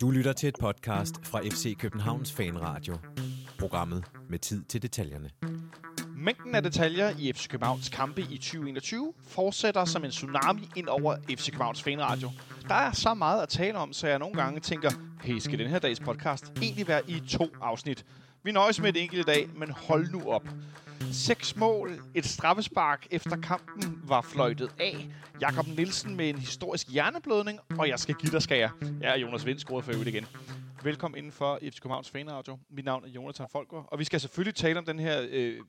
Du 0.00 0.10
lytter 0.10 0.32
til 0.32 0.48
et 0.48 0.56
podcast 0.60 1.26
fra 1.26 1.40
FC 1.40 1.76
Københavns 1.78 2.32
Fanradio. 2.32 2.98
Programmet 3.58 4.04
med 4.28 4.38
tid 4.38 4.64
til 4.64 4.82
detaljerne. 4.82 5.30
Mængden 6.16 6.54
af 6.54 6.62
detaljer 6.62 7.12
i 7.18 7.32
FC 7.32 7.48
Københavns 7.48 7.88
kampe 7.88 8.20
i 8.20 8.38
2021 8.38 9.12
fortsætter 9.28 9.84
som 9.84 10.04
en 10.04 10.10
tsunami 10.10 10.68
ind 10.76 10.88
over 10.88 11.16
FC 11.38 11.50
Københavns 11.50 11.82
Fanradio. 11.82 12.30
Der 12.68 12.74
er 12.74 12.92
så 12.92 13.14
meget 13.14 13.42
at 13.42 13.48
tale 13.48 13.78
om, 13.78 13.92
så 13.92 14.08
jeg 14.08 14.18
nogle 14.18 14.34
gange 14.34 14.60
tænker, 14.60 14.90
hey, 15.22 15.38
skal 15.38 15.58
den 15.58 15.68
her 15.68 15.78
dags 15.78 16.00
podcast 16.00 16.52
egentlig 16.62 16.88
være 16.88 17.10
i 17.10 17.22
to 17.28 17.48
afsnit? 17.62 18.04
Vi 18.42 18.52
nøjes 18.52 18.80
med 18.80 18.88
et 18.88 19.02
enkelt 19.02 19.20
i 19.20 19.32
dag, 19.32 19.48
men 19.56 19.70
hold 19.70 20.10
nu 20.10 20.30
op. 20.30 20.48
Seks 21.12 21.56
mål, 21.56 22.00
et 22.14 22.24
straffespark 22.24 23.06
efter 23.10 23.36
kampen 23.36 24.02
var 24.04 24.20
fløjtet 24.20 24.74
af. 24.80 25.08
Jakob 25.40 25.66
Nielsen 25.66 26.16
med 26.16 26.28
en 26.28 26.38
historisk 26.38 26.88
hjerneblødning, 26.88 27.60
og 27.78 27.88
jeg 27.88 27.98
skal 27.98 28.14
give 28.14 28.32
dig 28.32 28.42
skære. 28.42 28.70
Ja, 29.00 29.16
Jonas 29.16 29.46
Vind, 29.46 29.58
scorede 29.58 29.82
for 29.82 29.92
øvrigt 29.92 30.08
igen. 30.08 30.26
Velkommen 30.82 31.18
inden 31.18 31.32
for 31.32 31.58
FC 31.62 31.80
Københavns 31.80 32.10
Fanradio. 32.10 32.58
Mit 32.70 32.84
navn 32.84 33.04
er 33.04 33.08
Jonathan 33.08 33.48
Folker, 33.52 33.76
og 33.76 33.98
vi 33.98 34.04
skal 34.04 34.20
selvfølgelig 34.20 34.54
tale 34.54 34.78
om 34.78 34.84
den 34.84 34.98
her 34.98 35.26
øh, 35.30 35.60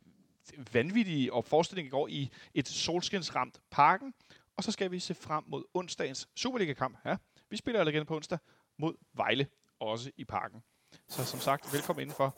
vanvittige 0.73 1.33
og 1.33 1.45
forestilling 1.45 1.87
i 1.87 1.89
går 1.89 2.07
i 2.07 2.31
et 2.53 2.67
solskinsramt 2.67 3.59
parken. 3.71 4.13
Og 4.57 4.63
så 4.63 4.71
skal 4.71 4.91
vi 4.91 4.99
se 4.99 5.13
frem 5.13 5.43
mod 5.47 5.63
onsdagens 5.73 6.27
Superliga-kamp. 6.35 6.97
Ja, 7.05 7.15
vi 7.49 7.57
spiller 7.57 7.87
igen 7.87 8.05
på 8.05 8.15
onsdag 8.15 8.39
mod 8.79 8.93
Vejle, 9.13 9.47
også 9.79 10.11
i 10.17 10.25
parken. 10.25 10.61
Så 11.09 11.25
som 11.25 11.39
sagt, 11.39 11.73
velkommen 11.73 12.01
indenfor. 12.01 12.37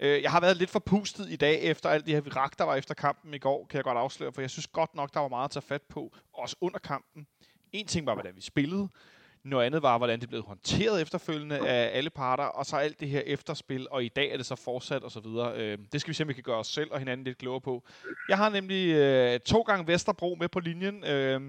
Øh, 0.00 0.22
jeg 0.22 0.30
har 0.30 0.40
været 0.40 0.56
lidt 0.56 0.70
forpustet 0.70 1.30
i 1.30 1.36
dag 1.36 1.62
efter 1.62 1.88
alt 1.88 2.06
det 2.06 2.14
her 2.14 2.20
virak, 2.20 2.58
der 2.58 2.64
var 2.64 2.76
efter 2.76 2.94
kampen 2.94 3.34
i 3.34 3.38
går, 3.38 3.66
kan 3.70 3.76
jeg 3.76 3.84
godt 3.84 3.98
afsløre, 3.98 4.32
for 4.32 4.40
jeg 4.40 4.50
synes 4.50 4.66
godt 4.66 4.94
nok, 4.94 5.14
der 5.14 5.20
var 5.20 5.28
meget 5.28 5.44
at 5.44 5.50
tage 5.50 5.62
fat 5.62 5.82
på, 5.82 6.12
også 6.34 6.56
under 6.60 6.78
kampen. 6.78 7.26
En 7.72 7.86
ting 7.86 8.06
var, 8.06 8.14
hvordan 8.14 8.36
vi 8.36 8.40
spillede. 8.40 8.88
Noget 9.44 9.66
andet 9.66 9.82
var, 9.82 9.98
hvordan 9.98 10.20
det 10.20 10.28
blev 10.28 10.42
håndteret 10.42 11.02
efterfølgende 11.02 11.68
af 11.68 11.98
alle 11.98 12.10
parter, 12.10 12.44
og 12.44 12.66
så 12.66 12.76
alt 12.76 13.00
det 13.00 13.08
her 13.08 13.20
efterspil, 13.20 13.86
og 13.90 14.04
i 14.04 14.08
dag 14.08 14.32
er 14.32 14.36
det 14.36 14.46
så 14.46 14.54
fortsat 14.54 15.02
og 15.02 15.10
så 15.10 15.20
videre. 15.20 15.56
Øh, 15.56 15.78
det 15.92 16.00
skal 16.00 16.08
vi 16.08 16.14
se, 16.14 16.24
om 16.24 16.28
vi 16.28 16.34
kan 16.34 16.42
gøre 16.42 16.58
os 16.58 16.66
selv 16.66 16.92
og 16.92 16.98
hinanden 16.98 17.24
lidt 17.24 17.38
klogere 17.38 17.60
på. 17.60 17.84
Jeg 18.28 18.36
har 18.38 18.48
nemlig 18.48 18.94
øh, 18.94 19.40
to 19.40 19.60
gange 19.60 19.86
Vesterbro 19.86 20.36
med 20.40 20.48
på 20.48 20.60
linjen. 20.60 21.04
Øh, 21.04 21.40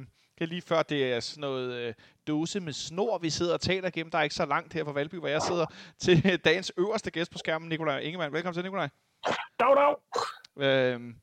det 0.42 0.48
er 0.48 0.50
lige 0.50 0.62
før, 0.62 0.84
det 0.84 1.14
er 1.14 1.20
sådan 1.20 1.42
noget 1.42 1.74
øh, 1.74 1.94
dose 2.28 2.60
med 2.60 2.74
snor, 2.74 3.18
vi 3.18 3.30
sidder 3.30 3.54
og 3.54 3.62
taler 3.62 3.88
igennem. 3.88 4.12
Der 4.12 4.18
er 4.18 4.24
ikke 4.24 4.36
så 4.36 4.46
langt 4.46 4.74
her 4.74 4.84
fra 4.84 4.92
Valby, 4.92 5.16
hvor 5.16 5.28
jeg 5.28 5.42
sidder 5.42 5.66
til 6.04 6.40
dagens 6.46 6.72
øverste 6.78 7.12
gæst 7.12 7.32
på 7.32 7.38
skærmen, 7.38 7.70
Nikolaj 7.70 8.00
Ingemann. 8.00 8.34
Velkommen 8.34 8.54
til, 8.54 8.64
Nikolaj. 8.64 8.90
Dag, 9.60 9.76
dag. 9.76 9.96
Øh, 10.58 11.14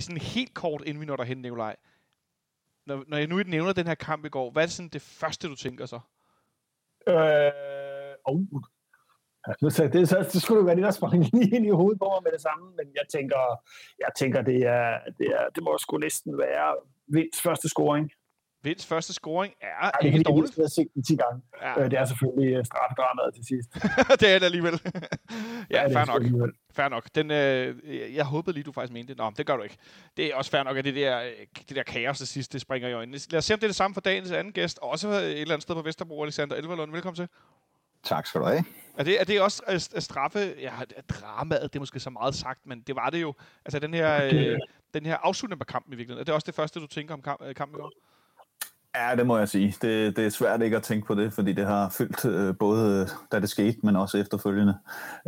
sådan 0.00 0.20
helt 0.20 0.54
kort, 0.54 0.82
inden 0.86 1.00
vi 1.00 1.06
når 1.06 1.16
derhen, 1.16 1.38
Nikolaj. 1.38 1.76
Når, 2.86 3.04
når 3.06 3.16
jeg 3.16 3.26
nu 3.26 3.36
nævner 3.36 3.72
den 3.72 3.86
her 3.86 3.94
kamp 3.94 4.24
i 4.24 4.28
går, 4.28 4.50
hvad 4.50 4.62
er 4.62 4.66
det, 4.66 4.74
sådan 4.74 4.88
det 4.88 5.02
første, 5.02 5.48
du 5.48 5.54
tænker 5.54 5.86
så? 5.86 6.00
Øh, 7.08 8.14
oh. 8.24 8.40
Det, 9.60 9.92
det, 9.92 10.08
så, 10.08 10.26
det 10.32 10.42
skulle 10.42 10.58
jo 10.58 10.64
være 10.64 10.76
det, 10.76 10.84
der 10.84 10.90
sprang 10.90 11.24
lige 11.32 11.50
ind 11.56 11.66
i 11.66 11.70
hovedet 11.70 11.98
på 11.98 12.04
mig 12.14 12.20
med 12.24 12.32
det 12.32 12.40
samme, 12.40 12.64
men 12.76 12.86
jeg 12.94 13.06
tænker, 13.14 13.40
jeg 13.98 14.10
tænker 14.18 14.42
det, 14.42 14.56
er, 14.66 14.98
det, 15.18 15.26
er, 15.26 15.44
det 15.54 15.62
må 15.62 15.78
sgu 15.78 15.98
næsten 15.98 16.38
være 16.38 16.76
Vinds 17.08 17.40
første 17.42 17.68
scoring. 17.68 18.10
Vinds 18.62 18.86
første 18.86 19.12
scoring 19.12 19.54
er 19.60 19.90
det 19.90 20.06
ikke 20.06 20.22
dårligt. 20.22 20.56
Jeg 20.56 20.62
har 20.62 20.68
set 20.68 20.88
den 20.94 21.02
10 21.02 21.16
gange. 21.16 21.42
Ja. 21.62 21.80
Øh, 21.84 21.90
det 21.90 21.98
er 21.98 22.04
selvfølgelig 22.04 22.54
øh, 22.56 22.64
straffedramaet 22.64 23.34
til 23.34 23.44
sidst. 23.46 23.68
det 24.20 24.28
er 24.34 24.38
det 24.38 24.46
alligevel. 24.46 24.80
ja, 24.84 25.80
Ja, 25.80 25.84
det 25.84 25.92
fair 25.92 26.04
nok. 26.06 26.16
alligevel. 26.22 26.52
Fair 26.72 26.88
nok. 26.88 27.04
Den, 27.14 27.30
øh, 27.30 28.14
jeg 28.14 28.24
håbede 28.24 28.54
lige, 28.54 28.64
du 28.64 28.72
faktisk 28.72 28.92
mente 28.92 29.08
det. 29.08 29.18
Nå, 29.18 29.32
det 29.36 29.46
gør 29.46 29.56
du 29.56 29.62
ikke. 29.62 29.76
Det 30.16 30.24
er 30.26 30.34
også 30.34 30.50
fair 30.50 30.62
nok, 30.62 30.76
at 30.76 30.84
det 30.84 30.94
der, 30.94 31.20
øh, 31.22 31.30
det 31.68 31.76
der 31.76 31.82
kaos 31.82 32.18
til 32.18 32.26
sidst, 32.26 32.52
det 32.52 32.60
springer 32.60 32.88
i 32.88 32.92
øjnene. 32.92 33.18
Lad 33.30 33.38
os 33.38 33.44
se, 33.44 33.54
om 33.54 33.60
det 33.60 33.66
er 33.66 33.68
det 33.68 33.76
samme 33.76 33.94
for 33.94 34.00
dagens 34.00 34.30
anden 34.30 34.52
gæst. 34.52 34.78
Også 34.82 35.08
et 35.08 35.40
eller 35.40 35.54
andet 35.54 35.62
sted 35.62 35.74
på 35.74 35.82
Vesterbro, 35.82 36.22
Alexander 36.22 36.56
Elverlund. 36.56 36.92
Velkommen 36.92 37.16
til. 37.16 37.28
Tak 38.02 38.26
skal 38.26 38.40
du 38.40 38.46
have. 38.46 38.64
Er 38.98 39.04
det, 39.04 39.20
er 39.20 39.24
det 39.24 39.40
også 39.40 39.62
at, 39.66 39.94
at 39.94 40.02
straffe... 40.02 40.54
Ja, 40.60 40.72
dramaet, 41.08 41.62
det 41.62 41.76
er 41.76 41.80
måske 41.80 42.00
så 42.00 42.10
meget 42.10 42.34
sagt, 42.34 42.66
men 42.66 42.80
det 42.80 42.96
var 42.96 43.10
det 43.10 43.22
jo. 43.22 43.34
Altså 43.64 43.78
den 43.78 43.94
her, 43.94 44.24
øh, 44.24 44.58
den 44.94 45.06
her 45.06 45.16
afslutning 45.22 45.60
på 45.60 45.64
kampen 45.64 45.92
i 45.92 45.96
virkeligheden. 45.96 46.20
Er 46.20 46.24
det 46.24 46.34
også 46.34 46.46
det 46.46 46.54
første, 46.54 46.80
du 46.80 46.86
tænker 46.86 47.14
om 47.14 47.22
kamp, 47.22 47.42
øh, 47.46 47.54
kampen 47.54 47.78
i 47.78 47.80
går? 47.80 47.92
Ja, 48.96 49.16
det 49.16 49.26
må 49.26 49.38
jeg 49.38 49.48
sige. 49.48 49.74
Det, 49.82 50.16
det 50.16 50.26
er 50.26 50.30
svært 50.30 50.62
ikke 50.62 50.76
at 50.76 50.82
tænke 50.82 51.06
på 51.06 51.14
det, 51.14 51.32
fordi 51.32 51.52
det 51.52 51.66
har 51.66 51.88
fyldt 51.88 52.24
øh, 52.24 52.56
både 52.56 53.08
da 53.32 53.40
det 53.40 53.50
skete, 53.50 53.78
men 53.82 53.96
også 53.96 54.18
efterfølgende. 54.18 54.78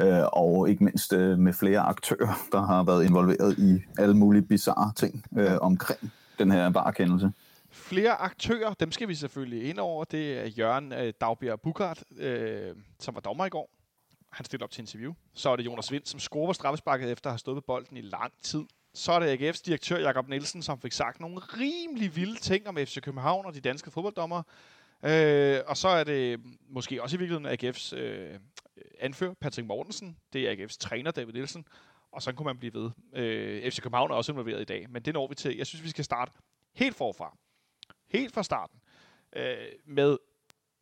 Øh, 0.03 0.23
og 0.33 0.69
ikke 0.69 0.85
mindst 0.85 1.13
øh, 1.13 1.39
med 1.39 1.53
flere 1.53 1.81
aktører, 1.81 2.47
der 2.53 2.67
har 2.67 2.83
været 2.83 3.05
involveret 3.05 3.59
i 3.59 3.83
alle 3.99 4.15
mulige 4.15 4.43
bizarre 4.43 4.93
ting 4.97 5.25
øh, 5.39 5.59
omkring 5.61 6.13
den 6.39 6.51
her 6.51 6.71
varekendelse. 6.71 7.33
Flere 7.81 8.13
aktører, 8.13 8.75
dem 8.75 8.93
skal 8.93 9.09
vi 9.09 9.15
selvfølgelig 9.15 9.69
ind 9.69 9.79
over. 9.79 10.05
Det 10.05 10.39
er 10.39 10.45
Jørgen 10.45 10.93
øh, 10.93 11.13
Dagbjerg 11.21 11.61
Bukart, 11.61 12.05
øh, 12.17 12.77
som 12.99 13.15
var 13.15 13.21
dommer 13.21 13.47
i 13.47 13.49
går. 13.49 13.71
Han 14.33 14.45
stillede 14.45 14.65
op 14.65 14.71
til 14.71 14.81
interview. 14.81 15.13
Så 15.35 15.51
er 15.51 15.57
det 15.57 15.65
Jonas 15.65 15.93
Vind, 15.93 16.07
som 16.07 16.21
scorer 16.21 16.53
straffesparket 16.53 17.11
efter 17.11 17.31
at 17.31 17.33
have 17.33 17.39
stået 17.39 17.57
på 17.57 17.61
bolden 17.67 17.97
i 17.97 18.01
lang 18.01 18.33
tid. 18.43 18.65
Så 18.95 19.13
er 19.13 19.19
det 19.19 19.39
AGF's 19.39 19.63
direktør 19.67 19.99
Jakob 19.99 20.29
Nielsen, 20.29 20.63
som 20.63 20.81
fik 20.81 20.93
sagt 20.93 21.21
nogle 21.21 21.39
rimelig 21.39 22.17
vilde 22.17 22.41
ting 22.41 22.69
om 22.69 22.77
FC 22.77 23.01
København 23.01 23.47
og 23.47 23.55
de 23.55 23.61
danske 23.61 23.91
fodbolddommere. 23.91 24.43
Øh, 25.05 25.61
og 25.67 25.77
så 25.77 25.89
er 25.89 26.05
det 26.05 26.41
måske 26.69 27.03
også 27.03 27.17
i 27.17 27.19
virkeligheden 27.19 27.59
AGF's 27.59 27.97
øh, 27.97 28.39
anfører 29.01 29.35
Patrick 29.35 29.69
Mortensen. 29.69 30.17
Det 30.33 30.49
er 30.49 30.67
AGF's 30.67 30.77
træner 30.81 31.11
David 31.11 31.33
Nielsen. 31.33 31.65
Og 32.13 32.23
så 32.23 32.33
kunne 32.33 32.47
man 32.47 32.59
blive 32.59 32.75
ved. 32.75 32.91
Øh, 33.15 33.71
FC 33.71 33.81
København 33.81 34.11
er 34.11 34.15
også 34.15 34.33
involveret 34.33 34.61
i 34.61 34.65
dag, 34.65 34.91
men 34.91 35.03
det 35.03 35.15
når 35.15 35.29
vi 35.29 35.35
til. 35.35 35.57
Jeg 35.57 35.67
synes, 35.67 35.85
vi 35.85 35.91
skal 35.91 36.05
starte 36.05 36.33
helt 36.75 36.97
forfra. 36.97 37.37
Helt 38.11 38.35
fra 38.35 38.43
starten. 38.43 38.81
Øh, 39.37 39.67
med 39.85 40.19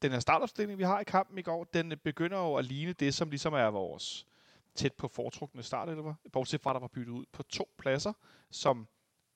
den 0.02 0.12
her 0.12 0.20
startopstilling, 0.20 0.78
vi 0.78 0.84
har 0.84 1.00
i 1.00 1.04
kampen 1.04 1.38
i 1.38 1.42
går, 1.42 1.64
den 1.64 1.92
øh, 1.92 1.98
begynder 1.98 2.38
jo 2.38 2.54
at 2.54 2.64
ligne 2.64 2.92
det, 2.92 3.14
som 3.14 3.30
ligesom 3.30 3.54
er 3.54 3.66
vores 3.66 4.26
tæt 4.74 4.92
på 4.92 5.08
foretrukne 5.08 5.62
startelver. 5.62 6.14
Bortset 6.32 6.60
fra, 6.60 6.70
at 6.70 6.74
der 6.74 6.80
var 6.80 6.88
byttet 6.88 7.12
ud 7.12 7.24
på 7.32 7.42
to 7.42 7.68
pladser, 7.78 8.12
som 8.50 8.88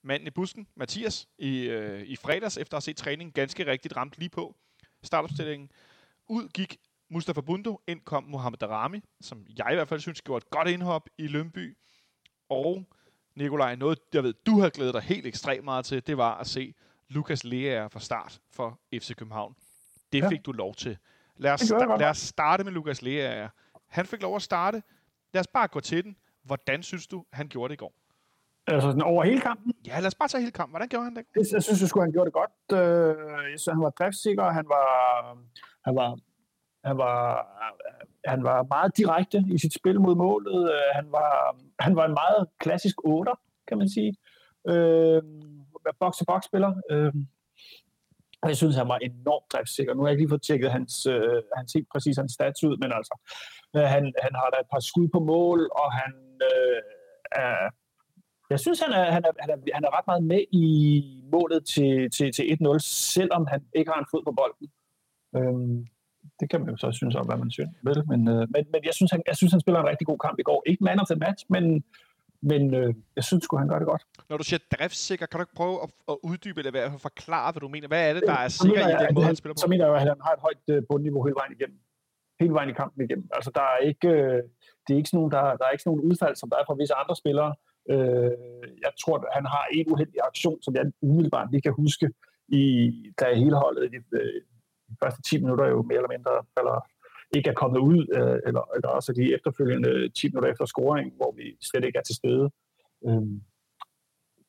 manden 0.03 0.27
i 0.27 0.31
busken, 0.31 0.69
Mathias, 0.75 1.29
i, 1.39 1.61
øh, 1.61 2.03
i 2.03 2.17
fredags, 2.17 2.57
efter 2.57 2.77
at 2.77 2.77
have 2.77 2.83
set 2.83 2.97
træningen, 2.97 3.33
ganske 3.33 3.67
rigtigt 3.67 3.97
ramt 3.97 4.19
lige 4.19 4.29
på 4.29 4.57
startopstillingen. 5.03 5.71
Ud 6.29 6.49
gik 6.49 6.77
Mustafa 7.09 7.41
Bundo, 7.41 7.81
ind 7.87 8.01
kom 8.01 8.25
Mohamed 8.25 8.59
Darami, 8.59 9.01
som 9.21 9.47
jeg 9.59 9.69
i 9.73 9.75
hvert 9.75 9.89
fald 9.89 10.01
synes 10.01 10.23
gjorde 10.23 10.39
et 10.45 10.51
godt 10.51 10.69
indhop 10.69 11.09
i 11.19 11.27
Lønby. 11.27 11.77
Og 12.49 12.85
Nikolaj, 13.35 13.75
noget 13.75 13.99
jeg 14.13 14.23
ved, 14.23 14.35
du 14.47 14.61
har 14.61 14.71
glædet 14.71 14.95
dig 14.95 15.03
helt 15.03 15.27
ekstremt 15.27 15.65
meget 15.65 15.85
til, 15.85 16.07
det 16.07 16.17
var 16.17 16.35
at 16.35 16.47
se 16.47 16.75
Lukas 17.15 17.45
Lea 17.45 17.87
fra 17.87 18.01
start 18.01 18.41
for 18.53 18.79
FC 18.95 19.15
København. 19.15 19.55
Det 20.13 20.19
Ja. 20.23 20.29
fik 20.29 20.47
du 20.47 20.53
lov 20.53 20.75
til. 20.75 20.99
Lad 21.37 21.53
os, 21.53 21.63
sta- 21.63 21.97
lad 21.99 22.09
os 22.11 22.19
starte 22.19 22.65
med 22.65 22.73
Lukas 22.73 23.03
Lea. 23.03 23.49
Han 23.89 24.07
fik 24.07 24.23
lov 24.23 24.37
at 24.37 24.43
starte. 24.43 24.83
Lad 25.35 25.41
os 25.41 25.47
bare 25.47 25.69
gå 25.69 25.81
til 25.81 26.05
den. 26.05 26.17
Hvordan 26.43 26.83
synes 26.83 27.07
du, 27.07 27.25
han 27.33 27.49
gjorde 27.49 27.69
det 27.69 27.75
i 27.75 27.77
går? 27.77 27.93
Altså 28.67 28.89
sådan 28.89 29.03
over 29.03 29.25
hele 29.25 29.41
kampen. 29.41 29.73
Ja, 29.87 29.99
lad 30.01 30.07
os 30.07 30.15
bare 30.15 30.29
tage 30.29 30.41
hele 30.41 30.53
kampen. 30.53 30.73
Hvordan 30.73 30.89
gjorde 30.89 31.05
han 31.05 31.17
det? 31.17 31.25
Jeg, 31.37 31.45
jeg 31.53 31.63
synes, 31.63 31.81
jeg 31.81 31.89
skulle, 31.89 32.05
han 32.05 32.13
gjorde 32.13 32.27
det 32.27 32.33
godt. 32.33 32.51
Øh, 32.73 33.17
Jeg 33.51 33.59
synes, 33.59 33.67
han 33.67 33.81
var 33.81 33.91
driftsikker. 33.91 34.45
Han 34.51 34.65
var, 34.69 34.89
han 35.85 35.95
var, 35.97 36.19
han 36.85 36.99
var, 36.99 37.47
han 38.27 38.45
var 38.45 38.63
meget 38.63 38.97
direkte 38.97 39.45
i 39.55 39.59
sit 39.59 39.75
spil 39.75 40.01
mod 40.01 40.15
målet. 40.15 40.73
Øh, 40.75 40.81
Han 40.95 41.13
var, 41.13 41.57
han 41.81 41.97
var 41.97 42.05
en 42.05 42.15
meget 42.15 42.47
klassisk 42.61 42.97
8, 43.05 43.33
kan 43.69 43.79
man 43.79 43.89
sige. 43.89 44.17
Øh, 44.69 45.23
box-to-box-spiller. 46.01 46.73
Øh, 46.91 47.13
og 48.43 48.49
jeg 48.49 48.57
synes, 48.57 48.77
han 48.77 48.89
var 48.89 48.99
enormt 48.99 49.53
driftsikker. 49.53 49.95
Nu 49.95 50.01
har 50.01 50.09
jeg 50.09 50.13
ikke 50.13 50.23
lige 50.23 50.35
fået 50.35 50.43
tjekket 50.43 50.71
hans, 50.73 51.07
øh, 51.07 51.43
hans 51.57 51.73
helt 51.73 51.89
præcis 51.93 52.17
hans 52.17 52.33
stats 52.33 52.65
ud, 52.65 52.77
men 52.83 52.91
altså, 52.99 53.15
øh, 53.77 53.87
han, 53.95 54.05
han 54.25 54.35
har 54.41 54.49
da 54.53 54.57
et 54.61 54.71
par 54.73 54.81
skud 54.81 55.09
på 55.09 55.21
mål, 55.33 55.61
og 55.81 55.89
han 56.01 56.13
øh, 56.51 56.81
er, 57.33 57.57
jeg 58.51 58.61
synes, 58.61 58.81
han 58.81 58.93
er, 58.93 59.05
han, 59.17 59.23
er, 59.29 59.33
han, 59.41 59.51
er, 59.51 59.59
han 59.75 59.85
er 59.85 59.97
ret 59.97 60.07
meget 60.07 60.25
med 60.33 60.43
i 60.51 60.67
målet 61.33 61.65
til, 61.75 62.11
til, 62.11 62.33
til 62.33 62.45
1-0, 62.61 62.79
selvom 63.15 63.47
han 63.53 63.61
ikke 63.75 63.91
har 63.93 64.01
en 64.01 64.11
fod 64.11 64.23
på 64.29 64.33
bolden. 64.41 64.67
Øhm, 65.37 65.87
det 66.41 66.51
kan 66.51 66.61
man 66.61 66.71
jo 66.71 66.77
så 66.77 66.93
synes 66.93 67.15
om, 67.15 67.27
hvad 67.27 67.37
man 67.37 67.51
synes. 67.51 67.75
Vel? 67.83 67.99
Men, 68.09 68.21
øh, 68.29 68.45
men, 68.55 68.63
men 68.73 68.81
jeg, 68.89 68.95
synes, 68.95 69.11
han, 69.11 69.23
jeg 69.27 69.37
synes, 69.37 69.53
han 69.53 69.61
spiller 69.61 69.81
en 69.81 69.89
rigtig 69.93 70.07
god 70.07 70.19
kamp 70.19 70.39
i 70.39 70.43
går. 70.43 70.63
Ikke 70.67 70.85
man 70.85 71.01
of 71.01 71.07
the 71.13 71.21
match, 71.27 71.45
men, 71.49 71.65
men 72.51 72.63
øh, 72.75 72.95
jeg 73.17 73.25
synes 73.25 73.45
sgu, 73.45 73.57
han 73.57 73.69
gør 73.69 73.79
det 73.79 73.89
godt. 73.93 74.03
Når 74.31 74.37
du 74.37 74.45
siger 74.45 74.61
driftsikker, 74.75 75.27
kan 75.27 75.39
du 75.39 75.43
ikke 75.47 75.59
prøve 75.63 75.77
at, 75.85 75.89
at 76.13 76.17
uddybe 76.29 76.59
eller 76.61 76.71
i 76.71 76.77
hvert 76.77 76.91
fald 76.93 77.07
forklare, 77.11 77.53
hvad 77.53 77.61
du 77.61 77.69
mener? 77.69 77.89
Hvad 77.89 78.03
er 78.09 78.13
det, 78.17 78.23
der 78.33 78.39
er 78.45 78.49
Så 78.49 78.67
mener 78.67 78.83
sikker 78.87 79.01
i 79.01 79.07
den 79.07 79.15
måde, 79.15 79.25
han, 79.25 79.33
han 79.33 79.37
spiller 79.41 79.55
på? 79.55 79.63
Så 79.65 79.71
mener 79.73 79.85
jeg, 79.87 79.95
at 79.95 80.01
han 80.13 80.21
har 80.27 80.33
et 80.39 80.43
højt 80.47 80.65
øh, 80.75 80.83
bundniveau 80.89 81.21
hele 81.27 81.39
vejen 81.41 81.53
igennem. 81.59 81.79
Hele 82.43 82.55
vejen 82.57 82.71
i 82.73 82.77
kampen 82.83 83.01
igennem. 83.07 83.27
Altså, 83.37 83.51
der 83.59 83.65
er 83.75 83.79
ikke, 83.91 84.09
øh, 84.09 84.41
det 84.85 84.91
er 84.93 84.99
ikke 85.01 85.11
sådan 85.11 85.19
nogle, 85.21 85.33
der, 85.37 85.43
der 85.59 85.65
er 85.67 85.73
ikke 85.75 85.85
sådan 85.85 85.93
nogle 85.95 86.09
udfald, 86.11 86.35
som 86.37 86.49
der 86.51 86.57
er 86.59 86.67
fra 86.67 86.79
visse 86.81 86.95
andre 87.03 87.17
spillere. 87.23 87.53
Øh, 87.93 88.33
jeg 88.85 88.93
tror, 89.03 89.17
at 89.19 89.25
han 89.39 89.47
har 89.55 89.65
en 89.79 89.87
uheldig 89.93 90.21
aktion, 90.31 90.59
som 90.65 90.73
jeg 90.77 90.85
umiddelbart 91.09 91.49
lige 91.53 91.67
kan 91.67 91.75
huske, 91.83 92.07
i, 92.61 92.65
da 93.21 93.25
hele 93.43 93.57
holdet 93.65 93.83
i 93.87 93.91
de, 93.95 94.01
øh, 94.19 94.41
de 94.89 94.97
første 95.03 95.21
10 95.23 95.41
minutter 95.43 95.67
jo 95.75 95.79
mere 95.83 96.01
eller 96.01 96.15
mindre 96.17 96.33
falder, 96.57 96.77
ikke 97.37 97.51
er 97.51 97.55
kommet 97.55 97.81
ud, 97.81 98.01
øh, 98.19 98.39
eller, 98.47 98.65
eller 98.75 98.89
også 98.89 99.13
de 99.13 99.35
efterfølgende 99.35 100.09
10 100.09 100.29
minutter 100.29 100.51
efter 100.51 100.65
scoring, 100.65 101.13
hvor 101.17 101.35
vi 101.39 101.57
slet 101.61 101.85
ikke 101.85 101.99
er 101.99 102.03
til 102.03 102.15
stede. 102.15 102.51
Øh, 103.07 103.23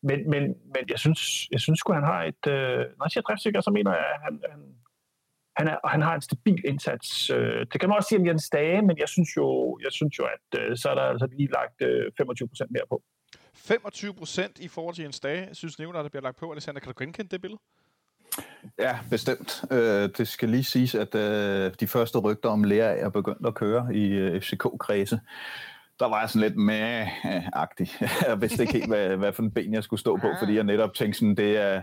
men, 0.09 0.19
men, 0.29 0.43
men 0.73 0.83
jeg 0.89 0.99
synes, 0.99 1.21
jeg 1.51 1.59
synes 1.59 1.79
sgu, 1.79 1.93
han 1.93 2.03
har 2.13 2.23
et... 2.23 2.43
Øh, 2.47 2.79
når 2.97 3.05
jeg 3.05 3.11
siger 3.11 3.23
driftsikker, 3.23 3.61
så 3.61 3.71
mener 3.71 3.91
jeg, 3.91 4.07
at 4.15 4.21
han, 4.25 4.39
han, 4.51 4.61
han, 5.57 5.67
er, 5.67 5.87
han 5.87 6.01
har 6.01 6.15
en 6.15 6.21
stabil 6.21 6.61
indsats. 6.65 7.29
Øh, 7.29 7.59
det 7.71 7.79
kan 7.79 7.89
man 7.89 7.97
også 7.97 8.09
sige 8.09 8.19
om 8.19 8.27
Jens 8.27 8.49
Dage, 8.49 8.81
men 8.81 8.97
jeg 8.97 9.09
synes 9.09 9.37
jo, 9.37 9.79
jeg 9.83 9.91
synes 9.91 10.19
jo 10.19 10.23
at 10.35 10.59
øh, 10.59 10.77
så 10.77 10.89
er 10.89 10.95
der 10.95 11.01
altså 11.01 11.27
lige 11.37 11.49
lagt 11.57 11.81
øh, 11.81 12.11
25 12.17 12.47
procent 12.47 12.71
mere 12.71 12.87
på. 12.89 13.03
25 13.55 14.13
procent 14.13 14.59
i 14.59 14.67
forhold 14.67 14.95
til 14.95 15.03
Jens 15.03 15.19
Dage, 15.19 15.55
synes 15.55 15.79
nævner, 15.79 16.01
der 16.01 16.09
bliver 16.09 16.23
lagt 16.23 16.37
på. 16.37 16.51
Alexander, 16.51 16.81
kan 16.81 16.93
du 16.93 17.03
genkende 17.03 17.29
det 17.29 17.41
billede? 17.41 17.61
Ja, 18.79 18.99
bestemt. 19.09 19.63
Øh, 19.71 20.09
det 20.17 20.27
skal 20.27 20.49
lige 20.49 20.63
siges, 20.63 20.95
at 20.95 21.15
øh, 21.15 21.71
de 21.79 21.87
første 21.87 22.17
rygter 22.17 22.49
om 22.49 22.63
lærer 22.63 23.05
er 23.05 23.09
begyndt 23.09 23.47
at 23.47 23.55
køre 23.55 23.95
i 23.95 24.07
øh, 24.07 24.41
FCK-kredse. 24.41 25.19
Der 25.99 26.09
var 26.09 26.19
jeg 26.19 26.29
sådan 26.29 26.47
lidt 26.47 26.57
med-agtig. 26.57 27.89
jeg 28.27 28.41
vidste 28.41 28.63
ikke 28.63 28.73
helt, 28.73 28.87
hvad, 28.87 29.17
hvad 29.17 29.33
for 29.33 29.43
en 29.43 29.51
ben 29.51 29.73
jeg 29.73 29.83
skulle 29.83 29.99
stå 29.99 30.17
på, 30.17 30.27
fordi 30.39 30.55
jeg 30.55 30.63
netop 30.63 30.93
tænkte 30.93 31.19
sådan, 31.19 31.35
det 31.35 31.57
er 31.57 31.75
øh, 31.75 31.81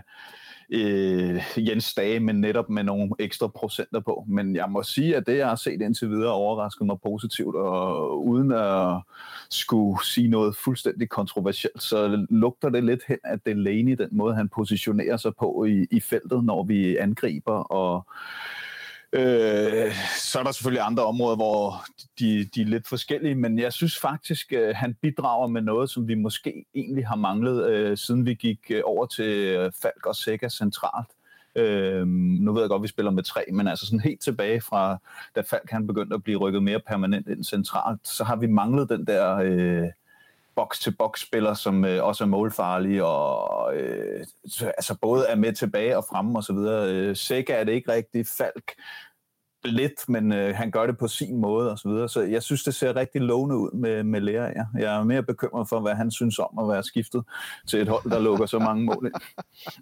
Øh, 0.71 1.41
Jens 1.57 1.93
Dage, 1.93 2.19
men 2.19 2.41
netop 2.41 2.69
med 2.69 2.83
nogle 2.83 3.09
ekstra 3.19 3.47
procenter 3.47 3.99
på. 3.99 4.25
Men 4.27 4.55
jeg 4.55 4.69
må 4.69 4.83
sige, 4.83 5.15
at 5.15 5.27
det, 5.27 5.37
jeg 5.37 5.47
har 5.47 5.55
set 5.55 5.81
indtil 5.81 6.09
videre, 6.09 6.31
overrasker 6.31 6.85
mig 6.85 6.97
positivt, 7.03 7.55
og 7.55 8.25
uden 8.27 8.51
at 8.51 9.01
skulle 9.49 10.05
sige 10.05 10.27
noget 10.27 10.55
fuldstændig 10.55 11.09
kontroversielt, 11.09 11.83
så 11.83 12.25
lugter 12.29 12.69
det 12.69 12.83
lidt 12.83 13.01
hen, 13.07 13.17
at 13.23 13.45
det 13.45 13.51
er 13.51 13.55
den 13.95 14.09
måde, 14.11 14.35
han 14.35 14.49
positionerer 14.49 15.17
sig 15.17 15.35
på 15.35 15.65
i, 15.65 15.87
i 15.91 15.99
feltet, 15.99 16.43
når 16.43 16.63
vi 16.63 16.97
angriber, 16.97 17.53
og 17.53 18.07
Øh, 19.13 19.91
så 20.17 20.39
er 20.39 20.43
der 20.43 20.51
selvfølgelig 20.51 20.85
andre 20.85 21.05
områder, 21.05 21.35
hvor 21.35 21.85
de, 22.19 22.49
de 22.55 22.61
er 22.61 22.65
lidt 22.65 22.87
forskellige, 22.87 23.35
men 23.35 23.59
jeg 23.59 23.73
synes 23.73 23.97
faktisk, 23.97 24.53
øh, 24.53 24.75
han 24.75 24.93
bidrager 25.01 25.47
med 25.47 25.61
noget, 25.61 25.89
som 25.89 26.07
vi 26.07 26.15
måske 26.15 26.65
egentlig 26.75 27.07
har 27.07 27.15
manglet, 27.15 27.69
øh, 27.69 27.97
siden 27.97 28.25
vi 28.25 28.33
gik 28.33 28.59
øh, 28.69 28.81
over 28.85 29.05
til 29.05 29.25
øh, 29.25 29.71
Falk 29.81 30.05
og 30.05 30.15
Sega 30.15 30.49
centralt. 30.49 31.07
Øh, 31.55 32.07
nu 32.07 32.53
ved 32.53 32.61
jeg 32.61 32.69
godt, 32.69 32.79
at 32.79 32.83
vi 32.83 32.87
spiller 32.87 33.11
med 33.11 33.23
tre, 33.23 33.45
men 33.53 33.67
altså 33.67 33.85
sådan 33.85 33.99
helt 33.99 34.21
tilbage 34.21 34.61
fra, 34.61 34.97
da 35.35 35.41
Falk 35.41 35.69
han 35.69 35.87
begyndte 35.87 36.13
at 36.13 36.23
blive 36.23 36.39
rykket 36.39 36.63
mere 36.63 36.79
permanent 36.79 37.27
ind 37.27 37.43
centralt, 37.43 38.07
så 38.07 38.23
har 38.23 38.35
vi 38.35 38.47
manglet 38.47 38.89
den 38.89 39.07
der... 39.07 39.35
Øh, 39.35 39.87
box-til-box-spiller, 40.61 41.53
som 41.53 41.85
øh, 41.85 42.03
også 42.03 42.23
er 42.23 42.27
målfarlig, 42.27 43.03
og 43.03 43.75
øh, 43.75 44.25
altså 44.61 44.97
både 45.01 45.27
er 45.27 45.35
med 45.35 45.53
tilbage 45.53 45.97
og 45.97 46.05
fremme 46.09 46.39
og 46.39 46.43
så 46.43 46.53
videre. 46.53 46.91
Øh, 46.91 47.15
Sega 47.15 47.53
er 47.53 47.63
det 47.63 47.71
ikke 47.71 47.91
rigtigt, 47.91 48.29
Falk 48.37 48.73
lidt, 49.63 50.09
men 50.09 50.31
øh, 50.31 50.55
han 50.55 50.71
gør 50.71 50.85
det 50.85 50.97
på 50.97 51.07
sin 51.07 51.37
måde 51.37 51.71
og 51.71 51.79
så 51.79 51.89
videre. 51.89 52.09
Så 52.09 52.21
jeg 52.21 52.43
synes, 52.43 52.63
det 52.63 52.75
ser 52.75 52.95
rigtig 52.95 53.21
lovende 53.21 53.57
ud 53.57 53.71
med, 53.73 54.03
med 54.03 54.21
Lea. 54.21 54.43
Ja. 54.43 54.63
Jeg 54.75 54.99
er 54.99 55.03
mere 55.03 55.23
bekymret 55.23 55.69
for, 55.69 55.79
hvad 55.79 55.95
han 55.95 56.11
synes 56.11 56.39
om 56.39 56.59
at 56.59 56.67
være 56.67 56.83
skiftet 56.83 57.23
til 57.67 57.81
et 57.81 57.87
hold, 57.87 58.11
der 58.11 58.19
lukker 58.19 58.45
så 58.45 58.59
mange 58.59 58.83
mål 58.83 59.05
ind. 59.05 59.13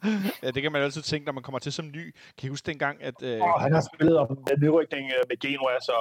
ja, 0.43 0.51
det 0.51 0.61
kan 0.61 0.71
man 0.71 0.81
altid 0.81 1.01
tænke, 1.01 1.25
når 1.25 1.33
man 1.33 1.43
kommer 1.43 1.59
til 1.59 1.73
som 1.73 1.85
ny. 1.85 2.15
Kan 2.37 2.47
I 2.47 2.49
huske 2.49 2.65
dengang, 2.65 3.03
at... 3.03 3.23
Øh... 3.23 3.41
Oh, 3.41 3.61
han 3.61 3.73
har 3.73 3.83
spillet 3.95 4.17
om 4.17 4.37
nedrykning 4.57 5.05
øh, 5.05 5.23
med 5.29 5.37
Genua, 5.39 5.79
så... 5.81 5.95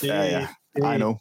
Det, 0.00 0.08
ja, 0.08 0.22
ja. 0.22 0.94
I 0.94 0.96
know. 0.96 1.14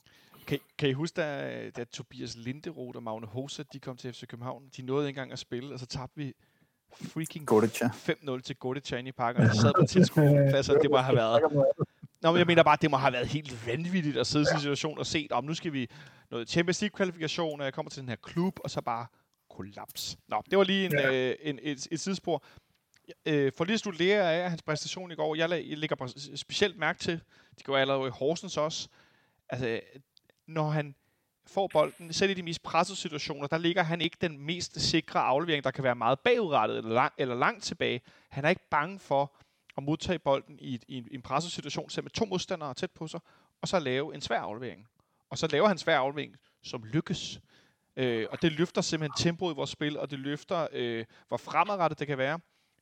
Kan, 0.52 0.60
kan 0.78 0.90
I 0.90 0.94
huske, 0.94 1.22
da, 1.22 1.70
da 1.70 1.84
Tobias 1.84 2.36
Linderoth 2.36 2.96
og 2.96 3.04
Magne 3.04 3.28
Hosa, 3.28 3.64
de 3.74 3.80
kom 3.80 3.98
til 3.98 4.14
FC 4.14 4.28
København? 4.28 4.70
De 4.78 4.82
nåede 4.82 5.08
ikke 5.08 5.18
engang 5.18 5.32
at 5.32 5.40
spille, 5.40 5.74
og 5.74 5.80
så 5.80 5.86
tabte 5.86 6.18
vi 6.18 6.34
freaking 6.94 7.52
5-0 7.52 8.42
til 8.42 8.56
Godica 8.56 8.98
i 8.98 9.12
parken, 9.12 9.42
og 9.42 9.48
jeg 9.48 9.56
sad 9.56 9.74
på 9.80 9.86
tilskuerpladser. 9.86 10.74
Det 10.84 10.92
må 10.92 10.98
have 10.98 11.16
været... 11.16 11.42
Nå, 12.22 12.32
men 12.32 12.38
jeg 12.40 12.48
mener 12.48 12.64
bare, 12.64 12.78
det 12.82 12.92
må 12.92 12.98
have 12.98 13.14
været 13.14 13.28
helt 13.28 13.68
vanvittigt 13.68 14.18
at 14.18 14.28
sidde 14.28 14.46
i 14.52 14.54
en 14.54 14.60
situation 14.60 14.98
og 14.98 15.06
se, 15.06 15.28
om 15.32 15.44
nu 15.44 15.54
skal 15.54 15.74
vi 15.74 15.88
noget 16.32 16.50
Champions 16.50 16.82
League-kvalifikation, 16.82 17.60
og 17.60 17.66
jeg 17.66 17.74
kommer 17.74 17.90
til 17.90 18.02
den 18.02 18.10
her 18.10 18.16
klub, 18.16 18.60
og 18.64 18.70
så 18.70 18.82
bare 18.82 19.06
kollaps. 19.50 20.18
Nå, 20.28 20.44
det 20.50 20.58
var 20.58 20.64
lige 20.64 20.86
en, 20.86 20.92
ja. 20.92 21.30
øh, 21.30 21.36
en, 21.42 21.60
et, 21.62 21.88
et 21.92 22.00
sidespor. 22.00 22.44
Øh, 23.26 23.52
for 23.58 23.66
lige 23.66 23.74
at 23.74 23.80
studere 23.80 24.34
af 24.34 24.50
hans 24.50 24.62
præstation 24.62 25.12
i 25.12 25.16
går, 25.16 25.36
jeg, 25.36 25.50
jeg 25.50 25.78
lægger 25.78 26.14
specielt 26.36 26.78
mærke 26.78 27.00
til, 27.00 27.22
det 27.58 27.66
går 27.66 27.78
allerede 27.78 28.08
i 28.08 28.12
Horsens 28.12 28.58
også, 28.58 28.90
altså 29.50 29.80
når 30.48 30.70
han 30.70 30.96
får 31.48 31.68
bolden, 31.68 32.14
selv 32.14 32.32
i 32.32 32.34
de 32.34 32.44
mest 32.44 32.64
pressede 32.64 32.98
situationer, 32.98 33.48
der 33.48 33.58
ligger 33.58 33.84
han 33.84 34.02
ikke 34.02 34.18
den 34.22 34.38
mest 34.38 34.82
sikre 34.82 35.20
aflevering, 35.20 35.64
der 35.64 35.72
kan 35.72 35.84
være 35.84 35.96
meget 35.96 36.20
bagudrettet 36.20 36.78
eller, 36.78 36.94
lang, 36.94 37.14
eller 37.18 37.36
langt 37.36 37.64
tilbage. 37.64 38.02
Han 38.30 38.46
er 38.46 38.50
ikke 38.50 38.70
bange 38.70 39.00
for 39.00 39.36
at 39.78 39.84
modtage 39.84 40.20
bolden 40.20 40.60
i, 40.60 40.80
i, 40.88 40.98
en, 40.98 41.08
i 41.12 41.16
en 41.16 41.22
presset 41.22 41.52
situation, 41.52 41.90
selv 41.90 42.04
med 42.04 42.12
to 42.12 42.26
modstandere 42.26 42.74
tæt 42.74 42.92
på 42.92 43.08
sig, 43.08 43.20
og 43.62 43.68
så 43.68 43.80
lave 43.80 44.16
en 44.16 44.22
svær 44.22 44.40
aflevering. 44.40 44.88
Og 45.30 45.38
så 45.38 45.48
laver 45.48 45.68
han 45.68 45.76
en 45.76 45.80
svær 45.80 45.98
aflevering, 45.98 46.36
som 46.62 46.84
lykkes. 46.84 47.42
Øh, 47.96 48.28
og 48.32 48.42
det 48.42 48.52
løfter 48.52 48.82
simpelthen 48.82 49.24
tempoet 49.24 49.54
i 49.54 49.56
vores 49.56 49.70
spil, 49.70 50.00
og 50.00 50.12
det 50.12 50.20
løfter, 50.20 50.68
øh, 50.72 51.06
hvor 51.28 51.38
fremadrettet 51.38 52.00
det 52.00 52.08
kan 52.08 52.18
være. 52.18 52.40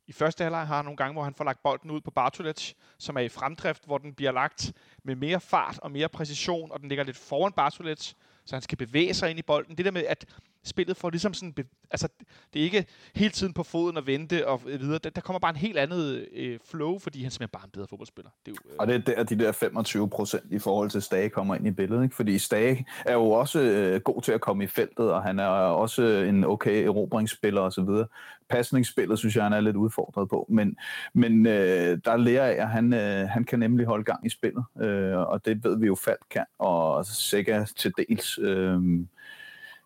I 0.10 0.12
første 0.12 0.44
halvleg 0.44 0.68
har 0.68 0.76
han 0.76 0.86
nogle 0.86 0.98
gange, 0.98 1.14
hvor 1.14 1.24
han 1.24 1.34
får 1.34 1.44
lagt 1.44 1.64
bolden 1.64 1.92
ud 1.92 2.02
på 2.02 2.12
Bartolets, 2.12 2.76
som 2.98 3.16
er 3.16 3.22
i 3.22 3.30
fremdrift, 3.30 3.86
hvor 3.86 3.98
den 3.98 4.14
bliver 4.14 4.32
lagt 4.32 4.74
med 5.04 5.16
mere 5.16 5.40
fart 5.40 5.80
og 5.80 5.92
mere 5.92 6.10
præcision, 6.10 6.72
og 6.72 6.80
den 6.80 6.90
ligger 6.90 7.04
lidt 7.04 7.18
foran 7.18 7.52
Bartolets, 7.52 8.16
så 8.46 8.56
han 8.56 8.62
skal 8.62 8.78
bevæge 8.78 9.14
sig 9.14 9.30
ind 9.30 9.40
i 9.40 9.42
bolden. 9.42 9.78
Det 9.78 9.86
der 9.86 9.92
med, 9.92 10.06
at 10.06 10.26
spillet 10.64 10.98
får 10.98 11.10
ligesom 11.10 11.34
sådan, 11.34 11.54
altså 11.92 12.08
det 12.54 12.60
er 12.60 12.64
ikke 12.64 12.86
hele 13.16 13.32
tiden 13.32 13.54
på 13.54 13.64
foden 13.64 13.98
og 13.98 14.08
vente 14.08 14.48
og 14.48 14.62
videre. 14.66 15.00
Der, 15.04 15.10
der 15.10 15.22
kommer 15.22 15.40
bare 15.40 15.50
en 15.50 15.56
helt 15.56 15.78
andet 15.78 16.28
øh, 16.36 16.60
flow, 16.66 17.00
fordi 17.00 17.24
han 17.24 17.32
simpelthen 17.32 17.52
bare 17.52 17.62
er 17.62 17.66
en 17.66 17.72
bedre 17.72 17.88
fodboldspiller. 17.90 18.32
Det 18.46 18.52
er 18.52 18.56
jo, 18.66 18.72
øh... 18.72 18.76
Og 18.80 18.88
det 18.88 18.96
er 18.96 19.00
der, 19.00 19.24
de 19.24 19.40
der 19.40 19.52
25 19.52 20.10
procent 20.10 20.44
i 20.52 20.60
forhold 20.60 20.90
til 20.90 21.02
Stage 21.02 21.30
kommer 21.30 21.56
ind 21.56 21.68
i 21.68 21.72
billedet, 21.72 22.04
ikke? 22.04 22.16
fordi 22.16 22.38
Stage 22.38 22.86
er 23.06 23.14
jo 23.14 23.32
også 23.32 23.60
øh, 23.60 24.02
god 24.02 24.22
til 24.22 24.32
at 24.32 24.42
komme 24.42 24.64
i 24.64 24.68
feltet, 24.68 25.12
og 25.12 25.24
han 25.24 25.40
er 25.40 25.48
også 25.48 26.02
en 26.04 26.44
okay 26.44 26.86
erobringsspiller 26.86 27.62
osv. 27.62 27.90
Pasningsspillet 28.50 29.20
synes 29.20 29.36
jeg, 29.36 29.44
han 29.44 29.54
er 29.54 29.62
lidt 29.62 29.76
udfordret 29.76 30.30
på, 30.30 30.46
men, 30.50 30.78
men 31.14 31.46
øh, 31.46 32.00
der 32.06 32.18
lærer 32.18 32.48
jeg, 32.48 32.58
at 32.58 32.70
han, 32.70 32.94
øh, 32.94 33.30
han 33.30 33.44
kan 33.44 33.60
nemlig 33.60 33.86
holde 33.86 34.04
gang 34.04 34.26
i 34.26 34.30
spillet, 34.30 34.64
øh, 34.82 35.18
og 35.18 35.46
det 35.46 35.64
ved 35.64 35.80
vi 35.80 35.86
jo 35.86 35.96
Falk 35.96 36.26
kan, 36.32 36.46
og 36.60 37.06
sikkert 37.06 37.72
til 37.76 37.94
dels. 37.98 38.40
Øh, 38.42 38.82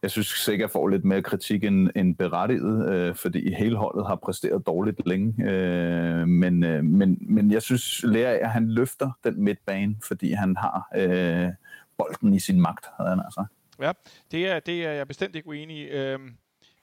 jeg 0.04 0.12
synes 0.12 0.28
sikkert 0.28 0.72
får 0.72 0.88
lidt 0.88 1.06
mere 1.06 1.22
kritik 1.22 1.64
end, 1.64 1.90
end 1.96 2.16
berettiget, 2.16 2.90
øh, 2.94 3.16
fordi 3.16 3.54
hele 3.54 3.78
holdet 3.78 4.08
har 4.08 4.16
præsteret 4.16 4.66
dårligt 4.66 5.08
længe. 5.08 5.52
Øh, 5.52 6.28
men, 6.28 6.64
øh, 6.64 6.84
men, 6.84 7.18
men 7.22 7.52
jeg 7.52 7.62
synes, 7.62 8.04
Lea, 8.04 8.38
at 8.38 8.52
han 8.52 8.70
løfter 8.70 9.12
den 9.24 9.44
midtbane, 9.44 9.96
fordi 10.08 10.32
han 10.32 10.56
har 10.58 10.90
øh, 10.96 11.50
bolden 11.98 12.34
i 12.34 12.40
sin 12.40 12.62
magt, 12.62 12.86
havde 12.98 13.10
han 13.10 13.20
altså. 13.20 13.46
Ja, 13.80 13.92
det 14.32 14.48
er, 14.48 14.60
det 14.60 14.86
er 14.86 14.92
jeg 14.92 15.08
bestemt 15.08 15.36
ikke 15.36 15.48
uenig 15.48 15.78
i. 15.78 15.84
Øh, 15.84 16.20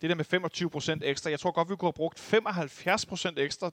det 0.03 0.11
der 0.11 0.17
med 0.17 1.01
25% 1.05 1.09
ekstra, 1.09 1.31
jeg 1.31 1.41
tror 1.41 1.51
godt, 1.51 1.71
vi 1.71 1.77
kunne 1.77 1.87
have 1.87 1.93
brugt 1.93 2.35
75% 2.35 3.33
ekstra. 3.37 3.71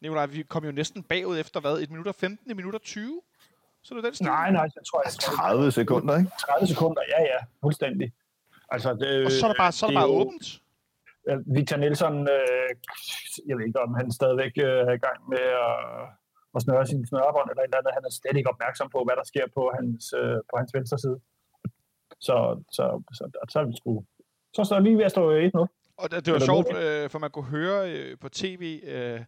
Nikolaj, 0.00 0.26
vi 0.26 0.42
kom 0.42 0.64
jo 0.64 0.72
næsten 0.72 1.02
bagud 1.02 1.38
efter 1.38 1.60
hvad? 1.60 1.78
1 1.78 1.90
minut 1.90 2.06
og 2.06 2.14
15, 2.14 2.50
1 2.50 2.56
minut 2.56 2.74
og 2.74 2.82
20? 2.82 3.20
Så 3.82 3.94
er 3.94 3.96
det 3.96 4.04
den 4.04 4.14
stil? 4.14 4.26
Nej, 4.26 4.50
nej, 4.50 4.62
jeg 4.62 4.84
tror, 4.90 5.02
jeg 5.04 5.12
30 5.12 5.72
sekunder, 5.72 6.18
ikke? 6.18 6.30
30 6.40 6.66
sekunder, 6.66 7.02
ja, 7.08 7.22
ja, 7.22 7.38
fuldstændig. 7.62 8.12
Altså, 8.68 8.90
det, 9.00 9.24
og 9.26 9.30
så 9.30 9.46
er 9.46 9.50
der 9.52 9.60
bare, 9.64 9.72
så 9.72 9.86
er 9.86 9.90
der 9.90 9.98
bare 10.00 10.08
jo, 10.08 10.20
åbent? 10.20 10.46
Victor 11.56 11.76
Nielsen, 11.76 12.14
øh, 12.36 12.68
jeg 13.48 13.56
ved 13.56 13.64
ikke, 13.66 13.80
om 13.80 13.94
han 14.00 14.12
stadigvæk 14.18 14.54
øh, 14.68 14.80
er 14.90 14.94
i 15.00 15.02
gang 15.06 15.18
med 15.32 15.44
at, 15.68 15.78
at 16.54 16.62
snøre 16.64 16.86
sin 16.86 17.06
snørebånd 17.06 17.50
eller 17.50 17.62
et 17.62 17.68
eller 17.68 17.80
andet. 17.80 17.96
Han 17.98 18.04
er 18.08 18.12
slet 18.18 18.36
ikke 18.36 18.50
opmærksom 18.54 18.88
på, 18.94 18.98
hvad 19.06 19.16
der 19.20 19.26
sker 19.32 19.46
på 19.56 19.62
hans, 19.76 20.02
øh, 20.20 20.38
på 20.50 20.54
hans 20.60 20.70
venstre 20.76 20.98
side. 21.04 21.18
Så, 22.26 22.36
så, 22.76 22.84
så, 23.16 23.24
så, 23.32 23.46
så 23.52 23.58
er 23.60 23.66
vi 23.70 23.74
sgu... 23.80 24.04
Så 24.56 24.64
står 24.64 24.78
lige 24.78 24.98
ved 24.98 25.04
at 25.04 25.10
stå 25.10 25.24
i 25.30 25.50
nu. 25.54 25.64
Og 25.96 26.10
det, 26.10 26.26
det 26.26 26.32
var 26.32 26.38
sjovt, 26.38 26.76
øh, 26.76 27.10
for 27.10 27.18
man 27.18 27.30
kunne 27.30 27.50
høre 27.58 27.92
øh, 27.92 28.18
på 28.18 28.28
tv, 28.28 28.80
øh, 28.84 29.20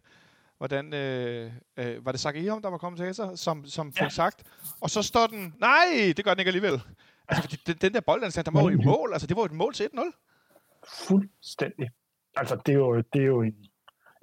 hvordan 0.57 0.93
øh, 0.93 1.51
øh, 1.77 2.05
var 2.05 2.11
det 2.11 2.19
Sakahihom, 2.19 2.61
der 2.61 2.69
var 2.69 2.77
kommentator, 2.77 3.35
som, 3.35 3.65
som 3.65 3.93
fik 3.93 4.01
ja. 4.01 4.09
sagt. 4.09 4.43
Og 4.81 4.89
så 4.89 5.01
står 5.01 5.27
den, 5.27 5.55
nej, 5.59 6.13
det 6.17 6.25
gør 6.25 6.31
den 6.31 6.39
ikke 6.39 6.49
alligevel. 6.49 6.81
Altså, 7.27 7.41
fordi 7.43 7.55
den, 7.67 7.75
den 7.75 7.93
der 7.93 8.01
bold, 8.01 8.21
der, 8.21 8.41
der 8.41 8.51
var 8.51 8.61
jo 8.61 8.69
i 8.69 8.85
mål. 8.85 9.13
Altså, 9.13 9.27
det 9.27 9.35
var 9.35 9.41
jo 9.41 9.45
et 9.45 9.51
mål 9.51 9.73
til 9.73 9.89
1-0. 9.93 10.11
Fuldstændig. 11.07 11.89
Altså, 12.35 12.55
det 12.65 12.71
er 12.71 12.77
jo, 12.77 13.01
det 13.13 13.21
er 13.21 13.25
jo 13.25 13.41
en... 13.41 13.65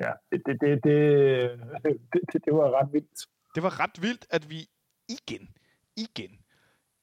Ja, 0.01 0.13
det, 0.33 0.43
det, 0.47 0.61
det, 0.61 0.85
det, 0.85 2.01
det, 2.33 2.45
det 2.45 2.55
var 2.55 2.81
ret 2.81 2.93
vildt. 2.93 3.27
Det 3.55 3.63
var 3.63 3.81
ret 3.81 4.03
vildt, 4.03 4.27
at 4.31 4.51
vi 4.51 4.69
igen, 5.09 5.49
igen, 5.97 6.39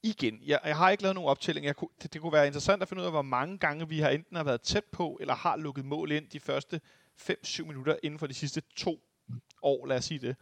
igen. 0.03 0.39
Jeg, 0.45 0.59
jeg 0.65 0.77
har 0.77 0.89
ikke 0.89 1.03
lavet 1.03 1.15
nogen 1.15 1.29
optælling. 1.29 1.65
Jeg 1.65 1.75
kunne, 1.75 1.89
det, 2.01 2.13
det 2.13 2.21
kunne 2.21 2.33
være 2.33 2.47
interessant 2.47 2.81
at 2.81 2.87
finde 2.87 3.01
ud 3.01 3.05
af, 3.05 3.11
hvor 3.11 3.21
mange 3.21 3.57
gange 3.57 3.89
vi 3.89 3.99
har 3.99 4.09
enten 4.09 4.35
har 4.35 4.43
været 4.43 4.61
tæt 4.61 4.83
på, 4.91 5.17
eller 5.21 5.35
har 5.35 5.57
lukket 5.57 5.85
mål 5.85 6.11
ind 6.11 6.29
de 6.29 6.39
første 6.39 6.81
5-7 7.21 7.65
minutter 7.65 7.95
inden 8.03 8.19
for 8.19 8.27
de 8.27 8.33
sidste 8.33 8.61
to 8.75 9.03
år, 9.61 9.85
lad 9.85 9.97
os 9.97 10.05
sige 10.05 10.19
det. 10.19 10.35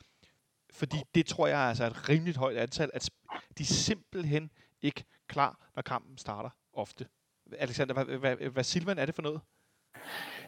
Fordi 0.74 0.98
det 1.16 1.26
tror 1.26 1.48
jeg 1.48 1.64
er 1.66 1.70
altså 1.70 1.86
et 1.86 2.10
rimeligt 2.10 2.38
højt 2.38 2.58
antal, 2.58 2.92
at 2.94 3.10
de 3.58 3.66
simpelthen 3.66 4.52
ikke 4.82 5.04
klar, 5.30 5.70
når 5.76 5.82
kampen 5.82 6.18
starter 6.18 6.50
ofte. 6.74 7.06
Alexander, 7.60 7.94
hvad, 7.94 8.06
hvad, 8.06 8.36
hvad 8.36 8.64
Silvan 8.64 8.98
er 8.98 9.06
det 9.06 9.16
for 9.16 9.22
noget? 9.22 9.42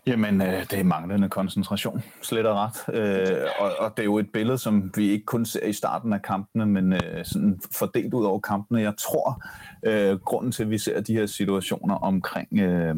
Jamen, 0.08 0.42
øh, 0.42 0.48
det 0.48 0.74
er 0.74 0.84
manglende 0.84 1.30
koncentration, 1.30 2.04
slet 2.22 2.46
og 2.46 2.56
ret. 2.56 2.96
Øh, 2.96 3.48
og, 3.60 3.72
og 3.80 3.98
det 3.98 4.04
er 4.04 4.06
jo 4.06 4.18
et 4.18 4.32
billede, 4.32 4.58
som 4.58 4.92
vi 4.96 5.10
ikke 5.10 5.26
kun 5.26 5.46
ser 5.46 5.66
i 5.66 5.74
starten 5.74 6.14
af 6.14 6.22
kampene, 6.22 6.66
men 6.66 6.94
øh, 6.94 7.26
sådan 7.26 7.62
fordelt 7.74 8.14
ud 8.14 8.26
over 8.26 8.40
kampene. 8.40 8.82
Jeg 8.82 8.94
tror, 8.98 9.44
øh, 9.86 10.20
grunden 10.20 10.52
til, 10.52 10.64
at 10.64 10.70
vi 10.70 10.78
ser 10.78 11.02
de 11.02 11.14
her 11.14 11.26
situationer 11.26 11.96
omkring 11.96 12.60
øh, 12.60 12.96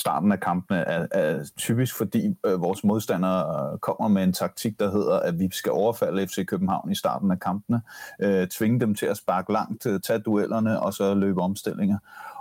starten 0.00 0.32
af 0.32 0.40
kampene 0.40 0.78
er, 0.78 1.06
er 1.10 1.44
typisk, 1.56 1.96
fordi 1.96 2.36
øh, 2.46 2.60
vores 2.60 2.84
modstandere 2.84 3.72
øh, 3.72 3.78
kommer 3.78 4.08
med 4.08 4.24
en 4.24 4.32
taktik, 4.32 4.80
der 4.80 4.90
hedder, 4.90 5.20
at 5.20 5.38
vi 5.38 5.48
skal 5.52 5.72
overfalde 5.72 6.26
FC 6.26 6.46
København 6.46 6.90
i 6.90 6.94
starten 6.94 7.30
af 7.30 7.40
kampene, 7.40 7.82
øh, 8.20 8.48
tvinge 8.48 8.80
dem 8.80 8.94
til 8.94 9.06
at 9.06 9.16
sparke 9.16 9.52
langt, 9.52 9.86
øh, 9.86 10.00
tage 10.00 10.18
duellerne 10.18 10.80
og 10.82 10.94
så 10.94 11.14
løbe 11.14 11.40
omstillinger. 11.40 11.98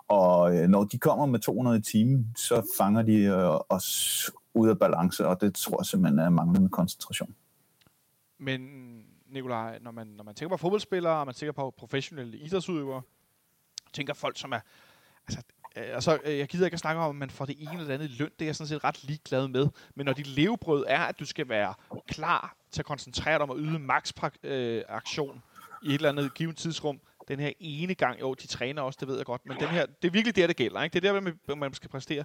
Og 0.07 0.57
øh, 0.57 0.67
når 0.67 0.83
de 0.83 0.97
kommer 0.99 1.25
med 1.25 1.39
200 1.39 1.77
i 1.77 1.81
timen, 1.81 2.33
så 2.37 2.73
fanger 2.77 3.01
de 3.01 3.17
øh, 3.17 3.59
os 3.69 4.31
ud 4.53 4.69
af 4.69 4.79
balance, 4.79 5.27
og 5.27 5.41
det 5.41 5.55
tror 5.55 5.81
jeg 5.81 5.85
simpelthen 5.85 6.19
er 6.19 6.29
manglende 6.29 6.69
koncentration. 6.69 7.35
Men 8.39 8.61
Nikolaj, 9.29 9.79
når 9.81 9.91
man, 9.91 10.07
når 10.07 10.23
man 10.23 10.35
tænker 10.35 10.49
på 10.49 10.57
fodboldspillere, 10.57 11.19
og 11.19 11.25
man 11.25 11.35
tænker 11.35 11.53
på 11.53 11.73
professionelle 11.77 12.37
idrætsudøvere, 12.37 13.01
tænker 13.93 14.13
folk, 14.13 14.37
som 14.37 14.51
er... 14.51 14.59
Altså, 15.27 15.41
altså, 15.75 16.11
så, 16.11 16.19
øh, 16.23 16.37
jeg 16.37 16.47
gider 16.47 16.65
ikke 16.65 16.75
at 16.75 16.79
snakke 16.79 17.01
om, 17.01 17.09
at 17.09 17.15
man 17.15 17.29
får 17.29 17.45
det 17.45 17.55
ene 17.59 17.81
eller 17.81 17.93
andet 17.93 18.11
løn. 18.11 18.29
Det 18.39 18.41
er 18.41 18.45
jeg 18.45 18.55
sådan 18.55 18.67
set 18.67 18.83
ret 18.83 19.03
ligeglad 19.03 19.47
med. 19.47 19.67
Men 19.95 20.05
når 20.05 20.13
dit 20.13 20.27
levebrød 20.27 20.85
er, 20.87 20.99
at 20.99 21.19
du 21.19 21.25
skal 21.25 21.49
være 21.49 21.73
klar 22.07 22.55
til 22.71 22.81
at 22.81 22.85
koncentrere 22.85 23.33
dig 23.33 23.41
om 23.41 23.51
at 23.51 23.57
yde 23.59 23.79
max 23.79 24.13
øh, 24.43 24.83
aktion 24.89 25.43
i 25.83 25.87
et 25.89 25.93
eller 25.93 26.09
andet 26.09 26.33
givet 26.33 26.57
tidsrum, 26.57 26.99
den 27.27 27.39
her 27.39 27.51
ene 27.59 27.95
gang, 27.95 28.21
jo, 28.21 28.33
de 28.33 28.47
træner 28.47 28.81
også, 28.81 28.97
det 28.99 29.07
ved 29.07 29.15
jeg 29.17 29.25
godt, 29.25 29.45
men 29.45 29.59
den 29.59 29.67
her, 29.67 29.85
det 29.85 30.07
er 30.07 30.11
virkelig 30.11 30.35
der, 30.35 30.47
det 30.47 30.55
gælder. 30.55 30.83
Ikke? 30.83 30.93
Det 30.93 31.05
er 31.05 31.13
der, 31.13 31.21
man, 31.21 31.59
man 31.59 31.73
skal 31.73 31.89
præstere. 31.89 32.23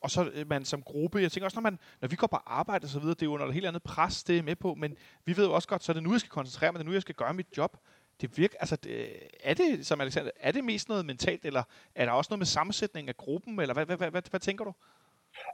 Og 0.00 0.10
så 0.10 0.30
øh, 0.34 0.48
man 0.48 0.64
som 0.64 0.82
gruppe, 0.82 1.18
jeg 1.18 1.32
tænker 1.32 1.44
også, 1.44 1.56
når, 1.56 1.62
man, 1.62 1.78
når 2.00 2.08
vi 2.08 2.16
går 2.16 2.26
på 2.26 2.38
arbejde 2.46 2.84
og 2.84 2.88
så 2.88 2.98
videre, 2.98 3.14
det 3.14 3.22
er 3.22 3.26
jo 3.26 3.34
under 3.34 3.46
et 3.46 3.54
helt 3.54 3.66
andet 3.66 3.82
pres, 3.82 4.24
det 4.24 4.38
er 4.38 4.42
med 4.42 4.56
på, 4.56 4.74
men 4.74 4.96
vi 5.24 5.36
ved 5.36 5.46
jo 5.46 5.52
også 5.52 5.68
godt, 5.68 5.84
så 5.84 5.92
er 5.92 5.94
det 5.94 6.02
nu, 6.02 6.12
jeg 6.12 6.20
skal 6.20 6.30
koncentrere 6.30 6.72
mig, 6.72 6.78
det 6.78 6.84
er 6.84 6.88
nu, 6.88 6.92
jeg 6.92 7.02
skal 7.02 7.14
gøre 7.14 7.34
mit 7.34 7.46
job. 7.56 7.76
Det 8.20 8.38
virker, 8.38 8.56
altså, 8.60 8.76
det, 8.76 9.06
er 9.44 9.54
det, 9.54 9.86
som 9.86 10.00
Alexander, 10.00 10.30
er 10.40 10.52
det 10.52 10.64
mest 10.64 10.88
noget 10.88 11.06
mentalt, 11.06 11.44
eller 11.44 11.62
er 11.94 12.04
der 12.04 12.12
også 12.12 12.28
noget 12.30 12.38
med 12.38 12.46
sammensætning 12.46 13.08
af 13.08 13.16
gruppen, 13.16 13.60
eller 13.60 13.74
hvad, 13.74 13.86
hvad, 13.86 13.96
hvad, 13.96 14.10
hvad, 14.10 14.22
hvad 14.30 14.40
tænker 14.40 14.64
du? 14.64 14.72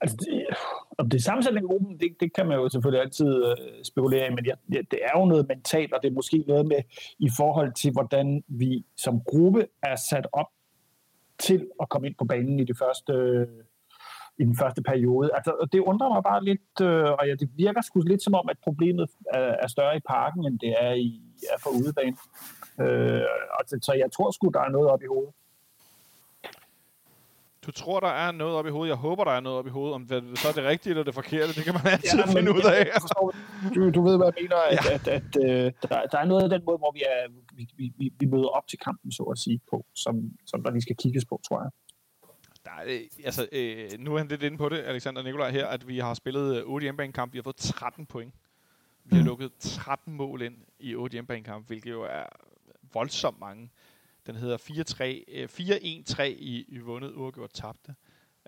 Altså, 0.00 0.17
det, 0.17 0.47
om 0.99 1.11
det 1.11 1.19
er 1.19 1.23
sammensætning 1.23 1.65
af 1.65 1.69
gruppen, 1.69 2.00
det, 2.00 2.17
det 2.21 2.33
kan 2.35 2.47
man 2.47 2.59
jo 2.59 2.69
selvfølgelig 2.69 3.03
altid 3.03 3.45
øh, 3.45 3.85
spekulere 3.85 4.27
i, 4.27 4.35
men 4.35 4.47
ja, 4.47 4.55
det 4.91 4.99
er 5.03 5.21
jo 5.21 5.25
noget 5.25 5.49
mentalt, 5.49 5.93
og 5.93 6.03
det 6.03 6.09
er 6.09 6.15
måske 6.15 6.45
noget 6.47 6.67
med 6.67 6.83
i 7.19 7.31
forhold 7.37 7.75
til, 7.75 7.93
hvordan 7.93 8.45
vi 8.49 8.85
som 8.97 9.21
gruppe 9.21 9.67
er 9.83 9.97
sat 9.97 10.27
op 10.33 10.47
til 11.38 11.69
at 11.83 11.88
komme 11.88 12.07
ind 12.07 12.15
på 12.19 12.25
banen 12.25 12.61
i 12.61 12.65
det 12.65 12.79
første 12.79 13.12
øh, 13.12 13.47
i 14.38 14.45
den 14.45 14.57
første 14.57 14.83
periode. 14.83 15.31
Altså, 15.35 15.69
det 15.73 15.81
undrer 15.81 16.09
mig 16.09 16.23
bare 16.23 16.45
lidt, 16.45 16.75
øh, 16.83 17.11
og 17.19 17.27
ja, 17.29 17.35
det 17.35 17.49
virker 17.57 17.83
sgu 17.83 18.00
lidt 18.00 18.23
som 18.23 18.35
om, 18.35 18.49
at 18.50 18.59
problemet 18.62 19.07
er, 19.35 19.55
er 19.62 19.67
større 19.67 19.97
i 19.97 20.00
parken, 20.09 20.47
end 20.47 20.59
det 20.59 20.75
er, 20.81 20.93
i, 20.93 21.23
er 21.52 21.59
for 21.62 21.71
udebane. 21.71 22.16
Øh, 22.80 23.23
altså, 23.59 23.78
så 23.83 23.92
jeg 23.92 24.12
tror 24.12 24.30
sgu, 24.30 24.49
der 24.49 24.61
er 24.61 24.68
noget 24.68 24.88
op 24.90 25.02
i 25.02 25.07
hovedet. 25.07 25.33
Du 27.68 27.73
tror, 27.73 28.00
der 28.00 28.09
er 28.09 28.33
noget 28.33 28.54
op 28.57 28.66
i 28.66 28.71
hovedet. 28.71 28.88
Jeg 28.88 28.97
håber, 28.97 29.25
der 29.25 29.30
er 29.30 29.40
noget 29.40 29.59
op 29.59 29.66
i 29.66 29.71
hovedet. 29.71 29.95
Om 29.95 30.07
det, 30.07 30.38
så 30.38 30.49
er 30.49 30.52
det 30.52 30.64
rigtigt 30.64 30.90
eller 30.90 31.04
det 31.04 31.14
forkerte, 31.14 31.52
det 31.54 31.64
kan 31.64 31.75
man 31.75 31.87
altid 31.87 32.18
ja, 32.18 32.33
finde 32.38 32.52
ud 32.52 32.62
af. 32.62 32.87
du, 33.75 33.90
du 33.90 34.02
ved, 34.02 34.16
hvad 34.16 34.26
jeg 34.26 34.42
mener. 34.42 34.57
At, 34.57 34.85
ja. 34.85 34.95
at, 34.95 35.09
at, 35.09 35.37
at 35.37 35.66
øh, 35.66 35.73
der, 35.83 36.07
der 36.12 36.18
er 36.18 36.25
noget 36.25 36.42
af 36.42 36.49
den 36.49 36.62
måde, 36.66 36.78
hvor 36.78 36.92
vi, 36.92 37.02
er, 37.07 37.28
vi, 37.57 37.92
vi, 37.99 38.12
vi 38.21 38.26
møder 38.26 38.49
op 38.49 38.66
til 38.68 38.78
kampen, 38.78 39.12
så 39.12 39.23
at 39.23 39.38
sige, 39.38 39.61
på, 39.71 39.87
som, 39.95 40.14
som 40.47 40.62
der 40.62 40.71
lige 40.71 40.83
skal 40.83 40.97
kigges 40.97 41.25
på, 41.25 41.40
tror 41.49 41.62
jeg. 41.62 41.71
Der 42.64 42.71
er, 42.71 42.99
altså, 43.25 43.49
øh, 43.52 43.90
nu 43.99 44.14
er 44.14 44.18
han 44.18 44.28
lidt 44.28 44.42
inde 44.42 44.59
på 44.59 44.68
det, 44.68 44.78
Alexander 44.78 45.23
Nikolaj 45.23 45.50
her, 45.50 45.66
at 45.66 45.88
vi 45.88 45.99
har 45.99 46.14
spillet 46.14 46.64
8 46.64 46.85
hjemmebanekamp. 46.85 47.33
Vi 47.33 47.38
har 47.38 47.42
fået 47.42 47.57
13 47.57 48.07
point. 48.07 48.35
Vi 49.04 49.16
har 49.16 49.23
mm. 49.23 49.28
lukket 49.28 49.50
13 49.59 50.14
mål 50.14 50.42
ind 50.42 50.57
i 50.81 50.95
otte 50.95 51.13
hjemmebanekampe, 51.13 51.67
hvilket 51.67 51.91
jo 51.91 52.03
er 52.03 52.27
voldsomt 52.93 53.41
mange. 53.41 53.71
Den 54.27 54.35
hedder 54.35 54.57
4-1-3 56.17 56.23
øh, 56.23 56.29
i, 56.29 56.65
i 56.69 56.79
vundet, 56.79 57.13
uafgjort 57.15 57.53
tabte. 57.53 57.95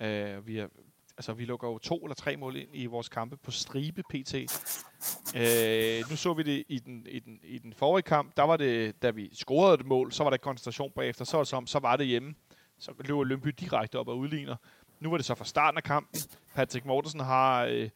Uh, 0.03 0.47
vi, 0.47 0.57
har, 0.57 0.71
altså, 1.17 1.33
vi 1.33 1.45
lukker 1.45 1.69
jo 1.69 1.79
to 1.79 1.97
eller 1.97 2.15
tre 2.15 2.37
mål 2.37 2.57
ind 2.57 2.69
i 2.73 2.87
vores 2.87 3.09
kampe 3.09 3.37
på 3.37 3.51
stribe 3.51 4.03
PT. 4.03 4.35
Uh, 4.35 5.41
øh, 5.41 6.11
nu 6.11 6.17
så 6.17 6.35
vi 6.37 6.43
det 6.43 6.65
i 6.69 6.79
den, 6.79 7.07
i, 7.07 7.19
den, 7.19 7.41
i 7.43 7.59
den 7.59 7.73
forrige 7.73 8.03
kamp. 8.03 8.37
Der 8.37 8.43
var 8.43 8.57
det, 8.57 9.03
da 9.03 9.11
vi 9.11 9.35
scorede 9.35 9.75
et 9.75 9.87
mål, 9.87 10.13
så 10.13 10.23
var 10.23 10.31
der 10.31 10.37
koncentration 10.37 10.91
bagefter. 10.91 11.25
Så 11.25 11.45
som, 11.45 11.67
så 11.67 11.79
var 11.79 11.97
det 11.97 12.07
hjemme 12.07 12.35
så 12.81 12.93
løber 12.99 13.25
Lønby 13.25 13.49
direkte 13.61 13.99
op 13.99 14.09
og 14.09 14.19
udligner. 14.19 14.57
Nu 15.01 15.11
var 15.11 15.17
det 15.17 15.27
så 15.27 15.35
fra 15.35 15.45
starten 15.45 15.79
af 15.79 15.83
kampen. 15.83 16.21
Patrick 16.55 16.87
Mortensen 16.87 17.21
har 17.21 17.65
øh, 17.65 17.89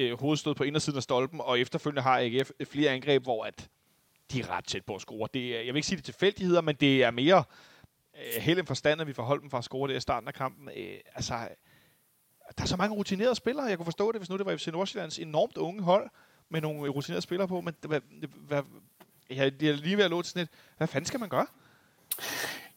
øh, 0.00 0.20
hovedstød 0.20 0.54
på 0.54 0.64
indersiden 0.64 0.96
af 0.96 1.02
stolpen, 1.02 1.40
og 1.40 1.60
efterfølgende 1.60 2.02
har 2.02 2.18
AGF 2.18 2.50
flere 2.64 2.90
angreb, 2.90 3.22
hvor 3.22 3.44
at 3.44 3.68
de 4.32 4.40
er 4.40 4.50
ret 4.50 4.64
tæt 4.64 4.84
på 4.84 4.94
at 4.94 5.00
score. 5.00 5.28
Det 5.34 5.56
er, 5.56 5.60
jeg 5.60 5.66
vil 5.66 5.76
ikke 5.76 5.88
sige 5.88 5.96
det 5.96 6.04
tilfældigheder, 6.04 6.60
men 6.60 6.76
det 6.76 7.02
er 7.02 7.10
mere 7.10 7.44
øh, 8.16 8.42
held 8.42 8.58
end 8.58 8.66
forstand, 8.66 9.00
at 9.00 9.06
vi 9.06 9.12
får 9.12 9.22
holdt 9.22 9.42
dem 9.42 9.50
fra 9.50 9.58
at 9.58 9.64
score 9.64 9.88
det 9.88 9.96
i 9.96 10.00
starten 10.00 10.28
af 10.28 10.34
kampen. 10.34 10.68
Øh, 10.76 10.98
altså, 11.14 11.34
der 12.58 12.62
er 12.62 12.66
så 12.66 12.76
mange 12.76 12.96
rutinerede 12.96 13.34
spillere. 13.34 13.64
Jeg 13.64 13.76
kunne 13.76 13.84
forstå 13.84 14.12
det, 14.12 14.20
hvis 14.20 14.30
nu 14.30 14.36
det 14.36 14.46
var 14.46 14.56
FC 14.56 14.66
Nordsjællands 14.66 15.18
enormt 15.18 15.56
unge 15.56 15.82
hold 15.82 16.10
med 16.48 16.60
nogle 16.60 16.90
rutinerede 16.90 17.22
spillere 17.22 17.48
på, 17.48 17.60
men 17.60 17.74
hvad, 17.80 18.00
hvad, 18.34 18.62
jeg 19.30 19.46
er 19.46 19.72
lige 19.72 19.96
ved 19.96 20.04
at 20.04 20.10
låse 20.10 20.30
sådan 20.30 20.42
et, 20.42 20.48
hvad 20.76 20.88
fanden 20.88 21.06
skal 21.06 21.20
man 21.20 21.28
gøre? 21.28 21.46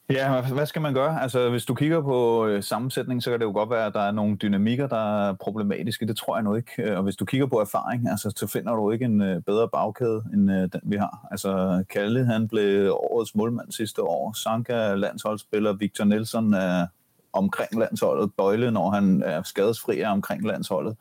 Ja, 0.10 0.42
hvad 0.42 0.66
skal 0.66 0.82
man 0.82 0.94
gøre? 0.94 1.22
Altså, 1.22 1.50
hvis 1.50 1.66
du 1.66 1.74
kigger 1.74 2.02
på 2.02 2.46
øh, 2.46 2.64
sammensætning, 2.64 3.24
så 3.24 3.30
kan 3.30 3.40
det 3.40 3.46
jo 3.46 3.52
godt 3.52 3.70
være, 3.70 3.86
at 3.86 3.94
der 3.94 4.00
er 4.00 4.12
nogle 4.12 4.36
dynamikker, 4.36 4.88
der 4.88 5.30
er 5.30 5.34
problematiske. 5.34 6.08
Det 6.08 6.18
tror 6.18 6.36
jeg 6.36 6.44
nu 6.44 6.56
ikke. 6.56 6.72
Øh, 6.78 6.98
og 6.98 7.04
hvis 7.04 7.16
du 7.16 7.26
kigger 7.26 7.48
på 7.48 7.60
erfaring, 7.60 8.10
altså, 8.10 8.34
så 8.36 8.48
finder 8.48 8.76
du 8.76 8.92
ikke 8.92 9.06
en 9.06 9.22
øh, 9.22 9.42
bedre 9.42 9.70
bagkæde, 9.70 10.24
end 10.34 10.52
øh, 10.52 10.62
den 10.62 10.82
vi 10.84 10.96
har. 10.96 11.28
Altså, 11.32 11.84
Kalle, 11.90 12.26
han 12.26 12.48
blev 12.48 12.92
årets 12.92 13.36
målmand 13.36 13.72
sidste 13.72 14.02
år. 14.04 14.34
Sanka, 14.34 14.94
landsholdsspiller. 14.94 15.74
Victor 15.74 16.04
Nelson 16.04 16.54
er 16.54 16.88
omkring 17.34 17.80
landsholdet. 17.80 18.32
Bøjle, 18.38 18.72
når 18.72 18.90
han 18.90 19.24
er 19.26 19.44
skadesfri, 19.44 20.00
er 20.00 20.10
omkring 20.10 20.48
landsholdet. 20.48 20.96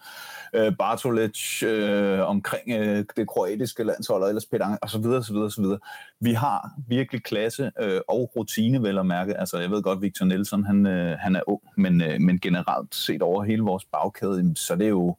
Øh, 0.52 0.76
Bartolic 0.76 1.62
øh, 1.62 2.20
omkring 2.20 2.70
øh, 2.70 3.04
det 3.16 3.28
kroatiske 3.28 3.84
landshold, 3.84 4.22
og 4.22 4.28
ellers 4.28 4.46
Peter 4.46 4.76
og 4.82 4.90
så 4.90 4.98
videre, 4.98 5.24
så 5.24 5.32
videre, 5.32 5.50
så 5.50 5.62
videre. 5.62 5.78
Vi 6.20 6.32
har 6.32 6.70
virkelig 6.88 7.22
klasse 7.22 7.72
øh, 7.80 8.00
og 8.08 8.32
rutine, 8.36 8.82
vel 8.82 8.98
at 8.98 9.06
mærke. 9.06 9.36
Altså, 9.36 9.58
jeg 9.58 9.70
ved 9.70 9.82
godt, 9.82 10.02
Victor 10.02 10.24
Nielsen, 10.26 10.64
han, 10.64 10.86
øh, 10.86 11.18
han 11.18 11.36
er 11.36 11.42
ung, 11.46 11.62
men, 11.76 12.02
øh, 12.02 12.20
men 12.20 12.40
generelt 12.40 12.94
set 12.94 13.22
over 13.22 13.42
hele 13.42 13.62
vores 13.62 13.84
bagkæde, 13.84 14.52
så 14.56 14.76
det 14.76 14.84
er 14.84 14.90
jo 14.90 15.16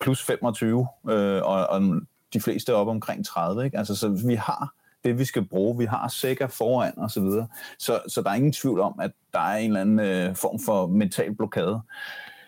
plus 0.00 0.22
25, 0.22 0.86
øh, 1.10 1.42
og, 1.42 1.66
og 1.66 2.00
de 2.34 2.40
fleste 2.40 2.74
op 2.74 2.88
omkring 2.88 3.26
30. 3.26 3.64
Ikke? 3.64 3.78
Altså, 3.78 3.96
så 3.96 4.08
vi 4.26 4.34
har 4.34 4.74
det, 5.04 5.18
vi 5.18 5.24
skal 5.24 5.44
bruge. 5.44 5.78
Vi 5.78 5.84
har 5.84 6.08
sikker 6.08 6.46
foran 6.46 6.98
og 6.98 7.10
så 7.10 7.20
videre. 7.20 7.46
Så, 7.78 8.00
så 8.08 8.22
der 8.22 8.30
er 8.30 8.34
ingen 8.34 8.52
tvivl 8.52 8.80
om, 8.80 9.00
at 9.00 9.10
der 9.32 9.40
er 9.40 9.56
en 9.56 9.66
eller 9.66 9.80
anden 9.80 10.00
øh, 10.00 10.36
form 10.36 10.58
for 10.64 10.86
mental 10.86 11.34
blokade. 11.34 11.80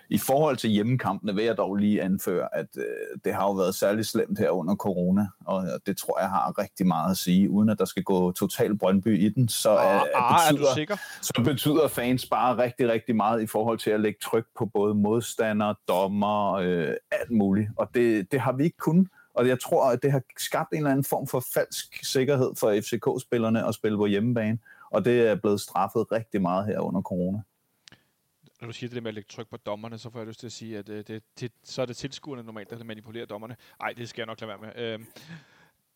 I 0.08 0.18
forhold 0.18 0.56
til 0.56 0.70
hjemmekampene 0.70 1.34
vil 1.34 1.44
jeg 1.44 1.56
dog 1.56 1.76
lige 1.76 2.02
anføre, 2.02 2.48
at 2.52 2.66
øh, 2.76 2.84
det 3.24 3.34
har 3.34 3.42
jo 3.42 3.52
været 3.52 3.74
særligt 3.74 4.06
slemt 4.06 4.38
her 4.38 4.50
under 4.50 4.74
corona, 4.74 5.26
og 5.46 5.64
det 5.86 5.96
tror 5.96 6.20
jeg 6.20 6.28
har 6.28 6.58
rigtig 6.58 6.86
meget 6.86 7.10
at 7.10 7.16
sige, 7.16 7.50
uden 7.50 7.68
at 7.68 7.78
der 7.78 7.84
skal 7.84 8.02
gå 8.02 8.32
total 8.32 8.78
Brøndby 8.78 9.18
i 9.18 9.28
den, 9.28 9.48
så, 9.48 9.70
ah, 9.70 10.02
ah, 10.14 10.52
betyder, 10.52 10.68
er 10.70 10.74
så 11.22 11.42
betyder 11.44 11.88
fans 11.88 12.26
bare 12.26 12.58
rigtig, 12.58 12.88
rigtig 12.88 13.16
meget 13.16 13.42
i 13.42 13.46
forhold 13.46 13.78
til 13.78 13.90
at 13.90 14.00
lægge 14.00 14.18
tryk 14.22 14.46
på 14.58 14.66
både 14.66 14.94
modstandere, 14.94 15.74
dommer, 15.88 16.52
øh, 16.52 16.94
alt 17.10 17.30
muligt, 17.30 17.68
og 17.76 17.88
det, 17.94 18.32
det 18.32 18.40
har 18.40 18.52
vi 18.52 18.64
ikke 18.64 18.78
kun. 18.78 19.08
Og 19.34 19.48
jeg 19.48 19.60
tror, 19.60 19.90
at 19.90 20.02
det 20.02 20.12
har 20.12 20.22
skabt 20.38 20.72
en 20.72 20.76
eller 20.76 20.90
anden 20.90 21.04
form 21.04 21.26
for 21.26 21.44
falsk 21.54 22.04
sikkerhed 22.04 22.50
for 22.58 22.80
FCK-spillerne 22.80 23.66
at 23.68 23.74
spille 23.74 23.98
på 23.98 24.06
hjemmebane, 24.06 24.58
og 24.90 25.04
det 25.04 25.28
er 25.28 25.34
blevet 25.34 25.60
straffet 25.60 26.12
rigtig 26.12 26.42
meget 26.42 26.66
her 26.66 26.80
under 26.80 27.02
corona. 27.02 27.42
Når 28.66 28.72
du 28.72 28.78
siger 28.78 28.90
det 28.90 29.02
med 29.02 29.10
at 29.10 29.14
lægge 29.14 29.28
tryk 29.28 29.48
på 29.48 29.56
dommerne, 29.56 29.98
så 29.98 30.10
får 30.10 30.18
jeg 30.18 30.26
lyst 30.26 30.40
til 30.40 30.46
at 30.46 30.52
sige, 30.52 30.78
at 30.78 30.88
øh, 30.88 31.04
det, 31.06 31.22
det, 31.40 31.52
så 31.62 31.82
er 31.82 31.86
det 31.86 31.96
tilskuerne 31.96 32.42
normalt, 32.42 32.70
der 32.70 32.84
manipulerer 32.84 33.26
dommerne. 33.26 33.56
Nej, 33.80 33.92
det 33.92 34.08
skal 34.08 34.20
jeg 34.20 34.26
nok 34.26 34.40
lade 34.40 34.48
være 34.48 34.58
med. 34.58 34.92
Øhm, 34.92 35.06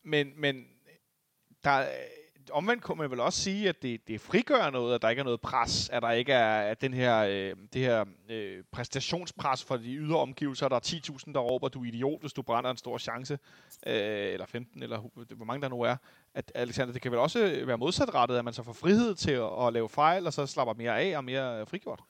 men, 0.02 0.32
men 0.36 0.64
der, 1.64 1.86
omvendt 2.52 2.82
kunne 2.82 2.98
man 2.98 3.10
vel 3.10 3.20
også 3.20 3.40
sige, 3.40 3.68
at 3.68 3.82
det, 3.82 4.08
det 4.08 4.20
frigør 4.20 4.70
noget, 4.70 4.94
at 4.94 5.02
der 5.02 5.08
ikke 5.08 5.20
er 5.20 5.24
noget 5.24 5.40
pres, 5.40 5.88
at 5.88 6.02
der 6.02 6.10
ikke 6.10 6.32
er 6.32 6.60
at 6.60 6.80
den 6.80 6.94
her, 6.94 7.18
øh, 7.18 7.56
det 7.72 7.82
her 7.82 8.04
øh, 8.28 8.64
præstationspres 8.72 9.64
for 9.64 9.76
de 9.76 9.94
ydre 9.94 10.18
omgivelser. 10.18 10.68
Der 10.68 10.76
er 10.76 11.20
10.000, 11.26 11.32
der 11.32 11.40
råber, 11.40 11.68
du 11.68 11.82
er 11.82 11.86
idiot, 11.86 12.20
hvis 12.20 12.32
du 12.32 12.42
brænder 12.42 12.70
en 12.70 12.76
stor 12.76 12.98
chance, 12.98 13.38
øh, 13.86 14.32
eller 14.32 14.46
15, 14.46 14.82
eller 14.82 14.98
hvor 15.34 15.44
mange 15.44 15.62
der 15.62 15.68
nu 15.68 15.80
er. 15.80 15.96
At, 16.34 16.52
Alexander, 16.54 16.92
det 16.92 17.02
kan 17.02 17.10
vel 17.10 17.20
også 17.20 17.62
være 17.66 17.78
modsatrettet, 17.78 18.36
at 18.36 18.44
man 18.44 18.54
så 18.54 18.62
får 18.62 18.72
frihed 18.72 19.14
til 19.14 19.32
at, 19.32 19.66
at 19.66 19.72
lave 19.72 19.88
fejl, 19.88 20.26
og 20.26 20.32
så 20.32 20.46
slapper 20.46 20.74
mere 20.74 21.00
af 21.00 21.16
og 21.16 21.24
mere 21.24 21.66
frigjort 21.66 22.00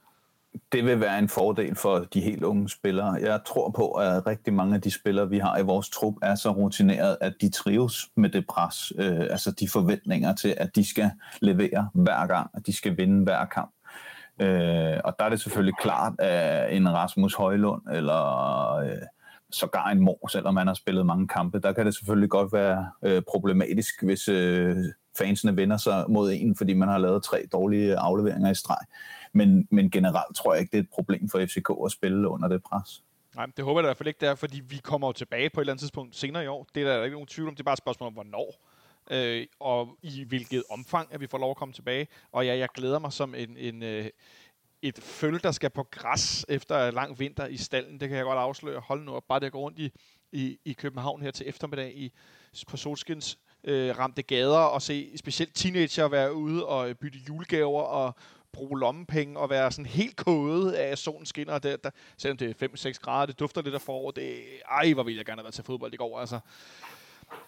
det 0.73 0.85
vil 0.85 1.00
være 1.00 1.19
en 1.19 1.28
fordel 1.28 1.75
for 1.75 1.99
de 1.99 2.21
helt 2.21 2.42
unge 2.42 2.69
spillere. 2.69 3.12
Jeg 3.12 3.40
tror 3.47 3.71
på, 3.71 3.92
at 3.92 4.26
rigtig 4.26 4.54
mange 4.54 4.75
af 4.75 4.80
de 4.80 4.90
spillere, 4.90 5.28
vi 5.28 5.38
har 5.38 5.59
i 5.59 5.62
vores 5.62 5.90
trup, 5.90 6.14
er 6.23 6.35
så 6.35 6.50
rutineret, 6.50 7.16
at 7.21 7.35
de 7.40 7.50
trives 7.50 8.09
med 8.16 8.28
det 8.30 8.47
pres, 8.47 8.92
øh, 8.99 9.21
altså 9.21 9.50
de 9.50 9.69
forventninger 9.69 10.35
til, 10.35 10.54
at 10.57 10.76
de 10.76 10.88
skal 10.88 11.11
levere 11.40 11.88
hver 11.95 12.26
gang, 12.26 12.50
at 12.54 12.66
de 12.66 12.73
skal 12.73 12.97
vinde 12.97 13.25
hver 13.25 13.45
kamp. 13.45 13.71
Øh, 14.40 15.00
og 15.04 15.14
der 15.19 15.25
er 15.25 15.28
det 15.28 15.40
selvfølgelig 15.40 15.75
klart, 15.80 16.12
at 16.19 16.76
en 16.76 16.92
Rasmus 16.92 17.35
Højlund 17.35 17.83
eller 17.92 18.76
øh, 18.76 19.02
sågar 19.52 19.90
en 19.90 20.00
Mor, 20.00 20.28
selvom 20.28 20.54
man 20.54 20.66
har 20.66 20.75
spillet 20.75 21.07
mange 21.07 21.28
kampe, 21.28 21.59
der 21.59 21.73
kan 21.73 21.87
det 21.87 21.95
selvfølgelig 21.95 22.30
godt 22.30 22.52
være 22.52 22.90
øh, 23.04 23.23
problematisk, 23.30 24.02
hvis, 24.02 24.28
øh, 24.28 24.76
fansene 25.19 25.57
vender 25.57 25.76
sig 25.76 26.04
mod 26.09 26.33
en, 26.33 26.57
fordi 26.57 26.75
man 26.75 26.88
har 26.88 26.99
lavet 26.99 27.23
tre 27.23 27.47
dårlige 27.52 27.97
afleveringer 27.97 28.50
i 28.50 28.54
streg. 28.54 28.78
Men, 29.32 29.68
men 29.70 29.90
generelt 29.90 30.37
tror 30.37 30.54
jeg 30.54 30.60
ikke, 30.60 30.70
det 30.70 30.78
er 30.78 30.82
et 30.82 30.90
problem 30.90 31.28
for 31.28 31.46
FCK 31.46 31.70
at 31.84 31.92
spille 31.92 32.28
under 32.28 32.49
det 32.49 32.62
pres. 32.62 33.02
Nej, 33.37 33.46
det 33.56 33.64
håber 33.64 33.80
jeg 33.80 33.84
i 33.84 33.88
hvert 33.88 33.96
fald 33.96 34.06
ikke, 34.06 34.20
det 34.20 34.28
er, 34.28 34.34
fordi 34.34 34.60
vi 34.60 34.76
kommer 34.76 35.08
jo 35.08 35.12
tilbage 35.12 35.50
på 35.50 35.60
et 35.60 35.62
eller 35.62 35.72
andet 35.72 35.80
tidspunkt 35.80 36.16
senere 36.16 36.44
i 36.44 36.46
år. 36.46 36.66
Det 36.75 36.82
er 36.82 36.96
der 36.96 37.04
ikke 37.04 37.14
nogen 37.14 37.26
tvivl 37.26 37.49
om. 37.49 37.54
Det 37.54 37.60
er 37.60 37.64
bare 37.64 37.72
et 37.72 37.78
spørgsmål 37.78 38.06
om, 38.06 38.12
hvornår 38.12 38.54
øh, 39.10 39.46
og 39.60 39.96
i 40.02 40.25
hvilket 40.25 40.62
omfang, 40.70 41.08
at 41.14 41.20
vi 41.20 41.26
får 41.26 41.38
lov 41.38 41.50
at 41.50 41.56
komme 41.56 41.75
tilbage. 41.75 42.08
Og 42.32 42.46
ja, 42.46 42.56
jeg 42.56 42.68
glæder 42.75 42.99
mig 42.99 43.12
som 43.12 43.34
en, 43.34 43.56
en, 43.56 43.82
øh, 43.82 44.06
et 44.82 44.99
føl, 44.99 45.40
der 45.42 45.50
skal 45.50 45.70
på 45.70 45.82
græs 45.90 46.46
efter 46.49 46.90
lang 46.90 47.18
vinter 47.18 47.46
i 47.46 47.56
stallen. 47.56 48.00
Det 48.00 48.08
kan 48.08 48.18
jeg 48.18 48.25
godt 48.25 48.38
afsløre. 48.38 48.80
Hold 48.80 49.04
nu 49.04 49.12
op, 49.12 49.25
bare 49.28 49.40
det 49.40 49.46
at 49.46 49.52
gå 49.52 49.58
rundt 49.58 49.78
i, 49.78 49.92
i, 50.32 50.58
i 50.64 50.72
København 50.72 51.22
her 51.22 51.30
til 51.30 51.49
eftermiddag 51.49 51.96
i, 51.96 52.12
på 52.68 52.76
solskins 52.76 53.38
øh, 53.64 53.99
ramte 53.99 54.22
gader 54.22 54.58
og 54.58 54.82
se 54.82 55.18
specielt 55.18 55.54
teenager 55.54 56.08
være 56.08 56.34
ude 56.34 56.66
og 56.66 56.99
bytte 56.99 57.18
julegaver 57.28 57.82
og 57.82 58.14
bruge 58.52 58.80
lommepenge 58.80 59.38
og 59.38 59.50
være 59.50 59.73
sådan 59.73 59.87
helt 59.87 60.16
kodet 60.16 60.73
af, 60.73 60.88
at 60.88 60.99
solen 60.99 61.26
skinner. 61.26 61.59
Der, 61.59 61.76
der, 61.76 61.90
selvom 62.16 62.37
det 62.37 62.62
er 62.62 62.69
5-6 62.69 62.92
grader, 62.92 63.26
det 63.26 63.38
dufter 63.38 63.62
lidt 63.62 63.75
af 63.75 63.80
forår. 63.80 64.11
Det, 64.11 64.42
ej, 64.71 64.92
hvor 64.92 65.02
ville 65.02 65.19
jeg 65.19 65.26
gerne 65.26 65.38
have 65.38 65.45
været 65.45 65.54
til 65.54 65.64
fodbold 65.64 65.95
i 65.95 65.97
går. 65.97 66.21
Altså. 66.21 66.40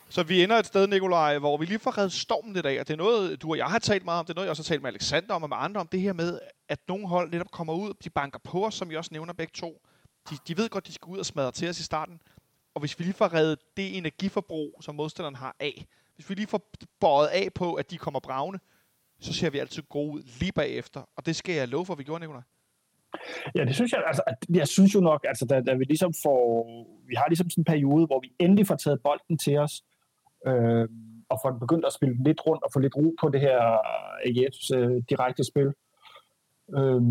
Så 0.09 0.23
vi 0.23 0.42
ender 0.42 0.56
et 0.56 0.66
sted, 0.66 0.87
Nikolaj, 0.87 1.38
hvor 1.38 1.56
vi 1.56 1.66
lige 1.66 1.78
får 1.78 1.99
reddet 1.99 2.12
stormen 2.12 2.52
lidt 2.52 2.66
af, 2.66 2.80
og 2.80 2.88
det 2.88 2.92
er 2.92 2.99
noget, 2.99 3.42
du 3.42 3.50
og 3.50 3.56
jeg 3.56 3.66
har 3.66 3.78
talt 3.78 4.04
meget 4.04 4.18
om, 4.18 4.26
det 4.26 4.32
er 4.32 4.35
noget, 4.35 4.47
jeg 4.47 4.50
også 4.50 4.62
har 4.62 4.75
talt 4.75 4.82
med 4.82 4.90
Alexander 4.90 5.35
om 5.35 5.42
og 5.42 5.49
med 5.49 5.56
andre 5.61 5.80
om, 5.80 5.87
det 5.87 6.00
her 6.00 6.12
med, 6.12 6.38
at 6.68 6.78
nogle 6.88 7.09
hold 7.09 7.30
netop 7.30 7.50
kommer 7.50 7.75
ud, 7.75 7.94
de 8.04 8.11
banker 8.11 8.38
på 8.38 8.66
os, 8.66 8.75
som 8.75 8.90
vi 8.90 8.97
også 8.97 9.09
nævner 9.12 9.32
begge 9.32 9.52
to. 9.54 9.80
De, 10.30 10.37
de 10.49 10.56
ved 10.56 10.68
godt, 10.68 10.87
de 10.87 10.92
skal 10.92 11.06
ud 11.06 11.18
og 11.18 11.26
smadre 11.26 11.52
til 11.52 11.68
os 11.68 11.80
i 11.80 11.82
starten, 11.82 12.21
og 12.75 12.80
hvis 12.80 12.99
vi 12.99 13.04
lige 13.04 13.14
får 13.14 13.35
reddet 13.35 13.59
det 13.76 13.97
energiforbrug, 13.97 14.78
som 14.80 14.94
modstanderen 14.94 15.35
har 15.35 15.56
af, 15.61 15.87
hvis 16.14 16.30
vi 16.30 16.35
lige 16.35 16.47
får 16.47 16.71
bøjet 17.00 17.28
af 17.28 17.52
på, 17.54 17.75
at 17.75 17.90
de 17.90 17.99
kommer 17.99 18.21
bravne, 18.21 18.61
så 19.23 19.33
ser 19.33 19.50
vi 19.50 19.59
altid 19.59 19.83
gode 19.88 20.12
ud 20.12 20.23
lige 20.41 20.52
bagefter. 20.52 21.00
Og 21.17 21.26
det 21.26 21.37
skal 21.37 21.55
jeg 21.55 21.69
love 21.69 21.87
for, 21.87 21.93
at 21.93 21.99
vi 21.99 22.05
gjorde, 22.05 22.21
Nicolaj. 22.21 22.43
Ja, 23.57 23.64
det 23.64 23.75
synes 23.75 23.93
jeg, 23.93 24.02
altså, 24.07 24.23
jeg 24.55 24.69
synes 24.69 24.95
jo 24.95 25.00
nok, 25.00 25.25
altså, 25.29 25.47
da, 25.47 25.61
da 25.61 25.75
vi 25.75 25.85
ligesom 25.85 26.12
får, 26.23 26.67
vi 27.07 27.14
har 27.14 27.26
ligesom 27.29 27.50
sådan 27.50 27.61
en 27.61 27.64
periode, 27.64 28.07
hvor 28.07 28.21
vi 28.21 28.33
endelig 28.38 28.67
får 28.67 28.75
taget 28.75 29.00
bolden 29.02 29.38
til 29.38 29.59
os, 29.59 29.83
øh, 30.47 30.88
og 31.29 31.38
får 31.43 31.50
begyndt 31.61 31.87
at 31.87 31.93
spille 31.93 32.25
lidt 32.25 32.47
rundt 32.47 32.62
og 32.62 32.71
få 32.73 32.79
lidt 32.79 32.97
ro 32.97 33.14
på 33.21 33.29
det 33.29 33.41
her 33.41 33.73
øh, 33.73 34.29
AGF's 34.29 34.76
øh, 34.76 35.02
direkte 35.11 35.45
spil. 35.45 35.71
Øh, 36.76 37.02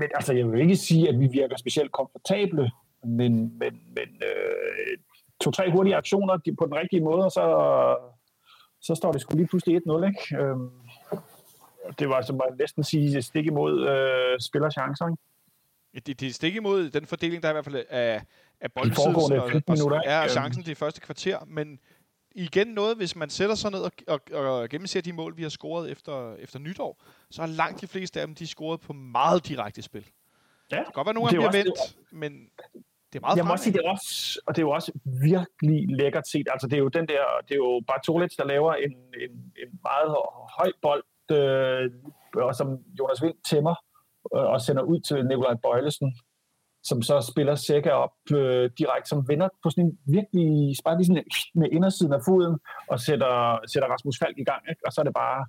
men 0.00 0.08
altså, 0.14 0.32
jeg 0.32 0.52
vil 0.52 0.60
ikke 0.60 0.76
sige, 0.76 1.08
at 1.08 1.20
vi 1.20 1.26
virker 1.26 1.56
specielt 1.56 1.92
komfortable, 1.92 2.70
men, 3.04 3.32
men, 3.58 3.72
men 3.96 4.08
øh, 4.28 4.98
to-tre 5.40 5.70
hurtige 5.70 5.96
aktioner 5.96 6.38
på 6.58 6.64
den 6.66 6.74
rigtige 6.74 7.04
måde, 7.04 7.24
og 7.24 7.30
så, 7.30 7.46
så 8.80 8.94
står 8.94 9.12
det 9.12 9.20
sgu 9.20 9.36
lige 9.36 9.46
pludselig 9.46 9.76
1-0, 9.76 10.06
ikke? 10.06 10.42
Øh, 10.42 10.56
det 11.98 12.08
var, 12.08 12.22
som 12.22 12.36
man 12.36 12.58
næsten 12.58 12.84
sige, 12.84 13.22
stik 13.22 13.46
imod 13.46 13.88
øh, 13.88 14.40
spillerchancer, 14.40 15.06
ikke? 15.06 15.22
Det, 16.06 16.20
det 16.20 16.28
er 16.28 16.32
stik 16.32 16.56
imod 16.56 16.90
den 16.90 17.06
fordeling, 17.06 17.42
der 17.42 17.48
er 17.48 17.52
i 17.52 17.54
hvert 17.54 17.64
fald 17.64 17.84
af, 17.90 18.22
af 18.60 18.72
boldbesiddelsen 18.72 19.32
og, 19.82 19.92
og, 19.92 20.02
er 20.04 20.28
chancen 20.28 20.62
det 20.62 20.76
første 20.76 21.00
kvarter, 21.00 21.38
men 21.46 21.78
igen 22.34 22.66
noget, 22.66 22.96
hvis 22.96 23.16
man 23.16 23.30
sætter 23.30 23.54
sig 23.54 23.70
ned 23.70 23.80
og, 23.80 23.92
og, 24.06 24.20
og 24.32 24.68
gennemser 24.68 25.00
de 25.00 25.12
mål, 25.12 25.36
vi 25.36 25.42
har 25.42 25.48
scoret 25.48 25.90
efter, 25.90 26.34
efter 26.34 26.58
nytår, 26.58 27.02
så 27.30 27.42
er 27.42 27.46
langt 27.46 27.80
de 27.80 27.86
fleste 27.86 28.20
af 28.20 28.26
dem, 28.26 28.34
de 28.34 28.46
scoret 28.46 28.80
på 28.80 28.92
meget 28.92 29.48
direkte 29.48 29.82
spil. 29.82 30.06
Ja. 30.70 30.76
Det 30.76 30.84
kan 30.84 30.92
godt 30.92 31.06
være, 31.06 31.14
nogle 31.14 31.28
af 31.28 31.32
dem 31.32 31.40
bliver 31.40 31.64
vendt, 31.64 31.96
men 32.10 32.50
det 33.12 33.18
er 33.18 33.20
meget 33.20 33.36
Jeg 33.36 33.44
må 33.44 33.56
sige, 33.56 33.72
det 33.72 33.80
er 33.84 33.90
også, 33.90 34.40
og 34.46 34.56
det 34.56 34.62
er 34.62 34.66
jo 34.66 34.70
også 34.70 34.92
virkelig 35.04 35.88
lækkert 35.88 36.28
set. 36.28 36.46
Altså, 36.50 36.66
det 36.66 36.76
er 36.76 36.78
jo 36.78 36.88
den 36.88 37.08
der, 37.08 37.22
det 37.48 37.54
er 37.54 37.56
jo 37.56 37.82
Bartolets, 37.86 38.36
der 38.36 38.44
laver 38.44 38.74
en, 38.74 38.92
en, 38.92 39.30
en 39.62 39.80
meget 39.82 40.16
høj 40.58 40.72
bold, 40.82 41.04
øh, 41.30 41.90
og 42.34 42.54
som 42.54 42.78
Jonas 42.98 43.22
Vind 43.22 43.34
tæmmer, 43.50 43.74
øh, 44.36 44.46
og 44.52 44.60
sender 44.60 44.82
ud 44.82 45.00
til 45.00 45.26
Nikolaj 45.26 45.54
Bøjlesen, 45.62 46.12
som 46.84 47.02
så 47.02 47.20
spiller 47.32 47.54
Sækker 47.54 47.92
op 47.92 48.16
øh, 48.32 48.70
direkte, 48.78 49.08
som 49.08 49.28
vender 49.28 49.48
på 49.62 49.70
sådan 49.70 49.84
en 49.84 49.98
virkelig, 50.06 50.74
bare 50.84 50.96
lige 50.96 51.06
sådan 51.06 51.24
med 51.54 51.68
indersiden 51.72 52.12
af 52.12 52.20
foden, 52.28 52.58
og 52.88 53.00
sætter, 53.00 53.58
sætter 53.66 53.88
Rasmus 53.88 54.18
Falk 54.18 54.38
i 54.38 54.44
gang, 54.44 54.62
ikke? 54.70 54.82
og 54.86 54.92
så 54.92 55.00
er 55.00 55.04
det 55.04 55.14
bare 55.14 55.46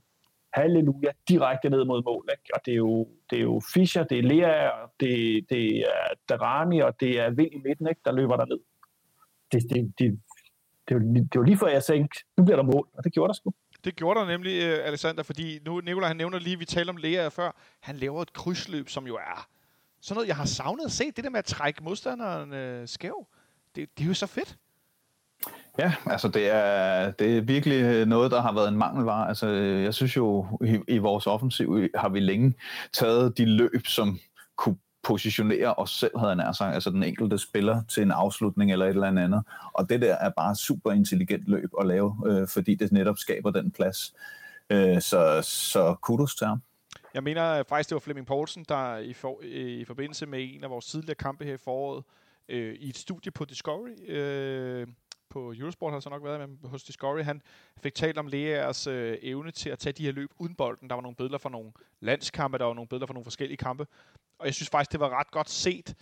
halleluja, 0.53 1.11
direkte 1.29 1.69
ned 1.69 1.85
mod 1.85 2.03
mål. 2.03 2.29
Ikke? 2.31 2.49
Og 2.55 2.59
det 2.65 2.71
er, 2.71 2.77
jo, 2.77 3.07
det 3.29 3.37
er 3.39 3.43
jo 3.43 3.61
Fischer, 3.73 4.03
det 4.03 4.19
er 4.19 4.23
Lea, 4.23 4.69
det, 4.99 5.45
det 5.49 5.79
er 5.79 6.13
Darami, 6.29 6.79
og 6.79 6.99
det 6.99 7.19
er 7.19 7.29
Vind 7.29 7.53
i 7.53 7.61
midten, 7.65 7.87
ikke? 7.87 8.01
der 8.05 8.11
løber 8.11 8.37
der 8.37 8.45
ned. 8.45 8.59
Det, 9.51 9.63
det, 9.69 9.93
det, 9.99 10.19
det, 10.87 10.95
var, 10.95 11.01
det 11.31 11.39
var 11.39 11.45
lige 11.45 11.57
før 11.57 11.67
jeg 11.67 11.83
tænkte, 11.83 12.19
nu 12.37 12.43
bliver 12.43 12.57
der 12.57 12.63
mål, 12.63 12.87
og 12.93 13.03
det 13.03 13.13
gjorde 13.13 13.27
der 13.27 13.33
sgu. 13.33 13.53
Det 13.83 13.95
gjorde 13.95 14.19
der 14.19 14.25
nemlig, 14.25 14.63
øh, 14.63 14.87
Alexander, 14.87 15.23
fordi 15.23 15.59
nu 15.65 15.79
Nikolaj 15.79 16.07
han 16.07 16.17
nævner 16.17 16.39
lige, 16.39 16.59
vi 16.59 16.65
talte 16.65 16.89
om 16.89 16.97
Lea 16.97 17.27
før, 17.27 17.51
han 17.79 17.97
laver 17.97 18.21
et 18.21 18.33
krydsløb, 18.33 18.89
som 18.89 19.07
jo 19.07 19.15
er 19.15 19.47
sådan 20.01 20.15
noget, 20.15 20.27
jeg 20.27 20.35
har 20.35 20.45
savnet 20.45 20.85
at 20.85 20.91
se. 20.91 21.11
Det 21.11 21.23
der 21.23 21.29
med 21.29 21.39
at 21.39 21.45
trække 21.45 21.83
modstanderen 21.83 22.53
øh, 22.53 22.87
skæv, 22.87 23.27
det, 23.75 23.89
det 23.97 24.03
er 24.03 24.07
jo 24.07 24.13
så 24.13 24.27
fedt. 24.27 24.57
Ja, 25.79 25.93
altså 26.05 26.27
det 26.27 26.49
er, 26.49 27.11
det 27.11 27.37
er 27.37 27.41
virkelig 27.41 27.83
øh, 27.83 28.07
noget, 28.07 28.31
der 28.31 28.41
har 28.41 28.53
været 28.53 28.67
en 28.67 28.77
mangelvare. 28.77 29.27
Altså, 29.27 29.47
øh, 29.47 29.83
jeg 29.83 29.93
synes 29.93 30.17
jo, 30.17 30.45
i, 30.65 30.79
i 30.87 30.97
vores 30.97 31.27
offensiv 31.27 31.77
øh, 31.79 31.89
har 31.95 32.09
vi 32.09 32.19
længe 32.19 32.53
taget 32.93 33.37
de 33.37 33.45
løb, 33.45 33.87
som 33.87 34.19
kunne 34.55 34.77
positionere 35.03 35.73
os 35.73 35.89
selv, 35.89 36.17
havde 36.19 36.35
han 36.35 36.53
sagt, 36.53 36.73
altså 36.73 36.89
den 36.89 37.03
enkelte 37.03 37.37
spiller 37.37 37.83
til 37.89 38.03
en 38.03 38.11
afslutning 38.11 38.71
eller 38.71 38.85
et 38.85 38.89
eller 38.89 39.07
andet. 39.07 39.43
Og 39.73 39.89
det 39.89 40.01
der 40.01 40.15
er 40.15 40.29
bare 40.29 40.55
super 40.55 40.91
intelligent 40.91 41.47
løb 41.47 41.69
at 41.79 41.87
lave, 41.87 42.15
øh, 42.25 42.47
fordi 42.47 42.75
det 42.75 42.91
netop 42.91 43.17
skaber 43.17 43.51
den 43.51 43.71
plads. 43.71 44.13
Øh, 44.69 45.01
så, 45.01 45.41
så 45.41 45.95
kudos 46.01 46.35
til 46.35 46.47
ham. 46.47 46.61
Jeg 47.13 47.23
mener 47.23 47.63
faktisk, 47.69 47.89
det 47.89 47.95
var 47.95 47.99
Flemming 47.99 48.27
Poulsen, 48.27 48.65
der 48.69 48.97
i, 48.97 49.13
for, 49.13 49.41
i 49.43 49.85
forbindelse 49.85 50.25
med 50.25 50.39
en 50.41 50.63
af 50.63 50.69
vores 50.69 50.85
tidligere 50.85 51.15
kampe 51.15 51.45
her 51.45 51.53
i 51.53 51.57
foråret, 51.57 52.03
øh, 52.49 52.73
i 52.73 52.89
et 52.89 52.97
studie 52.97 53.31
på 53.31 53.45
Discovery, 53.45 54.11
øh, 54.11 54.87
på 55.29 55.53
Eurosport 55.53 55.93
har 55.93 55.99
så 55.99 56.09
nok 56.09 56.23
været 56.23 56.49
med 56.49 56.69
hos 56.69 56.83
Discovery, 56.83 57.23
han 57.23 57.41
fik 57.83 57.95
talt 57.95 58.17
om 58.17 58.27
Leas 58.27 58.87
øh, 58.87 59.17
evne 59.21 59.51
til 59.51 59.69
at 59.69 59.79
tage 59.79 59.93
de 59.93 60.05
her 60.05 60.11
løb 60.11 60.31
uden 60.37 60.55
bolden. 60.55 60.89
Der 60.89 60.95
var 60.95 61.01
nogle 61.01 61.15
billeder 61.15 61.37
fra 61.37 61.49
nogle 61.49 61.71
landskampe, 61.99 62.57
der 62.57 62.65
var 62.65 62.73
nogle 62.73 62.87
billeder 62.87 63.07
fra 63.07 63.13
nogle 63.13 63.25
forskellige 63.25 63.57
kampe. 63.57 63.87
Og 64.39 64.45
jeg 64.45 64.53
synes 64.53 64.69
faktisk, 64.69 64.91
det 64.91 64.99
var 64.99 65.19
ret 65.19 65.31
godt 65.31 65.49
set, 65.49 65.95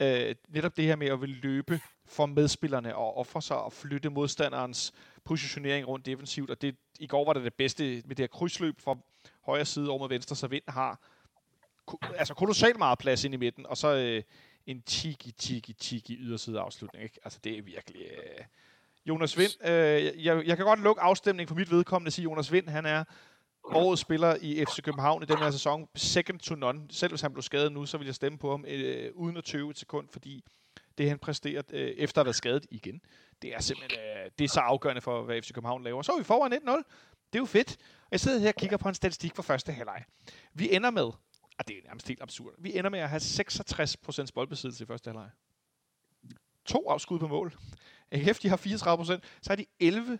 øh, 0.00 0.34
netop 0.48 0.76
det 0.76 0.84
her 0.84 0.96
med 0.96 1.06
at 1.06 1.20
ville 1.20 1.36
løbe 1.36 1.80
for 2.06 2.26
medspillerne 2.26 2.96
og 2.96 3.16
ofre 3.16 3.42
sig 3.42 3.56
og 3.56 3.72
flytte 3.72 4.10
modstanderens 4.10 4.92
positionering 5.24 5.88
rundt 5.88 6.06
defensivt. 6.06 6.50
Og 6.50 6.62
det, 6.62 6.76
i 7.00 7.06
går 7.06 7.24
var 7.24 7.32
det 7.32 7.44
det 7.44 7.54
bedste 7.54 7.82
med 7.84 8.16
det 8.16 8.18
her 8.18 8.26
krydsløb 8.26 8.80
fra 8.80 8.96
højre 9.46 9.64
side 9.64 9.90
over 9.90 9.98
mod 9.98 10.08
venstre, 10.08 10.36
så 10.36 10.46
Vind 10.46 10.62
har 10.68 11.00
altså 12.16 12.34
kolossalt 12.34 12.78
meget 12.78 12.98
plads 12.98 13.24
ind 13.24 13.34
i 13.34 13.36
midten, 13.36 13.66
og 13.66 13.76
så 13.76 13.96
øh, 13.96 14.22
en 14.66 14.82
tiki, 14.82 15.32
tiki, 15.32 15.72
tiki 15.72 16.16
yderside 16.20 16.60
afslutning. 16.60 17.04
Ikke? 17.04 17.20
Altså, 17.24 17.38
det 17.44 17.58
er 17.58 17.62
virkelig... 17.62 18.02
Øh... 18.02 18.44
Jonas 19.06 19.38
Vind, 19.38 19.64
øh, 19.64 20.24
jeg, 20.24 20.46
jeg 20.46 20.56
kan 20.56 20.66
godt 20.66 20.80
lukke 20.80 21.02
afstemningen 21.02 21.48
for 21.48 21.54
mit 21.54 21.70
vedkommende 21.70 22.08
og 22.08 22.12
sige, 22.12 22.22
Jonas 22.22 22.52
Vind, 22.52 22.68
han 22.68 22.86
er 22.86 23.04
årets 23.64 24.02
spiller 24.02 24.36
i 24.40 24.64
FC 24.64 24.82
København 24.82 25.22
i 25.22 25.26
den 25.26 25.38
her 25.38 25.50
sæson, 25.50 25.88
second 25.94 26.38
to 26.38 26.54
none. 26.54 26.80
Selv 26.90 27.12
hvis 27.12 27.20
han 27.20 27.32
blev 27.32 27.42
skadet 27.42 27.72
nu, 27.72 27.86
så 27.86 27.98
vil 27.98 28.04
jeg 28.04 28.14
stemme 28.14 28.38
på 28.38 28.50
ham 28.50 28.64
øh, 28.68 29.10
uden 29.14 29.36
at 29.36 29.44
tøve 29.44 29.70
et 29.70 29.78
sekund, 29.78 30.08
fordi 30.12 30.44
det 30.98 31.08
han 31.08 31.18
præsterer 31.18 31.62
øh, 31.72 31.90
efter 31.90 32.20
at 32.20 32.24
være 32.24 32.34
skadet 32.34 32.66
igen, 32.70 33.00
det 33.42 33.54
er 33.54 33.60
simpelthen 33.60 34.00
øh, 34.00 34.30
det 34.38 34.44
er 34.44 34.48
så 34.48 34.60
afgørende 34.60 35.00
for, 35.00 35.22
hvad 35.22 35.42
FC 35.42 35.52
København 35.52 35.84
laver. 35.84 36.02
Så 36.02 36.12
er 36.12 36.18
vi 36.18 36.24
foran 36.24 36.52
1-0. 36.52 36.58
Det 37.32 37.38
er 37.38 37.38
jo 37.38 37.44
fedt. 37.44 37.76
Jeg 38.10 38.20
sidder 38.20 38.38
her 38.38 38.48
og 38.48 38.54
kigger 38.54 38.76
på 38.76 38.88
en 38.88 38.94
statistik 38.94 39.34
for 39.34 39.42
første 39.42 39.72
halvleg. 39.72 40.04
Vi 40.54 40.74
ender 40.74 40.90
med, 40.90 41.10
og 41.58 41.68
det 41.68 41.78
er 41.78 41.82
nærmest 41.84 42.08
helt 42.08 42.22
absurd, 42.22 42.54
vi 42.58 42.78
ender 42.78 42.90
med 42.90 42.98
at 42.98 43.08
have 43.08 43.20
66% 43.20 44.26
boldbesiddelse 44.34 44.84
i 44.84 44.86
første 44.86 45.08
halvleg. 45.08 45.30
To 46.64 46.88
afskud 46.88 47.18
på 47.18 47.28
mål. 47.28 47.54
AGF, 48.10 48.38
de 48.38 48.48
har 48.48 48.56
34%, 48.56 48.60
så 49.42 49.50
har 49.50 49.56
de 49.56 49.66
11 49.80 50.18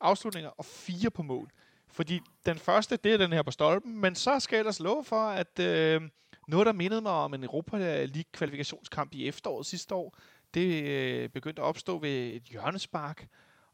afslutninger 0.00 0.50
og 0.50 0.64
4 0.64 1.10
på 1.10 1.22
mål. 1.22 1.50
Fordi 1.88 2.20
den 2.46 2.58
første, 2.58 2.96
det 2.96 3.12
er 3.12 3.16
den 3.16 3.32
her 3.32 3.42
på 3.42 3.50
stolpen, 3.50 4.00
men 4.00 4.14
så 4.14 4.40
skal 4.40 4.56
jeg 4.56 4.60
ellers 4.60 4.80
love 4.80 5.04
for, 5.04 5.26
at 5.28 5.58
øh, 5.58 6.02
noget, 6.48 6.66
der 6.66 6.72
mindede 6.72 7.00
mig 7.00 7.12
om 7.12 7.34
en 7.34 7.44
Europa 7.44 7.76
League 8.04 8.24
kvalifikationskamp 8.32 9.14
i 9.14 9.28
efteråret 9.28 9.66
sidste 9.66 9.94
år, 9.94 10.18
det 10.54 10.84
øh, 10.84 11.28
begyndte 11.28 11.62
at 11.62 11.66
opstå 11.66 11.98
ved 11.98 12.10
et 12.10 12.42
hjørnespark, 12.42 13.28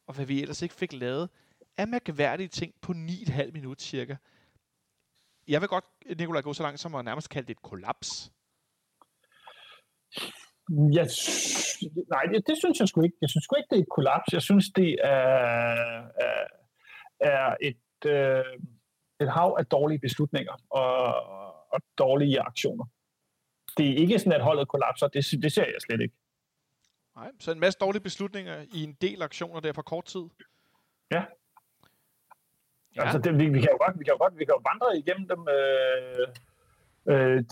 og 0.06 0.14
hvad 0.14 0.26
vi 0.26 0.42
ellers 0.42 0.62
ikke 0.62 0.74
fik 0.74 0.92
lavet, 0.92 1.30
er 1.76 1.86
mærkværdige 1.86 2.48
ting 2.48 2.74
på 2.80 2.92
9,5 2.92 3.50
minutter 3.52 3.84
cirka. 3.84 4.16
Jeg 5.50 5.60
vil 5.60 5.68
godt, 5.68 5.84
Nikolaj, 6.18 6.42
gå 6.42 6.52
så 6.52 6.62
langt 6.62 6.80
som 6.80 6.94
at 6.94 7.04
nærmest 7.04 7.30
kalde 7.30 7.48
det 7.48 7.56
et 7.56 7.62
kollaps. 7.62 8.32
Jeg, 10.70 11.06
nej, 12.14 12.22
det, 12.22 12.46
det 12.46 12.58
synes 12.58 12.80
jeg 12.80 12.88
sgu 12.88 13.02
ikke. 13.02 13.16
Jeg 13.20 13.30
synes 13.30 13.44
sgu 13.44 13.56
ikke, 13.56 13.68
det 13.70 13.78
er 13.78 13.82
et 13.82 13.94
kollaps. 13.96 14.32
Jeg 14.32 14.42
synes, 14.42 14.66
det 14.76 14.96
er, 15.04 15.16
er, 16.26 16.46
er 17.20 17.56
et, 17.60 18.06
øh, 18.06 18.44
et 19.20 19.32
hav 19.32 19.56
af 19.58 19.66
dårlige 19.66 19.98
beslutninger 19.98 20.56
og, 20.70 21.14
og 21.72 21.80
dårlige 21.98 22.40
aktioner. 22.40 22.86
Det 23.76 23.90
er 23.90 23.94
ikke 23.94 24.18
sådan, 24.18 24.32
at 24.32 24.42
holdet 24.42 24.68
kollapser. 24.68 25.08
Det, 25.08 25.42
det 25.42 25.52
ser 25.52 25.64
jeg 25.64 25.80
slet 25.80 26.00
ikke. 26.00 26.14
Nej, 27.16 27.30
så 27.40 27.52
en 27.52 27.60
masse 27.60 27.78
dårlige 27.78 28.02
beslutninger 28.02 28.64
i 28.74 28.84
en 28.84 28.92
del 29.00 29.22
aktioner 29.22 29.60
der 29.60 29.72
på 29.72 29.82
kort 29.82 30.04
tid. 30.04 30.24
Ja. 31.10 31.24
Ja. 32.96 33.02
Altså, 33.02 33.18
det, 33.18 33.38
vi, 33.38 33.48
vi, 33.48 33.60
kan 33.60 33.70
jo 33.72 33.78
godt, 33.84 33.98
vi 33.98 34.04
kan 34.04 34.12
jo 34.12 34.18
godt 34.24 34.38
vi 34.38 34.44
kan 34.44 34.54
jo 34.56 34.62
vandre 34.70 34.98
igennem 34.98 35.28
dem. 35.28 35.40
Øh, 35.56 36.26
øh, 37.10 37.44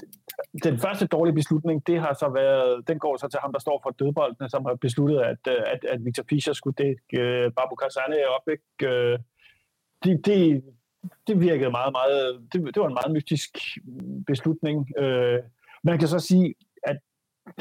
den 0.65 0.79
første 0.79 1.07
dårlige 1.07 1.35
beslutning, 1.35 1.87
det 1.87 2.01
har 2.01 2.15
så 2.15 2.29
været, 2.29 2.89
den 2.89 2.99
går 2.99 3.17
så 3.17 3.29
til 3.29 3.41
ham, 3.41 3.53
der 3.53 3.61
står 3.61 3.81
for 3.83 3.91
dødboldene, 3.91 4.51
som 4.51 4.65
har 4.65 4.75
besluttet, 4.75 5.21
at, 5.21 5.43
øh, 5.49 5.63
at, 5.67 5.85
at 5.85 6.05
Victor 6.05 6.25
Fischer 6.29 6.53
skulle 6.53 6.77
dække 6.79 7.21
øh, 7.21 7.53
Babu 7.57 7.75
Kassane 7.75 8.29
op. 8.37 8.49
Ikke? 8.55 8.95
Øh, 8.95 9.19
det, 10.05 10.27
det, 10.27 10.65
det 11.27 11.41
virkede 11.41 11.71
meget, 11.71 11.93
meget, 11.93 12.41
det, 12.53 12.75
det 12.75 12.81
var 12.83 12.89
en 12.89 13.01
meget 13.01 13.13
mystisk 13.13 13.51
mm, 13.85 14.25
beslutning. 14.25 14.99
Øh, 14.99 15.39
man 15.83 15.99
kan 15.99 16.09
så 16.09 16.19
sige, 16.19 16.55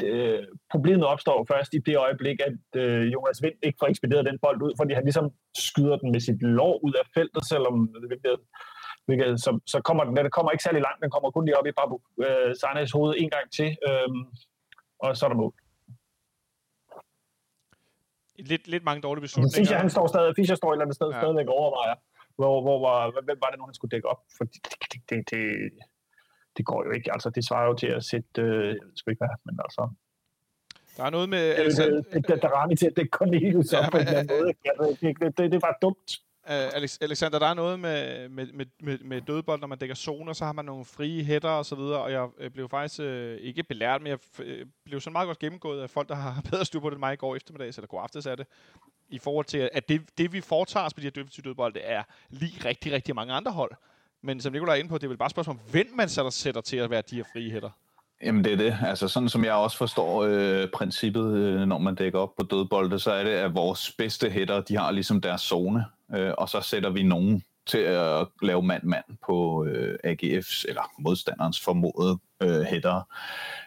øh, 0.04 0.42
problemet 0.72 1.06
opstår 1.06 1.46
først 1.52 1.74
i 1.74 1.78
det 1.78 1.96
øjeblik, 1.96 2.38
at 2.48 2.80
øh, 2.82 3.12
Jonas 3.14 3.42
Vind 3.42 3.58
ikke 3.62 3.78
får 3.80 3.86
ekspederet 3.86 4.24
den 4.26 4.38
bold 4.44 4.62
ud, 4.62 4.72
fordi 4.80 4.92
han 4.94 5.04
ligesom 5.04 5.26
skyder 5.68 5.96
den 6.02 6.12
med 6.12 6.20
sit 6.20 6.42
lår 6.42 6.74
ud 6.86 6.94
af 7.00 7.04
feltet, 7.14 7.42
selvom 7.52 7.74
hvilket, 8.08 8.36
hvilket, 9.06 9.40
så, 9.44 9.50
så 9.66 9.80
kommer 9.88 10.04
den, 10.04 10.16
den 10.16 10.30
kommer 10.30 10.50
ikke 10.52 10.66
særlig 10.68 10.82
langt, 10.82 11.02
den 11.02 11.10
kommer 11.10 11.30
kun 11.30 11.44
lige 11.44 11.58
op 11.58 11.66
i 11.66 11.72
Babu 11.78 11.96
øh, 12.24 12.50
Sarnes 12.60 12.92
hoved 12.92 13.14
en 13.18 13.30
gang 13.30 13.46
til, 13.58 13.70
øh, 13.88 14.08
og 15.04 15.16
så 15.16 15.22
er 15.26 15.30
der 15.30 15.36
mål. 15.36 15.54
Lidt, 18.52 18.68
lidt 18.68 18.84
mange 18.84 19.02
dårlige 19.02 19.22
beslutninger. 19.22 19.58
Fischer, 19.58 19.78
han 19.78 19.90
står 19.90 20.06
stadig, 20.06 20.34
Fischer 20.36 20.56
står 20.56 20.68
et 20.70 20.74
eller 20.74 20.84
andet 20.84 20.96
sted 21.00 21.08
ja. 21.12 21.20
stadigvæk 21.20 21.48
overvejer, 21.48 21.96
hvor, 22.38 22.54
hvor, 22.64 22.78
hvor, 22.82 23.22
hvem 23.28 23.38
var 23.44 23.50
det 23.50 23.58
nu, 23.58 23.64
han 23.64 23.74
skulle 23.74 23.92
dække 23.94 24.08
op? 24.08 24.20
For 24.36 24.44
det, 24.44 24.60
det, 24.92 25.00
det, 25.10 25.30
det, 25.30 25.42
det 26.58 26.64
går 26.66 26.84
jo 26.84 26.90
ikke. 26.90 27.12
Altså, 27.12 27.30
det 27.30 27.44
svarer 27.44 27.66
jo 27.66 27.74
til 27.74 27.86
at 27.86 28.04
sætte, 28.04 28.42
øh, 28.42 28.66
jeg 28.66 28.76
ved 29.04 29.12
ikke 29.12 29.24
hvad, 29.24 29.36
men 29.44 29.58
altså... 29.64 29.90
Der 30.96 31.04
er 31.04 31.10
noget 31.10 31.28
med... 31.28 31.38
Alexander... 31.38 31.96
Det, 31.96 32.12
det, 32.12 32.28
det, 32.28 32.42
der 32.42 32.48
rammer 32.48 32.76
til 32.76 32.86
at 32.86 32.96
dække 32.96 33.10
Cornelius 33.10 33.72
op 33.72 33.84
ja, 33.84 33.90
på 33.90 33.96
en 33.96 34.06
eller 34.06 34.18
anden 34.18 34.36
måde. 34.40 34.52
Det, 35.00 35.20
det, 35.20 35.38
det, 35.38 35.52
det 35.52 35.62
var 35.62 35.78
dumt. 35.82 36.10
Uh, 36.44 36.82
Alexander, 37.00 37.38
der 37.38 37.46
er 37.46 37.54
noget 37.54 37.80
med, 37.80 38.28
med, 38.28 38.46
med, 38.52 38.66
med, 38.80 38.98
med 38.98 39.20
dødbold, 39.20 39.60
når 39.60 39.66
man 39.66 39.78
dækker 39.78 39.94
zoner, 39.94 40.32
så 40.32 40.44
har 40.44 40.52
man 40.52 40.64
nogle 40.64 40.84
frie 40.84 41.24
hætter 41.24 41.48
og 41.48 41.66
så 41.66 41.74
videre, 41.74 42.02
og 42.02 42.12
jeg 42.12 42.28
øh, 42.38 42.50
blev 42.50 42.68
faktisk 42.68 43.00
uh, 43.00 43.06
ikke 43.40 43.62
belært, 43.62 44.02
men 44.02 44.10
jeg 44.10 44.18
uh, 44.38 44.68
blev 44.84 45.00
så 45.00 45.10
meget 45.10 45.26
godt 45.26 45.38
gennemgået 45.38 45.82
af 45.82 45.90
folk, 45.90 46.08
der 46.08 46.14
har 46.14 46.42
bedre 46.50 46.64
styr 46.64 46.80
på 46.80 46.90
det 46.90 46.94
end 46.94 47.00
mig 47.00 47.12
i 47.12 47.16
går 47.16 47.36
eftermiddag, 47.36 47.68
eller 47.68 47.86
går 47.86 48.00
aftes 48.00 48.26
af 48.26 48.36
det, 48.36 48.46
i 49.08 49.18
forhold 49.18 49.46
til, 49.46 49.70
at 49.72 49.88
det, 49.88 50.18
det 50.18 50.32
vi 50.32 50.40
foretager 50.40 50.86
os 50.86 50.94
på 50.94 51.00
de 51.00 51.10
her 51.16 51.42
dødbold, 51.44 51.74
det 51.74 51.82
er 51.84 52.02
lige 52.28 52.68
rigtig, 52.68 52.92
rigtig 52.92 53.14
mange 53.14 53.32
andre 53.32 53.52
hold. 53.52 53.72
Men 54.22 54.40
som 54.40 54.52
Nicolaj 54.52 54.74
er 54.74 54.78
inde 54.78 54.88
på, 54.90 54.98
det 54.98 55.04
er 55.04 55.08
vel 55.08 55.18
bare 55.18 55.26
et 55.26 55.30
spørgsmål 55.30 55.56
om, 55.56 55.70
hvem 55.70 55.86
man 55.96 56.08
sætter, 56.08 56.30
sætter 56.30 56.60
til 56.60 56.76
at 56.76 56.90
være 56.90 57.02
de 57.10 57.16
her 57.16 57.24
frie 57.32 57.50
hætter. 57.50 57.70
Jamen 58.22 58.44
det 58.44 58.52
er 58.52 58.56
det. 58.56 58.76
Altså 58.82 59.08
sådan 59.08 59.28
som 59.28 59.44
jeg 59.44 59.52
også 59.52 59.76
forstår 59.76 60.22
øh, 60.22 60.68
princippet, 60.74 61.36
øh, 61.36 61.60
når 61.60 61.78
man 61.78 61.94
dækker 61.94 62.18
op 62.18 62.36
på 62.36 62.42
dødbolde, 62.42 62.98
så 62.98 63.12
er 63.12 63.24
det, 63.24 63.30
at 63.30 63.54
vores 63.54 63.92
bedste 63.98 64.30
hætter, 64.30 64.60
de 64.60 64.76
har 64.76 64.90
ligesom 64.90 65.20
deres 65.20 65.40
zone, 65.40 65.84
øh, 66.14 66.32
og 66.38 66.48
så 66.48 66.60
sætter 66.60 66.90
vi 66.90 67.02
nogen 67.02 67.44
til 67.66 67.78
at 67.78 68.26
lave 68.42 68.62
mand-mand 68.62 69.04
på 69.26 69.64
øh, 69.64 69.98
AGF's 70.04 70.64
eller 70.68 70.90
modstanderens 70.98 71.60
formodede 71.60 72.18
øh, 72.42 72.62
hætter. 72.62 73.02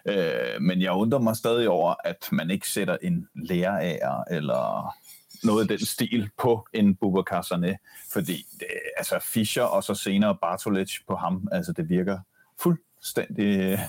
Øh, 0.05 0.61
men 0.61 0.81
jeg 0.81 0.91
undrer 0.91 1.19
mig 1.19 1.35
stadig 1.35 1.69
over, 1.69 1.95
at 2.03 2.27
man 2.31 2.51
ikke 2.51 2.69
sætter 2.69 2.97
en 3.01 3.27
lærer 3.35 4.23
eller 4.31 4.93
noget 5.43 5.61
af 5.61 5.67
den 5.67 5.85
stil 5.85 6.29
på 6.37 6.67
en 6.73 6.95
Bubakar 6.95 7.41
Sané, 7.41 7.75
fordi 8.13 8.45
det, 8.59 8.67
altså 8.97 9.19
Fischer 9.19 9.63
og 9.63 9.83
så 9.83 9.93
senere 9.93 10.37
Bartolic 10.41 10.99
på 11.07 11.15
ham, 11.15 11.47
altså 11.51 11.73
det 11.73 11.89
virker 11.89 12.19
fuldstændig, 12.59 13.79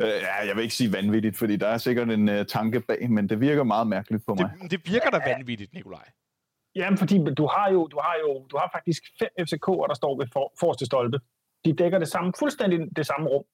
øh, 0.00 0.08
ja, 0.08 0.46
jeg 0.46 0.56
vil 0.56 0.62
ikke 0.62 0.74
sige 0.74 0.92
vanvittigt, 0.92 1.36
fordi 1.36 1.56
der 1.56 1.68
er 1.68 1.78
sikkert 1.78 2.10
en 2.10 2.28
uh, 2.28 2.46
tanke 2.48 2.80
bag, 2.80 3.10
men 3.10 3.28
det 3.28 3.40
virker 3.40 3.62
meget 3.62 3.86
mærkeligt 3.86 4.26
på 4.26 4.34
mig. 4.34 4.50
Det, 4.62 4.70
det 4.70 4.92
virker 4.92 5.10
da 5.10 5.20
vanvittigt, 5.26 5.74
Nikolaj. 5.74 6.04
Jamen, 6.74 6.98
fordi 6.98 7.24
du 7.34 7.46
har 7.46 7.70
jo, 7.72 7.86
du 7.86 8.00
har 8.00 8.14
jo, 8.20 8.46
du 8.46 8.56
har 8.56 8.70
faktisk 8.72 9.02
fem 9.18 9.28
FCK'er, 9.40 9.86
der 9.88 9.94
står 9.94 10.18
ved 10.18 10.26
for, 10.32 10.52
forreste 10.60 10.86
stolpe. 10.86 11.20
De 11.64 11.72
dækker 11.72 11.98
det 11.98 12.08
samme, 12.08 12.32
fuldstændig 12.38 12.96
det 12.96 13.06
samme 13.06 13.28
rum. 13.28 13.44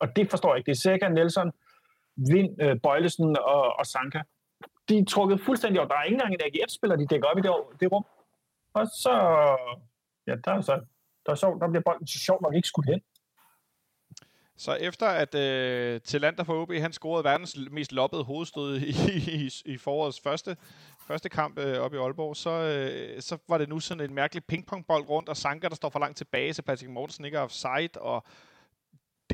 Og 0.00 0.16
det 0.16 0.30
forstår 0.30 0.54
jeg 0.54 0.58
ikke. 0.58 0.66
Det 0.66 0.76
er 0.76 0.80
Seca, 0.80 1.08
Nelson, 1.08 1.52
Vind, 2.16 2.62
øh, 2.62 2.80
Bøjlesen 2.82 3.36
og, 3.36 3.78
og 3.78 3.86
Sanka 3.86 4.22
de 4.88 4.98
er 4.98 5.04
trukket 5.04 5.40
fuldstændig 5.40 5.80
op. 5.80 5.88
Der 5.88 5.96
er 5.96 6.02
ikke 6.02 6.14
engang 6.14 6.34
en 6.34 6.40
AGF-spiller, 6.44 6.96
de 6.96 7.06
dækker 7.06 7.28
op 7.28 7.38
i 7.38 7.40
det, 7.40 7.52
det 7.80 7.92
rum. 7.92 8.04
Og 8.74 8.86
så, 8.86 9.12
ja, 10.26 10.34
der 10.44 10.52
er 10.52 10.60
så, 10.60 10.80
der, 11.26 11.32
er 11.32 11.36
så, 11.36 11.56
der 11.60 11.68
bliver 11.68 11.82
bolden 11.82 12.06
så 12.06 12.18
sjovt 12.18 12.42
nok 12.42 12.54
ikke 12.54 12.68
skudt 12.68 12.86
hen. 12.86 13.00
Så 14.56 14.74
efter 14.74 15.06
at 15.06 15.34
øh, 15.34 16.00
Tillander 16.00 16.44
for 16.44 16.62
OB, 16.62 16.72
han 16.72 16.92
scorede 16.92 17.24
verdens 17.24 17.56
mest 17.70 17.92
loppede 17.92 18.24
hovedstød 18.24 18.76
i, 18.76 18.90
i, 19.44 19.50
i 19.64 19.78
forårets 19.78 20.20
første, 20.20 20.56
første 21.06 21.28
kamp 21.28 21.58
øh, 21.58 21.78
op 21.78 21.94
i 21.94 21.96
Aalborg, 21.96 22.36
så, 22.36 22.50
øh, 22.50 23.22
så 23.22 23.38
var 23.48 23.58
det 23.58 23.68
nu 23.68 23.80
sådan 23.80 24.04
en 24.04 24.14
mærkelig 24.14 24.44
pingpongbold 24.44 25.08
rundt, 25.08 25.28
og 25.28 25.36
Sanka, 25.36 25.68
der 25.68 25.74
står 25.74 25.88
for 25.88 25.98
langt 25.98 26.16
tilbage, 26.16 26.54
så 26.54 26.62
Patrick 26.62 26.90
Mortensen 26.90 27.24
ikke 27.24 27.36
er 27.36 27.42
offside, 27.42 28.00
og 28.00 28.24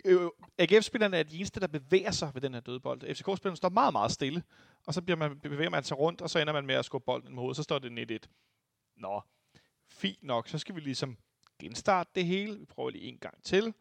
øh, 0.05 0.21
AGF-spillerne 0.59 1.17
er 1.17 1.23
de 1.23 1.37
eneste, 1.37 1.61
der 1.61 1.67
bevæger 1.67 2.11
sig 2.11 2.31
ved 2.35 2.43
den 2.43 2.55
her 2.55 2.61
dødbold. 2.61 3.15
FCK-spillerne 3.15 3.57
står 3.57 3.69
meget, 3.69 3.93
meget 3.93 4.13
stille, 4.13 4.43
og 4.87 4.95
så 4.95 5.03
bliver 5.03 5.17
man, 5.17 5.39
bevæger 5.39 5.71
man 5.71 5.85
sig 5.85 5.99
rundt, 5.99 6.23
og 6.23 6.31
så 6.31 6.39
ender 6.39 6.53
man 6.53 6.67
med 6.67 6.75
at 6.75 6.85
skubbe 6.85 7.05
bolden 7.05 7.35
mod 7.35 7.43
hovedet, 7.43 7.57
så 7.57 7.63
står 7.63 7.79
det 7.79 8.21
1-1. 8.25 8.29
Nå, 8.97 9.21
fint 9.89 10.23
nok, 10.23 10.49
så 10.49 10.59
skal 10.59 10.75
vi 10.75 10.81
ligesom 10.81 11.17
genstarte 11.59 12.11
det 12.15 12.25
hele. 12.25 12.59
Vi 12.59 12.65
prøver 12.65 12.91
lige 12.91 13.05
en 13.05 13.19
gang 13.19 13.43
til, 13.43 13.75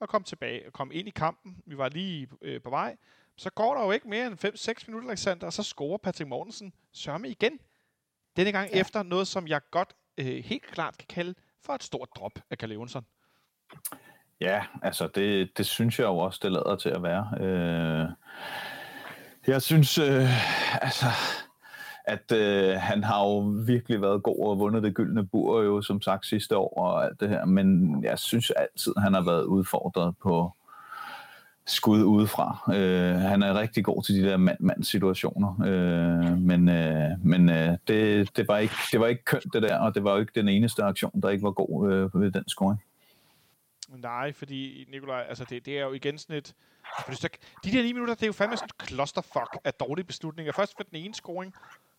og 0.00 0.08
komme 0.08 0.24
tilbage 0.24 0.66
og 0.66 0.72
komme 0.72 0.94
ind 0.94 1.08
i 1.08 1.10
kampen. 1.10 1.62
Vi 1.66 1.78
var 1.78 1.88
lige 1.88 2.28
øh, 2.42 2.62
på 2.62 2.70
vej. 2.70 2.96
Så 3.36 3.50
går 3.50 3.74
der 3.74 3.84
jo 3.84 3.90
ikke 3.90 4.08
mere 4.08 4.26
end 4.26 4.44
5-6 4.44 4.84
minutter, 4.86 5.08
Alexander, 5.08 5.46
og 5.46 5.52
så 5.52 5.62
scorer 5.62 5.98
Patrick 5.98 6.28
Mortensen 6.28 6.72
sørme 6.92 7.28
igen. 7.28 7.60
Denne 8.36 8.52
gang 8.52 8.70
ja. 8.72 8.80
efter 8.80 9.02
noget, 9.02 9.28
som 9.28 9.48
jeg 9.48 9.60
godt 9.70 9.96
øh, 10.18 10.44
helt 10.44 10.62
klart 10.62 10.98
kan 10.98 11.06
kalde 11.08 11.34
for 11.60 11.72
et 11.72 11.82
stort 11.82 12.08
drop 12.16 12.32
af 12.50 12.58
Kalle 12.58 12.74
Jonsson. 12.74 13.06
Ja, 14.40 14.64
altså 14.82 15.08
det, 15.14 15.58
det 15.58 15.66
synes 15.66 15.98
jeg 15.98 16.04
jo 16.04 16.18
også, 16.18 16.40
det 16.42 16.52
lader 16.52 16.76
til 16.76 16.88
at 16.88 17.02
være. 17.02 17.28
Øh, 17.40 18.08
jeg 19.48 19.62
synes, 19.62 19.98
øh, 19.98 20.28
altså, 20.82 21.06
at 22.04 22.32
øh, 22.32 22.76
han 22.76 23.04
har 23.04 23.24
jo 23.24 23.38
virkelig 23.66 24.02
været 24.02 24.22
god 24.22 24.48
og 24.48 24.58
vundet 24.58 24.82
det 24.82 24.94
gyldne 24.94 25.26
bur 25.26 25.62
jo, 25.62 25.82
som 25.82 26.02
sagt, 26.02 26.26
sidste 26.26 26.56
år 26.56 26.78
og 26.78 27.04
alt 27.04 27.20
det 27.20 27.28
her, 27.28 27.44
men 27.44 27.98
jeg 28.04 28.18
synes 28.18 28.50
altid, 28.50 28.94
han 28.98 29.14
har 29.14 29.20
været 29.20 29.44
udfordret 29.44 30.14
på 30.22 30.52
skud 31.66 32.02
udefra. 32.02 32.72
Øh, 32.74 33.14
han 33.14 33.42
er 33.42 33.60
rigtig 33.60 33.84
god 33.84 34.02
til 34.02 34.14
de 34.14 34.28
der 34.28 34.36
mand-mand-situationer, 34.36 35.62
øh, 35.66 36.38
men, 36.38 36.68
øh, 36.68 37.10
men 37.24 37.50
øh, 37.50 37.76
det, 37.88 38.36
det, 38.36 38.48
var 38.48 38.58
ikke, 38.58 38.74
det 38.92 39.00
var 39.00 39.06
ikke 39.06 39.24
kønt 39.24 39.52
det 39.52 39.62
der, 39.62 39.78
og 39.78 39.94
det 39.94 40.04
var 40.04 40.12
jo 40.12 40.20
ikke 40.20 40.32
den 40.34 40.48
eneste 40.48 40.82
aktion, 40.82 41.20
der 41.22 41.28
ikke 41.28 41.42
var 41.42 41.50
god 41.50 41.92
øh, 41.92 42.20
ved 42.20 42.30
den 42.30 42.48
scoring. 42.48 42.82
Nej, 43.88 44.32
fordi 44.32 44.86
Nikolaj, 44.88 45.26
altså 45.28 45.44
det, 45.44 45.66
det 45.66 45.78
er 45.78 45.82
jo 45.82 45.92
igen 45.92 46.18
sådan 46.18 46.36
et... 46.36 46.54
Altså, 47.06 47.28
de 47.64 47.70
der 47.70 47.82
9 47.82 47.92
minutter, 47.92 48.14
det 48.14 48.22
er 48.22 48.26
jo 48.26 48.32
fandme 48.32 48.56
sådan 48.56 48.68
et 48.82 48.88
clusterfuck 48.88 49.56
af 49.64 49.74
dårlige 49.74 50.06
beslutninger. 50.06 50.52
Først 50.52 50.74
for 50.76 50.82
den 50.82 50.96
ene 50.96 51.14
scoring, 51.14 51.54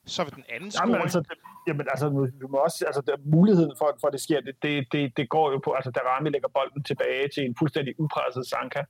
så 0.06 0.24
ved 0.24 0.32
den 0.32 0.44
anden 0.50 0.72
scoring. 0.72 0.92
Jamen 0.92 1.02
altså, 1.02 1.20
det, 1.20 1.38
jamen, 1.68 1.88
altså 1.90 2.32
du 2.42 2.48
må 2.48 2.58
også, 2.58 2.86
altså 2.86 3.02
der, 3.02 3.18
muligheden 3.26 3.74
for, 3.78 3.98
for 4.02 4.08
at 4.08 4.14
det 4.14 4.22
sker, 4.22 4.42
det, 4.42 4.56
det, 4.64 4.88
det, 4.92 5.18
det 5.18 5.30
går 5.30 5.52
jo 5.52 5.58
på, 5.58 5.72
altså 5.72 5.92
der 5.92 6.02
Rami 6.02 6.30
lægger 6.30 6.48
bolden 6.48 6.84
tilbage 6.84 7.28
til 7.34 7.46
en 7.46 7.56
fuldstændig 7.60 8.00
upresset 8.00 8.46
Sanka, 8.48 8.84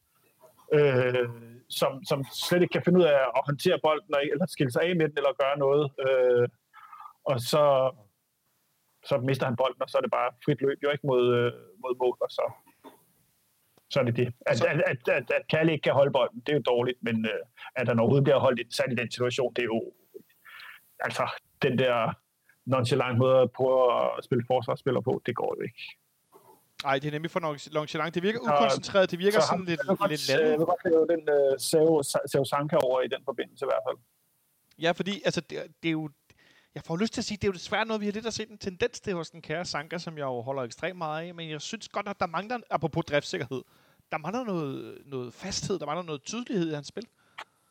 øh, 0.74 1.30
som, 1.70 2.04
som 2.06 2.26
slet 2.34 2.62
ikke 2.62 2.72
kan 2.72 2.86
finde 2.86 3.00
ud 3.00 3.04
af 3.04 3.20
at 3.38 3.42
håndtere 3.46 3.80
bolden, 3.84 4.16
eller 4.32 4.46
skille 4.46 4.72
sig 4.72 4.82
af 4.82 4.96
med 4.96 5.10
den, 5.10 5.18
eller 5.18 5.40
gøre 5.44 5.58
noget. 5.58 5.92
Øh, 6.06 6.48
og 7.26 7.40
så, 7.40 7.64
så 9.10 9.18
mister 9.18 9.46
han 9.46 9.56
bolden, 9.56 9.82
og 9.82 9.90
så 9.90 9.98
er 9.98 10.02
det 10.02 10.12
bare 10.12 10.30
frit 10.46 10.62
løb, 10.62 10.78
jo 10.84 10.90
ikke 10.90 11.08
mod, 11.08 11.24
øh, 11.36 11.52
mod 11.84 11.96
mål, 12.04 12.18
og 12.22 12.32
så 12.38 12.46
så 13.92 14.00
er 14.00 14.04
det 14.04 14.18
det. 14.18 14.34
At, 14.46 14.66
at, 14.66 14.82
at, 14.92 15.08
at, 15.18 15.32
at 15.32 15.44
Kalle 15.50 15.72
ikke 15.72 15.84
kan 15.84 15.94
holde 15.94 16.12
bolden, 16.12 16.40
det 16.40 16.50
er 16.50 16.58
jo 16.58 16.64
dårligt, 16.74 16.98
men 17.02 17.16
uh, 17.26 17.32
at 17.76 17.88
han 17.88 18.00
overhovedet 18.00 18.24
bliver 18.24 18.40
holdt 18.40 18.76
sat 18.76 18.92
i 18.92 18.96
den 18.96 19.12
situation, 19.12 19.54
det 19.54 19.62
er 19.62 19.66
jo 19.66 19.94
altså 21.00 21.30
den 21.62 21.78
der 21.80 22.14
nonchalant 22.66 23.18
måde 23.18 23.38
at 23.42 23.52
prøve 23.52 24.18
at 24.18 24.24
spille 24.24 24.44
forsvarsspiller 24.48 25.02
på, 25.02 25.22
det 25.26 25.36
går 25.36 25.56
jo 25.58 25.62
ikke. 25.62 25.82
Nej, 26.84 27.00
det 27.00 27.08
er 27.08 27.12
nemlig 27.12 27.32
for 27.32 27.40
nonchalant. 27.74 28.16
Det 28.16 28.24
virker 28.24 28.40
ukoncentreret, 28.40 29.12
det 29.12 29.20
virker 29.20 29.40
så 29.40 29.48
sådan 29.48 29.66
lidt, 29.66 29.82
godt, 29.88 30.10
lidt 30.10 30.30
landet. 30.30 30.50
Jeg 30.50 30.60
vil 30.60 30.66
godt 30.66 30.84
lave 30.86 31.08
den 31.14 31.24
uh, 31.38 31.54
Seo 32.32 32.44
Sanka 32.44 32.76
over 32.76 33.02
i 33.02 33.08
den 33.08 33.22
forbindelse 33.26 33.66
i 33.66 33.70
hvert 33.72 33.84
fald. 33.88 33.98
Ja, 34.82 34.92
fordi 34.92 35.22
altså, 35.26 35.42
det, 35.42 35.58
det 35.84 35.90
er 35.90 35.98
jo 36.02 36.10
jeg 36.80 36.86
får 36.86 36.98
lyst 36.98 37.14
til 37.14 37.22
at 37.22 37.26
sige, 37.26 37.38
det 37.38 37.44
er 37.44 37.48
jo 37.48 37.60
desværre 37.62 37.86
noget, 37.86 38.02
vi 38.02 38.06
har 38.06 38.14
lidt 38.14 38.26
at 38.26 38.34
se 38.34 38.44
en 38.52 38.58
tendens 38.58 39.00
til 39.00 39.14
hos 39.14 39.30
den 39.30 39.42
kære 39.42 39.66
Sanka, 39.66 39.98
som 39.98 40.18
jeg 40.18 40.24
jo 40.24 40.42
holder 40.42 40.64
ekstremt 40.64 40.98
meget 40.98 41.28
af, 41.28 41.36
men 41.36 41.50
jeg 41.50 41.62
synes 41.62 41.90
godt, 41.90 42.08
at 42.08 42.20
der 42.20 42.28
mangler, 42.28 42.58
apropos 42.70 43.06
driftssikkerhed, 43.06 43.62
der 44.12 44.18
mangler 44.18 44.44
noget, 44.44 44.98
noget 45.06 45.34
fasthed, 45.34 45.80
der 45.80 45.86
mangler 45.86 46.04
noget 46.04 46.24
tydelighed 46.24 46.72
i 46.72 46.74
hans 46.74 46.88
spil. 46.88 47.04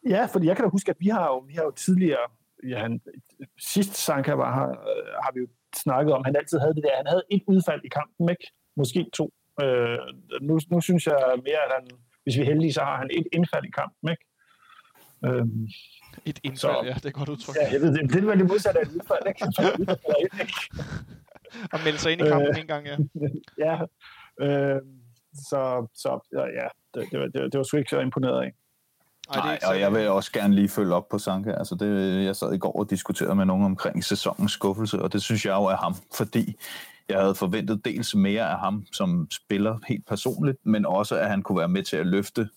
Ja, 0.09 0.27
fordi 0.33 0.47
jeg 0.47 0.57
kan 0.57 0.65
da 0.65 0.71
huske, 0.71 0.91
at 0.91 0.97
vi 1.01 1.09
har 1.09 1.27
jo, 1.27 1.39
vi 1.39 1.55
har 1.55 1.63
jo 1.63 1.71
tidligere, 1.71 2.27
ja, 2.69 2.79
han, 2.79 3.01
sidst 3.59 3.95
Sanka 3.95 4.33
var 4.33 4.51
her, 4.59 4.69
øh, 4.69 5.13
har 5.25 5.33
vi 5.35 5.41
jo 5.41 5.49
snakket 5.77 6.15
om, 6.15 6.25
han 6.25 6.37
altid 6.37 6.59
havde 6.59 6.75
det 6.75 6.83
der, 6.83 6.97
han 6.97 7.07
havde 7.07 7.25
et 7.31 7.43
udfald 7.47 7.81
i 7.85 7.89
kampen, 7.89 8.29
ikke? 8.31 8.47
Måske 8.77 9.01
to. 9.15 9.33
Øh, 9.63 9.99
nu, 10.41 10.61
nu 10.71 10.81
synes 10.81 11.07
jeg 11.07 11.19
mere, 11.49 11.63
at 11.67 11.73
han, 11.77 11.85
hvis 12.23 12.37
vi 12.37 12.43
er 12.43 12.51
heldige, 12.53 12.73
så 12.73 12.83
har 12.89 12.97
han 12.97 13.11
et 13.19 13.27
indfald 13.33 13.65
i 13.65 13.71
kampen, 13.81 14.11
ikke? 14.11 14.25
Øhm, 15.25 15.69
et 16.25 16.41
indfald, 16.43 16.59
så, 16.59 16.83
ja, 16.85 16.95
det 16.95 17.05
er 17.05 17.11
godt 17.11 17.29
udtryk. 17.29 17.57
Ja, 17.57 17.73
jeg 17.73 17.81
ved, 17.81 17.95
det, 17.95 18.13
det 18.13 18.25
er 18.25 18.35
det 18.35 18.47
modsatte 18.47 18.81
af 18.81 18.85
et 18.85 18.89
udfald, 18.89 19.27
ikke? 19.29 19.45
og 21.73 21.81
melde 21.85 21.99
sig 21.99 22.13
ind 22.13 22.21
i 22.21 22.29
kampen 22.29 22.49
øh, 22.49 22.61
en 22.61 22.67
gang, 22.67 22.87
ja. 22.87 22.97
ja, 23.67 23.75
øh, 24.41 24.81
så, 25.35 25.87
så 25.95 26.21
ja, 26.33 26.69
det, 26.95 27.11
det, 27.11 27.21
var, 27.21 27.27
det, 27.27 27.53
det 27.53 27.59
var 27.59 27.63
sgu 27.63 27.77
ikke 27.77 27.91
så 27.91 28.01
imponeret 28.01 28.43
af. 28.43 28.53
Nej, 29.35 29.59
og 29.69 29.81
jeg 29.81 29.93
vil 29.93 30.09
også 30.09 30.33
gerne 30.33 30.55
lige 30.55 30.69
følge 30.69 30.95
op 30.95 31.09
på 31.09 31.19
Sanka. 31.19 31.51
Altså 31.51 31.75
det, 31.75 32.25
jeg 32.25 32.37
sad 32.37 32.55
i 32.55 32.59
går 32.59 32.79
og 32.79 32.91
diskuterede 32.91 33.35
med 33.35 33.45
nogen 33.45 33.65
omkring 33.65 34.05
sæsonens 34.05 34.53
skuffelse, 34.53 35.03
og 35.03 35.13
det 35.13 35.23
synes 35.23 35.47
jeg 35.47 35.53
jo 35.53 35.65
er 35.65 35.77
ham, 35.77 35.95
fordi 36.15 36.57
jeg 37.09 37.21
havde 37.21 37.35
forventet 37.35 37.85
dels 37.85 38.15
mere 38.15 38.51
af 38.51 38.59
ham 38.59 38.87
som 38.93 39.29
spiller 39.31 39.79
helt 39.89 40.07
personligt, 40.07 40.59
men 40.67 40.87
også 40.87 41.17
at 41.17 41.31
han 41.31 41.43
kunne 41.43 41.59
være 41.59 41.69
med 41.69 41.83
til 41.83 41.97
at 41.97 42.07
løfte 42.07 42.49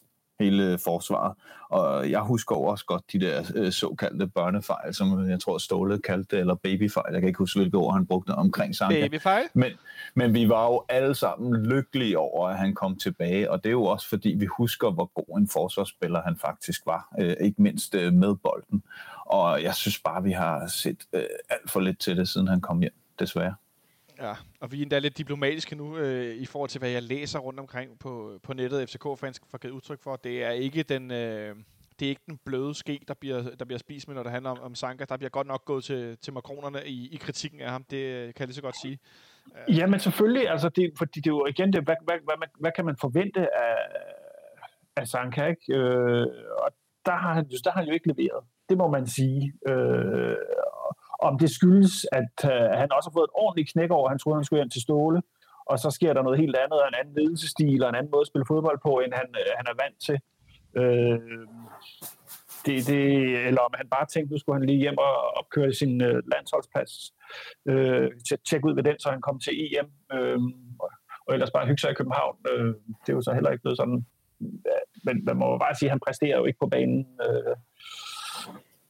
hele 0.43 0.77
forsvaret. 0.77 1.33
Og 1.69 2.09
jeg 2.09 2.19
husker 2.19 2.55
også 2.55 2.85
godt 2.85 3.03
de 3.11 3.19
der 3.19 3.43
øh, 3.55 3.71
såkaldte 3.71 4.27
børnefejl, 4.27 4.93
som 4.93 5.29
jeg 5.29 5.39
tror 5.39 5.57
Ståle 5.57 5.99
kaldte 5.99 6.35
det, 6.35 6.39
eller 6.41 6.55
babyfejl. 6.55 7.13
Jeg 7.13 7.21
kan 7.21 7.27
ikke 7.27 7.37
huske, 7.37 7.59
hvilke 7.59 7.77
ord 7.77 7.93
han 7.93 8.05
brugte 8.05 8.29
omkring 8.29 8.75
Sanka. 8.75 9.01
Babyfejl? 9.01 9.43
Men, 9.53 9.71
men 10.15 10.33
vi 10.33 10.49
var 10.49 10.65
jo 10.65 10.83
alle 10.89 11.15
sammen 11.15 11.65
lykkelige 11.65 12.17
over, 12.17 12.47
at 12.47 12.57
han 12.57 12.75
kom 12.75 12.95
tilbage, 12.95 13.51
og 13.51 13.63
det 13.63 13.69
er 13.69 13.71
jo 13.71 13.83
også 13.83 14.09
fordi, 14.09 14.29
vi 14.29 14.45
husker, 14.45 14.91
hvor 14.91 15.11
god 15.13 15.39
en 15.39 15.49
forsvarsspiller 15.49 16.21
han 16.21 16.37
faktisk 16.37 16.85
var, 16.85 17.15
øh, 17.19 17.35
ikke 17.41 17.61
mindst 17.61 17.95
øh, 17.95 18.13
med 18.13 18.35
bolden. 18.35 18.83
Og 19.25 19.63
jeg 19.63 19.75
synes 19.75 19.99
bare, 19.99 20.23
vi 20.23 20.31
har 20.31 20.67
set 20.67 21.03
øh, 21.13 21.23
alt 21.49 21.71
for 21.71 21.79
lidt 21.79 21.99
til 21.99 22.17
det, 22.17 22.27
siden 22.27 22.47
han 22.47 22.61
kom 22.61 22.79
hjem, 22.79 22.93
desværre. 23.19 23.55
Ja, 24.21 24.33
og 24.59 24.71
vi 24.71 24.77
er 24.77 24.81
endda 24.81 24.99
lidt 24.99 25.17
diplomatiske 25.17 25.75
nu 25.75 25.97
øh, 25.97 26.35
i 26.35 26.45
forhold 26.45 26.69
til, 26.69 26.79
hvad 26.79 26.89
jeg 26.89 27.03
læser 27.03 27.39
rundt 27.39 27.59
omkring 27.59 27.99
på, 27.99 28.39
på 28.43 28.53
nettet. 28.53 28.89
FCK-fans 28.89 29.41
får 29.49 29.57
givet 29.57 29.73
udtryk 29.73 30.01
for, 30.03 30.15
det 30.15 30.43
er 30.43 30.49
ikke 30.49 30.83
den... 30.83 31.11
Øh, 31.11 31.55
det 31.99 32.05
er 32.05 32.09
ikke 32.09 32.21
den 32.27 32.39
bløde 32.45 32.75
ske, 32.75 32.99
der 33.07 33.13
bliver, 33.13 33.41
der 33.59 33.65
bliver 33.65 33.79
spist 33.79 34.07
med, 34.07 34.15
når 34.15 34.23
det 34.23 34.31
handler 34.31 34.49
om, 34.49 34.59
om 34.61 34.75
Sanka. 34.75 35.05
Der 35.09 35.17
bliver 35.17 35.29
godt 35.29 35.47
nok 35.47 35.65
gået 35.65 35.83
til, 35.83 36.17
til 36.17 36.33
makronerne 36.33 36.79
i, 36.85 37.09
i 37.13 37.17
kritikken 37.17 37.61
af 37.61 37.69
ham. 37.71 37.83
Det 37.83 37.97
øh, 37.97 38.23
kan 38.23 38.35
jeg 38.39 38.47
lige 38.47 38.55
så 38.55 38.61
godt 38.61 38.81
sige. 38.81 38.99
Øh. 39.69 39.77
Ja, 39.77 39.87
men 39.87 39.99
selvfølgelig. 39.99 40.49
Altså 40.49 40.69
det, 40.69 40.93
fordi 40.97 41.19
det 41.19 41.27
er 41.27 41.35
jo 41.35 41.45
igen, 41.45 41.73
det, 41.73 41.83
hvad, 41.83 41.95
hvad, 42.05 42.17
hvad, 42.23 42.37
hvad, 42.37 42.47
hvad 42.59 42.71
kan 42.75 42.85
man 42.85 42.95
forvente 43.01 43.39
af, 43.57 43.77
af 44.95 45.07
Sanka? 45.07 45.45
Ikke? 45.45 45.73
Øh, 45.73 46.27
og 46.63 46.71
der 47.05 47.11
har, 47.11 47.33
han, 47.33 47.45
der 47.63 47.71
har 47.71 47.79
han 47.79 47.87
jo 47.87 47.93
ikke 47.93 48.07
leveret. 48.07 48.43
Det 48.69 48.77
må 48.77 48.87
man 48.87 49.07
sige. 49.07 49.53
Øh, 49.69 50.35
om 51.21 51.37
det 51.39 51.49
skyldes, 51.57 52.05
at 52.11 52.35
øh, 52.53 52.69
han 52.81 52.91
også 52.95 53.09
har 53.09 53.17
fået 53.17 53.29
et 53.29 53.37
ordentligt 53.43 53.71
knæk 53.73 53.91
over, 53.91 54.09
han 54.09 54.19
troede, 54.19 54.37
han 54.37 54.45
skulle 54.45 54.61
hjem 54.61 54.69
til 54.69 54.81
Ståle, 54.81 55.21
og 55.65 55.79
så 55.79 55.89
sker 55.97 56.13
der 56.13 56.21
noget 56.23 56.39
helt 56.39 56.55
andet, 56.63 56.79
en 56.81 56.99
anden 56.99 57.15
ledelsestil 57.19 57.83
og 57.83 57.89
en 57.89 57.95
anden 57.95 58.11
måde 58.11 58.25
at 58.25 58.31
spille 58.31 58.49
fodbold 58.51 58.79
på, 58.87 58.93
end 58.99 59.13
han, 59.13 59.29
øh, 59.41 59.51
han 59.59 59.65
er 59.71 59.75
vant 59.83 59.99
til. 60.07 60.17
Øh, 60.79 61.47
det, 62.65 62.87
det, 62.87 63.03
eller 63.47 63.61
om 63.61 63.73
han 63.77 63.87
bare 63.95 64.05
tænkte, 64.05 64.33
nu 64.33 64.37
skulle 64.39 64.59
han 64.59 64.69
lige 64.69 64.83
hjem 64.85 64.97
og 64.97 65.13
opkøre 65.39 65.73
sin 65.73 66.01
øh, 66.01 66.23
landsholdsplads, 66.33 66.93
øh, 67.69 68.11
tjekke 68.47 68.67
ud 68.67 68.75
ved 68.75 68.83
den, 68.83 68.99
så 68.99 69.09
han 69.09 69.21
kom 69.21 69.39
til 69.39 69.53
EM, 69.63 69.87
øh, 70.13 70.39
og, 70.79 70.91
og 71.27 71.33
ellers 71.33 71.51
bare 71.51 71.67
hygge 71.67 71.81
sig 71.81 71.91
i 71.91 71.99
København. 71.99 72.35
Øh, 72.51 72.73
det 73.01 73.09
er 73.09 73.13
jo 73.13 73.21
så 73.21 73.33
heller 73.33 73.51
ikke 73.51 73.61
blevet 73.61 73.77
sådan. 73.77 74.05
Ja, 74.41 74.79
men 75.03 75.25
man 75.25 75.37
må 75.37 75.57
bare 75.57 75.75
sige, 75.75 75.89
at 75.89 75.93
han 75.93 76.05
præsterer 76.07 76.37
jo 76.37 76.45
ikke 76.45 76.59
på 76.59 76.67
banen. 76.67 77.05
Øh, 77.27 77.55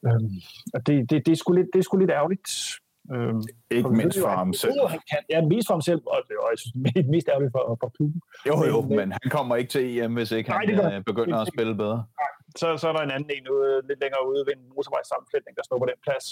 Øhm, 0.07 0.35
og 0.73 0.87
det, 0.87 1.09
det, 1.09 1.25
det, 1.25 1.31
er 1.31 1.35
sgu 1.35 1.53
lidt, 1.53 1.67
det 1.73 1.79
er 1.79 1.83
sgu 1.83 1.97
lidt 1.97 2.11
ærgerligt. 2.11 2.49
Øhm, 3.13 3.41
ikke 3.71 3.89
mindst 3.89 4.19
for 4.19 4.27
ham 4.27 4.53
selv. 4.53 4.87
Han 4.87 4.99
kan, 5.09 5.19
ja, 5.29 5.41
mest 5.41 5.67
for 5.67 5.73
ham 5.73 5.81
selv, 5.81 6.01
og, 6.05 6.19
og 6.43 6.49
jeg 6.51 6.59
synes, 6.59 6.75
mest, 6.85 7.07
mest 7.09 7.27
ærgerligt 7.27 7.51
for, 7.51 7.77
for 7.81 7.89
klubben. 7.95 8.21
Jo, 8.47 8.55
jo, 8.71 8.81
men, 8.81 8.97
men 8.97 9.11
han 9.11 9.29
kommer 9.29 9.55
ikke 9.55 9.69
til 9.69 9.99
EM, 9.99 10.13
hvis 10.13 10.31
ikke 10.31 10.49
nej, 10.49 10.65
han 10.65 10.93
øh, 10.93 11.03
begynder 11.03 11.37
at 11.37 11.47
spille 11.47 11.75
bedre. 11.75 12.05
Så, 12.55 12.77
så 12.77 12.87
er 12.89 12.93
der 12.93 12.99
en 12.99 13.11
anden 13.11 13.31
en 13.37 13.49
ude, 13.49 13.81
lidt 13.87 13.99
længere 14.01 14.23
ude 14.29 14.45
ved 14.47 14.53
en 14.57 14.63
motorvejssammenflætning, 14.75 15.57
der 15.57 15.63
står 15.63 15.77
på 15.77 15.85
den 15.85 15.99
plads. 16.03 16.25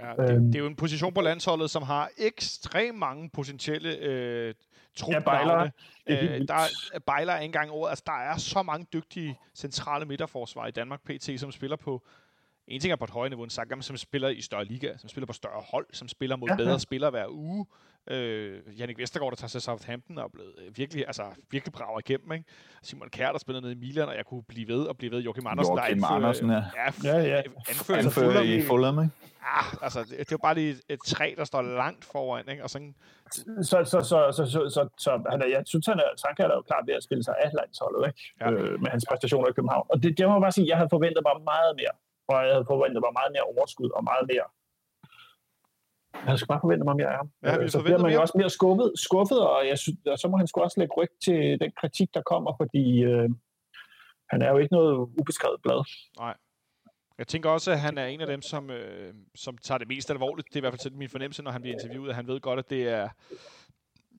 Ja, 0.00 0.22
det, 0.22 0.32
øhm. 0.32 0.46
det 0.46 0.54
er 0.54 0.58
jo 0.58 0.66
en 0.66 0.76
position 0.76 1.14
på 1.14 1.20
landsholdet, 1.20 1.70
som 1.70 1.82
har 1.82 2.10
ekstremt 2.18 2.98
mange 2.98 3.30
potentielle 3.30 3.96
øh, 3.96 4.54
trupnavne. 4.96 5.72
Ja, 6.08 6.24
øh, 6.24 6.48
der 6.48 6.54
er 6.94 6.98
bejler 7.06 7.34
ikke 7.34 7.44
engang 7.44 7.70
ordet. 7.70 7.90
Altså, 7.90 8.04
der 8.06 8.12
er 8.12 8.36
så 8.36 8.62
mange 8.62 8.86
dygtige 8.92 9.38
centrale 9.54 10.04
midterforsvar 10.06 10.66
i 10.66 10.70
Danmark 10.70 11.00
PT, 11.04 11.40
som 11.40 11.52
spiller 11.52 11.76
på 11.76 12.02
en 12.68 12.80
ting 12.80 12.92
er 12.92 12.96
på 12.96 13.04
et 13.04 13.10
højere 13.10 13.28
niveau 13.28 13.44
en 13.44 13.50
Saka, 13.50 13.80
som 13.80 13.96
spiller 13.96 14.28
i 14.28 14.40
større 14.40 14.64
liga, 14.64 14.96
som 14.96 15.08
spiller 15.08 15.26
på 15.26 15.32
større 15.32 15.62
hold, 15.70 15.86
som 15.92 16.08
spiller 16.08 16.36
mod 16.36 16.48
ja, 16.48 16.56
bedre 16.56 16.70
ja. 16.70 16.78
spillere 16.78 17.10
hver 17.10 17.26
uge. 17.28 17.66
Øh, 18.10 18.60
Jannik 18.78 18.98
Vestergaard, 18.98 19.32
der 19.32 19.36
tager 19.36 19.48
sig 19.48 19.62
Southampton, 19.62 20.18
og 20.18 20.24
er 20.24 20.28
blevet 20.28 20.54
øh, 20.58 20.78
virkelig, 20.78 21.04
altså, 21.06 21.22
virkelig 21.50 21.72
brager 21.72 21.98
igennem. 21.98 22.32
Ikke? 22.32 22.44
Simon 22.82 23.08
Kjær, 23.08 23.32
der 23.32 23.38
spiller 23.38 23.60
nede 23.60 23.72
i 23.72 23.76
Milan, 23.76 24.08
og 24.08 24.16
jeg 24.16 24.24
kunne 24.26 24.42
blive 24.42 24.68
ved 24.68 24.82
og 24.86 24.96
blive 24.96 25.12
ved. 25.12 25.20
Joachim 25.22 25.46
Andersen, 25.46 25.74
Joachim 25.74 25.98
der 25.98 26.06
anfører, 26.06 26.16
Andersen, 26.16 26.50
ja. 26.50 26.62
Ja, 27.04 27.18
ja, 27.18 27.28
ja. 27.28 27.42
Anfører, 27.68 27.98
anfører 27.98 28.42
i 28.42 28.62
Fulham, 28.62 28.98
ikke? 29.02 29.14
Ah, 29.42 29.82
altså, 29.82 30.00
det, 30.10 30.18
det 30.18 30.30
var 30.30 30.42
bare 30.48 30.54
lige 30.54 30.70
et, 30.70 30.80
et 30.88 31.00
træ, 31.06 31.34
der 31.36 31.44
står 31.44 31.62
langt 31.62 32.04
foran, 32.04 32.48
ikke? 32.48 32.62
Og 32.62 32.70
sådan... 32.70 32.94
Så, 33.30 33.42
så, 33.62 33.82
så, 33.84 34.00
så, 34.36 34.46
så, 34.46 34.60
så, 34.74 34.88
så 34.98 35.10
han 35.30 35.42
er, 35.42 35.46
jeg 35.46 35.62
synes, 35.66 35.86
han 35.86 35.98
er, 35.98 36.08
Sanka 36.16 36.42
er 36.42 36.54
jo 36.54 36.62
klar 36.70 36.82
ved 36.86 36.94
at 36.94 37.02
spille 37.02 37.24
sig 37.24 37.34
af 37.44 37.50
landsholdet, 37.60 38.06
ikke? 38.08 38.20
Ja. 38.40 38.50
Øh, 38.50 38.80
med 38.82 38.90
hans 38.90 39.04
præstationer 39.08 39.48
i 39.48 39.52
København. 39.52 39.86
Og 39.92 40.02
det, 40.02 40.18
det 40.18 40.26
må 40.26 40.32
jeg 40.34 40.40
bare 40.40 40.52
sige, 40.52 40.68
jeg 40.68 40.76
havde 40.76 40.90
forventet 40.96 41.22
mig 41.28 41.34
meget 41.44 41.72
mere 41.80 41.94
og 42.28 42.36
jeg 42.46 42.52
havde 42.56 42.70
forventet 42.72 43.00
mig 43.04 43.12
meget 43.18 43.32
mere 43.34 43.46
overskud 43.52 43.90
og 43.96 44.02
meget 44.10 44.26
mere 44.32 44.46
jeg 46.26 46.38
skal 46.38 46.48
bare 46.48 46.60
forvente 46.60 46.84
mig 46.84 46.96
mere 46.96 47.10
af 47.12 47.16
ham. 47.16 47.30
Ja, 47.42 47.68
så 47.68 47.82
bliver 47.82 47.98
man 47.98 48.12
jo 48.12 48.20
også 48.20 48.34
mere 48.36 48.50
skuffet, 48.50 48.92
skuffet 48.96 49.40
og, 49.48 49.68
jeg 49.68 49.78
synes, 49.78 49.98
og 50.06 50.18
så 50.18 50.28
må 50.28 50.36
han 50.36 50.46
sgu 50.46 50.60
også 50.60 50.80
lægge 50.80 50.94
ryg 50.96 51.10
til 51.24 51.60
den 51.60 51.72
kritik, 51.80 52.14
der 52.14 52.22
kommer, 52.22 52.52
fordi 52.60 53.02
øh, 53.02 53.28
han 54.30 54.42
er 54.42 54.50
jo 54.50 54.58
ikke 54.58 54.74
noget 54.74 54.94
ubeskrevet 55.20 55.62
blad. 55.62 55.84
Nej. 56.18 56.34
Jeg 57.18 57.26
tænker 57.26 57.50
også, 57.50 57.70
at 57.72 57.80
han 57.80 57.98
er 57.98 58.06
en 58.06 58.20
af 58.20 58.26
dem, 58.26 58.42
som, 58.42 58.70
øh, 58.70 59.14
som 59.34 59.58
tager 59.58 59.78
det 59.78 59.88
mest 59.88 60.10
alvorligt. 60.10 60.48
Det 60.48 60.56
er 60.56 60.60
i 60.60 60.60
hvert 60.60 60.80
fald 60.82 60.94
min 60.94 61.08
fornemmelse, 61.08 61.42
når 61.42 61.50
han 61.50 61.62
bliver 61.62 61.76
interviewet, 61.76 62.08
at 62.08 62.14
han 62.14 62.26
ved 62.26 62.40
godt, 62.40 62.58
at 62.58 62.70
det 62.70 62.88
er, 62.88 63.08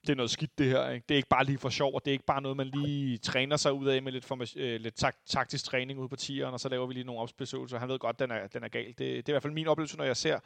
det 0.08 0.14
er 0.14 0.16
noget 0.16 0.32
skidt 0.32 0.58
det 0.58 0.68
her. 0.68 0.90
Ikke? 0.90 1.06
Det 1.10 1.16
er 1.16 1.18
ikke 1.18 1.30
bare 1.30 1.46
lige 1.46 1.58
for 1.58 1.70
sjov, 1.70 1.94
og 1.96 2.06
det 2.06 2.12
er 2.12 2.14
ikke 2.14 2.26
bare 2.26 2.42
noget, 2.42 2.58
man 2.58 2.68
lige 2.68 3.18
træner 3.18 3.58
sig 3.58 3.74
ud 3.74 3.88
af 3.88 4.04
med 4.04 4.12
lidt, 4.12 4.26
for, 4.26 4.46
øh, 4.56 4.80
lidt 4.82 4.96
tak, 4.96 5.16
taktisk 5.26 5.66
træning 5.66 6.00
ude 6.00 6.10
på 6.10 6.16
tieren, 6.16 6.54
og 6.54 6.60
så 6.60 6.70
laver 6.70 6.88
vi 6.88 6.94
lige 6.94 7.04
nogle 7.04 7.22
opspilsøvelser. 7.22 7.80
Han 7.80 7.90
ved 7.90 8.00
godt, 8.00 8.20
den 8.20 8.32
er, 8.32 8.48
den 8.48 8.64
er 8.64 8.68
gal. 8.68 8.88
Det, 8.88 8.98
det 8.98 9.18
er 9.18 9.24
i 9.28 9.32
hvert 9.32 9.42
fald 9.42 9.54
min 9.54 9.68
oplevelse, 9.68 9.98
når 9.98 10.06
jeg 10.06 10.18
ser 10.18 10.40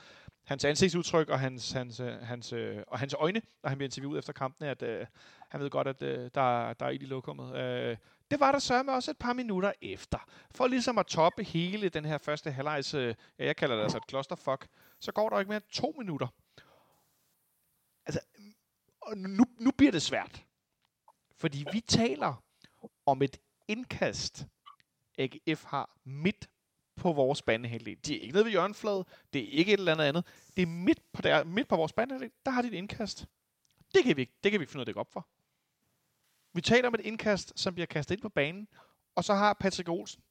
hans 0.45 0.65
ansigtsudtryk 0.65 1.29
og 1.29 1.39
hans, 1.39 1.71
hans, 1.71 1.99
øh, 1.99 2.13
hans, 2.13 2.53
øh, 2.53 2.77
og 2.87 2.99
hans 2.99 3.15
øjne, 3.19 3.41
når 3.63 3.69
han 3.69 3.77
bliver 3.77 3.87
interviewet 3.87 4.19
efter 4.19 4.33
kampen, 4.33 4.67
at 4.67 4.81
øh, 4.81 5.05
han 5.49 5.61
ved 5.61 5.69
godt, 5.69 5.87
at 5.87 6.03
øh, 6.03 6.19
der, 6.35 6.73
der 6.73 6.85
er 6.85 6.89
ild 6.89 7.01
i 7.01 7.05
lokummet. 7.05 7.55
Øh, 7.55 7.97
det 8.31 8.39
var 8.39 8.51
der 8.51 8.59
sørme 8.59 8.91
også 8.91 9.11
et 9.11 9.17
par 9.17 9.33
minutter 9.33 9.71
efter. 9.81 10.17
For 10.55 10.67
ligesom 10.67 10.97
at 10.97 11.05
toppe 11.05 11.43
hele 11.43 11.89
den 11.89 12.05
her 12.05 12.17
første 12.17 12.51
halvlejs, 12.51 12.93
øh, 12.93 13.15
ja, 13.39 13.45
jeg 13.45 13.55
kalder 13.55 13.75
det 13.75 13.83
altså 13.83 13.97
et 13.97 14.09
clusterfuck, 14.09 14.67
så 14.99 15.11
går 15.11 15.29
der 15.29 15.39
ikke 15.39 15.49
mere 15.49 15.57
end 15.57 15.71
to 15.71 15.95
minutter. 15.97 16.27
Nu, 19.15 19.45
nu 19.59 19.71
bliver 19.71 19.91
det 19.91 20.01
svært. 20.01 20.45
Fordi 21.37 21.65
vi 21.73 21.81
taler 21.81 22.43
om 23.05 23.21
et 23.21 23.39
indkast, 23.67 24.45
AGF 25.17 25.63
har 25.63 25.89
midt 26.03 26.49
på 26.95 27.13
vores 27.13 27.41
banehalvdel. 27.41 27.97
Det 28.05 28.15
er 28.15 28.21
ikke 28.21 28.33
nede 28.33 28.45
ved 28.45 28.51
hjørneflade, 28.51 29.05
det 29.33 29.41
er 29.41 29.47
ikke 29.51 29.73
et 29.73 29.79
eller 29.79 29.91
andet 29.91 30.05
andet. 30.05 30.25
Det 30.55 30.61
er 30.61 30.67
midt 30.67 30.99
på, 31.13 31.21
der, 31.21 31.43
midt 31.43 31.67
på 31.67 31.75
vores 31.75 31.93
banehalvdel, 31.93 32.31
der 32.45 32.51
har 32.51 32.61
de 32.61 32.67
et 32.67 32.73
indkast. 32.73 33.25
Det 33.95 34.03
kan, 34.03 34.15
vi 34.15 34.21
ikke, 34.21 34.33
det 34.43 34.51
kan 34.51 34.59
vi 34.59 34.63
ikke 34.63 34.71
finde 34.71 34.85
af 34.87 34.89
at 34.89 34.97
op 34.97 35.11
for. 35.11 35.27
Vi 36.53 36.61
taler 36.61 36.87
om 36.87 36.93
et 36.93 37.01
indkast, 37.01 37.53
som 37.55 37.73
bliver 37.73 37.87
kastet 37.87 38.15
ind 38.15 38.21
på 38.21 38.29
banen, 38.29 38.67
og 39.15 39.23
så 39.23 39.33
har 39.33 39.53
Patrick 39.53 39.89
Olsen 39.89 40.21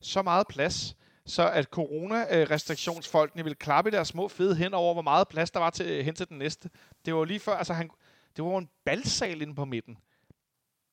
så 0.00 0.22
meget 0.22 0.46
plads, 0.46 0.96
så 1.26 1.50
at 1.50 1.64
corona-restriktionsfolkene 1.64 3.42
ville 3.42 3.56
klappe 3.56 3.90
deres 3.90 4.08
små 4.08 4.28
fede 4.28 4.56
hen 4.56 4.74
over, 4.74 4.92
hvor 4.92 5.02
meget 5.02 5.28
plads 5.28 5.50
der 5.50 5.60
var 5.60 5.70
til, 5.70 6.04
hen 6.04 6.14
til 6.14 6.28
den 6.28 6.38
næste. 6.38 6.70
Det 7.04 7.14
var 7.14 7.24
lige 7.24 7.40
før, 7.40 7.56
altså 7.56 7.72
han, 7.72 7.90
det 8.38 8.46
var 8.46 8.58
en 8.58 8.70
balsal 8.84 9.42
inde 9.42 9.54
på 9.54 9.64
midten. 9.64 9.98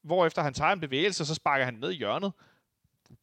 Hvorefter 0.03 0.41
han 0.41 0.53
tager 0.53 0.71
en 0.71 0.79
bevægelse, 0.79 1.25
så 1.25 1.35
sparker 1.35 1.65
han 1.65 1.73
ned 1.73 1.91
i 1.91 1.95
hjørnet. 1.95 2.33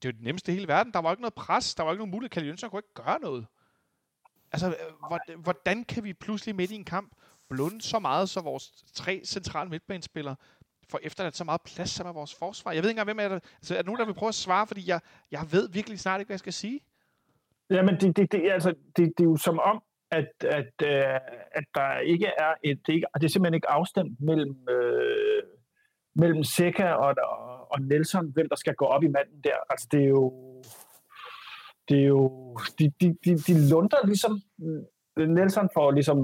Det 0.03 0.09
er 0.09 0.13
det 0.13 0.23
nemmeste 0.23 0.53
i 0.53 0.55
hele 0.55 0.69
verden. 0.69 0.93
Der 0.93 0.99
var 0.99 1.11
ikke 1.11 1.23
noget 1.23 1.35
pres. 1.35 1.75
Der 1.75 1.83
var 1.83 1.93
ikke 1.93 1.99
nogen 2.01 2.11
mulighed. 2.11 2.31
Kalle 2.31 2.47
Jønsson 2.47 2.71
kunne 2.71 2.79
ikke 2.79 2.95
gøre 2.95 3.21
noget. 3.21 3.47
Altså, 4.53 4.77
hvordan 5.39 5.85
kan 5.85 6.05
vi 6.05 6.13
pludselig 6.13 6.57
midt 6.57 6.71
i 6.71 6.75
en 6.75 6.85
kamp 6.85 7.13
blunde 7.49 7.83
så 7.83 7.99
meget, 7.99 8.29
så 8.31 8.41
vores 8.41 8.85
tre 8.93 9.23
centrale 9.25 9.71
midtbanespillere 9.71 10.37
får 10.89 11.01
efterladt 11.03 11.37
så 11.37 11.45
meget 11.45 11.61
plads 11.63 11.91
sammen 11.91 12.09
med 12.09 12.15
vores 12.15 12.35
forsvar? 12.35 12.73
Jeg 12.73 12.83
ved 12.83 12.91
ikke 12.91 13.01
engang, 13.01 13.17
hvem 13.17 13.33
er 13.33 13.35
det? 13.35 13.45
Altså, 13.57 13.75
er 13.75 13.79
der 13.79 13.87
nogen, 13.87 13.99
der 13.99 14.07
vil 14.07 14.15
prøve 14.15 14.29
at 14.29 14.35
svare? 14.35 14.67
Fordi 14.67 14.89
jeg, 14.89 15.01
jeg 15.31 15.53
ved 15.53 15.69
virkelig 15.69 16.01
snart 16.01 16.21
ikke, 16.21 16.29
hvad 16.29 16.35
jeg 16.35 16.39
skal 16.39 16.53
sige. 16.53 16.81
Jamen, 17.71 18.01
det, 18.01 18.17
det, 18.17 18.33
det, 18.33 18.51
altså, 18.53 18.75
det, 18.97 19.13
det 19.19 19.25
er 19.25 19.29
jo 19.29 19.37
som 19.37 19.59
om, 19.59 19.83
at, 20.19 20.33
at, 20.59 20.73
øh, 20.85 21.21
at 21.59 21.65
der 21.75 21.99
ikke 21.99 22.27
er 22.27 22.55
et, 22.65 22.81
det, 22.87 22.93
ikke, 22.95 23.07
det 23.15 23.25
er 23.25 23.29
simpelthen 23.29 23.55
ikke 23.55 23.71
afstemt 23.71 24.21
mellem, 24.21 24.69
øh, 24.69 25.43
mellem 26.15 26.45
Seca 26.45 26.89
og, 26.93 27.15
og 27.71 27.81
Nelson, 27.81 28.33
hvem 28.33 28.49
der 28.49 28.57
skal 28.57 28.75
gå 28.75 28.85
op 28.85 29.03
i 29.03 29.09
manden 29.09 29.41
der. 29.45 29.57
Altså 29.71 29.89
det 29.93 30.01
er 30.05 30.09
jo, 30.09 30.25
det 31.89 31.99
er 32.03 32.07
jo, 32.07 32.57
de, 32.79 32.93
de, 33.01 33.07
de, 33.25 33.31
de 33.49 33.69
lunder 33.71 34.07
ligesom, 34.07 34.41
Nelson 35.17 35.69
får 35.75 35.91
ligesom, 35.91 36.19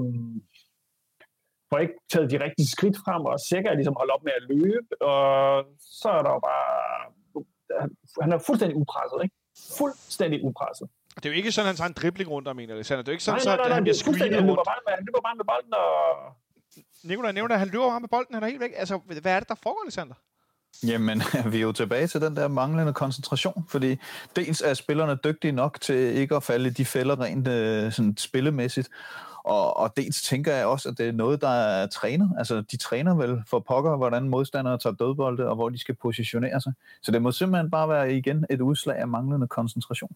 får 1.69 1.77
ikke 1.77 1.93
taget 2.11 2.31
de 2.31 2.43
rigtige 2.43 2.67
skridt 2.67 2.97
frem, 3.05 3.21
og 3.25 3.39
Seca 3.39 3.69
er 3.69 3.73
ligesom 3.73 3.95
holdt 3.97 4.11
op 4.11 4.23
med 4.23 4.31
at 4.39 4.47
løbe, 4.49 5.01
og 5.01 5.65
så 5.79 6.09
er 6.09 6.21
der 6.23 6.31
jo 6.31 6.39
bare, 6.39 6.69
han 8.21 8.31
er 8.31 8.37
fuldstændig 8.47 8.77
upresset, 8.77 9.19
ikke? 9.23 9.35
Fuldstændig 9.77 10.43
upresset. 10.43 10.89
Det 11.19 11.25
er 11.25 11.33
jo 11.33 11.35
ikke 11.35 11.51
sådan, 11.51 11.65
at 11.65 11.69
han 11.69 11.75
tager 11.75 11.87
en 11.87 11.95
dribling 12.01 12.29
rundt 12.31 12.47
om 12.47 12.59
en, 12.59 12.69
Alexander. 12.69 13.01
Det 13.01 13.07
er 13.07 13.11
jo 13.11 13.15
ikke 13.15 13.23
sådan, 13.23 13.41
nej, 13.45 13.55
nej, 13.55 13.55
nej, 13.55 13.63
nej, 13.63 13.69
at 13.69 13.73
han 13.73 13.83
bliver 13.83 13.95
screenet 13.95 14.21
rundt. 14.21 14.35
Han 14.35 14.45
løber 14.45 14.63
bare 14.71 14.81
med, 14.87 14.93
han 14.95 15.05
løber 15.05 15.21
bare 15.27 15.35
med 15.35 15.45
bolden 15.51 15.73
og... 15.73 15.93
Nikolaj 17.03 17.31
nævner, 17.31 17.55
at 17.55 17.59
han 17.59 17.69
løber 17.69 17.87
meget 17.87 18.01
med 18.01 18.09
bolden, 18.09 18.33
han 18.35 18.43
er 18.43 18.47
helt 18.47 18.59
væk. 18.59 18.71
Altså, 18.75 18.97
hvad 19.21 19.33
er 19.35 19.39
det, 19.39 19.49
der 19.49 19.55
foregår, 19.63 19.81
Alexander? 19.85 20.15
Jamen, 20.83 21.21
vi 21.51 21.57
er 21.57 21.61
jo 21.61 21.71
tilbage 21.71 22.07
til 22.07 22.21
den 22.21 22.35
der 22.35 22.47
manglende 22.47 22.93
koncentration, 22.93 23.65
fordi 23.69 23.97
dels 24.35 24.61
er 24.61 24.73
spillerne 24.73 25.17
dygtige 25.23 25.51
nok 25.51 25.81
til 25.81 25.95
ikke 25.95 26.35
at 26.35 26.43
falde 26.43 26.67
i 26.69 26.71
de 26.71 26.85
fælder 26.85 27.21
rent 27.21 27.47
øh, 27.47 27.91
sådan 27.91 28.17
spillemæssigt, 28.17 28.89
og, 29.43 29.77
og 29.77 29.97
dels 29.97 30.21
tænker 30.21 30.55
jeg 30.55 30.65
også, 30.65 30.89
at 30.89 30.97
det 30.97 31.07
er 31.07 31.11
noget, 31.11 31.41
der 31.41 31.49
er 31.49 31.87
trænet. 31.87 32.31
Altså, 32.37 32.61
de 32.61 32.77
træner 32.77 33.15
vel 33.15 33.43
for 33.47 33.59
pokker, 33.59 33.97
hvordan 33.97 34.29
modstandere 34.29 34.77
tager 34.77 34.93
dødbolde, 34.93 35.47
og 35.47 35.55
hvor 35.55 35.69
de 35.69 35.79
skal 35.79 35.95
positionere 35.95 36.61
sig. 36.61 36.73
Så 37.01 37.11
det 37.11 37.21
må 37.21 37.31
simpelthen 37.31 37.71
bare 37.71 37.89
være 37.89 38.13
igen 38.13 38.45
et 38.49 38.61
udslag 38.61 38.97
af 38.97 39.07
manglende 39.07 39.47
koncentration 39.47 40.15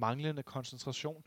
manglende 0.00 0.42
koncentration. 0.42 1.24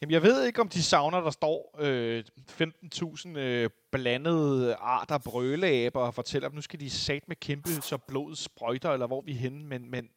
Jamen, 0.00 0.12
jeg 0.12 0.22
ved 0.22 0.44
ikke, 0.44 0.60
om 0.60 0.68
de 0.68 0.82
savner, 0.82 1.20
der 1.20 1.30
står 1.30 1.76
øh, 1.78 2.24
15.000 2.38 3.38
øh, 3.38 3.70
blandede 3.92 4.74
arter 4.74 5.18
brøleaber 5.18 6.00
og 6.00 6.14
fortæller 6.14 6.48
dem, 6.48 6.54
nu 6.54 6.60
skal 6.60 6.80
de 6.80 6.90
sat 6.90 7.28
med 7.28 7.36
kæmpe, 7.36 7.70
så 7.70 7.98
blodet 8.08 8.38
sprøjter, 8.38 8.90
eller 8.90 9.06
hvor 9.06 9.20
vi 9.20 9.32
er 9.32 9.36
henne, 9.36 9.64
men, 9.64 9.90
men 9.90 10.10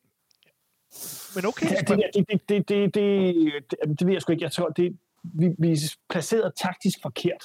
men 1.36 1.46
okay. 1.46 1.66
Ja, 1.72 1.80
det, 1.80 2.14
det, 2.14 2.50
det, 2.50 2.70
det, 2.70 2.70
det, 2.70 2.94
det, 2.94 4.00
det 4.00 4.08
ved 4.08 4.14
jeg 4.14 4.22
sgu 4.22 4.32
ikke. 4.32 4.44
Jeg 4.44 4.52
tror, 4.52 4.70
det, 4.70 4.98
vi, 5.24 5.48
vi 5.60 5.72
er 5.72 5.96
placeret 6.10 6.54
taktisk 6.56 6.98
forkert 7.02 7.44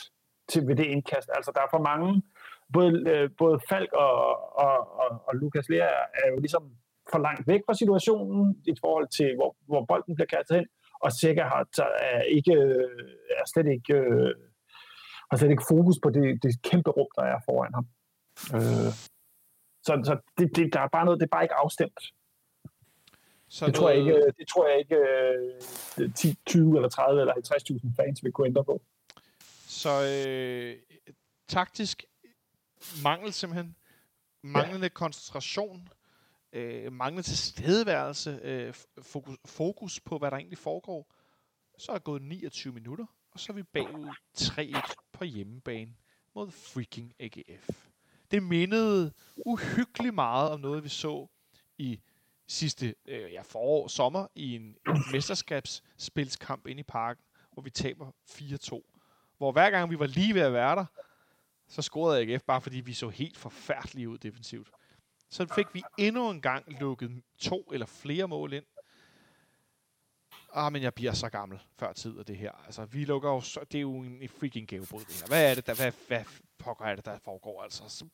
til, 0.48 0.66
ved 0.66 0.76
det 0.76 0.86
indkast. 0.86 1.28
Altså, 1.36 1.50
der 1.54 1.60
er 1.60 1.70
for 1.70 1.82
mange. 1.82 2.22
Både, 2.72 2.92
øh, 3.12 3.30
både 3.38 3.60
Falk 3.68 3.92
og, 3.92 4.14
og, 4.58 4.98
og, 5.02 5.22
og 5.26 5.36
Lukas 5.36 5.68
Lea 5.68 5.92
er 6.24 6.30
jo 6.32 6.38
ligesom 6.38 6.62
for 7.12 7.18
langt 7.18 7.46
væk 7.46 7.60
fra 7.66 7.74
situationen 7.74 8.62
i 8.66 8.74
forhold 8.80 9.08
til, 9.08 9.34
hvor, 9.34 9.56
hvor 9.66 9.84
bolden 9.84 10.14
bliver 10.14 10.26
kastet 10.26 10.56
hen, 10.56 10.66
og 11.00 11.10
har, 11.52 11.68
er, 12.00 12.22
ikke, 12.22 12.52
er 13.40 13.46
slet 13.52 13.66
ikke, 13.76 13.94
øh, 13.94 14.34
har 15.30 15.36
slet 15.36 15.50
ikke 15.50 15.68
fokus 15.68 15.96
på 16.02 16.10
det, 16.10 16.42
det 16.42 16.62
kæmpe 16.62 16.90
rum, 16.90 17.10
der 17.16 17.22
er 17.22 17.40
foran 17.46 17.74
ham. 17.74 17.86
Øh, 18.54 18.92
så 19.86 19.92
så 20.04 20.14
det, 20.38 20.56
det, 20.56 20.72
der 20.72 20.80
er 20.80 20.88
bare 20.88 21.04
noget, 21.04 21.20
det 21.20 21.26
er 21.26 21.36
bare 21.36 21.44
ikke 21.44 21.54
afstemt. 21.54 22.00
Så 23.48 23.66
det, 23.66 23.74
tror 23.74 23.88
jeg 23.90 23.98
ikke, 23.98 24.32
det 24.38 24.48
tror 24.48 24.68
jeg 24.68 24.78
ikke 24.78 26.12
10, 26.14 26.38
20 26.46 26.76
eller 26.76 26.88
30 26.88 27.20
eller 27.20 27.34
50.000 27.34 27.96
fans 27.96 28.24
vil 28.24 28.32
kunne 28.32 28.46
ændre 28.46 28.64
på. 28.64 28.82
Så 29.66 29.90
øh, 29.90 30.76
taktisk 31.48 32.04
mangel 33.02 33.32
simpelthen, 33.32 33.76
manglende 34.42 34.86
ja. 34.86 34.88
koncentration, 34.88 35.88
øh, 36.52 36.92
manglende 36.92 37.22
tilstedeværelse, 37.22 38.40
øh, 38.42 38.74
fokus, 39.02 39.36
fokus 39.44 40.00
på, 40.00 40.18
hvad 40.18 40.30
der 40.30 40.36
egentlig 40.36 40.58
foregår. 40.58 41.14
Så 41.78 41.92
er 41.92 41.98
gået 41.98 42.22
29 42.22 42.72
minutter, 42.72 43.06
og 43.30 43.40
så 43.40 43.52
er 43.52 43.54
vi 43.54 43.62
bagud 43.62 44.08
3-1 44.38 44.94
på 45.12 45.24
hjemmebane 45.24 45.94
mod 46.34 46.50
freaking 46.50 47.14
AGF. 47.20 47.88
Det 48.30 48.42
mindede 48.42 49.12
uhyggeligt 49.36 50.14
meget 50.14 50.50
om 50.50 50.60
noget, 50.60 50.84
vi 50.84 50.88
så 50.88 51.26
i 51.78 52.00
sidste 52.46 52.94
øh, 53.08 53.32
ja, 53.32 53.42
forår, 53.42 53.88
sommer 53.88 54.26
i 54.34 54.54
en, 54.54 54.62
en 54.62 55.02
mesterskabsspilskamp 55.12 56.66
inde 56.66 56.80
i 56.80 56.82
parken, 56.82 57.24
hvor 57.52 57.62
vi 57.62 57.70
taber 57.70 58.12
4-2. 58.30 59.34
Hvor 59.38 59.52
hver 59.52 59.70
gang 59.70 59.90
vi 59.90 59.98
var 59.98 60.06
lige 60.06 60.34
ved 60.34 60.42
at 60.42 60.52
være 60.52 60.76
der, 60.76 60.84
så 61.68 61.82
scorede 61.82 62.20
AGF 62.20 62.42
bare 62.42 62.60
fordi 62.60 62.80
vi 62.80 62.92
så 62.92 63.08
helt 63.08 63.36
forfærdelige 63.36 64.08
ud 64.08 64.18
defensivt. 64.18 64.70
Så 65.30 65.46
fik 65.54 65.66
vi 65.72 65.82
endnu 65.98 66.30
en 66.30 66.40
gang 66.40 66.80
lukket 66.80 67.22
to 67.38 67.70
eller 67.72 67.86
flere 67.86 68.28
mål 68.28 68.52
ind. 68.52 68.64
Ah, 70.54 70.72
men 70.72 70.82
jeg 70.82 70.94
bliver 70.94 71.12
så 71.12 71.28
gammel 71.28 71.58
før 71.78 71.92
tid 71.92 72.18
af 72.18 72.26
det 72.26 72.36
her. 72.36 72.52
Altså, 72.66 72.84
vi 72.84 73.04
lukker 73.04 73.30
jo 73.30 73.40
så, 73.40 73.60
det 73.72 73.78
er 73.78 73.82
jo 73.82 73.94
en 73.94 74.28
freaking 74.28 74.68
gavebrud, 74.68 75.00
det 75.00 75.20
her. 75.20 75.26
Hvad 75.26 75.50
er 75.50 75.54
det 75.54 75.66
der, 75.66 75.74
hvad, 75.74 75.92
hvad 76.08 76.24
pokker 76.58 76.84
er 76.84 76.94
det, 76.94 77.04
der 77.04 77.18
foregår? 77.18 77.62
Altså, 77.62 78.04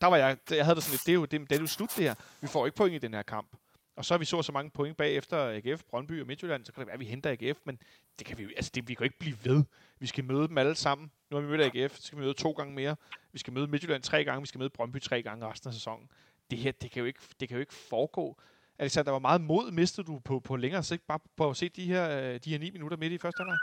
der 0.00 0.06
var 0.06 0.16
jeg, 0.16 0.36
jeg 0.50 0.64
havde 0.64 0.76
det 0.76 0.84
sådan 0.84 0.92
lidt, 0.92 1.06
det 1.06 1.12
er 1.12 1.14
jo, 1.14 1.24
det, 1.24 1.50
det 1.50 1.56
er 1.56 1.60
jo 1.60 1.66
slut 1.66 1.90
det 1.96 2.04
her. 2.04 2.14
Vi 2.40 2.46
får 2.46 2.66
ikke 2.66 2.76
point 2.76 2.94
i 2.94 2.98
den 2.98 3.14
her 3.14 3.22
kamp. 3.22 3.56
Og 3.96 4.04
så 4.04 4.14
har 4.14 4.18
vi 4.18 4.24
så 4.24 4.42
så 4.42 4.52
mange 4.52 4.70
point 4.70 4.96
bagefter 4.96 5.36
AGF, 5.38 5.82
Brøndby 5.84 6.20
og 6.20 6.26
Midtjylland, 6.26 6.64
så 6.64 6.72
kan 6.72 6.80
det 6.80 6.86
være, 6.86 6.94
at 6.94 7.00
vi 7.00 7.04
henter 7.04 7.30
AGF, 7.30 7.58
men 7.64 7.78
det 8.18 8.26
kan 8.26 8.38
vi 8.38 8.42
jo, 8.42 8.48
altså 8.56 8.70
det, 8.74 8.88
vi 8.88 8.94
kan 8.94 9.00
jo 9.00 9.04
ikke 9.04 9.18
blive 9.18 9.36
ved. 9.44 9.64
Vi 9.98 10.06
skal 10.06 10.24
møde 10.24 10.48
dem 10.48 10.58
alle 10.58 10.74
sammen. 10.74 11.10
Nu 11.30 11.36
har 11.36 11.42
vi 11.42 11.48
mødt 11.48 11.76
AGF, 11.76 11.96
så 11.96 12.02
skal 12.02 12.18
vi 12.18 12.22
møde 12.22 12.34
to 12.34 12.52
gange 12.52 12.74
mere. 12.74 12.96
Vi 13.32 13.38
skal 13.38 13.52
møde 13.52 13.66
Midtjylland 13.66 14.02
tre 14.02 14.24
gange, 14.24 14.40
vi 14.40 14.46
skal 14.46 14.58
møde 14.58 14.70
Brøndby 14.70 15.00
tre 15.00 15.22
gange 15.22 15.46
resten 15.46 15.68
af 15.68 15.74
sæsonen. 15.74 16.08
Det 16.54 16.62
her, 16.62 16.72
det 16.72 16.90
kan 16.90 17.00
jo 17.00 17.06
ikke, 17.06 17.20
det 17.40 17.48
kan 17.48 17.56
jo 17.56 17.60
ikke 17.60 17.74
foregå. 17.74 18.36
Altså, 18.78 19.02
der 19.02 19.10
var 19.10 19.18
meget 19.18 19.40
mod, 19.40 19.70
mistede 19.70 20.06
du 20.06 20.18
på, 20.24 20.40
på 20.40 20.56
længere 20.56 20.82
sigt, 20.82 21.06
bare 21.08 21.18
på 21.36 21.50
at 21.50 21.56
se 21.56 21.68
de 21.68 21.84
her, 21.84 22.10
øh, 22.10 22.40
de 22.44 22.50
her 22.50 22.58
ni 22.58 22.70
minutter 22.70 22.96
midt 22.96 23.12
i 23.12 23.18
første 23.18 23.38
halvleg? 23.38 23.58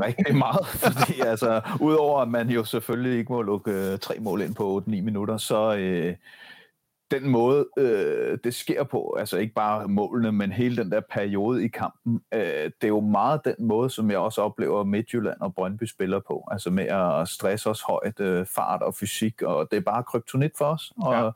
Ja, 0.00 0.06
rigtig 0.06 0.36
meget, 0.36 0.66
fordi 0.84 1.20
altså, 1.20 1.60
udover 1.80 2.20
at 2.20 2.28
man 2.28 2.48
jo 2.50 2.64
selvfølgelig 2.64 3.18
ikke 3.18 3.32
må 3.32 3.42
lukke 3.42 3.70
øh, 3.70 3.98
tre 3.98 4.18
mål 4.18 4.42
ind 4.42 4.54
på 4.54 4.82
8-9 4.86 4.90
minutter, 4.90 5.36
så, 5.36 5.76
øh, 5.76 6.16
den 7.14 7.28
måde, 7.28 7.68
øh, 7.78 8.38
det 8.44 8.54
sker 8.54 8.84
på, 8.84 9.16
altså 9.18 9.36
ikke 9.36 9.54
bare 9.54 9.88
målene, 9.88 10.32
men 10.32 10.52
hele 10.52 10.76
den 10.76 10.92
der 10.92 11.00
periode 11.10 11.64
i 11.64 11.68
kampen, 11.68 12.20
øh, 12.34 12.40
det 12.40 12.74
er 12.82 12.88
jo 12.88 13.00
meget 13.00 13.40
den 13.44 13.54
måde, 13.58 13.90
som 13.90 14.10
jeg 14.10 14.18
også 14.18 14.42
oplever 14.42 14.84
Midtjylland 14.84 15.40
og 15.40 15.54
Brøndby 15.54 15.84
spiller 15.84 16.20
på, 16.20 16.48
altså 16.50 16.70
med 16.70 16.84
at 16.84 17.28
stresse 17.28 17.70
os 17.70 17.80
højt, 17.80 18.20
øh, 18.20 18.46
fart 18.46 18.82
og 18.82 18.94
fysik, 18.94 19.42
og 19.42 19.68
det 19.70 19.76
er 19.76 19.80
bare 19.80 20.02
kryptonit 20.02 20.52
for 20.58 20.64
os, 20.64 20.92
og, 20.96 21.34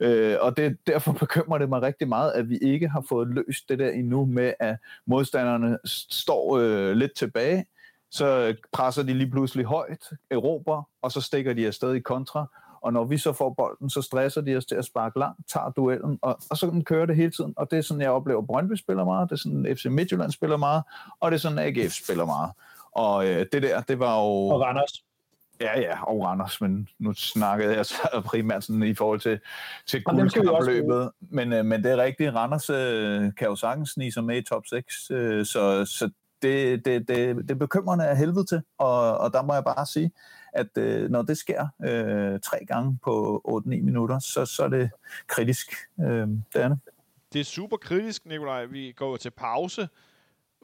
ja. 0.00 0.06
øh, 0.06 0.38
og 0.40 0.56
det, 0.56 0.76
derfor 0.86 1.12
bekymrer 1.12 1.58
det 1.58 1.68
mig 1.68 1.82
rigtig 1.82 2.08
meget, 2.08 2.32
at 2.32 2.48
vi 2.48 2.58
ikke 2.58 2.88
har 2.88 3.04
fået 3.08 3.28
løst 3.28 3.68
det 3.68 3.78
der 3.78 3.90
endnu 3.90 4.24
med, 4.24 4.52
at 4.60 4.76
modstanderne 5.06 5.78
står 5.84 6.58
øh, 6.58 6.92
lidt 6.92 7.16
tilbage, 7.16 7.66
så 8.10 8.54
presser 8.72 9.02
de 9.02 9.14
lige 9.14 9.30
pludselig 9.30 9.64
højt, 9.64 10.10
Europa, 10.30 10.82
og 11.02 11.12
så 11.12 11.20
stikker 11.20 11.52
de 11.52 11.66
afsted 11.66 11.94
i 11.94 12.00
kontra, 12.00 12.46
og 12.84 12.92
når 12.92 13.04
vi 13.04 13.18
så 13.18 13.32
får 13.32 13.50
bolden, 13.50 13.90
så 13.90 14.02
stresser 14.02 14.40
de 14.40 14.56
os 14.56 14.64
til 14.64 14.74
at 14.74 14.84
sparke 14.84 15.18
langt, 15.18 15.40
tager 15.52 15.70
duellen, 15.70 16.18
og, 16.22 16.38
og 16.50 16.56
så 16.56 16.82
kører 16.86 17.06
det 17.06 17.16
hele 17.16 17.30
tiden. 17.30 17.54
Og 17.56 17.70
det 17.70 17.78
er 17.78 17.82
sådan, 17.82 18.00
jeg 18.00 18.10
oplever, 18.10 18.42
Brøndby 18.42 18.74
spiller 18.76 19.04
meget, 19.04 19.30
det 19.30 19.36
er 19.36 19.38
sådan, 19.38 19.76
FC 19.76 19.84
Midtjylland 19.84 20.32
spiller 20.32 20.56
meget, 20.56 20.82
og 21.20 21.30
det 21.30 21.36
er 21.36 21.40
sådan, 21.40 21.58
AGF 21.58 21.92
spiller 21.92 22.24
meget. 22.24 22.50
Og 22.92 23.26
øh, 23.26 23.46
det 23.52 23.62
der, 23.62 23.80
det 23.80 23.98
var 23.98 24.16
jo... 24.16 24.26
Og 24.26 24.60
Randers. 24.60 25.04
Ja, 25.60 25.80
ja, 25.80 26.04
og 26.04 26.20
Randers, 26.24 26.60
men 26.60 26.88
nu 26.98 27.14
snakkede 27.14 27.76
jeg 27.76 27.86
så 27.86 27.96
primært 28.30 28.64
sådan 28.64 28.82
i 28.82 28.94
forhold 28.94 29.20
til, 29.20 29.40
til 29.86 30.04
guldkampløbet. 30.04 31.10
Men, 31.20 31.52
øh, 31.52 31.64
men 31.64 31.84
det 31.84 31.92
er 31.92 31.96
rigtigt, 31.96 32.34
Randers 32.34 32.70
øh, 32.70 33.34
kan 33.38 33.48
jo 33.48 33.56
sagtens 33.56 33.90
snige 33.90 34.12
sig 34.12 34.24
med 34.24 34.36
i 34.36 34.42
top 34.42 34.66
6, 34.66 35.10
øh, 35.10 35.46
så, 35.46 35.84
så 35.84 36.10
det, 36.42 36.84
det, 36.84 37.08
det, 37.08 37.36
det 37.36 37.50
er 37.50 37.54
bekymrende 37.54 38.06
af 38.06 38.16
helvede 38.16 38.44
til, 38.44 38.62
og, 38.78 39.18
og 39.18 39.32
der 39.32 39.42
må 39.42 39.54
jeg 39.54 39.64
bare 39.64 39.86
sige, 39.86 40.10
at 40.54 40.78
øh, 40.78 41.10
når 41.10 41.22
det 41.22 41.38
sker 41.38 41.68
øh, 41.84 42.40
tre 42.40 42.64
gange 42.68 42.98
på 43.04 43.42
8-9 43.66 43.68
minutter, 43.68 44.18
så, 44.18 44.46
så 44.46 44.64
er 44.64 44.68
det 44.68 44.90
kritisk. 45.26 45.68
Øh, 46.00 46.06
det 46.06 46.38
er 46.54 46.68
det. 46.68 46.78
Det 47.32 47.40
er 47.40 47.44
super 47.44 47.76
kritisk, 47.76 48.26
Nikolaj. 48.26 48.64
Vi 48.64 48.92
går 48.92 49.16
til 49.16 49.30
pause, 49.30 49.88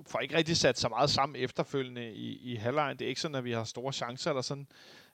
får 0.07 0.19
ikke 0.19 0.37
rigtig 0.37 0.57
sat 0.57 0.79
så 0.79 0.89
meget 0.89 1.11
sammen 1.11 1.37
efterfølgende 1.37 2.13
i, 2.13 2.53
i 2.53 2.57
halvlejen. 2.57 2.97
Det 2.97 3.05
er 3.05 3.09
ikke 3.09 3.21
sådan, 3.21 3.35
at 3.35 3.45
vi 3.45 3.53
har 3.53 3.65
store 3.65 3.93
chancer 3.93 4.31
eller 4.31 4.43
sådan. 4.43 4.67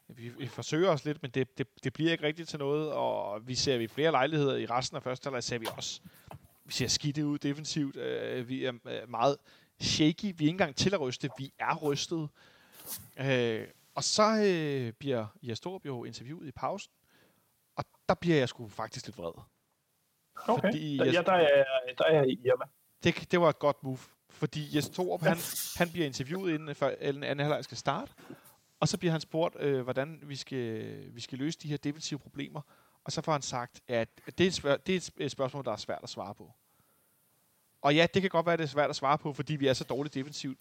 Vi, 0.09 0.29
vi 0.39 0.47
forsøger 0.47 0.91
os 0.91 1.05
lidt, 1.05 1.23
men 1.23 1.31
det, 1.31 1.59
det, 1.59 1.67
det 1.85 1.93
bliver 1.93 2.12
ikke 2.12 2.25
rigtigt 2.25 2.49
til 2.49 2.59
noget, 2.59 2.93
og 2.93 3.49
vi 3.49 3.55
ser 3.55 3.79
vi 3.79 3.87
flere 3.87 4.11
lejligheder 4.11 4.57
i 4.57 4.67
resten 4.67 4.97
af 4.97 5.03
første 5.03 5.27
halvleg, 5.27 5.43
ser 5.43 5.59
vi 5.59 5.67
også 5.77 6.01
vi 6.67 6.73
ser 6.73 6.89
skidt 6.89 7.19
ud 7.19 7.39
defensivt. 7.39 7.97
Øh, 7.97 8.49
vi 8.49 8.65
er 8.65 8.73
øh, 8.85 9.11
meget 9.11 9.37
shaky. 9.81 10.23
Vi 10.23 10.29
er 10.29 10.33
ikke 10.33 10.49
engang 10.49 10.77
til 10.77 10.95
at 10.95 11.01
ryste. 11.01 11.31
Vi 11.39 11.53
er 11.59 11.77
rystet. 11.77 12.29
Øh, 13.21 13.67
og 13.96 14.04
så 14.04 14.42
øh, 14.44 14.92
bliver 14.92 15.26
Jes 15.42 15.61
Torp 15.61 15.87
jo 15.87 16.04
interviewet 16.04 16.48
i 16.48 16.52
pausen, 16.52 16.92
og 17.76 17.85
der 18.09 18.14
bliver 18.14 18.37
jeg 18.37 18.48
sgu 18.48 18.68
faktisk 18.68 19.06
lidt 19.06 19.18
vred. 19.18 19.32
Okay, 20.48 20.68
fordi 20.68 20.96
jeg, 20.96 21.06
ja, 21.12 21.22
der 21.22 21.32
er, 21.32 21.64
der 21.98 22.04
er 22.04 22.14
jeg 22.14 22.26
hjemme. 22.42 22.64
Det, 23.04 23.30
det 23.30 23.40
var 23.40 23.48
et 23.48 23.59
godt 23.59 23.82
move, 23.82 23.98
fordi 24.30 24.76
Jes 24.76 24.88
Torp, 24.88 25.20
han, 25.22 25.37
han 25.76 25.90
bliver 25.92 26.06
interviewet 26.06 26.54
inden 26.54 26.74
for 26.74 26.88
en 26.88 27.22
anden 27.22 27.38
halvleg 27.46 27.64
skal 27.64 27.76
starte, 27.76 28.12
og 28.80 28.88
så 28.88 28.98
bliver 28.98 29.12
han 29.12 29.20
spurgt, 29.20 29.56
øh, 29.59 29.82
hvordan 29.82 30.20
vi 30.22 30.37
skal, 30.37 31.14
vi 31.14 31.20
skal 31.20 31.38
løse 31.38 31.59
de 31.59 31.68
her 31.68 31.76
defensive 31.76 32.18
problemer, 32.18 32.61
og 33.04 33.12
så 33.12 33.22
får 33.22 33.32
han 33.32 33.42
sagt, 33.42 33.80
at 33.88 34.09
det 34.38 34.47
er, 34.47 34.51
spørg- 34.51 34.86
det 34.86 34.94
er 34.97 35.11
et 35.24 35.30
spørgsmål, 35.30 35.64
der 35.64 35.72
er 35.72 35.76
svært 35.76 36.01
at 36.03 36.09
svare 36.09 36.34
på. 36.34 36.53
Og 37.83 37.95
ja, 37.95 38.07
det 38.14 38.22
kan 38.22 38.31
godt 38.31 38.47
være, 38.47 38.57
det 38.57 38.62
er 38.62 38.68
svært 38.68 38.91
at 38.91 38.97
svare 38.97 39.18
på, 39.18 39.33
fordi 39.33 39.57
vi 39.57 39.66
er 39.66 39.72
så 39.72 39.85
dårligt 39.85 40.14
defensivt. 40.14 40.59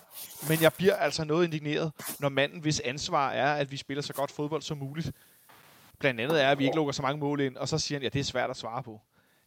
Men 0.50 0.62
jeg 0.62 0.72
bliver 0.74 0.96
altså 0.96 1.26
noget 1.26 1.44
indigneret, 1.46 1.92
når 2.20 2.30
manden, 2.30 2.62
hvis 2.62 2.80
ansvar 2.80 3.32
er, 3.32 3.54
at 3.54 3.72
vi 3.72 3.78
spiller 3.78 4.02
så 4.02 4.14
godt 4.14 4.32
fodbold 4.32 4.62
som 4.62 4.78
muligt, 4.78 5.12
blandt 6.00 6.22
andet 6.22 6.44
er, 6.44 6.50
at 6.50 6.60
vi 6.60 6.64
ikke 6.64 6.76
lukker 6.76 6.94
så 6.94 7.02
mange 7.02 7.20
mål 7.20 7.42
ind, 7.42 7.58
og 7.58 7.68
så 7.68 7.78
siger 7.78 8.00
han, 8.00 8.04
ja, 8.04 8.10
det 8.10 8.20
er 8.20 8.24
svært 8.24 8.50
at 8.50 8.58
svare 8.58 8.84
på. 8.84 9.02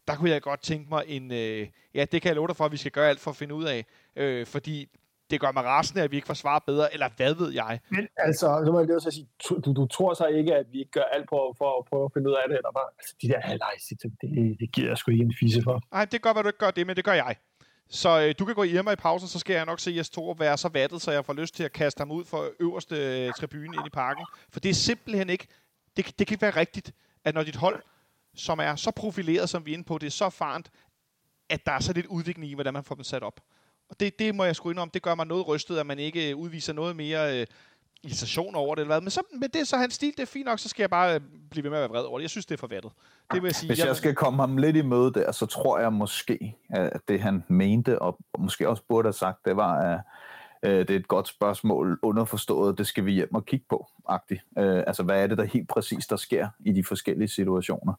Der 0.08 0.16
kunne 0.16 0.30
jeg 0.30 0.42
godt 0.42 0.62
tænke 0.62 0.88
mig 0.88 1.04
en, 1.06 1.32
øh, 1.32 1.68
ja, 1.94 2.04
det 2.04 2.22
kan 2.22 2.28
jeg 2.28 2.36
love 2.36 2.48
dig 2.48 2.56
for, 2.56 2.64
at 2.64 2.72
vi 2.72 2.76
skal 2.76 2.92
gøre 2.92 3.08
alt 3.08 3.20
for 3.20 3.30
at 3.30 3.36
finde 3.36 3.54
ud 3.54 3.64
af, 3.64 3.84
øh, 4.16 4.46
fordi 4.46 4.88
det 5.30 5.40
gør 5.40 5.52
mig 5.52 5.64
rasende, 5.64 6.02
at 6.02 6.10
vi 6.10 6.16
ikke 6.16 6.26
får 6.26 6.34
svaret 6.34 6.62
bedre, 6.66 6.92
eller 6.92 7.08
hvad 7.16 7.34
ved 7.34 7.52
jeg. 7.52 7.80
Men 7.90 8.08
altså, 8.16 8.62
så 8.64 8.72
må 8.72 8.78
jeg 8.78 8.86
lige 8.86 8.96
også 8.96 9.10
sige, 9.10 9.28
du, 9.64 9.72
du 9.72 9.86
tror 9.86 10.14
så 10.14 10.26
ikke, 10.26 10.54
at 10.54 10.66
vi 10.72 10.78
ikke 10.78 10.90
gør 10.90 11.02
alt 11.12 11.28
på, 11.28 11.54
for 11.58 11.78
at 11.78 11.84
prøve 11.90 12.04
at 12.04 12.10
finde 12.14 12.30
ud 12.30 12.34
af 12.34 12.44
det, 12.48 12.56
eller 12.56 12.72
bare, 12.78 12.88
altså, 12.98 13.14
de 13.22 13.28
der 13.28 13.40
halvlejs, 13.40 13.82
det, 14.02 14.12
det, 14.60 14.72
giver 14.72 14.88
jeg 14.88 14.98
sgu 14.98 15.10
ikke 15.10 15.24
en 15.24 15.34
fisse 15.40 15.62
for. 15.62 15.80
Nej, 15.92 16.04
det 16.04 16.22
gør, 16.22 16.32
hvad 16.32 16.42
du 16.42 16.48
ikke 16.48 16.58
gør 16.58 16.70
det, 16.70 16.86
men 16.86 16.96
det 16.96 17.04
gør 17.04 17.12
jeg. 17.12 17.36
Så 17.90 18.20
øh, 18.20 18.34
du 18.38 18.44
kan 18.44 18.54
gå 18.54 18.62
i 18.62 18.70
Irma 18.70 18.90
i 18.90 18.96
pausen, 18.96 19.28
så 19.28 19.38
skal 19.38 19.54
jeg 19.54 19.66
nok 19.66 19.80
se 19.80 19.94
Jes 19.96 20.10
Torup 20.10 20.40
være 20.40 20.58
så 20.58 20.68
vattet, 20.68 21.02
så 21.02 21.10
jeg 21.10 21.24
får 21.24 21.32
lyst 21.32 21.54
til 21.54 21.64
at 21.64 21.72
kaste 21.72 22.00
ham 22.00 22.10
ud 22.10 22.24
for 22.24 22.50
øverste 22.60 22.96
øh, 22.96 23.32
tribune 23.32 23.76
ind 23.76 23.86
i 23.86 23.90
parken. 23.90 24.26
For 24.50 24.60
det 24.60 24.68
er 24.68 24.74
simpelthen 24.74 25.30
ikke, 25.30 25.46
det, 25.96 26.18
det 26.18 26.26
kan 26.26 26.34
ikke 26.34 26.42
være 26.42 26.56
rigtigt, 26.56 26.92
at 27.24 27.34
når 27.34 27.42
dit 27.42 27.56
hold, 27.56 27.82
som 28.34 28.58
er 28.58 28.76
så 28.76 28.90
profileret, 28.90 29.48
som 29.48 29.66
vi 29.66 29.70
er 29.70 29.74
inde 29.74 29.84
på, 29.84 29.98
det 29.98 30.06
er 30.06 30.10
så 30.10 30.30
farent, 30.30 30.70
at 31.48 31.66
der 31.66 31.72
er 31.72 31.80
så 31.80 31.92
lidt 31.92 32.06
udvikling 32.06 32.50
i, 32.50 32.54
hvordan 32.54 32.72
man 32.72 32.84
får 32.84 32.94
dem 32.94 33.04
sat 33.04 33.22
op. 33.22 33.40
Og 33.88 34.00
det, 34.00 34.18
det 34.18 34.34
må 34.34 34.44
jeg 34.44 34.56
sgu 34.56 34.70
indrømme, 34.70 34.90
det 34.94 35.02
gør 35.02 35.14
mig 35.14 35.26
noget 35.26 35.48
rystet, 35.48 35.78
at 35.78 35.86
man 35.86 35.98
ikke 35.98 36.30
øh, 36.30 36.36
udviser 36.36 36.72
noget 36.72 36.96
mere 36.96 37.40
øh, 37.40 37.46
irritation 38.04 38.54
over 38.54 38.74
det. 38.74 38.82
Eller 38.82 38.94
hvad. 38.94 39.00
Men, 39.00 39.10
så, 39.10 39.20
men 39.32 39.50
det 39.50 39.68
så 39.68 39.76
hans 39.76 39.94
stil, 39.94 40.12
det 40.16 40.20
er 40.20 40.26
fint 40.26 40.46
nok, 40.46 40.58
så 40.58 40.68
skal 40.68 40.82
jeg 40.82 40.90
bare 40.90 41.14
øh, 41.14 41.20
blive 41.50 41.64
ved 41.64 41.70
med 41.70 41.78
at 41.78 41.80
være 41.80 41.90
vred 41.90 42.02
over 42.04 42.18
det. 42.18 42.22
Jeg 42.22 42.30
synes, 42.30 42.46
det 42.46 42.54
er 42.54 42.58
for 42.58 42.66
vattet. 42.66 42.92
Det 43.32 43.42
vil 43.42 43.48
jeg 43.48 43.54
sige. 43.54 43.68
Hvis 43.68 43.84
jeg 43.84 43.96
skal 43.96 44.14
komme 44.14 44.42
ham 44.42 44.56
lidt 44.56 44.76
i 44.76 44.82
møde 44.82 45.12
der, 45.12 45.32
så 45.32 45.46
tror 45.46 45.78
jeg 45.78 45.92
måske, 45.92 46.56
at 46.70 47.00
det 47.08 47.20
han 47.20 47.44
mente, 47.48 48.02
og 48.02 48.18
måske 48.38 48.68
også 48.68 48.82
burde 48.88 49.06
have 49.06 49.12
sagt, 49.12 49.44
det 49.44 49.56
var, 49.56 49.74
at 49.78 50.00
øh, 50.62 50.78
det 50.78 50.90
er 50.90 50.96
et 50.96 51.08
godt 51.08 51.28
spørgsmål, 51.28 51.98
underforstået, 52.02 52.78
det 52.78 52.86
skal 52.86 53.04
vi 53.04 53.12
hjem 53.12 53.34
og 53.34 53.46
kigge 53.46 53.66
på, 53.70 53.86
agtigt. 54.08 54.40
Øh, 54.58 54.82
altså, 54.86 55.02
hvad 55.02 55.22
er 55.22 55.26
det, 55.26 55.38
der 55.38 55.44
helt 55.44 55.68
præcis, 55.68 56.06
der 56.06 56.16
sker 56.16 56.48
i 56.60 56.72
de 56.72 56.84
forskellige 56.84 57.28
situationer? 57.28 57.92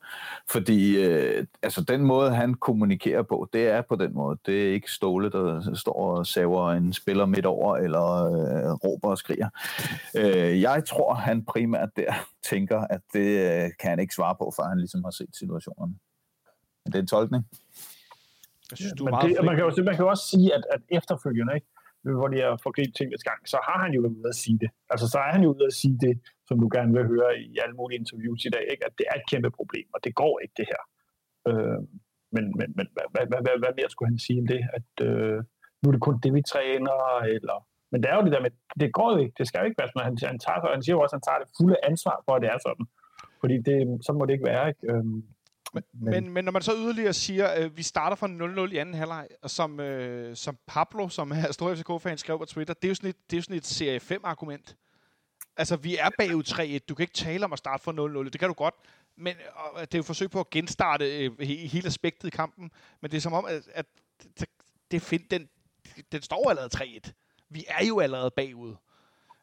Fordi, 0.50 1.06
øh, 1.06 1.46
altså, 1.62 1.82
den 1.84 2.02
måde, 2.02 2.32
han 2.32 2.54
kommunikerer 2.54 3.22
på, 3.22 3.50
det 3.54 3.68
er 3.68 3.82
på 3.82 3.96
den 3.96 4.14
måde. 4.14 4.38
Det 4.46 4.70
er 4.70 4.74
ikke 4.74 4.92
Ståle, 4.92 5.30
der 5.32 5.74
står 5.76 5.94
og 5.94 6.28
saver 6.28 6.72
en 6.72 6.94
spiller 6.94 7.26
midt 7.26 7.46
over, 7.46 7.78
eller 7.78 8.26
øh, 8.26 8.72
råber 8.72 9.10
og 9.10 9.18
skriger. 9.18 9.50
Øh, 10.16 10.62
jeg 10.62 10.84
tror, 10.86 11.14
han 11.14 11.46
primært 11.46 11.90
der 11.96 12.14
tænker, 12.50 12.80
at 12.80 13.02
det 13.14 13.30
øh, 13.40 13.70
kan 13.80 13.90
han 13.90 14.00
ikke 14.00 14.16
svare 14.16 14.36
på, 14.36 14.54
før 14.56 14.64
han 14.64 14.78
ligesom 14.80 15.04
har 15.04 15.12
set 15.12 15.36
situationerne. 15.36 15.94
Det 16.86 16.96
er 16.96 17.00
en 17.00 17.08
tolkning. 17.08 17.48
Jeg 18.72 18.78
synes, 18.78 18.94
du 18.94 19.04
Men 19.04 19.14
er 19.14 19.18
meget 19.18 19.38
det, 19.38 19.46
man, 19.46 19.56
kan 19.56 19.66
jo, 19.66 19.84
man 19.84 19.96
kan 19.96 20.04
jo 20.04 20.10
også 20.10 20.28
sige, 20.28 20.56
at, 20.56 20.64
at 20.72 20.82
efterfølgende, 20.90 21.56
ikke, 21.56 21.68
hvor 22.04 22.28
de 22.34 22.38
har 22.42 22.60
forgribet 22.64 22.96
tingens 22.96 23.24
gang, 23.30 23.40
så 23.54 23.58
har 23.68 23.78
han 23.84 23.92
jo 23.96 24.02
været 24.02 24.18
ude 24.20 24.34
at 24.34 24.40
sige 24.44 24.60
det. 24.64 24.70
Altså, 24.92 25.06
så 25.14 25.18
er 25.26 25.32
han 25.36 25.44
jo 25.44 25.50
ude 25.56 25.66
at 25.72 25.74
sige 25.82 25.98
det, 26.06 26.16
som 26.48 26.60
du 26.60 26.68
gerne 26.76 26.94
vil 26.96 27.06
høre 27.14 27.32
i 27.40 27.58
alle 27.64 27.76
mulige 27.80 28.00
interviews 28.00 28.46
i 28.46 28.50
dag, 28.56 28.66
ikke? 28.74 28.86
at 28.86 28.94
det 28.98 29.06
er 29.12 29.16
et 29.18 29.30
kæmpe 29.32 29.52
problem, 29.60 29.88
og 29.96 30.00
det 30.04 30.16
går 30.22 30.40
ikke, 30.44 30.56
det 30.58 30.68
her. 30.72 30.82
Øh, 31.50 31.80
men 32.36 32.44
men, 32.60 32.68
men 32.78 32.88
hvad, 32.94 33.06
hvad, 33.14 33.26
hvad, 33.46 33.56
hvad, 33.62 33.74
mere 33.80 33.90
skulle 33.90 34.10
han 34.12 34.20
sige 34.26 34.40
end 34.40 34.48
det? 34.48 34.62
At 34.78 34.92
øh, 35.08 35.38
nu 35.80 35.86
er 35.90 35.94
det 35.96 36.08
kun 36.08 36.20
det, 36.24 36.32
vi 36.38 36.42
træner, 36.54 36.98
eller... 37.36 37.58
Men 37.92 37.98
det 38.02 38.10
er 38.10 38.16
jo 38.16 38.26
det 38.26 38.36
der 38.36 38.46
med, 38.46 38.52
det 38.82 38.94
går 38.98 39.10
jo 39.14 39.18
ikke, 39.24 39.36
det 39.38 39.48
skal 39.48 39.60
jo 39.60 39.66
ikke 39.66 39.80
være 39.82 39.90
sådan, 39.92 40.08
han, 40.10 40.18
han, 40.32 40.40
tager, 40.46 40.74
han 40.76 40.84
siger 40.84 40.96
jo 40.96 41.02
også, 41.04 41.16
at 41.16 41.18
han 41.18 41.28
tager 41.28 41.40
det 41.42 41.50
fulde 41.58 41.78
ansvar 41.90 42.18
for, 42.26 42.34
at 42.36 42.42
det 42.44 42.50
er 42.56 42.60
sådan. 42.68 42.86
Fordi 43.42 43.56
det, 43.68 43.78
så 44.06 44.12
må 44.14 44.22
det 44.26 44.34
ikke 44.34 44.50
være, 44.52 44.66
ikke? 44.72 44.84
Øh, 44.92 45.06
men, 45.74 45.84
men, 45.94 46.30
men 46.30 46.46
når 46.46 46.52
man 46.52 46.62
så 46.62 46.76
yderligere 46.76 47.14
siger, 47.14 47.48
at 47.48 47.64
øh, 47.64 47.78
vi 47.78 47.84
starter 47.84 48.16
fra 48.16 48.28
0-0 48.68 48.74
i 48.74 48.78
anden 48.78 48.96
halvleg, 48.96 49.28
og 49.42 49.50
som, 49.50 49.80
øh, 49.80 50.36
som 50.36 50.58
Pablo, 50.68 51.10
som 51.10 51.32
er 51.32 51.52
stor 51.52 51.76
FCK-fan, 51.76 52.18
skrev 52.18 52.38
på 52.38 52.46
Twitter, 52.46 52.74
det 52.74 52.84
er 52.84 52.90
jo 52.90 52.96
sådan 52.96 53.10
et, 53.10 53.16
det 53.30 53.36
er 53.36 53.38
jo 53.38 53.42
sådan 53.42 53.58
et 53.58 53.66
serie 53.66 54.00
5-argument. 54.00 54.76
Altså, 55.58 55.76
vi 55.76 55.98
er 55.98 56.10
bagud 56.18 56.44
3-1. 56.44 56.86
Du 56.90 56.96
kan 56.96 57.04
ikke 57.04 57.14
tale 57.14 57.46
om 57.46 57.54
at 57.54 57.60
starte 57.60 57.84
fra 57.84 58.22
0-0. 58.24 58.30
Det 58.30 58.40
kan 58.40 58.48
du 58.48 58.54
godt. 58.54 58.76
Men 59.18 59.36
og 59.56 59.82
det 59.82 59.94
er 59.94 59.98
jo 59.98 60.02
et 60.02 60.06
forsøg 60.06 60.32
på 60.32 60.40
at 60.40 60.50
genstarte 60.50 61.26
øh, 61.26 61.40
he, 61.40 61.56
hele 61.56 61.88
aspektet 61.88 62.28
i 62.28 62.32
kampen. 62.32 62.72
Men 63.02 63.12
det 63.12 63.18
er 63.18 63.22
som 63.22 63.34
om, 63.34 63.46
at, 63.46 63.68
at 63.74 63.86
det, 64.40 64.50
det 64.92 65.02
find, 65.02 65.24
den, 65.32 65.50
den 66.12 66.22
står 66.22 66.50
allerede 66.50 67.00
3-1. 67.08 67.12
Vi 67.50 67.66
er 67.68 67.86
jo 67.86 68.00
allerede 68.00 68.32
bagud. 68.32 68.76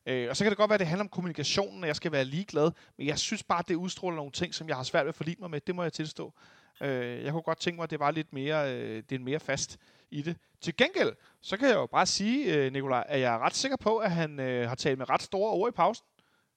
Øh, 0.06 0.30
og 0.30 0.36
så 0.36 0.44
kan 0.44 0.50
det 0.50 0.58
godt 0.58 0.68
være, 0.68 0.74
at 0.74 0.80
det 0.80 0.86
handler 0.86 1.04
om 1.04 1.08
kommunikationen, 1.08 1.82
og 1.82 1.86
jeg 1.86 1.96
skal 1.96 2.12
være 2.12 2.24
ligeglad. 2.24 2.70
Men 2.96 3.06
jeg 3.06 3.18
synes 3.18 3.42
bare, 3.42 3.58
at 3.58 3.68
det 3.68 3.74
udstråler 3.74 4.16
nogle 4.16 4.32
ting, 4.32 4.54
som 4.54 4.68
jeg 4.68 4.76
har 4.76 4.82
svært 4.82 5.04
ved 5.04 5.08
at 5.08 5.14
forlige 5.14 5.36
mig 5.40 5.50
med. 5.50 5.60
Det 5.60 5.74
må 5.74 5.82
jeg 5.82 5.92
tilstå. 5.92 6.32
Øh, 6.80 7.24
jeg 7.24 7.32
kunne 7.32 7.42
godt 7.42 7.60
tænke 7.60 7.76
mig, 7.76 7.82
at 7.84 7.90
det 7.90 8.00
var 8.00 8.10
lidt 8.10 8.32
mere, 8.32 8.74
øh, 8.74 9.02
det 9.10 9.12
er 9.12 9.18
mere 9.18 9.40
fast 9.40 9.78
i 10.10 10.22
det. 10.22 10.36
Til 10.60 10.76
gengæld, 10.76 11.12
så 11.42 11.56
kan 11.56 11.68
jeg 11.68 11.74
jo 11.74 11.86
bare 11.86 12.06
sige, 12.06 12.54
øh, 12.54 12.72
Nikolaj, 12.72 13.04
at 13.08 13.20
jeg 13.20 13.34
er 13.34 13.38
ret 13.38 13.54
sikker 13.54 13.76
på, 13.76 13.96
at 13.96 14.10
han 14.10 14.40
øh, 14.40 14.68
har 14.68 14.74
talt 14.74 14.98
med 14.98 15.10
ret 15.10 15.22
store 15.22 15.50
ord 15.50 15.68
i 15.68 15.72
pausen 15.72 16.06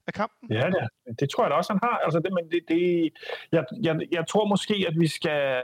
af 0.06 0.12
kampen. 0.12 0.52
Ja, 0.52 0.66
det, 0.66 1.20
det 1.20 1.30
tror 1.30 1.44
jeg 1.44 1.50
da 1.50 1.54
også, 1.54 1.72
han 1.72 1.80
har. 1.82 1.96
Altså, 2.04 2.18
det, 2.18 2.32
men 2.32 2.50
det, 2.50 2.60
det, 2.68 3.12
jeg, 3.52 3.64
jeg, 3.82 3.96
jeg 4.12 4.26
tror 4.28 4.44
måske, 4.44 4.84
at 4.88 4.94
vi 5.00 5.06
skal 5.06 5.62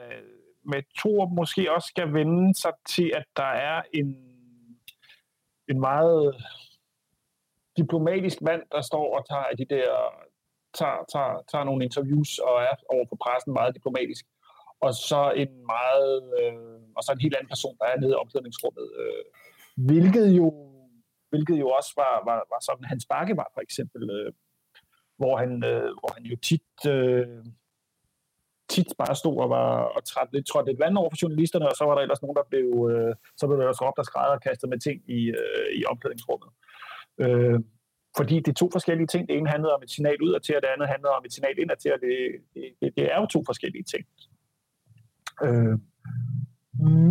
med 0.65 0.83
to 1.03 1.27
måske 1.27 1.73
også 1.75 1.89
skal 1.89 2.13
vende 2.13 2.55
sig 2.55 2.73
til, 2.89 3.13
at 3.15 3.25
der 3.37 3.51
er 3.71 3.83
en, 3.95 4.17
en 5.69 5.81
meget 5.81 6.37
diplomatisk 7.77 8.43
mand, 8.43 8.63
der 8.73 8.81
står 8.81 9.07
og 9.17 9.23
tager 9.31 9.57
de 9.59 9.75
der 9.75 9.89
tager, 10.79 10.99
tager, 11.13 11.35
tager 11.51 11.65
nogle 11.65 11.85
interviews 11.85 12.39
og 12.39 12.55
er 12.63 12.75
over 12.95 13.07
for 13.09 13.19
pressen 13.25 13.53
meget 13.53 13.75
diplomatisk. 13.75 14.25
Og 14.81 14.95
så 15.09 15.33
en 15.43 15.53
meget 15.75 16.15
øh, 16.39 16.81
og 16.97 17.03
så 17.03 17.13
en 17.13 17.25
helt 17.25 17.37
anden 17.37 17.53
person, 17.55 17.77
der 17.81 17.87
er 17.87 18.01
nede 18.01 18.13
i 18.13 18.21
omklædningsrummet. 18.23 18.87
Øh, 19.01 19.25
hvilket 19.89 20.29
jo 20.41 20.47
hvilket 21.31 21.57
jo 21.61 21.69
også 21.79 21.93
var, 21.97 22.15
var, 22.29 22.39
var 22.53 22.61
sådan, 22.61 22.85
Hans 22.85 23.07
Bakke 23.11 23.37
var 23.37 23.51
for 23.55 23.61
eksempel, 23.61 24.03
øh, 24.11 24.33
hvor, 25.21 25.37
han, 25.37 25.51
øh, 25.65 25.89
hvor 26.01 26.11
han 26.15 26.25
jo 26.25 26.37
tit, 26.49 26.71
øh, 26.89 27.27
tit 28.69 28.91
bare 28.99 29.15
stod 29.23 29.37
og 29.45 29.51
var 29.51 29.71
og 29.97 30.05
træt 30.05 30.29
lidt, 30.33 30.47
trådte 30.47 30.71
lidt 30.71 30.81
vand 30.81 30.99
over 30.99 31.11
for 31.11 31.19
journalisterne, 31.23 31.69
og 31.71 31.77
så 31.77 31.85
var 31.85 31.95
der 31.95 32.03
ellers 32.03 32.23
nogen, 32.23 32.37
der 32.37 32.47
blev, 32.51 32.67
øh, 32.91 33.15
så 33.37 33.47
blev 33.47 33.59
der 33.59 33.69
også 33.69 33.85
råbt 33.87 33.99
og 33.99 34.05
skrædder 34.05 34.37
og 34.39 34.43
kastet 34.47 34.69
med 34.69 34.79
ting 34.79 34.99
i, 35.19 35.21
øh, 35.41 35.69
i 35.79 35.85
omklædningsrummet. 35.85 36.49
Øh, 37.19 37.61
fordi 38.17 38.37
det 38.37 38.49
er 38.49 38.61
to 38.63 38.69
forskellige 38.73 39.07
ting. 39.07 39.29
Det 39.29 39.37
ene 39.37 39.51
handlede 39.51 39.75
om 39.75 39.83
et 39.83 39.91
signal 39.91 40.23
ud 40.23 40.41
til, 40.41 40.57
og 40.57 40.63
det 40.63 40.69
andet 40.69 40.89
handlede 40.89 41.13
om 41.19 41.25
et 41.25 41.33
signal 41.33 41.59
ind 41.59 41.71
til, 41.83 41.93
og 41.93 41.99
det, 42.01 42.15
det, 42.55 42.97
det 42.97 43.13
er 43.13 43.21
jo 43.21 43.27
to 43.27 43.43
forskellige 43.47 43.85
ting. 43.93 44.05
Øh, 45.45 45.79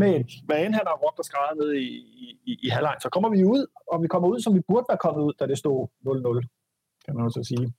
men 0.04 0.30
hvad 0.46 0.66
end 0.66 0.74
han 0.74 0.88
har 0.88 0.98
råbt 1.04 1.20
og 1.20 1.26
skrevet 1.26 1.58
ned 1.62 1.74
i, 1.74 1.90
i, 2.46 2.60
i 2.64 2.70
halvlejen, 2.70 3.02
så 3.02 3.10
kommer 3.10 3.30
vi 3.30 3.44
ud, 3.44 3.66
og 3.92 4.02
vi 4.04 4.08
kommer 4.08 4.28
ud, 4.30 4.40
som 4.40 4.56
vi 4.56 4.62
burde 4.68 4.86
være 4.90 4.98
kommet 4.98 5.24
ud, 5.24 5.34
da 5.40 5.48
det 5.48 5.58
stod 5.58 5.88
0-0, 6.42 7.06
kan 7.06 7.16
man 7.16 7.26
også 7.26 7.44
sige. 7.44 7.74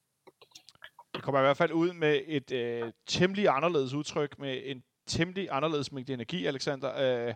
Vi 1.14 1.20
kommer 1.20 1.40
i 1.40 1.42
hvert 1.42 1.56
fald 1.56 1.72
ud 1.72 1.92
med 1.92 2.20
et 2.26 2.52
øh, 2.52 2.92
temmelig 3.06 3.48
anderledes 3.48 3.94
udtryk, 3.94 4.38
med 4.38 4.60
en 4.64 4.82
temmelig 5.06 5.48
anderledes 5.50 5.92
mængde 5.92 6.14
energi, 6.14 6.46
Alexander. 6.46 6.90
Øh, 7.28 7.34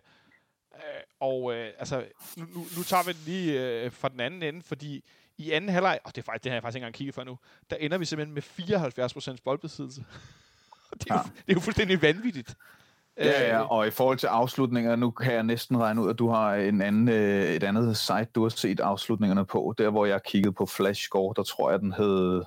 og 1.21 1.55
øh, 1.55 1.73
altså, 1.79 2.05
nu, 2.37 2.45
nu, 2.45 2.67
nu 2.77 2.83
tager 2.83 3.03
vi 3.03 3.13
det 3.13 3.21
lige 3.27 3.61
øh, 3.61 3.93
fra 3.93 4.09
den 4.09 4.21
anden 4.21 4.43
ende, 4.43 4.63
fordi 4.63 5.05
i 5.39 5.51
anden 5.51 5.71
halvleg, 5.71 5.99
og 6.05 6.17
det, 6.17 6.23
er 6.23 6.25
faktisk, 6.25 6.45
det 6.45 6.53
har 6.53 6.57
jeg 6.57 6.63
faktisk 6.63 6.77
ikke 6.77 6.85
engang 6.85 6.95
kigget 6.95 7.15
for 7.15 7.25
nu, 7.25 7.39
der 7.71 7.77
ender 7.77 7.99
vi 7.99 8.05
simpelthen 8.05 8.35
med 8.35 8.43
74% 9.37 9.37
boldbesiddelse. 9.45 10.05
det, 11.01 11.11
er 11.11 11.15
ja. 11.15 11.19
jo, 11.19 11.25
det 11.47 11.53
er 11.53 11.55
jo 11.55 11.61
fuldstændig 11.61 12.03
vanvittigt. 12.03 12.57
Ja, 13.19 13.49
ja, 13.49 13.61
og 13.61 13.87
i 13.87 13.91
forhold 13.91 14.19
til 14.19 14.27
afslutninger, 14.27 14.97
nu 14.97 15.11
kan 15.11 15.35
jeg 15.35 15.43
næsten 15.43 15.79
regne 15.79 16.03
ud, 16.03 16.11
at 16.11 16.19
du 16.19 16.29
har 16.29 16.55
en 16.55 16.83
anden, 16.83 17.09
et 17.09 17.63
andet 17.63 17.97
site, 17.97 18.25
du 18.35 18.43
har 18.43 18.49
set 18.49 18.81
afslutningerne 18.81 19.47
på. 19.47 19.75
Der, 19.79 19.91
hvor 19.91 20.07
jeg 20.07 20.23
kiggede 20.23 20.53
på 20.53 20.67
Flash 20.67 21.03
Score, 21.03 21.35
der 21.37 21.43
tror 21.43 21.71
jeg, 21.71 21.81
den 21.81 21.93
hed 21.93 22.43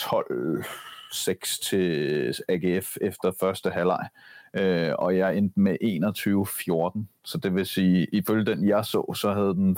12-6 0.00 1.68
til 1.68 2.34
AGF 2.48 2.96
efter 3.00 3.32
første 3.40 3.70
halvleg. 3.70 4.08
Øh, 4.54 4.92
og 4.98 5.16
jeg 5.16 5.36
endte 5.36 5.60
med 5.60 5.76
21-14. 6.96 7.04
Så 7.24 7.38
det 7.38 7.54
vil 7.54 7.66
sige, 7.66 8.06
ifølge 8.12 8.46
den 8.46 8.68
jeg 8.68 8.84
så, 8.84 9.14
så 9.16 9.32
havde 9.32 9.54
den 9.54 9.76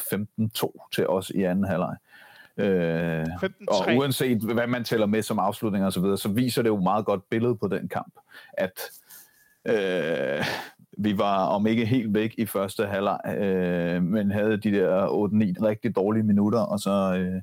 15-2 0.56 0.88
til 0.94 1.08
os 1.08 1.30
i 1.30 1.42
anden 1.42 1.64
halvleg. 1.64 1.96
Øh, 2.56 3.26
og 3.68 3.96
uanset 3.96 4.42
hvad 4.42 4.66
man 4.66 4.84
tæller 4.84 5.06
med 5.06 5.22
som 5.22 5.38
afslutning 5.38 5.84
og 5.84 5.92
så 5.92 6.00
videre, 6.00 6.18
så 6.18 6.28
viser 6.28 6.62
det 6.62 6.68
jo 6.68 6.80
meget 6.80 7.04
godt 7.04 7.30
billede 7.30 7.56
på 7.56 7.68
den 7.68 7.88
kamp, 7.88 8.14
at 8.52 8.80
øh, 9.68 10.44
vi 10.98 11.18
var 11.18 11.46
om 11.46 11.66
ikke 11.66 11.86
helt 11.86 12.14
væk 12.14 12.34
i 12.38 12.46
første 12.46 12.86
halvleg, 12.86 13.20
øh, 13.38 14.02
men 14.02 14.30
havde 14.30 14.56
de 14.56 14.72
der 14.72 15.06
8-9 15.06 15.66
rigtig 15.66 15.96
dårlige 15.96 16.22
minutter, 16.22 16.58
og 16.58 16.80
så 16.80 17.14
øh, 17.14 17.42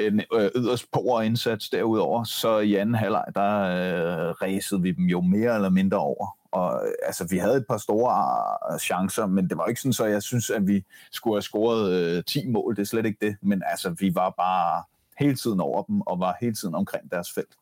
en 0.00 0.22
øh, 0.34 0.50
yderst 0.56 0.92
på 0.92 1.20
indsats 1.20 1.70
derudover. 1.70 2.24
Så 2.24 2.58
i 2.58 2.74
anden 2.74 2.94
halvleg, 2.94 3.24
der 3.34 3.60
øh, 3.60 4.30
ræsede 4.30 4.82
vi 4.82 4.92
dem 4.92 5.04
jo 5.04 5.20
mere 5.20 5.54
eller 5.54 5.70
mindre 5.70 5.98
over. 5.98 6.37
Og 6.50 6.86
øh, 6.86 6.92
altså, 7.02 7.26
vi 7.26 7.38
havde 7.38 7.56
et 7.56 7.66
par 7.68 7.76
store 7.76 8.72
øh, 8.72 8.78
chancer, 8.78 9.26
men 9.26 9.48
det 9.48 9.58
var 9.58 9.66
ikke 9.66 9.80
sådan, 9.80 9.92
så 9.92 10.04
jeg 10.04 10.22
synes, 10.22 10.50
at 10.50 10.66
vi 10.66 10.84
skulle 11.12 11.34
have 11.34 11.42
scoret 11.42 11.92
øh, 11.92 12.24
10 12.24 12.48
mål. 12.48 12.76
Det 12.76 12.82
er 12.82 12.86
slet 12.86 13.06
ikke 13.06 13.26
det. 13.26 13.36
Men 13.42 13.62
altså, 13.66 13.90
vi 13.90 14.14
var 14.14 14.30
bare 14.30 14.82
hele 15.18 15.36
tiden 15.36 15.60
over 15.60 15.82
dem, 15.82 16.00
og 16.00 16.20
var 16.20 16.36
hele 16.40 16.54
tiden 16.54 16.74
omkring 16.74 17.10
deres 17.10 17.32
felt. 17.32 17.56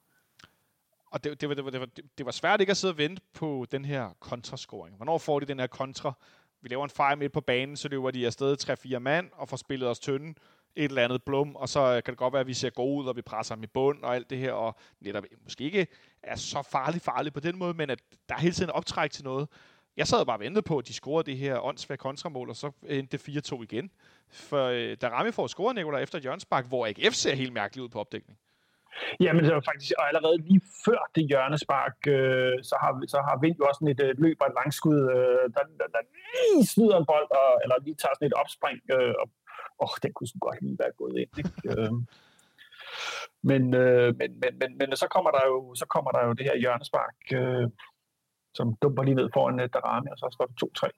Og 1.11 1.25
det, 1.25 1.41
det, 1.41 1.49
var, 1.49 1.55
det, 1.55 1.65
var, 1.65 1.71
det, 1.71 1.81
var, 1.81 1.89
det 2.19 2.27
var 2.27 2.33
svært 2.33 2.61
ikke 2.61 2.71
at 2.71 2.77
sidde 2.77 2.93
og 2.93 2.99
vente 2.99 3.23
på 3.35 3.67
den 3.71 3.85
her 3.85 4.09
kontrascoring. 4.21 4.97
Hvornår 4.97 5.19
får 5.19 5.41
de 5.41 5.47
den 5.47 5.59
her 5.59 5.67
kontra? 5.67 6.13
Vi 6.61 6.69
laver 6.69 6.85
en 6.85 6.91
fejl 6.91 7.19
midt 7.19 7.33
på 7.33 7.41
banen, 7.41 7.77
så 7.77 7.89
løber 7.89 8.11
de 8.11 8.27
afsted 8.27 8.57
3-4 8.97 8.99
mand 8.99 9.31
og 9.33 9.49
får 9.49 9.57
spillet 9.57 9.89
os 9.89 9.99
tynde 9.99 10.35
et 10.77 10.85
eller 10.85 11.05
andet 11.05 11.23
blum, 11.23 11.57
og 11.57 11.69
så 11.69 11.81
øh, 11.81 12.03
kan 12.03 12.13
det 12.13 12.17
godt 12.19 12.33
være, 12.33 12.41
at 12.41 12.47
vi 12.47 12.55
ser 12.55 12.71
gode 12.71 13.03
ud, 13.03 13.09
og 13.09 13.17
vi 13.17 13.23
presser 13.23 13.55
ham 13.55 13.63
i 13.63 13.67
bund 13.67 14.03
og 14.03 14.15
alt 14.15 14.31
det 14.31 14.39
her, 14.39 14.53
og 14.53 14.77
netop 15.01 15.25
øh, 15.25 15.39
måske 15.43 15.65
ikke 15.65 15.87
er 16.23 16.37
så 16.37 16.63
farligt 16.73 17.05
farligt 17.05 17.35
på 17.35 17.41
den 17.41 17.59
måde, 17.59 17.75
men 17.75 17.91
at 17.91 17.99
der 18.29 18.35
er 18.35 18.39
hele 18.39 18.55
tiden 18.55 18.71
optræk 18.71 19.11
til 19.11 19.25
noget. 19.25 19.49
Jeg 19.97 20.07
sad 20.07 20.27
bare 20.27 20.37
og 20.37 20.41
ventede 20.41 20.63
på, 20.63 20.79
at 20.79 20.89
de 20.89 20.93
scorede 20.93 21.31
det 21.31 21.39
her 21.39 21.65
åndssvagt 21.65 22.01
kontramål, 22.01 22.49
og 22.51 22.57
så 22.57 22.71
endte 22.89 23.17
det 23.17 23.53
4-2 23.53 23.63
igen. 23.63 23.91
For 24.31 24.65
øh, 24.65 24.97
da 25.01 25.09
Rami 25.09 25.33
får 25.33 25.47
scoret, 25.47 25.75
Nicolai, 25.75 26.03
efter 26.03 26.19
hjørnespark, 26.19 26.67
hvor 26.69 26.87
AGF 26.87 27.15
ser 27.15 27.35
helt 27.35 27.53
mærkeligt 27.53 27.85
ud 27.85 27.89
på 27.89 28.01
opdækning. 28.01 28.39
Jamen, 29.21 29.45
det 29.45 29.55
var 29.55 29.65
faktisk 29.71 29.93
og 29.99 30.07
allerede 30.11 30.39
lige 30.49 30.63
før 30.85 31.01
det 31.15 31.25
hjørnespark, 31.31 31.97
øh, 32.17 32.55
så, 32.69 32.77
har, 32.83 32.91
så 33.15 33.19
har 33.27 33.35
Vind 33.43 33.57
jo 33.59 33.65
også 33.69 33.79
sådan 33.81 33.95
et 33.95 34.03
øh, 34.07 34.13
løb 34.25 34.37
og 34.43 34.47
et 34.51 34.59
langskud, 34.61 34.99
øh, 35.17 35.45
der, 35.55 35.65
der, 35.81 35.89
der 35.95 36.03
lige 36.15 36.67
snyder 36.73 36.97
en 36.99 37.07
bold, 37.13 37.31
og, 37.43 37.51
eller 37.63 37.77
lige 37.87 37.99
tager 38.03 38.15
sådan 38.15 38.31
et 38.31 38.39
opspring, 38.43 38.79
øh, 38.95 39.15
og 39.21 39.27
åh, 39.79 39.95
den 40.03 40.13
kunne 40.13 40.27
så 40.27 40.39
godt 40.41 40.63
lige 40.63 40.79
være 40.79 40.93
gået 40.97 41.17
ind. 41.19 41.39
Ikke? 41.39 41.51
øh, 41.69 41.93
men, 43.43 43.75
øh, 43.75 44.17
men, 44.19 44.31
men, 44.43 44.59
men, 44.59 44.79
men, 44.79 44.97
så, 44.97 45.09
kommer 45.09 45.31
der 45.31 45.41
jo, 45.47 45.75
så 45.75 45.87
kommer 45.87 46.11
der 46.11 46.27
jo 46.27 46.33
det 46.33 46.47
her 46.47 46.57
hjørnespark, 46.57 47.17
øh, 47.33 47.69
som 48.55 48.77
dumper 48.83 49.03
lige 49.03 49.15
ned 49.15 49.29
foran 49.35 49.61
uh, 49.61 49.67
Darami, 49.73 50.09
og 50.11 50.19
så 50.19 50.29
står 50.33 50.47
det 50.47 50.57
2-3. 50.85 50.91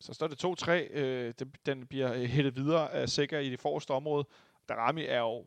Så 0.00 0.12
står 0.14 0.26
det 0.26 0.44
2-3. 0.44 0.98
Øh, 0.98 1.34
den 1.66 1.86
bliver 1.86 2.26
hættet 2.26 2.56
videre 2.56 2.92
af 2.92 3.08
Sikker 3.08 3.38
i 3.38 3.50
det 3.50 3.60
forreste 3.60 3.90
område. 3.90 4.24
Darami 4.68 5.04
er 5.04 5.18
jo 5.18 5.46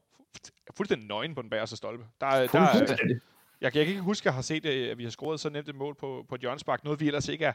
fuldstændig 0.78 1.08
nøgen 1.08 1.36
på 1.36 1.42
den 1.42 1.50
bagerste 1.50 1.78
stolpe. 1.78 2.06
Der, 2.22 2.28
er, 2.28 2.48
der 2.48 2.60
er, 2.60 2.98
jeg, 2.98 3.20
jeg 3.62 3.72
kan 3.72 3.82
ikke 3.82 4.02
huske, 4.02 4.22
at 4.22 4.26
jeg 4.26 4.34
har 4.34 4.42
set, 4.42 4.66
at 4.66 4.98
vi 4.98 5.04
har 5.04 5.12
scoret 5.12 5.40
så 5.40 5.50
nemt 5.50 5.70
et 5.70 5.76
mål 5.76 5.96
på, 5.96 6.26
på 6.30 6.36
et 6.36 6.42
hjørnespark. 6.42 6.84
Noget, 6.84 7.00
vi 7.00 7.08
ellers 7.08 7.28
ikke 7.28 7.46
er 7.46 7.54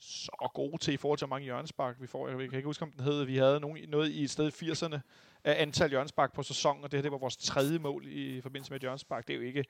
så 0.00 0.50
gode 0.54 0.78
til 0.78 0.94
i 0.94 0.96
forhold 0.96 1.18
til, 1.18 1.26
hvor 1.26 1.36
mange 1.36 1.44
hjørnespark 1.44 1.96
vi 2.00 2.06
får. 2.06 2.28
Jeg 2.28 2.36
kan 2.36 2.56
ikke 2.56 2.66
huske, 2.66 2.82
om 2.82 2.92
den 2.92 3.04
hed. 3.04 3.24
Vi 3.24 3.36
havde 3.36 3.60
nogen, 3.60 3.78
noget 3.88 4.10
i 4.10 4.22
et 4.22 4.30
sted 4.30 4.62
i 4.62 4.70
80'erne 4.70 4.98
af 5.44 5.62
antal 5.62 5.90
hjørnespark 5.90 6.32
på 6.34 6.42
sæsonen, 6.42 6.84
og 6.84 6.92
det 6.92 6.98
her 6.98 7.02
det 7.02 7.12
var 7.12 7.18
vores 7.18 7.36
tredje 7.36 7.78
mål 7.78 8.04
i 8.06 8.40
forbindelse 8.40 8.72
med 8.72 8.76
et 8.76 8.82
hjørnespark. 8.82 9.26
Det 9.26 9.32
er 9.32 9.38
jo 9.38 9.44
ikke 9.44 9.64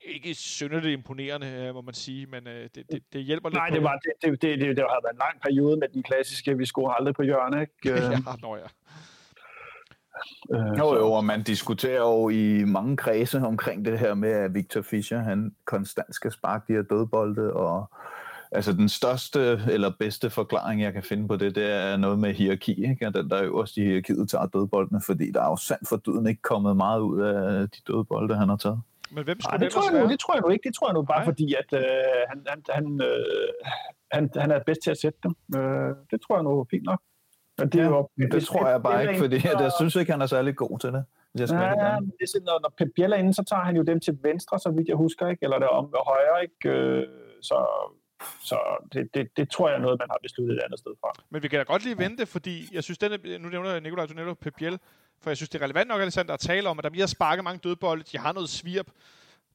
ikke 0.00 0.34
synderligt 0.34 0.92
imponerende, 0.92 1.46
øh, 1.46 1.74
må 1.74 1.80
man 1.80 1.94
sige, 1.94 2.26
men 2.26 2.46
øh, 2.46 2.68
det, 2.74 2.92
det, 2.92 3.02
det 3.12 3.24
hjælper 3.24 3.48
lidt 3.48 3.56
Nej, 3.56 3.68
det, 3.68 3.82
var, 3.82 3.98
det, 3.98 4.12
det, 4.22 4.42
det, 4.42 4.60
det, 4.60 4.76
det 4.76 4.84
har 4.88 5.00
været 5.02 5.12
en 5.12 5.18
lang 5.18 5.40
periode 5.42 5.76
med 5.76 5.88
den 5.88 6.02
klassiske, 6.02 6.58
vi 6.58 6.66
skulle 6.66 6.98
aldrig 6.98 7.14
på 7.14 7.22
hjørne, 7.22 7.60
ikke? 7.60 7.72
ja, 8.02 8.18
nå 8.42 8.56
ja. 8.56 8.66
Øh, 10.50 10.78
jo, 10.78 10.96
jo, 10.96 11.12
og 11.12 11.24
man 11.24 11.42
diskuterer 11.42 12.00
jo 12.00 12.28
i 12.28 12.64
mange 12.64 12.96
kredse 12.96 13.38
omkring 13.38 13.84
det 13.84 13.98
her 13.98 14.14
med, 14.14 14.30
at 14.30 14.54
Victor 14.54 14.82
Fischer, 14.82 15.18
han 15.18 15.54
konstant 15.64 16.14
skal 16.14 16.32
sparke 16.32 16.64
de 16.68 16.72
her 16.72 16.82
dødbolde, 16.82 17.52
og 17.52 17.90
altså 18.54 18.72
den 18.72 18.88
største 18.88 19.60
eller 19.70 19.90
bedste 19.98 20.30
forklaring, 20.30 20.82
jeg 20.82 20.92
kan 20.92 21.02
finde 21.02 21.28
på 21.28 21.36
det, 21.36 21.54
det 21.54 21.70
er 21.72 21.96
noget 21.96 22.18
med 22.18 22.34
hierarki, 22.34 22.90
ikke? 22.90 23.06
At 23.06 23.14
den 23.14 23.30
der 23.30 23.42
øverst 23.42 23.76
i 23.76 23.84
hierarkiet 23.84 24.30
tager 24.30 24.46
dødboldene, 24.46 25.00
fordi 25.06 25.30
der 25.30 25.42
er 25.42 25.48
jo 25.48 25.56
sandt 25.56 25.88
for 25.88 25.96
døden 25.96 26.26
ikke 26.26 26.42
kommet 26.42 26.76
meget 26.76 27.00
ud 27.00 27.20
af 27.20 27.70
de 27.70 27.78
dødbolde, 27.86 28.36
han 28.36 28.48
har 28.48 28.56
taget. 28.56 28.80
Men 29.10 29.24
hvem 29.24 29.40
skulle 29.40 29.58
Nej, 29.58 29.64
det, 29.64 29.72
tror 29.72 29.90
jeg 29.90 30.02
nu, 30.02 30.08
det 30.08 30.20
tror 30.20 30.34
jeg 30.34 30.42
nu 30.46 30.48
ikke. 30.48 30.68
Det 30.68 30.74
tror 30.74 30.88
jeg 30.88 30.94
nu 30.94 31.02
bare, 31.02 31.18
Nej. 31.18 31.24
fordi 31.24 31.54
at 31.54 31.70
øh, 31.72 31.82
han, 32.28 32.38
han, 32.46 32.62
han, 32.68 33.00
øh, 33.02 33.52
han, 34.12 34.30
han 34.36 34.50
er 34.50 34.60
bedst 34.66 34.80
til 34.82 34.90
at 34.90 35.00
sætte 35.00 35.18
dem. 35.22 35.34
Øh, 35.58 35.90
det 36.10 36.20
tror 36.20 36.36
jeg 36.36 36.44
nu 36.44 36.60
er 36.60 36.64
fint 36.70 36.84
nok. 36.84 37.00
Men 37.58 37.68
det, 37.68 37.78
ja, 37.78 37.84
jo, 37.84 38.08
det, 38.16 38.32
det 38.32 38.44
tror 38.44 38.68
jeg 38.68 38.82
bare 38.82 39.02
ikke, 39.02 39.20
fordi 39.20 39.34
jeg, 39.34 39.54
jeg 39.60 39.72
synes 39.78 39.94
ikke, 39.96 40.12
han 40.12 40.22
er 40.22 40.26
særlig 40.26 40.56
god 40.56 40.78
til 40.78 40.92
det. 40.92 41.04
Jeg 41.38 41.48
skal 41.48 41.60
ja, 41.60 41.84
ja, 41.84 41.96
det 42.18 42.22
er 42.26 42.30
sådan, 42.32 42.46
når, 42.50 42.58
når 42.62 42.72
Pep 42.78 42.88
Biel 42.96 43.12
er 43.12 43.16
inde, 43.16 43.34
så 43.34 43.44
tager 43.50 43.62
han 43.62 43.76
jo 43.76 43.82
dem 43.82 44.00
til 44.00 44.18
venstre, 44.22 44.58
så 44.58 44.70
vidt 44.70 44.88
jeg 44.88 44.96
husker, 44.96 45.28
ikke? 45.28 45.44
eller 45.44 45.58
det 45.58 45.68
om 45.68 45.94
højre. 46.06 46.42
Ikke? 46.42 46.68
Øh, 46.68 47.06
så 47.42 47.58
så 48.40 48.86
det, 48.92 49.14
det, 49.14 49.36
det 49.36 49.50
tror 49.50 49.68
jeg 49.68 49.76
er 49.76 49.80
noget, 49.80 49.98
man 49.98 50.08
har 50.10 50.18
besluttet 50.22 50.56
et 50.56 50.62
andet 50.64 50.78
sted 50.78 50.92
fra. 51.00 51.24
Men 51.30 51.42
vi 51.42 51.48
kan 51.48 51.58
da 51.58 51.62
godt 51.62 51.84
lige 51.84 51.98
vente, 51.98 52.26
fordi 52.26 52.68
jeg 52.72 52.84
synes, 52.84 52.98
denne, 52.98 53.38
nu 53.38 53.48
nævner 53.48 53.80
Nikolaj, 53.80 54.06
du 54.06 54.14
nævner 54.14 54.34
Pep 54.34 54.54
Biel, 54.56 54.78
for 55.20 55.30
jeg 55.30 55.36
synes, 55.36 55.48
det 55.48 55.58
er 55.58 55.64
relevant 55.64 55.88
nok, 55.88 56.00
Alexander, 56.00 56.34
at 56.34 56.40
tale 56.40 56.68
om, 56.68 56.78
at 56.78 56.84
der 56.84 56.90
bliver 56.90 57.06
sparket 57.06 57.44
mange 57.44 57.58
dødbolde, 57.58 58.02
de 58.12 58.18
har 58.18 58.32
noget 58.32 58.48
svirp, 58.48 58.86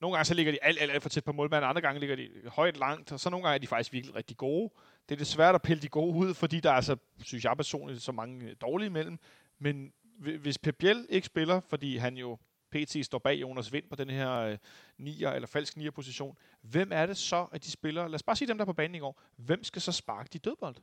nogle 0.02 0.16
gange 0.16 0.26
så 0.26 0.34
ligger 0.34 0.52
de 0.52 0.64
alt, 0.64 0.82
alt, 0.82 0.92
alt 0.92 1.02
for 1.02 1.10
tæt 1.10 1.24
på 1.24 1.32
målmanden, 1.32 1.70
andre 1.70 1.82
gange 1.82 2.00
ligger 2.00 2.16
de 2.16 2.30
højt 2.48 2.78
langt, 2.78 3.12
og 3.12 3.20
så 3.20 3.30
nogle 3.30 3.44
gange 3.44 3.56
er 3.56 3.60
de 3.60 3.68
faktisk 3.68 3.94
virkelig 3.94 4.16
rigtig 4.16 4.38
gode. 4.38 4.74
Det 5.10 5.16
er 5.16 5.18
det 5.18 5.28
svært 5.28 5.56
at 5.56 5.62
pille 5.62 5.82
de 5.82 5.88
gode 5.88 6.16
ud, 6.16 6.34
fordi 6.34 6.60
der 6.60 6.70
er 6.70 6.74
altså, 6.74 6.98
synes 7.24 7.44
jeg 7.44 7.58
personligt, 7.58 8.02
så 8.02 8.12
mange 8.12 8.54
dårlige 8.54 8.88
imellem. 8.88 9.20
Men 9.60 9.94
hvis 10.20 10.58
Pep 10.58 10.76
Biel 10.76 11.06
ikke 11.10 11.28
spiller, 11.28 11.60
fordi 11.70 11.98
han 11.98 12.18
jo 12.18 12.38
PT 12.72 13.06
står 13.06 13.20
bag 13.20 13.42
Jonas 13.42 13.74
Vind 13.74 13.86
på 13.90 13.96
den 13.96 14.10
her 14.10 14.32
øh, 14.32 14.58
nier 14.98 15.32
eller 15.32 15.48
falsk 15.48 15.78
nier 15.78 15.92
position, 15.92 16.38
hvem 16.62 16.90
er 16.92 17.06
det 17.06 17.18
så, 17.18 17.46
at 17.52 17.64
de 17.64 17.72
spiller? 17.72 18.08
Lad 18.08 18.16
os 18.16 18.24
bare 18.24 18.36
sige 18.36 18.48
dem, 18.48 18.58
der 18.58 18.66
på 18.66 18.74
banen 18.74 18.96
i 18.96 19.00
går. 19.00 19.22
Hvem 19.36 19.64
skal 19.64 19.82
så 19.82 19.92
sparke 19.92 20.30
de 20.34 20.40
dødbold? 20.40 20.76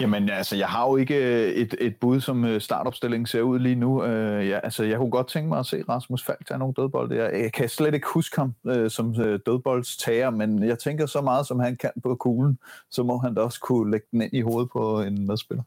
Jamen 0.00 0.30
altså, 0.30 0.56
jeg 0.56 0.68
har 0.68 0.88
jo 0.88 0.96
ikke 0.96 1.14
øh, 1.14 1.52
et, 1.52 1.74
et 1.80 1.96
bud, 1.96 2.20
som 2.20 2.44
øh, 2.44 2.60
startopstilling 2.60 2.62
startopstillingen 2.62 3.26
ser 3.26 3.42
ud 3.42 3.58
lige 3.58 3.74
nu. 3.74 4.04
Øh, 4.04 4.48
ja, 4.48 4.58
altså, 4.58 4.84
jeg 4.84 4.98
kunne 4.98 5.10
godt 5.10 5.28
tænke 5.28 5.48
mig 5.48 5.58
at 5.58 5.66
se 5.66 5.84
Rasmus 5.88 6.24
Falk 6.24 6.46
tage 6.46 6.58
nogle 6.58 6.74
dødbolde. 6.74 7.16
Jeg, 7.16 7.42
jeg 7.42 7.52
kan 7.52 7.68
slet 7.68 7.94
ikke 7.94 8.06
huske 8.14 8.36
ham 8.36 8.54
øh, 8.66 8.90
som 8.90 9.20
øh, 9.20 9.40
dødboldstager, 9.46 10.30
men 10.30 10.62
jeg 10.62 10.78
tænker 10.78 11.06
så 11.06 11.20
meget, 11.20 11.46
som 11.46 11.60
han 11.60 11.76
kan 11.76 11.90
på 12.02 12.14
kuglen, 12.14 12.58
så 12.90 13.02
må 13.02 13.18
han 13.18 13.34
da 13.34 13.40
også 13.40 13.60
kunne 13.60 13.90
lægge 13.90 14.06
den 14.12 14.22
ind 14.22 14.32
i 14.32 14.40
hovedet 14.40 14.70
på 14.70 15.02
en 15.02 15.26
medspiller. 15.26 15.62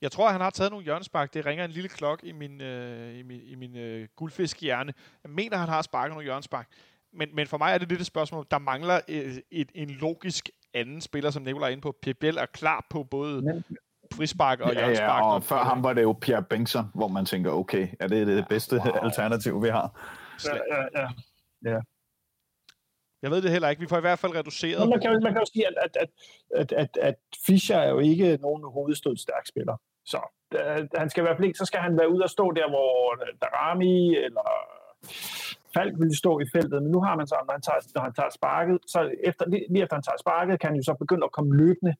Jeg 0.00 0.12
tror, 0.12 0.28
han 0.28 0.40
har 0.40 0.50
taget 0.50 0.70
nogle 0.70 0.84
hjørnespark. 0.84 1.34
Det 1.34 1.46
ringer 1.46 1.64
en 1.64 1.70
lille 1.70 1.88
klok 1.88 2.20
i 2.22 2.32
min, 2.32 2.60
uh, 2.60 3.18
i 3.18 3.22
min, 3.22 3.40
i 3.44 3.54
min 3.54 3.76
uh, 3.76 4.06
guldfiskhjerne. 4.16 4.94
Jeg 5.24 5.30
mener, 5.30 5.56
han 5.56 5.68
har 5.68 5.82
sparket 5.82 6.10
nogle 6.10 6.24
hjørnespark. 6.24 6.68
Men, 7.12 7.28
men 7.34 7.46
for 7.46 7.58
mig 7.58 7.74
er 7.74 7.78
det 7.78 7.88
lidt 7.88 8.00
et 8.00 8.06
spørgsmål. 8.06 8.46
Der 8.50 8.58
mangler 8.58 9.00
et, 9.08 9.42
et, 9.50 9.70
en 9.74 9.90
logisk 9.90 10.50
anden 10.74 11.00
spiller, 11.00 11.30
som 11.30 11.42
Nicolaj 11.42 11.68
er 11.68 11.72
inde 11.72 11.82
på. 11.82 11.96
Biel 12.20 12.36
er 12.36 12.46
klar 12.46 12.86
på 12.90 13.02
både 13.04 13.42
men, 13.42 13.64
frispark 14.14 14.60
og 14.60 14.74
ja, 14.74 14.88
Ja, 14.88 15.32
og 15.32 15.42
før 15.42 15.64
ham 15.64 15.82
var 15.82 15.92
det 15.92 16.02
jo 16.02 16.12
Pierre 16.20 16.42
Bengtsson, 16.42 16.90
hvor 16.94 17.08
man 17.08 17.26
tænker, 17.26 17.50
okay, 17.50 17.88
er 18.00 18.08
det 18.08 18.26
det 18.26 18.48
bedste 18.48 18.76
wow. 18.76 18.94
alternativ, 19.02 19.62
vi 19.62 19.68
har? 19.68 20.00
Ja, 20.44 20.54
ja, 20.54 21.00
ja. 21.00 21.08
ja. 21.72 21.80
Jeg 23.22 23.30
ved 23.30 23.42
det 23.42 23.50
heller 23.50 23.68
ikke. 23.68 23.80
Vi 23.80 23.88
får 23.88 23.96
i 23.96 24.00
hvert 24.08 24.18
fald 24.18 24.34
reduceret. 24.34 24.80
Men 24.80 24.88
man, 24.90 25.00
kan, 25.00 25.10
man 25.22 25.32
kan 25.32 25.42
jo 25.42 25.46
sige, 25.52 25.66
at, 25.66 25.74
at, 25.84 25.96
at, 26.00 26.10
at, 26.60 26.72
at, 26.72 26.98
at 27.08 27.18
Fischer 27.46 27.76
er 27.76 27.90
jo 27.90 27.98
ikke 27.98 28.38
nogen 28.40 28.62
hovedstød 28.72 29.16
stærk 29.16 29.46
spiller. 29.46 29.76
Så 30.04 30.20
uh, 30.54 30.86
han 31.00 31.10
skal 31.10 31.20
i 31.20 31.24
hvert 31.26 31.36
fald 31.36 31.46
ikke, 31.46 31.58
så 31.58 31.64
skal 31.64 31.80
han 31.80 31.98
være 31.98 32.10
ude 32.10 32.22
og 32.22 32.30
stå 32.30 32.52
der, 32.52 32.68
hvor 32.68 32.94
Darami 33.42 34.16
eller 34.16 34.46
Falk 35.74 35.94
ville 36.02 36.16
stå 36.16 36.32
i 36.40 36.46
feltet, 36.54 36.82
men 36.82 36.92
nu 36.92 37.00
har 37.06 37.16
man 37.16 37.26
så, 37.26 37.36
når 37.46 37.52
han 37.52 37.64
tager, 37.68 37.80
når 37.94 38.02
han 38.02 38.14
tager 38.18 38.30
sparket, 38.38 38.78
så 38.86 39.00
efter, 39.24 39.44
lige 39.48 39.82
efter 39.82 39.96
han 39.96 40.06
tager 40.08 40.20
sparket, 40.24 40.60
kan 40.60 40.68
han 40.70 40.76
jo 40.76 40.82
så 40.82 40.94
begynde 41.02 41.24
at 41.24 41.32
komme 41.36 41.56
løbende 41.62 41.94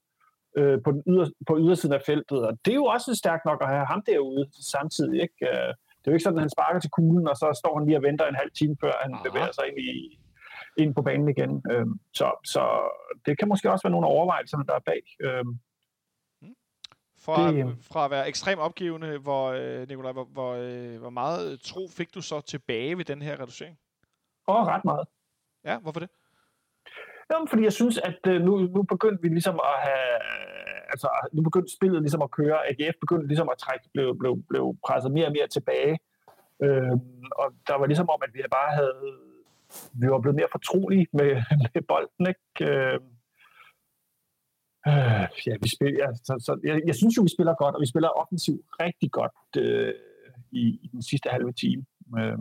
øh, 0.58 0.76
på, 0.84 0.90
den 0.92 1.02
yder, 1.10 1.26
på 1.48 1.52
ydersiden 1.64 1.94
af 1.98 2.02
feltet, 2.06 2.40
og 2.48 2.52
det 2.64 2.70
er 2.70 2.80
jo 2.82 2.88
også 2.96 3.14
stærkt 3.22 3.44
nok 3.50 3.60
at 3.62 3.68
have 3.68 3.86
ham 3.92 4.02
derude 4.10 4.44
samtidig, 4.74 5.16
ikke? 5.26 5.38
Øh, 5.50 5.70
det 5.98 6.06
er 6.06 6.12
jo 6.12 6.16
ikke 6.16 6.28
sådan, 6.28 6.38
at 6.38 6.46
han 6.46 6.56
sparker 6.56 6.80
til 6.80 6.90
kuglen, 6.98 7.28
og 7.28 7.36
så 7.42 7.46
står 7.62 7.72
han 7.78 7.86
lige 7.86 7.98
og 8.00 8.06
venter 8.08 8.26
en 8.26 8.42
halv 8.42 8.52
time, 8.58 8.76
før 8.82 8.92
han 9.04 9.12
Aha. 9.14 9.22
bevæger 9.26 9.52
sig 9.56 9.64
ind, 9.68 9.78
i, 9.78 9.90
ind 10.76 10.94
på 10.94 11.02
banen 11.02 11.28
igen. 11.28 11.62
Øh, 11.70 11.86
så, 12.12 12.32
så 12.44 12.62
det 13.26 13.38
kan 13.38 13.48
måske 13.48 13.70
også 13.70 13.82
være 13.82 13.90
nogle 13.90 14.06
overvejelser, 14.06 14.58
der 14.58 14.74
er 14.74 14.86
bag. 14.86 15.02
Øh, 15.20 15.44
fra, 17.18 17.52
det, 17.52 17.76
fra 17.80 18.04
at 18.04 18.10
være 18.10 18.28
ekstremt 18.28 18.60
opgivende, 18.60 19.18
hvor, 19.18 19.46
øh, 19.50 19.88
Nikolaj, 19.88 20.12
hvor, 20.12 20.24
hvor, 20.24 20.52
øh, 20.54 21.00
hvor 21.00 21.10
meget 21.10 21.60
tro 21.60 21.88
fik 21.88 22.14
du 22.14 22.20
så 22.20 22.40
tilbage 22.40 22.98
ved 22.98 23.04
den 23.04 23.22
her 23.22 23.40
reducering? 23.40 23.78
Åh, 24.48 24.66
ret 24.66 24.84
meget. 24.84 25.06
Ja, 25.64 25.78
hvorfor 25.78 26.00
det? 26.00 26.10
Jamen, 27.32 27.48
fordi 27.48 27.62
jeg 27.62 27.72
synes, 27.72 27.98
at 27.98 28.20
øh, 28.26 28.40
nu, 28.42 28.58
nu 28.58 28.82
begyndte 28.82 29.22
vi 29.22 29.28
ligesom 29.28 29.54
at 29.54 29.76
have... 29.88 30.08
Altså, 30.92 31.08
nu 31.32 31.42
begyndte 31.42 31.76
spillet 31.76 32.02
ligesom 32.02 32.22
at 32.22 32.30
køre. 32.30 32.68
AGF 32.68 32.96
begyndte 33.00 33.26
ligesom 33.26 33.48
at 33.48 33.58
trække, 33.58 33.88
blev, 33.94 34.18
blev, 34.18 34.42
blev 34.48 34.76
presset 34.86 35.12
mere 35.12 35.26
og 35.26 35.32
mere 35.32 35.48
tilbage. 35.48 35.98
Øh, 36.64 36.92
og 37.40 37.48
der 37.68 37.76
var 37.78 37.86
ligesom 37.86 38.10
om, 38.10 38.20
at 38.22 38.30
vi 38.34 38.42
bare 38.50 38.72
havde... 38.74 39.00
Vi 39.92 40.06
var 40.10 40.20
blevet 40.20 40.36
mere 40.36 40.52
fortrolige 40.52 41.06
med, 41.12 41.30
med 41.74 41.82
bolden, 41.88 42.26
ikke? 42.32 42.72
Øh, 42.72 43.00
Øh, 44.88 45.28
ja, 45.46 45.54
vi 45.62 45.68
spiller, 45.68 46.04
ja, 46.04 46.14
så, 46.14 46.34
så, 46.40 46.60
jeg, 46.64 46.82
jeg 46.86 46.94
synes 46.94 47.16
jo, 47.16 47.22
vi 47.22 47.28
spiller 47.36 47.54
godt, 47.54 47.74
og 47.74 47.80
vi 47.80 47.86
spiller 47.86 48.08
offensivt 48.08 48.60
rigtig 48.80 49.10
godt 49.10 49.32
øh, 49.58 49.94
i, 50.52 50.64
i 50.82 50.88
den 50.92 51.02
sidste 51.02 51.28
halve 51.28 51.52
time. 51.52 51.84
Øh. 52.18 52.38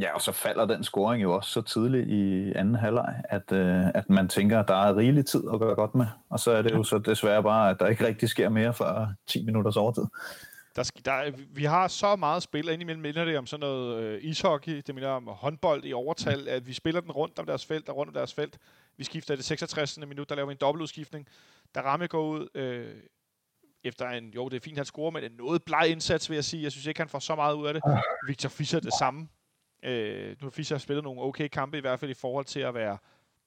Ja, 0.00 0.14
og 0.14 0.20
så 0.20 0.32
falder 0.32 0.66
den 0.66 0.84
scoring 0.84 1.22
jo 1.22 1.34
også 1.34 1.50
så 1.50 1.62
tidligt 1.62 2.08
i 2.08 2.52
anden 2.52 2.74
halvleg, 2.74 3.22
at, 3.28 3.52
øh, 3.52 3.86
at 3.94 4.10
man 4.10 4.28
tænker, 4.28 4.60
at 4.60 4.68
der 4.68 4.74
er 4.74 4.96
rigelig 4.96 5.26
tid 5.26 5.42
at 5.52 5.58
gøre 5.60 5.74
godt 5.74 5.94
med. 5.94 6.06
Og 6.30 6.40
så 6.40 6.50
er 6.50 6.62
det 6.62 6.72
jo 6.72 6.82
så 6.82 6.98
desværre 6.98 7.42
bare, 7.42 7.70
at 7.70 7.76
der 7.80 7.86
ikke 7.86 8.06
rigtig 8.06 8.28
sker 8.28 8.48
mere 8.48 8.74
for 8.74 9.12
10 9.28 9.44
minutters 9.44 9.76
overtid. 9.76 10.04
Der, 10.78 10.90
der, 11.04 11.32
vi 11.50 11.64
har 11.64 11.88
så 11.88 12.16
meget 12.16 12.42
spil, 12.42 12.68
og 12.68 12.72
indimellem 12.72 13.02
minder 13.02 13.24
det 13.24 13.38
om 13.38 13.46
sådan 13.46 13.60
noget 13.60 14.02
øh, 14.02 14.24
ishockey, 14.24 14.82
det 14.86 14.94
minder 14.94 15.10
om 15.10 15.26
håndbold 15.26 15.84
i 15.84 15.92
overtal, 15.92 16.48
at 16.48 16.66
vi 16.66 16.72
spiller 16.72 17.00
den 17.00 17.12
rundt 17.12 17.38
om 17.38 17.46
deres 17.46 17.66
felt 17.66 17.88
og 17.88 17.96
rundt 17.96 18.08
om 18.08 18.14
deres 18.14 18.34
felt. 18.34 18.58
Vi 18.96 19.04
skifter 19.04 19.36
det 19.36 19.44
66. 19.44 19.98
minut, 19.98 20.28
der 20.28 20.34
laver 20.34 20.46
vi 20.46 20.52
en 20.52 20.58
dobbeltudskiftning. 20.60 21.28
Der 21.74 21.82
ramme 21.82 22.06
går 22.06 22.26
ud 22.26 22.48
øh, 22.54 22.96
efter 23.84 24.08
en, 24.08 24.30
jo 24.30 24.48
det 24.48 24.56
er 24.56 24.60
fint, 24.60 24.76
han 24.76 24.84
scorer, 24.84 25.10
men 25.10 25.24
en 25.24 25.32
noget 25.32 25.62
bleg 25.62 25.88
indsats, 25.88 26.30
vil 26.30 26.34
jeg 26.34 26.44
sige. 26.44 26.62
Jeg 26.62 26.72
synes 26.72 26.86
ikke, 26.86 27.00
han 27.00 27.08
får 27.08 27.18
så 27.18 27.34
meget 27.34 27.54
ud 27.54 27.66
af 27.66 27.74
det. 27.74 27.82
Victor 28.26 28.48
Fischer 28.48 28.80
det 28.80 28.92
samme. 28.98 29.28
Øh, 29.82 30.28
nu 30.28 30.46
har 30.46 30.50
Fischer 30.50 30.78
spillet 30.78 31.04
nogle 31.04 31.22
okay 31.22 31.48
kampe, 31.48 31.78
i 31.78 31.80
hvert 31.80 32.00
fald 32.00 32.10
i 32.10 32.14
forhold 32.14 32.44
til 32.44 32.60
at 32.60 32.74
være 32.74 32.98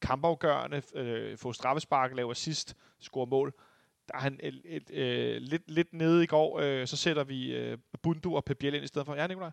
kampafgørende, 0.01 0.81
øh, 0.95 1.37
få 1.37 1.53
straffespark, 1.53 2.15
lave 2.15 2.31
assist, 2.31 2.75
score 2.99 3.25
mål. 3.25 3.53
Der 4.07 4.15
er 4.17 4.21
han 4.21 4.39
et, 4.43 4.61
et, 4.65 4.83
et, 4.89 4.97
øh, 4.97 5.41
lidt, 5.41 5.71
lidt 5.71 5.93
nede 5.93 6.23
i 6.23 6.27
går, 6.27 6.59
øh, 6.59 6.87
så 6.87 6.97
sætter 6.97 7.23
vi 7.23 7.55
øh, 7.55 7.77
Bundu 8.01 8.35
og 8.35 8.45
Pep 8.45 8.63
ind 8.63 8.75
i 8.75 8.87
stedet 8.87 9.05
for. 9.05 9.15
Ja, 9.15 9.27
Nikolaj? 9.27 9.51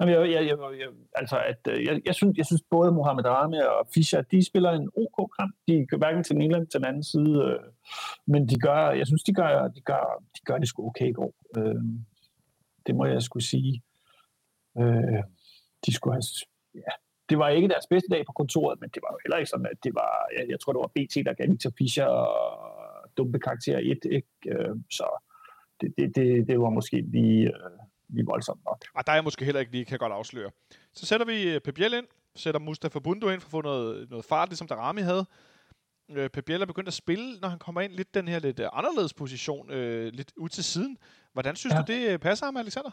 Jamen, 0.00 0.14
jeg, 0.14 0.30
jeg, 0.30 0.46
jeg, 0.46 0.58
jeg, 0.78 0.88
altså, 1.14 1.38
at, 1.38 1.60
øh, 1.68 1.84
jeg, 1.84 2.00
jeg, 2.06 2.14
synes, 2.14 2.36
jeg 2.36 2.46
synes 2.46 2.62
både 2.70 2.92
Mohamed 2.92 3.24
Rami 3.24 3.58
og 3.58 3.88
Fischer, 3.94 4.22
de 4.22 4.46
spiller 4.46 4.70
en 4.70 4.90
OK 4.96 5.30
kamp. 5.38 5.54
De 5.68 5.86
gør 5.86 5.96
hverken 5.96 6.24
til 6.24 6.34
den 6.34 6.42
ene 6.42 6.54
eller 6.54 6.66
til 6.66 6.80
den 6.80 6.88
anden 6.88 7.04
side. 7.04 7.34
Øh, 7.46 7.60
men 8.26 8.48
de 8.48 8.56
gør, 8.58 8.90
jeg 8.90 9.06
synes, 9.06 9.22
de 9.22 9.34
gør, 9.34 9.68
de 9.68 9.80
gør, 9.80 10.22
de 10.36 10.40
gør 10.44 10.58
det 10.58 10.68
sgu 10.68 10.86
okay 10.86 11.08
i 11.08 11.12
går. 11.12 11.32
Øh, 11.58 11.82
det 12.86 12.94
må 12.94 13.04
jeg 13.04 13.22
skulle 13.22 13.46
sige. 13.46 13.82
Øh, 14.78 15.22
de 15.86 15.94
skulle 15.94 16.14
have... 16.14 16.22
Ja, 16.74 16.94
det 17.28 17.38
var 17.38 17.48
ikke 17.48 17.68
deres 17.68 17.86
bedste 17.90 18.08
dag 18.14 18.26
på 18.26 18.32
kontoret, 18.32 18.80
men 18.80 18.90
det 18.94 19.00
var 19.02 19.10
jo 19.12 19.18
heller 19.24 19.36
ikke 19.36 19.50
sådan, 19.50 19.66
at 19.66 19.78
det 19.84 19.94
var... 19.94 20.12
Jeg, 20.36 20.44
jeg 20.48 20.60
tror, 20.60 20.72
det 20.72 20.80
var 20.80 20.92
BT, 20.96 21.14
der 21.26 21.34
gav 21.34 21.56
til 21.56 21.72
Fischer 21.78 22.06
og 22.06 22.75
dumpe 23.16 23.38
karakter 23.38 23.78
1, 23.78 23.98
ikke? 24.10 24.28
Øh, 24.48 24.76
så 24.90 25.22
det, 25.80 25.94
det, 25.98 26.16
det, 26.16 26.48
det 26.48 26.60
var 26.60 26.70
måske 26.70 27.00
lige, 27.00 27.46
øh, 27.46 27.78
lige 28.08 28.26
voldsomt 28.26 28.64
nok. 28.64 28.84
Og 28.94 29.06
der 29.06 29.12
er 29.12 29.16
jeg 29.16 29.24
måske 29.24 29.44
heller 29.44 29.60
ikke 29.60 29.72
lige, 29.72 29.84
kan 29.84 29.92
jeg 29.92 30.00
godt 30.00 30.12
afsløre. 30.12 30.50
Så 30.92 31.06
sætter 31.06 31.26
vi 31.26 31.54
øh, 31.54 31.60
Pep 31.60 31.78
ind, 31.78 32.06
sætter 32.34 32.60
Mustafa 32.60 32.98
Bundu 32.98 33.28
ind 33.28 33.40
for 33.40 33.46
at 33.46 33.50
få 33.50 33.62
noget, 33.62 34.10
noget 34.10 34.24
fart, 34.24 34.48
ligesom 34.48 34.66
Darami 34.66 35.00
havde. 35.00 35.26
Øh, 36.10 36.30
Pep 36.30 36.50
er 36.50 36.64
begyndt 36.64 36.88
at 36.88 36.94
spille, 36.94 37.40
når 37.40 37.48
han 37.48 37.58
kommer 37.58 37.80
ind, 37.80 37.92
lidt 37.92 38.14
den 38.14 38.28
her 38.28 38.38
lidt 38.38 38.60
øh, 38.60 38.68
anderledes 38.72 39.14
position, 39.14 39.70
øh, 39.70 40.12
lidt 40.12 40.32
ud 40.36 40.48
til 40.48 40.64
siden. 40.64 40.98
Hvordan 41.32 41.56
synes 41.56 41.74
ja. 41.74 41.80
du, 41.80 41.92
det 41.92 42.20
passer 42.20 42.46
ham, 42.46 42.56
Alexander? 42.56 42.90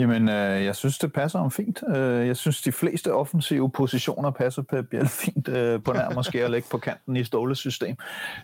Jamen, 0.00 0.28
øh, 0.28 0.64
jeg 0.64 0.76
synes, 0.76 0.98
det 0.98 1.12
passer 1.12 1.38
ham 1.38 1.50
fint. 1.50 1.82
Øh, 1.96 2.26
jeg 2.26 2.36
synes, 2.36 2.62
de 2.62 2.72
fleste 2.72 3.12
offensive 3.14 3.70
positioner 3.70 4.30
passer 4.30 4.62
på 4.62 4.82
Biel 4.82 5.08
fint 5.24 5.48
øh, 5.48 5.82
på 5.82 5.92
nærmere 5.92 6.14
måske 6.14 6.44
at 6.44 6.50
lægge 6.50 6.68
på 6.70 6.78
kanten 6.78 7.16
i 7.16 7.24
Ståles 7.24 7.58
system. 7.58 7.96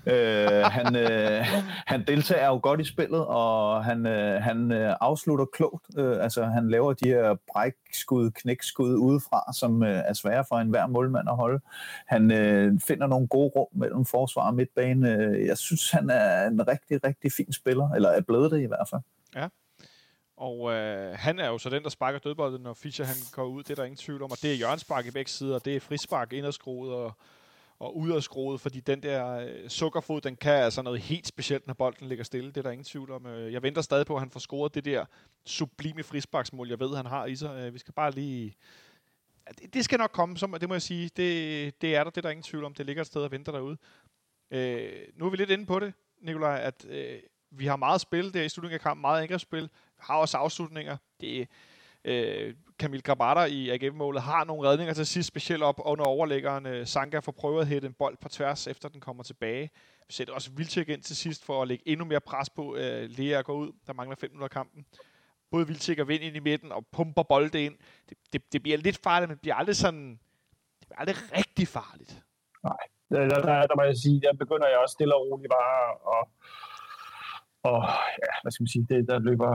Øh, 0.07 0.48
han, 0.48 0.96
øh, 0.96 1.44
han 1.86 2.04
deltager 2.07 2.46
jo 2.46 2.61
godt 2.62 2.80
i 2.80 2.84
spillet, 2.84 3.26
og 3.26 3.84
han, 3.84 4.07
øh, 4.07 4.42
han 4.42 4.72
øh, 4.72 4.94
afslutter 5.00 5.44
klogt. 5.44 5.84
Øh, 5.98 6.22
altså, 6.22 6.44
han 6.44 6.70
laver 6.70 6.92
de 6.92 7.09
her 7.09 7.36
brækskud, 7.52 8.30
knækskud 8.30 8.94
udefra, 8.94 9.52
som 9.52 9.82
øh, 9.82 10.02
er 10.07 10.12
svære 10.12 10.44
for 10.48 10.57
enhver 10.57 10.86
målmand 10.86 11.28
at 11.28 11.36
holde. 11.36 11.61
Han 12.07 12.30
øh, 12.30 12.80
finder 12.86 13.07
nogle 13.07 13.28
gode 13.28 13.48
rum 13.57 13.68
mellem 13.72 14.04
forsvar 14.04 14.46
og 14.46 14.54
midtbane. 14.54 15.11
Øh, 15.11 15.46
jeg 15.46 15.59
synes, 15.59 15.90
han 15.90 16.11
er 16.11 16.46
en 16.46 16.68
rigtig, 16.68 17.04
rigtig 17.04 17.32
fin 17.32 17.52
spiller, 17.52 17.90
eller 17.90 18.09
er 18.09 18.20
blevet 18.20 18.50
det 18.50 18.61
i 18.61 18.66
hvert 18.66 18.88
fald. 18.90 19.00
Ja. 19.36 19.48
Og 20.37 20.72
øh, 20.72 21.14
han 21.18 21.39
er 21.39 21.47
jo 21.47 21.59
så 21.59 21.70
den, 21.70 21.82
der 21.82 21.89
sparker 21.89 22.18
dødbolden, 22.18 22.62
når 22.62 22.74
Fischer 22.74 23.05
han 23.05 23.16
går 23.32 23.45
ud. 23.45 23.62
Det 23.62 23.70
er 23.70 23.74
der 23.74 23.84
ingen 23.84 23.97
tvivl 23.97 24.22
om. 24.22 24.30
Og 24.30 24.39
det 24.43 24.53
er 24.53 24.55
hjørnspark 24.55 25.07
i 25.07 25.11
begge 25.11 25.30
sider, 25.30 25.55
og 25.55 25.64
det 25.64 25.76
er 25.76 25.80
frispark 25.80 26.32
inderskroet 26.32 26.93
og, 26.95 27.12
og 27.78 27.97
udadskroet, 27.97 28.61
fordi 28.61 28.80
den 28.80 29.03
der 29.03 29.30
øh, 29.30 29.68
sukkerfod, 29.68 30.20
den 30.20 30.37
kan 30.37 30.53
altså 30.53 30.82
noget 30.82 31.01
helt 31.01 31.26
specielt, 31.26 31.66
når 31.66 31.74
bolden 31.74 32.09
ligger 32.09 32.24
stille. 32.24 32.49
Det 32.49 32.57
er 32.57 32.62
der 32.62 32.70
ingen 32.70 32.84
tvivl 32.84 33.11
om. 33.11 33.26
Øh, 33.26 33.53
jeg 33.53 33.62
venter 33.62 33.82
stadig 33.82 34.07
på, 34.07 34.14
at 34.14 34.20
han 34.20 34.30
får 34.30 34.41
scoret 34.41 34.74
det 34.74 34.84
der 34.84 35.05
sublime 35.45 36.03
frisparksmål, 36.03 36.68
jeg 36.68 36.80
ved, 36.80 36.97
han 36.97 37.07
har 37.07 37.26
i 37.26 37.37
sig. 37.37 37.66
Øh, 37.66 37.74
vi 37.74 37.78
skal 37.78 37.95
bare 37.95 38.11
lige... 38.11 38.55
Ja, 39.47 39.53
det, 39.62 39.74
det 39.74 39.84
skal 39.84 39.99
nok 39.99 40.11
komme, 40.12 40.37
som, 40.37 40.57
det 40.61 40.68
må 40.68 40.74
jeg 40.74 40.82
sige. 40.82 41.11
Det, 41.16 41.82
det 41.82 41.95
er 41.97 42.05
der, 42.05 42.11
det 42.11 42.16
er 42.18 42.22
der 42.22 42.30
ingen 42.30 42.43
tvivl 42.43 42.64
om. 42.64 42.74
Det 42.74 42.87
ligger 42.87 43.01
et 43.01 43.07
sted 43.07 43.22
og 43.22 43.30
venter 43.30 43.53
derude. 43.53 43.76
Øh, 44.51 44.93
nu 45.14 45.26
er 45.26 45.30
vi 45.30 45.37
lidt 45.37 45.51
inde 45.51 45.66
på 45.66 45.78
det, 45.78 45.93
Nikolaj, 46.20 46.61
at 46.62 46.87
øh, 46.89 47.18
vi 47.59 47.66
har 47.66 47.76
meget 47.76 48.00
spil 48.00 48.34
der 48.34 48.42
i 48.42 48.48
slutningen 48.48 48.74
af 48.74 48.80
kampen, 48.80 49.00
meget 49.00 49.22
angrebsspil 49.22 49.70
har 49.98 50.16
også 50.16 50.36
afslutninger. 50.36 50.96
Det 51.20 51.48
øh, 52.04 52.54
Kamil 52.78 53.02
Grabata 53.02 53.44
i 53.44 53.70
AGF-målet 53.70 54.22
har 54.22 54.44
nogle 54.44 54.68
redninger 54.68 54.94
til 54.94 55.07
sidst, 55.07 55.28
specielt 55.28 55.62
op 55.62 55.80
under 55.84 56.04
overlæggeren. 56.04 56.66
Øh, 56.66 56.86
Sanka 56.86 57.18
får 57.18 57.32
prøvet 57.32 57.61
at 57.61 57.66
hætte 57.66 57.86
en 57.86 57.92
bold 57.92 58.16
på 58.16 58.28
tværs, 58.28 58.66
efter 58.66 58.88
den 58.88 59.00
kommer 59.00 59.22
tilbage. 59.22 59.70
Vi 60.09 60.12
sætter 60.12 60.34
også 60.34 60.50
Vilcek 60.57 60.88
ind 60.88 61.02
til 61.02 61.16
sidst 61.16 61.44
for 61.44 61.62
at 61.62 61.68
lægge 61.68 61.88
endnu 61.88 62.04
mere 62.04 62.20
pres 62.20 62.50
på 62.50 62.76
øh, 62.76 63.11
Lea 63.11 63.40
går 63.40 63.54
ud. 63.54 63.72
Der 63.86 63.92
mangler 63.92 64.16
5 64.16 64.30
minutter 64.30 64.44
af 64.44 64.50
kampen. 64.50 64.86
Både 65.50 65.66
Vilcek 65.66 65.98
og 65.98 66.09
Vind 66.09 66.22
ind 66.22 66.36
i 66.36 66.40
midten 66.40 66.72
og 66.72 66.86
pumper 66.92 67.22
bolde 67.22 67.64
ind. 67.64 67.74
Det, 68.09 68.18
det, 68.32 68.52
det 68.52 68.62
bliver 68.62 68.78
lidt 68.78 68.98
farligt, 69.02 69.28
men 69.28 69.34
det 69.34 69.40
bliver 69.40 69.54
aldrig 69.54 69.76
sådan... 69.76 70.11
Det 70.80 70.88
bliver 70.88 70.98
aldrig 70.98 71.16
rigtig 71.38 71.68
farligt. 71.68 72.22
Nej, 72.64 72.84
der, 73.11 73.20
der, 73.28 73.40
der, 73.48 73.66
der 73.66 73.76
må 73.76 73.82
jeg 73.82 73.96
sige, 73.96 74.20
der 74.20 74.32
begynder 74.32 74.68
jeg 74.68 74.78
også 74.78 74.92
stille 74.92 75.14
og 75.14 75.20
roligt 75.20 75.50
bare 75.50 75.78
at 76.14 76.22
og 77.70 77.78
ja, 78.24 78.32
hvad 78.42 78.52
skal 78.52 78.62
man 78.62 78.72
sige, 78.74 78.86
det, 78.90 79.08
der 79.08 79.18
løber 79.18 79.52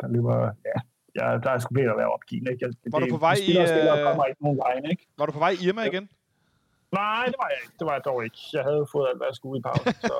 der 0.00 0.08
løber, 0.08 0.36
ja, 0.70 0.78
ja 1.18 1.38
der 1.44 1.50
er 1.50 1.58
sgu 1.58 1.74
ved 1.74 1.90
at 1.94 1.96
være 1.96 2.12
opgivende. 2.12 2.52
Ikke? 2.52 2.66
var 2.92 2.98
du 2.98 3.06
på 3.10 3.16
vej 3.16 3.32
i... 3.32 3.52
Spillere 3.52 4.02
kommer 4.02 4.24
ikke 4.24 4.42
nogen 4.42 4.58
vejen, 4.58 4.84
ikke? 4.90 5.06
Var 5.18 5.26
du 5.26 5.32
på 5.32 5.38
vej 5.38 5.50
i 5.50 5.66
Irma 5.66 5.82
igen? 5.82 6.08
Nej, 6.92 7.24
det 7.26 7.34
var 7.42 7.48
jeg 7.52 7.58
ikke. 7.62 7.74
Det 7.78 7.86
var 7.86 7.92
jeg 7.92 8.04
dog 8.04 8.24
ikke. 8.24 8.38
Jeg 8.52 8.62
havde 8.62 8.86
fået 8.92 9.08
alt, 9.08 9.18
hvad 9.18 9.26
jeg 9.30 9.34
skulle 9.34 9.58
i 9.58 9.62
pausen, 9.62 9.94
så... 10.12 10.16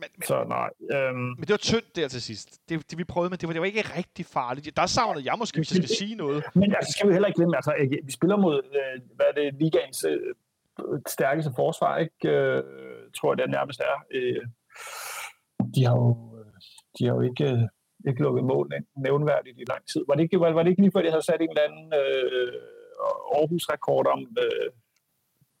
men, 0.00 0.08
men, 0.16 0.26
så 0.26 0.44
nej. 0.44 0.70
Øhm, 0.94 1.16
men 1.16 1.40
det 1.46 1.50
var 1.50 1.64
tyndt 1.70 1.96
der 1.96 2.08
til 2.08 2.22
sidst. 2.22 2.68
Det, 2.68 2.90
det 2.90 2.98
vi 2.98 3.04
prøvede, 3.04 3.30
men 3.30 3.38
det 3.38 3.46
var, 3.46 3.52
det 3.52 3.60
var 3.60 3.66
ikke 3.66 3.96
rigtig 3.98 4.26
farligt. 4.26 4.76
Der 4.76 4.86
savnede 4.86 5.24
jeg 5.30 5.34
måske, 5.38 5.56
hvis 5.58 5.70
jeg 5.72 5.84
skal 5.84 5.96
sige 5.96 6.14
noget. 6.14 6.44
Men 6.54 6.74
altså, 6.74 6.92
skal 6.92 7.08
vi 7.08 7.12
heller 7.12 7.28
ikke 7.28 7.38
glemme, 7.38 7.56
altså, 7.56 7.72
vi 8.04 8.12
spiller 8.12 8.36
mod, 8.36 8.56
øh, 8.80 9.00
hvad 9.16 9.26
er 9.30 9.34
det, 9.40 9.54
ligaens 9.54 10.04
øh, 10.04 10.34
stærkeste 11.06 11.52
forsvar, 11.56 11.98
ikke? 11.98 12.28
Øh, 12.28 12.62
tror 13.16 13.32
jeg, 13.32 13.38
det 13.38 13.50
nærmest 13.50 13.80
er. 13.80 13.96
Øh, 14.10 14.42
de 15.74 15.84
har 15.84 15.96
jo, 15.96 16.38
øh, 16.38 16.52
de 16.98 17.06
har 17.06 17.14
jo 17.14 17.20
ikke 17.20 17.68
ikke 18.08 18.22
lukket 18.22 18.44
mål 18.44 18.70
nævnværdigt 18.96 19.58
i 19.58 19.64
lang 19.68 19.82
tid. 19.92 20.04
Var 20.08 20.14
det 20.14 20.22
ikke, 20.22 20.40
var, 20.40 20.52
var 20.52 20.62
det 20.62 20.70
ikke 20.70 20.82
lige 20.82 20.92
før, 20.92 21.02
de 21.02 21.10
havde 21.10 21.22
sat 21.24 21.40
en 21.40 21.48
eller 21.48 21.62
anden 21.68 21.92
øh, 21.94 22.52
Aarhus-rekord 23.36 24.06
om 24.06 24.20
øh, 24.38 24.70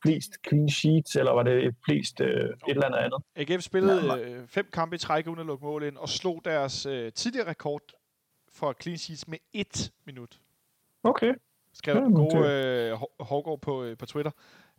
flest 0.02 0.32
clean 0.48 0.68
sheets, 0.68 1.16
eller 1.16 1.32
var 1.32 1.42
det 1.42 1.74
flest 1.84 2.20
øh, 2.20 2.28
et 2.28 2.56
eller 2.66 2.86
andet 2.86 2.98
andet? 2.98 3.20
AGF 3.36 3.62
spillede 3.62 4.20
øh, 4.20 4.48
fem 4.48 4.66
kampe 4.72 4.96
i 4.96 4.98
træk 4.98 5.26
uden 5.26 5.40
at 5.40 5.46
lukke 5.46 5.64
mål 5.64 5.82
ind, 5.82 5.96
og 5.96 6.08
slog 6.08 6.40
deres 6.44 6.86
øh, 6.86 7.12
tidligere 7.12 7.48
rekord 7.48 7.82
for 8.52 8.74
clean 8.82 8.98
sheets 8.98 9.28
med 9.28 9.38
et 9.52 9.92
minut. 10.06 10.40
Okay. 11.02 11.34
Skrev 11.72 11.96
ja, 11.96 12.00
gode 12.00 12.36
øh, 12.36 12.98
Hårgaard 13.20 13.60
på, 13.60 13.84
øh, 13.84 13.96
på 13.96 14.06
Twitter. 14.06 14.30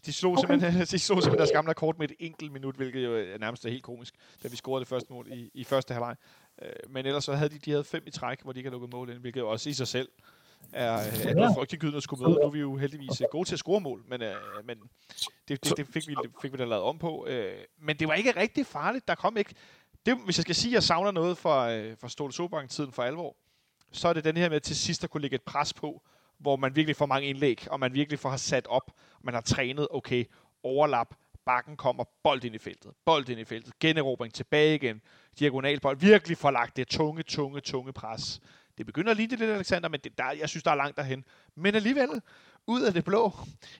De 0.05 0.13
slog, 0.13 0.31
okay. 0.31 0.41
simpelthen, 0.41 0.81
de 0.91 0.99
slog 0.99 0.99
simpelthen 0.99 1.37
deres 1.37 1.51
gamle 1.51 1.73
kort 1.73 1.99
med 1.99 2.09
et 2.09 2.15
enkelt 2.19 2.51
minut, 2.51 2.75
hvilket 2.75 3.03
jo 3.03 3.15
er 3.15 3.37
nærmest 3.37 3.65
er 3.65 3.69
helt 3.69 3.83
komisk, 3.83 4.13
da 4.43 4.47
vi 4.47 4.55
scorede 4.55 4.79
det 4.79 4.87
første 4.87 5.13
mål 5.13 5.27
i, 5.31 5.51
i 5.53 5.63
første 5.63 5.93
halvleg. 5.93 6.15
Øh, 6.61 6.69
men 6.89 7.05
ellers 7.05 7.23
så 7.23 7.33
havde 7.33 7.49
de, 7.49 7.59
de 7.59 7.71
havde 7.71 7.83
fem 7.83 8.03
i 8.07 8.11
træk, 8.11 8.41
hvor 8.41 8.51
de 8.51 8.59
ikke 8.59 8.69
har 8.69 8.71
lukket 8.71 8.93
mål 8.93 9.09
ind, 9.09 9.17
hvilket 9.17 9.39
jo 9.39 9.49
også 9.49 9.69
i 9.69 9.73
sig 9.73 9.87
selv 9.87 10.09
er, 10.73 10.91
er 10.91 11.33
noget 11.33 11.55
frygtelig 11.55 11.95
at 11.95 12.03
skulle 12.03 12.23
med. 12.23 12.35
Nu 12.35 12.41
er 12.41 12.49
vi 12.49 12.59
jo 12.59 12.75
heldigvis 12.77 13.21
øh, 13.21 13.27
gode 13.31 13.47
til 13.47 13.55
at 13.55 13.59
score 13.59 13.81
mål, 13.81 14.03
men, 14.07 14.21
øh, 14.21 14.35
men 14.65 14.77
det, 15.47 15.63
det, 15.63 15.77
det, 15.77 15.87
fik 15.87 16.07
vi, 16.07 16.15
det 16.23 16.31
fik 16.41 16.53
vi 16.53 16.57
da 16.57 16.65
lavet 16.65 16.83
om 16.83 16.99
på. 16.99 17.25
Øh, 17.27 17.53
men 17.81 17.99
det 17.99 18.07
var 18.07 18.13
ikke 18.13 18.35
rigtig 18.35 18.65
farligt. 18.65 19.07
Der 19.07 19.15
kom 19.15 19.37
ikke... 19.37 19.55
Det, 20.05 20.17
hvis 20.25 20.37
jeg 20.37 20.41
skal 20.41 20.55
sige, 20.55 20.71
at 20.71 20.73
jeg 20.73 20.83
savner 20.83 21.11
noget 21.11 21.37
fra, 21.37 21.73
øh, 21.73 21.97
fra 21.97 22.09
Ståle 22.09 22.33
Sobank-tiden 22.33 22.91
for 22.91 23.03
alvor, 23.03 23.35
så 23.91 24.07
er 24.07 24.13
det 24.13 24.23
den 24.23 24.37
her 24.37 24.49
med 24.49 24.59
til 24.59 24.75
sidst 24.75 25.03
at 25.03 25.09
kunne 25.09 25.21
lægge 25.21 25.35
et 25.35 25.41
pres 25.41 25.73
på, 25.73 26.01
hvor 26.37 26.55
man 26.55 26.75
virkelig 26.75 26.95
får 26.95 27.05
mange 27.05 27.27
indlæg, 27.27 27.67
og 27.71 27.79
man 27.79 27.93
virkelig 27.93 28.19
får 28.19 28.35
sat 28.35 28.67
op, 28.67 28.91
man 29.23 29.33
har 29.33 29.41
trænet, 29.41 29.87
okay, 29.91 30.25
overlap, 30.63 31.15
bakken 31.45 31.77
kommer, 31.77 32.03
bold 32.23 32.43
ind 32.43 32.55
i 32.55 32.57
feltet, 32.57 32.91
bold 33.05 33.29
ind 33.29 33.39
i 33.39 33.45
feltet, 33.45 33.79
generobring 33.79 34.33
tilbage 34.33 34.75
igen, 34.75 35.01
diagonalbold, 35.39 35.97
virkelig 35.97 36.37
får 36.37 36.51
lagt 36.51 36.77
det 36.77 36.87
tunge, 36.87 37.23
tunge, 37.23 37.61
tunge 37.61 37.93
pres. 37.93 38.41
Det 38.77 38.85
begynder 38.85 39.11
at 39.11 39.17
ligne 39.17 39.35
lidt, 39.35 39.51
Alexander, 39.51 39.89
men 39.89 39.99
det, 40.03 40.17
der, 40.17 40.31
jeg 40.31 40.49
synes, 40.49 40.63
der 40.63 40.71
er 40.71 40.75
langt 40.75 40.97
derhen. 40.97 41.25
Men 41.55 41.75
alligevel, 41.75 42.21
ud 42.67 42.81
af 42.81 42.93
det 42.93 43.05
blå, 43.05 43.33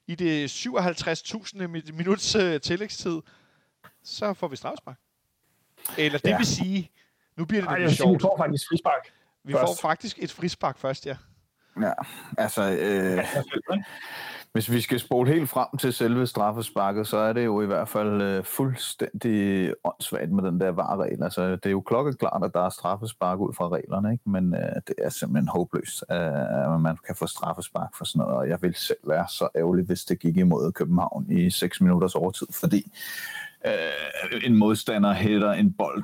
i 0.08 0.16
det 0.16 0.66
57.000 0.66 1.91
minuts 1.91 2.36
uh, 2.36 2.58
tillægstid, 2.64 3.22
så 4.03 4.34
får 4.34 4.47
vi 4.47 4.56
strafspark. 4.56 4.97
Eller 5.97 6.20
det 6.20 6.30
ja. 6.30 6.38
vil 6.38 6.45
sige, 6.45 6.91
nu 7.38 7.45
bliver 7.45 7.62
det 7.62 7.70
Ej, 7.70 7.80
lidt 7.80 7.91
sjovt. 7.91 8.14
Vi 8.14 8.22
får 8.22 8.38
faktisk 8.38 8.68
frispark. 8.70 9.14
Vi 9.43 9.53
først. 9.53 9.82
får 9.82 9.88
faktisk 9.89 10.20
et 10.20 10.32
frispark 10.32 10.78
først, 10.78 11.06
ja. 11.06 11.18
Ja, 11.82 11.93
altså... 12.38 12.78
Øh, 12.80 13.26
hvis 14.55 14.71
vi 14.71 14.82
skal 14.82 14.99
spole 14.99 15.34
helt 15.34 15.49
frem 15.49 15.78
til 15.80 15.93
selve 15.93 16.28
straffesparket, 16.28 17.07
så 17.07 17.17
er 17.17 17.34
det 17.34 17.45
jo 17.45 17.61
i 17.61 17.65
hvert 17.65 17.88
fald 17.88 18.21
øh, 18.21 18.43
fuldstændig 18.43 19.73
åndssvagt 19.84 20.32
med 20.32 20.43
den 20.43 20.59
der 20.59 20.69
vareregel. 20.69 21.23
Altså, 21.23 21.51
det 21.51 21.65
er 21.65 21.69
jo 21.69 21.82
klokkeklart, 21.82 22.43
at 22.43 22.53
der 22.53 22.65
er 22.65 22.69
straffespark 22.69 23.39
ud 23.39 23.53
fra 23.53 23.69
reglerne, 23.69 24.11
ikke? 24.11 24.30
men 24.30 24.53
øh, 24.53 24.76
det 24.88 24.95
er 24.97 25.09
simpelthen 25.09 25.47
håbløst, 25.47 26.03
øh, 26.11 26.73
at 26.73 26.82
man 26.82 26.97
kan 27.07 27.15
få 27.15 27.28
straffespark 27.28 27.89
for 27.97 28.05
sådan 28.05 28.19
noget. 28.19 28.36
Og 28.36 28.49
jeg 28.49 28.61
vil 28.61 28.76
selv 28.76 28.97
være 29.07 29.26
så 29.30 29.47
ærgerlig, 29.55 29.86
hvis 29.86 30.03
det 30.03 30.19
gik 30.19 30.38
imod 30.38 30.71
København 30.71 31.26
i 31.32 31.49
6 31.49 31.82
minutters 31.82 32.15
overtid, 32.15 32.47
fordi 32.51 32.91
øh, 33.66 34.41
en 34.43 34.55
modstander 34.55 35.13
hætter 35.13 35.51
en 35.51 35.74
bold 35.74 36.03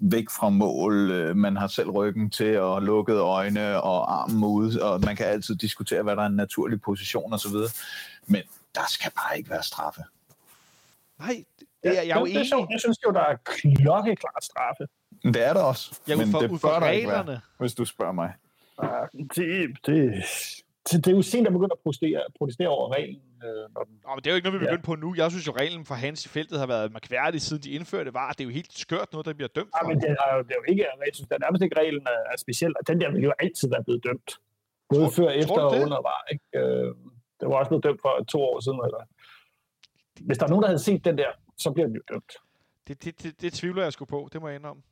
væk 0.00 0.30
fra 0.30 0.48
mål, 0.48 1.10
øh, 1.10 1.36
man 1.36 1.56
har 1.56 1.66
selv 1.66 1.90
ryggen 1.90 2.30
til 2.30 2.58
og 2.58 2.82
lukket 2.82 3.16
øjne 3.16 3.82
og 3.82 4.22
armen 4.22 4.44
ude, 4.44 4.82
og 4.82 5.00
man 5.00 5.16
kan 5.16 5.26
altid 5.26 5.56
diskutere, 5.56 6.02
hvad 6.02 6.16
der 6.16 6.22
er 6.22 6.26
en 6.26 6.36
naturlig 6.36 6.80
position 6.80 7.32
osv., 7.32 7.56
men 8.26 8.42
der 8.74 8.86
skal 8.88 9.10
bare 9.10 9.38
ikke 9.38 9.50
være 9.50 9.62
straffe. 9.62 10.02
Nej, 11.18 11.44
det 11.82 11.98
er 11.98 12.02
jeg 12.02 12.16
jo 12.16 12.24
enig 12.24 12.34
i. 12.34 12.66
Jeg 12.70 12.80
synes 12.80 12.98
jo, 13.06 13.10
der 13.12 13.20
er 13.20 13.36
klokkeklart 13.44 14.44
straffe. 14.44 14.86
Det 15.22 15.46
er 15.46 15.52
der 15.52 15.62
også, 15.62 16.00
ja, 16.08 16.16
men 16.16 16.30
for, 16.30 16.38
det 16.38 16.60
bør 16.62 16.80
der 16.80 16.88
ikke 16.88 17.08
være, 17.08 17.40
hvis 17.58 17.74
du 17.74 17.84
spørger 17.84 18.12
mig. 18.12 18.32
Det, 19.34 19.76
det, 19.86 20.24
det 20.92 21.06
er 21.06 21.16
jo 21.20 21.22
sent 21.22 21.46
at 21.46 21.52
begynde 21.52 21.74
at 21.78 21.82
protestere, 21.84 22.20
protestere 22.38 22.68
over 22.68 22.86
reglen. 22.96 23.22
Øh, 23.44 23.64
når 23.74 23.82
den... 23.88 23.94
Nå, 24.04 24.10
men 24.14 24.20
det 24.22 24.26
er 24.26 24.32
jo 24.34 24.36
ikke 24.36 24.46
noget, 24.48 24.60
vi 24.60 24.64
begynder 24.66 24.84
ja. 24.86 24.90
på 24.90 24.94
nu. 24.94 25.08
Jeg 25.16 25.30
synes 25.30 25.46
jo, 25.46 25.52
reglen 25.62 25.84
for 25.90 25.94
Hans 25.94 26.26
i 26.26 26.28
feltet 26.28 26.58
har 26.58 26.66
været 26.66 26.92
mærkværdig, 26.92 27.40
siden 27.40 27.62
de 27.62 27.70
indførte 27.70 28.14
var. 28.14 28.32
Det 28.32 28.40
er 28.40 28.44
jo 28.44 28.54
helt 28.60 28.72
skørt 28.84 29.08
noget, 29.12 29.26
der 29.26 29.34
bliver 29.34 29.48
dømt 29.48 29.70
for. 29.72 29.78
Ja, 29.78 29.88
men 29.88 30.00
det 30.02 30.10
er 30.10 30.28
jo, 30.34 30.42
det 30.46 30.52
er 30.56 30.60
jo 30.62 30.66
ikke, 30.72 30.82
jeg 31.06 31.14
synes, 31.14 31.28
det 31.28 31.34
er 31.34 31.42
nærmest 31.46 31.62
ikke 31.62 31.76
reglen 31.80 32.02
er, 32.14 32.20
er 32.32 32.36
speciel. 32.44 32.72
Den 32.88 33.00
der 33.00 33.10
vil 33.12 33.22
jo 33.22 33.32
altid 33.38 33.68
være 33.74 33.84
blevet 33.84 34.04
dømt. 34.04 34.30
Både 34.88 35.02
tror, 35.02 35.10
før, 35.10 35.28
efter 35.42 35.60
og 35.60 35.80
under 35.84 36.00
var. 36.10 36.20
Ikke? 36.32 36.44
Øh, 36.60 36.94
det 37.38 37.44
var 37.48 37.54
også 37.60 37.70
blevet 37.70 37.84
dømt 37.84 38.00
for 38.04 38.24
to 38.32 38.38
år 38.50 38.60
siden. 38.60 38.80
Eller... 38.86 39.02
Hvis 40.26 40.38
der 40.38 40.44
er 40.46 40.50
nogen, 40.50 40.62
der 40.62 40.68
havde 40.68 40.84
set 40.88 41.04
den 41.04 41.18
der, 41.18 41.30
så 41.58 41.70
bliver 41.70 41.86
den 41.86 41.96
jo 41.96 42.02
dømt. 42.12 42.32
Det, 42.88 43.04
det, 43.04 43.22
det, 43.22 43.42
det 43.42 43.52
tvivler 43.52 43.82
jeg 43.82 43.92
sgu 43.92 44.04
på, 44.04 44.28
det 44.32 44.40
må 44.40 44.48
jeg 44.48 44.56
indrømme. 44.56 44.82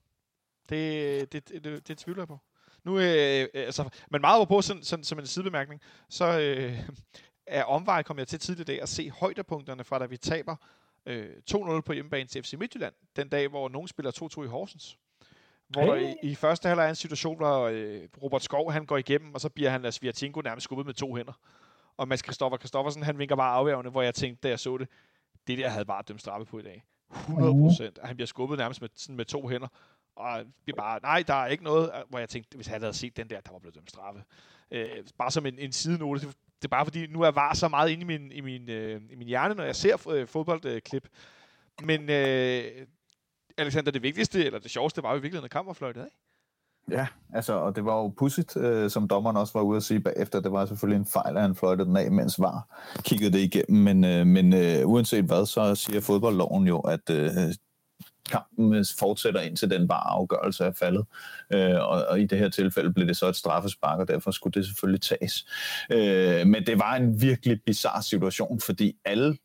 Det, 0.71 1.33
det, 1.33 1.49
det, 1.49 1.65
det, 1.65 1.89
det 1.89 1.99
tvivler 1.99 2.23
jeg 2.23 2.29
på. 2.29 2.39
Nu, 2.85 2.99
øh, 2.99 3.49
altså, 3.55 3.89
men 4.11 4.21
meget 4.21 4.49
på, 4.49 4.63
sådan, 4.63 4.83
sådan, 4.83 5.05
som 5.05 5.19
en 5.19 5.27
sidebemærkning, 5.27 5.81
så 6.09 6.41
øh, 6.41 6.79
er 7.47 7.65
omvej 7.65 8.03
kom 8.03 8.19
jeg 8.19 8.29
til 8.29 8.39
tidligere 8.39 8.67
dag 8.67 8.83
at 8.83 8.89
se 8.89 9.11
højdepunkterne 9.11 9.85
fra, 9.85 9.99
da 9.99 10.07
vi 10.07 10.17
taber 10.17 10.57
øh, 11.07 11.31
2-0 11.51 11.81
på 11.81 11.93
hjemmebane 11.93 12.29
til 12.29 12.43
FC 12.43 12.55
Midtjylland, 12.59 12.95
den 13.17 13.29
dag, 13.29 13.49
hvor 13.49 13.69
nogen 13.69 13.89
spiller 13.89 14.39
2-2 14.39 14.45
i 14.45 14.47
Horsens. 14.47 14.99
Hvor 15.69 15.95
hey. 15.95 16.15
i, 16.23 16.31
i 16.31 16.35
første 16.35 16.69
halvleg 16.69 16.85
er 16.85 16.89
en 16.89 16.95
situation, 16.95 17.37
hvor 17.37 17.69
øh, 17.73 18.03
Robert 18.23 18.43
Skov 18.43 18.73
han 18.73 18.87
går 18.87 18.97
igennem, 18.97 19.35
og 19.35 19.41
så 19.41 19.49
bliver 19.49 19.71
han 19.71 19.85
af 19.85 19.95
Sviatinko 19.95 20.41
nærmest 20.41 20.65
skubbet 20.65 20.87
med 20.87 20.95
to 20.95 21.15
hænder. 21.15 21.33
Og 21.97 22.09
Mads 22.09 22.23
Kristoffer 22.23 22.57
Kristoffersen, 22.57 23.03
han 23.03 23.19
vinker 23.19 23.37
bare 23.37 23.55
afværgende, 23.55 23.91
hvor 23.91 24.03
jeg 24.03 24.15
tænkte, 24.15 24.41
da 24.43 24.49
jeg 24.49 24.59
så 24.59 24.77
det, 24.77 24.89
det 25.47 25.59
der 25.59 25.69
havde 25.69 25.85
bare 25.85 26.03
dømt 26.09 26.21
straffe 26.21 26.47
på 26.47 26.59
i 26.59 26.63
dag. 26.63 26.85
100 27.11 27.53
procent. 27.53 27.99
Han 28.05 28.17
bliver 28.17 28.27
skubbet 28.27 28.59
nærmest 28.59 28.81
med, 28.81 28.89
sådan 28.95 29.17
med 29.17 29.25
to 29.25 29.49
hænder. 29.49 29.69
Og 30.17 30.45
vi 30.67 30.73
bare, 30.73 31.01
nej, 31.03 31.25
der 31.27 31.35
er 31.35 31.47
ikke 31.47 31.65
noget, 31.65 31.91
øh, 31.95 32.03
hvor 32.09 32.19
jeg 32.19 32.29
tænkte, 32.29 32.57
hvis 32.57 32.67
han 32.67 32.81
havde 32.81 32.95
set 32.95 33.17
den 33.17 33.31
der, 33.31 33.41
der 33.41 33.53
var 33.53 33.59
blevet 33.59 33.75
dømt 33.75 33.91
straffe. 33.91 34.23
Øh, 34.71 34.89
bare 35.19 35.31
som 35.31 35.47
en, 35.47 35.59
en 35.59 35.73
sidenote. 35.73 36.21
Det, 36.21 36.37
det 36.63 36.65
er 36.65 36.69
bare 36.69 36.87
fordi, 36.87 37.07
nu 37.07 37.23
er 37.23 37.31
VAR 37.31 37.55
så 37.55 37.69
meget 37.69 37.91
inde 37.91 38.03
i 38.03 38.05
min, 38.05 38.33
i 38.33 38.41
min, 38.41 38.71
øh, 38.71 39.03
i 39.11 39.17
min 39.17 39.29
hjerne, 39.29 39.55
når 39.55 39.65
jeg 39.65 39.77
ser 39.77 40.09
øh, 40.11 40.27
fodboldklip. 40.27 41.09
Men 41.83 42.11
øh, 42.11 42.65
Alexander, 43.59 43.91
det 43.91 44.03
vigtigste, 44.03 44.45
eller 44.45 44.59
det 44.59 44.71
sjoveste, 44.71 45.03
var 45.03 45.11
jo 45.11 45.17
i 45.17 45.21
virkeligheden, 45.21 45.45
at 45.45 45.51
kampen 45.51 45.69
var 45.69 45.75
fløjtet 45.75 46.01
af. 46.01 46.09
Ja, 46.91 47.07
altså, 47.33 47.53
og 47.53 47.77
det 47.77 47.85
var 47.85 47.97
jo 47.97 48.09
pudsigt, 48.09 48.57
øh, 48.57 48.91
som 48.91 49.09
dommeren 49.09 49.37
også 49.37 49.53
var 49.59 49.63
ude 49.63 49.77
at 49.77 49.83
sige 49.83 50.01
bagefter. 50.01 50.41
Det 50.41 50.53
var 50.53 50.67
selvfølgelig 50.67 50.99
en 50.99 51.07
fejl, 51.07 51.37
at 51.37 51.43
han 51.43 51.55
fløjtede 51.55 51.89
den 51.89 51.97
af, 51.97 52.11
mens 52.11 52.41
var 52.41 52.85
kiggede 53.05 53.33
det 53.33 53.39
igennem. 53.39 53.83
Men, 53.83 54.05
øh, 54.05 54.27
men 54.27 54.53
øh, 54.53 54.89
uanset 54.89 55.25
hvad, 55.25 55.47
så 55.47 55.75
siger 55.75 56.01
fodboldloven 56.01 56.67
jo, 56.67 56.81
at 56.81 57.11
øh, 57.11 57.31
kampen 58.31 58.85
fortsætter 58.99 59.41
indtil 59.41 59.71
den 59.71 59.89
bare 59.89 60.11
afgørelse 60.11 60.65
er 60.65 60.73
faldet. 60.73 61.07
Øh, 61.53 61.75
og, 61.75 62.07
og 62.09 62.21
i 62.21 62.27
det 62.27 62.39
her 62.39 62.49
tilfælde 62.49 62.93
blev 62.93 63.07
det 63.07 63.17
så 63.17 63.27
et 63.29 63.37
straffespark, 63.37 63.99
og 63.99 64.09
derfor 64.09 64.31
skulle 64.31 64.55
det 64.55 64.67
selvfølgelig 64.67 65.03
tages. 65.03 65.47
Øh, 65.91 66.47
men 66.47 66.67
det 66.67 66.79
var 66.79 66.97
en 66.97 67.21
virkelig 67.21 67.61
bizarre 67.67 68.03
situation, 68.03 68.61
fordi 68.61 68.97
alle, 69.05 69.37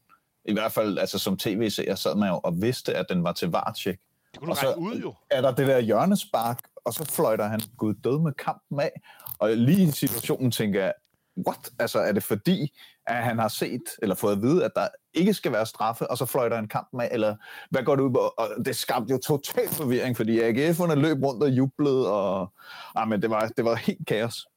i 0.45 0.53
hvert 0.53 0.71
fald 0.71 0.97
altså 0.97 1.19
som 1.19 1.37
tv-seer, 1.37 1.95
sad 1.95 2.15
man 2.15 2.29
jo 2.29 2.39
og 2.43 2.61
vidste, 2.61 2.95
at 2.95 3.05
den 3.09 3.23
var 3.23 3.31
til 3.31 3.47
varetjek. 3.47 3.99
Det 4.31 4.39
kunne 4.39 4.51
og 4.51 4.57
så 4.57 4.73
ud, 4.73 4.95
jo. 4.95 5.13
er 5.31 5.41
der 5.41 5.51
det 5.51 5.67
der 5.67 5.79
hjørnespark, 5.79 6.59
og 6.85 6.93
så 6.93 7.05
fløjter 7.05 7.47
han 7.47 7.61
gud 7.77 7.93
død 7.93 8.19
med 8.19 8.31
kampen 8.33 8.79
af. 8.79 9.01
Og 9.39 9.49
lige 9.49 9.87
i 9.87 9.91
situationen 9.91 10.51
tænker 10.51 10.83
jeg, 10.83 10.93
what? 11.47 11.71
Altså 11.79 11.99
er 11.99 12.11
det 12.11 12.23
fordi, 12.23 12.71
at 13.09 13.23
han 13.23 13.39
har 13.39 13.47
set, 13.47 13.81
eller 14.01 14.15
fået 14.15 14.35
at 14.35 14.41
vide, 14.41 14.65
at 14.65 14.71
der 14.75 14.87
ikke 15.13 15.33
skal 15.33 15.51
være 15.51 15.65
straffe, 15.65 16.11
og 16.11 16.17
så 16.17 16.25
fløjter 16.25 16.55
han 16.55 16.67
kampen 16.67 17.01
af, 17.01 17.09
eller 17.11 17.35
hvad 17.69 17.83
går 17.83 17.95
det 17.95 18.03
ud 18.03 18.11
på? 18.11 18.19
Og 18.19 18.49
det 18.65 18.75
skabte 18.75 19.11
jo 19.11 19.17
total 19.17 19.67
forvirring, 19.67 20.17
fordi 20.17 20.39
AGF'erne 20.39 20.93
løb 20.93 21.23
rundt 21.23 21.43
og 21.43 21.49
jublede, 21.49 22.13
og 22.13 22.53
ah, 22.95 23.07
men 23.07 23.21
det, 23.21 23.29
var, 23.29 23.47
det 23.47 23.65
var 23.65 23.75
helt 23.75 24.07
kaos. 24.07 24.47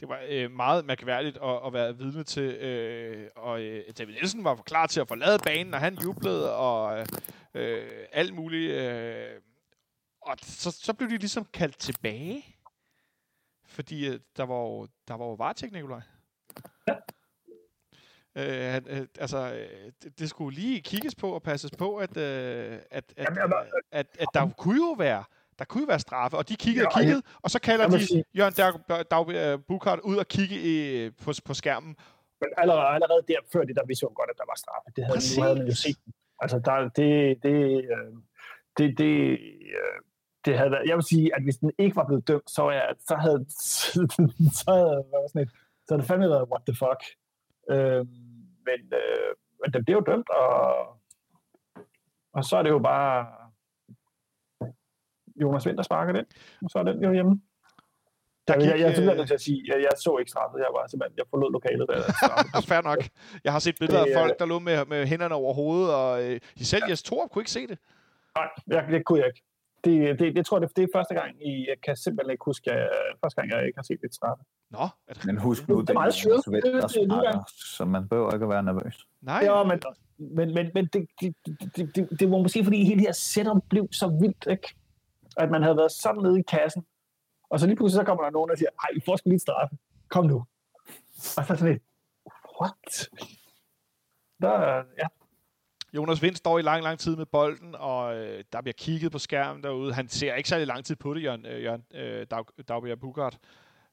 Det 0.00 0.08
var 0.08 0.20
øh, 0.28 0.50
meget 0.50 0.84
mærkværdigt 0.84 1.38
at, 1.42 1.66
at 1.66 1.72
være 1.72 1.96
vidne 1.96 2.24
til, 2.24 2.42
øh, 2.42 3.28
og 3.36 3.62
øh, 3.62 3.82
David 3.98 4.14
Nielsen 4.14 4.44
var 4.44 4.54
klar 4.56 4.86
til 4.86 5.00
at 5.00 5.08
forlade 5.08 5.38
banen, 5.38 5.74
og 5.74 5.80
han 5.80 5.98
jublede, 6.04 6.56
og 6.56 7.06
øh, 7.54 7.88
alt 8.12 8.34
muligt. 8.34 8.72
Øh, 8.72 9.40
og 10.22 10.36
så, 10.42 10.70
så 10.70 10.92
blev 10.92 11.10
de 11.10 11.16
ligesom 11.16 11.44
kaldt 11.52 11.78
tilbage, 11.78 12.44
fordi 13.66 14.08
øh, 14.08 14.20
der 14.36 14.42
var 14.42 14.60
jo, 14.60 14.86
der 15.08 15.14
var 15.14 15.24
jo 15.24 15.32
varetek, 15.32 15.72
Nikolaj. 15.72 16.00
Ja. 16.88 16.94
Øh, 18.38 18.72
han, 18.72 18.86
øh, 18.88 19.06
altså, 19.18 19.38
øh, 19.38 19.92
det, 20.02 20.18
det 20.18 20.30
skulle 20.30 20.58
lige 20.60 20.80
kigges 20.80 21.14
på 21.14 21.30
og 21.30 21.42
passes 21.42 21.70
på, 21.78 21.96
at, 21.96 22.16
øh, 22.16 22.78
at, 22.90 23.12
at, 23.16 23.38
at, 23.38 23.52
at, 23.92 24.06
at 24.20 24.28
der 24.34 24.50
kunne 24.58 24.76
jo 24.76 24.94
være 24.98 25.24
der 25.58 25.64
kunne 25.64 25.80
jo 25.80 25.86
være 25.86 25.98
straffe, 25.98 26.36
og 26.36 26.48
de 26.48 26.56
kiggede 26.56 26.86
og 26.86 26.92
kiggede, 26.98 27.22
og 27.42 27.50
så 27.50 27.60
kalder 27.60 27.88
de 27.88 28.06
sige, 28.06 28.24
Jørgen 28.36 28.54
Dag, 28.54 28.72
Dag, 28.88 29.04
Dag 29.10 29.60
Bukart 29.68 30.00
ud 30.00 30.16
og 30.16 30.26
kigge 30.26 30.56
i, 30.72 31.10
på, 31.10 31.32
på 31.44 31.54
skærmen. 31.54 31.96
Men 32.40 32.50
allerede, 32.56 32.86
allerede 32.86 33.22
der, 33.28 33.38
før 33.52 33.64
det, 33.64 33.76
der 33.76 33.86
vi 33.86 33.94
så 33.94 34.12
godt, 34.14 34.30
at 34.30 34.38
der 34.38 34.44
var 34.48 34.56
straffe. 34.56 34.90
Det 34.96 35.04
havde, 35.04 35.16
Præcis. 35.16 35.36
nu 35.36 35.42
havde 35.42 35.56
man 35.56 35.66
jo 35.66 35.74
set. 35.74 35.98
Altså, 36.40 36.58
der, 36.64 36.88
det, 36.88 37.42
det, 37.42 37.84
øh, 37.92 38.12
det, 38.78 38.98
det, 38.98 39.14
øh, 39.78 39.98
det 40.44 40.58
havde 40.58 40.70
jeg 40.86 40.96
vil 40.96 41.04
sige, 41.04 41.36
at 41.36 41.42
hvis 41.42 41.56
den 41.56 41.72
ikke 41.78 41.96
var 41.96 42.06
blevet 42.06 42.28
dømt, 42.28 42.50
så, 42.50 42.70
jeg, 42.70 42.94
så 43.08 43.14
havde, 43.16 43.46
så 44.60 44.70
havde, 44.78 45.04
hvad 45.08 45.28
sådan 45.28 45.42
et, 45.42 45.50
så 45.84 45.88
havde 45.90 46.00
det 46.02 46.08
fandme 46.08 46.28
været, 46.28 46.48
what 46.52 46.62
the 46.68 46.76
fuck. 46.82 47.02
Øh, 47.70 48.06
men, 48.68 48.80
øh, 49.00 49.30
men 49.60 49.72
den 49.74 49.84
blev 49.84 49.96
jo 49.96 50.04
dømt, 50.10 50.30
og, 50.30 50.56
og 52.32 52.44
så 52.44 52.56
er 52.56 52.62
det 52.62 52.70
jo 52.70 52.78
bare 52.78 53.26
Jonas 55.42 55.66
Vind, 55.66 55.76
der 55.76 55.82
sparker 55.82 56.12
den, 56.12 56.24
og 56.64 56.70
så 56.70 56.78
er 56.78 56.82
den 56.82 57.02
jo 57.02 57.12
hjemme. 57.12 57.40
Der 58.48 58.54
gik, 58.60 58.68
jeg, 58.68 58.80
jeg, 58.80 59.06
jeg, 59.06 59.16
jeg, 59.16 59.32
at 59.32 59.40
sige, 59.40 59.60
jeg, 59.66 59.76
jeg 59.86 59.90
så 59.96 60.16
ikke 60.20 60.30
straffet, 60.30 60.58
jeg 60.58 60.72
var 60.78 60.86
simpelthen, 60.86 61.18
jeg 61.18 61.26
forlod 61.30 61.52
lokalet. 61.52 61.86
Der, 61.88 62.60
Fair 62.70 62.82
nok. 62.90 63.02
Jeg 63.44 63.52
har 63.52 63.58
set 63.58 63.76
billeder 63.80 64.04
af 64.04 64.10
folk, 64.20 64.38
der 64.38 64.46
lå 64.46 64.58
med, 64.58 64.86
med 64.86 65.06
hænderne 65.06 65.34
over 65.34 65.54
hovedet, 65.54 65.94
og 65.94 66.12
øh, 66.24 66.40
selv 66.56 66.84
ja. 66.86 66.90
Jes 66.90 67.02
Torup 67.02 67.30
kunne 67.30 67.42
ikke 67.42 67.50
se 67.58 67.66
det. 67.66 67.78
Nej, 68.36 68.48
jeg, 68.66 68.86
det 68.92 69.04
kunne 69.04 69.18
jeg 69.18 69.28
ikke. 69.32 69.42
Det, 69.84 70.18
det, 70.18 70.36
det 70.36 70.46
tror 70.46 70.56
jeg, 70.58 70.68
det, 70.68 70.76
det 70.76 70.84
er 70.84 70.88
første 70.98 71.14
gang, 71.14 71.30
I, 71.48 71.52
jeg 71.68 71.78
kan 71.84 71.96
simpelthen 71.96 72.30
ikke 72.30 72.44
huske, 72.44 72.70
jeg, 72.70 72.88
første 73.22 73.36
gang, 73.40 73.50
jeg 73.50 73.66
ikke 73.66 73.78
har 73.78 73.88
set 73.90 74.00
det 74.02 74.14
straffe. 74.14 74.44
Nå. 74.70 74.88
Er 75.08 75.14
det... 75.14 75.24
Men 75.26 75.38
husk 75.38 75.68
nu, 75.68 75.80
det 75.80 75.90
er 75.90 75.94
meget 75.94 76.14
sjovt, 76.14 76.44
så 77.76 77.84
man 77.84 78.08
behøver 78.08 78.32
ikke 78.32 78.44
at 78.44 78.50
være 78.50 78.62
nervøs. 78.62 79.06
Nej. 79.20 79.40
Ja, 79.42 79.64
men, 79.64 79.80
men, 80.18 80.54
men, 80.54 80.70
men 80.74 80.86
det, 80.86 81.06
det, 81.20 81.34
det, 81.76 81.96
det, 81.96 82.08
det 82.20 82.30
var 82.30 82.38
måske, 82.38 82.64
fordi 82.64 82.84
hele 82.84 82.96
det 82.96 83.06
her 83.06 83.12
setup 83.12 83.62
blev 83.70 83.88
så 83.92 84.08
vildt, 84.20 84.46
ikke? 84.50 84.74
At 85.36 85.50
man 85.50 85.62
havde 85.62 85.76
været 85.76 85.92
sådan 85.92 86.22
nede 86.22 86.40
i 86.40 86.42
kassen, 86.42 86.86
og 87.50 87.60
så 87.60 87.66
lige 87.66 87.76
pludselig 87.76 88.00
så 88.00 88.04
kommer 88.04 88.24
der 88.24 88.30
nogen, 88.30 88.50
der 88.50 88.56
siger, 88.56 88.70
ej, 88.82 88.88
I 88.96 89.00
får 89.04 89.16
sgu 89.16 89.28
lige 89.28 89.38
straffe. 89.38 89.76
Kom 90.08 90.26
nu. 90.26 90.44
Og 91.16 91.44
så 91.44 91.44
sådan 91.46 91.68
lidt, 91.68 91.82
what? 92.60 93.08
Der, 94.42 94.76
ja, 94.76 95.06
Jonas 95.92 96.22
Vind 96.22 96.36
står 96.36 96.58
i 96.58 96.62
lang, 96.62 96.82
lang 96.82 96.98
tid 96.98 97.16
med 97.16 97.26
bolden, 97.26 97.74
og 97.74 98.16
øh, 98.16 98.44
der 98.52 98.62
bliver 98.62 98.74
kigget 98.78 99.12
på 99.12 99.18
skærmen 99.18 99.62
derude. 99.62 99.94
Han 99.94 100.08
ser 100.08 100.34
ikke 100.34 100.48
særlig 100.48 100.66
lang 100.66 100.84
tid 100.84 100.96
på 100.96 101.14
det, 101.14 101.22
Jørgen, 101.22 101.46
øh, 101.46 101.62
Jørgen 101.62 101.84
øh, 101.94 102.26
Dag, 102.30 102.44
Dagbjerg 102.68 103.00
Bugart. 103.00 103.38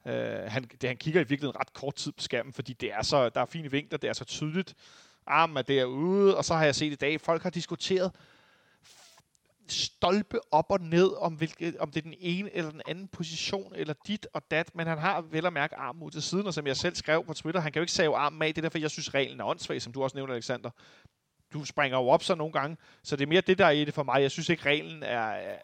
Øh, 0.06 0.50
han, 0.50 0.62
det, 0.80 0.88
han 0.88 0.96
kigger 0.96 1.20
i 1.20 1.24
virkeligheden 1.28 1.60
ret 1.60 1.72
kort 1.72 1.94
tid 1.94 2.12
på 2.12 2.22
skærmen, 2.22 2.52
fordi 2.52 2.72
det 2.72 2.92
er 2.92 3.02
så, 3.02 3.28
der 3.28 3.40
er 3.40 3.44
fine 3.44 3.70
vinkler, 3.70 3.98
det 3.98 4.08
er 4.08 4.12
så 4.12 4.24
tydeligt. 4.24 4.74
Armen 5.26 5.56
er 5.56 5.62
derude, 5.62 6.36
og 6.36 6.44
så 6.44 6.54
har 6.54 6.64
jeg 6.64 6.74
set 6.74 6.92
i 6.92 6.96
dag, 6.96 7.20
folk 7.20 7.42
har 7.42 7.50
diskuteret 7.50 8.12
stolpe 9.68 10.38
op 10.50 10.66
og 10.70 10.80
ned, 10.80 11.10
om, 11.18 11.34
hvilket, 11.34 11.76
om 11.76 11.90
det 11.90 12.00
er 12.00 12.02
den 12.02 12.14
ene 12.18 12.56
eller 12.56 12.70
den 12.70 12.82
anden 12.86 13.08
position, 13.08 13.72
eller 13.74 13.94
dit 14.06 14.26
og 14.32 14.42
dat, 14.50 14.74
men 14.74 14.86
han 14.86 14.98
har 14.98 15.20
vel 15.20 15.46
at 15.46 15.52
mærke 15.52 15.76
armen 15.76 16.02
ud 16.02 16.10
til 16.10 16.22
siden, 16.22 16.46
og 16.46 16.54
som 16.54 16.66
jeg 16.66 16.76
selv 16.76 16.94
skrev 16.94 17.24
på 17.24 17.34
Twitter, 17.34 17.60
han 17.60 17.72
kan 17.72 17.80
jo 17.80 17.82
ikke 17.82 17.92
save 17.92 18.16
armen 18.16 18.42
af, 18.42 18.54
det 18.54 18.58
er 18.58 18.62
derfor, 18.62 18.78
jeg 18.78 18.90
synes, 18.90 19.14
reglen 19.14 19.40
er 19.40 19.44
åndssvag, 19.44 19.82
som 19.82 19.92
du 19.92 20.02
også 20.02 20.16
nævnte, 20.16 20.34
Alexander 20.34 20.70
du 21.52 21.64
springer 21.64 21.98
jo 21.98 22.08
op 22.08 22.22
så 22.22 22.34
nogle 22.34 22.52
gange, 22.52 22.76
så 23.02 23.16
det 23.16 23.22
er 23.22 23.28
mere 23.28 23.40
det, 23.40 23.58
der 23.58 23.66
er 23.66 23.70
i 23.70 23.84
det 23.84 23.94
for 23.94 24.02
mig. 24.02 24.22
Jeg 24.22 24.30
synes 24.30 24.48
ikke, 24.48 24.64
reglen 24.64 25.02
er, 25.02 25.18
er, 25.20 25.58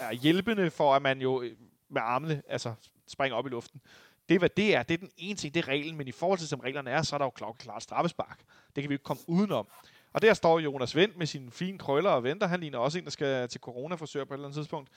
er 0.00 0.12
hjælpende 0.12 0.70
for, 0.70 0.94
at 0.94 1.02
man 1.02 1.20
jo 1.20 1.44
med 1.88 2.02
armene 2.04 2.42
altså, 2.48 2.74
springer 3.08 3.36
op 3.36 3.46
i 3.46 3.48
luften. 3.48 3.80
Det 4.28 4.34
er, 4.34 4.38
hvad 4.38 4.48
det 4.48 4.74
er. 4.74 4.82
Det 4.82 4.94
er 4.94 4.98
den 4.98 5.10
ene 5.16 5.34
ting, 5.34 5.54
det 5.54 5.64
er 5.64 5.68
reglen, 5.68 5.96
men 5.96 6.08
i 6.08 6.12
forhold 6.12 6.38
til, 6.38 6.48
som 6.48 6.60
reglerne 6.60 6.90
er, 6.90 7.02
så 7.02 7.16
er 7.16 7.18
der 7.18 7.24
jo 7.24 7.52
klart 7.58 7.82
straffespark. 7.82 8.38
Det 8.76 8.82
kan 8.82 8.88
vi 8.88 8.94
jo 8.94 8.94
ikke 8.94 9.04
komme 9.04 9.22
udenom. 9.26 9.68
Og 10.12 10.22
der 10.22 10.34
står 10.34 10.58
Jonas 10.58 10.96
Vendt 10.96 11.16
med 11.16 11.26
sine 11.26 11.50
fine 11.50 11.78
krøller 11.78 12.10
og 12.10 12.22
venter. 12.22 12.46
Han 12.46 12.60
ligner 12.60 12.78
også 12.78 12.98
en, 12.98 13.04
der 13.04 13.10
skal 13.10 13.48
til 13.48 13.60
corona-forsøg 13.60 14.28
på 14.28 14.34
et 14.34 14.38
eller 14.38 14.48
andet 14.48 14.56
tidspunkt. 14.56 14.90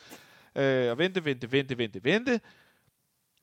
Øh, 0.55 0.91
og 0.91 0.97
vente, 0.97 1.25
vente, 1.25 1.51
vente, 1.51 1.77
vente, 1.77 2.03
vente. 2.03 2.41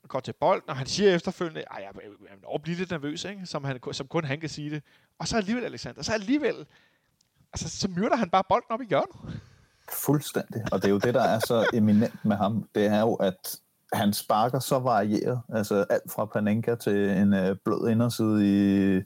Går 0.09 0.21
til 0.21 0.33
bolden, 0.33 0.71
og 0.71 0.77
han 0.77 0.87
siger 0.87 1.15
efterfølgende, 1.15 1.61
at 1.61 1.67
jeg, 1.71 1.91
jeg, 1.95 2.03
jeg, 2.43 2.61
jeg 2.67 2.77
lidt 2.77 2.91
nervøs, 2.91 3.25
ikke? 3.25 3.47
Som, 3.47 3.65
han, 3.65 3.81
som 3.93 4.07
kun 4.07 4.25
han 4.25 4.41
kan 4.41 4.49
sige 4.49 4.71
det. 4.71 4.83
Og 5.19 5.29
så 5.29 5.37
alligevel, 5.37 5.65
Alexander, 5.65 6.03
så 6.03 6.13
alligevel, 6.13 6.67
altså, 7.53 7.69
så 7.81 7.89
myrder 7.89 8.17
han 8.17 8.31
bare 8.31 8.45
bolden 8.49 8.71
op 8.71 8.83
i 8.83 8.87
hjørnet. 8.87 9.41
Fuldstændig. 9.93 10.63
Og 10.73 10.83
det 10.83 10.85
er 10.85 10.91
jo 10.91 10.99
det, 10.99 11.15
der 11.15 11.23
er 11.23 11.39
så 11.39 11.71
eminent 11.75 12.25
med 12.25 12.37
ham. 12.37 12.69
Det 12.75 12.87
er 12.87 13.01
jo, 13.01 13.15
at 13.15 13.61
han 13.93 14.13
sparker 14.13 14.59
så 14.59 14.79
varieret. 14.79 15.41
Altså 15.55 15.85
alt 15.91 16.13
fra 16.13 16.25
Panenka 16.25 16.75
til 16.75 17.11
en 17.11 17.35
øh, 17.35 17.57
blød 17.65 17.89
inderside 17.89 18.41
i 18.45 19.03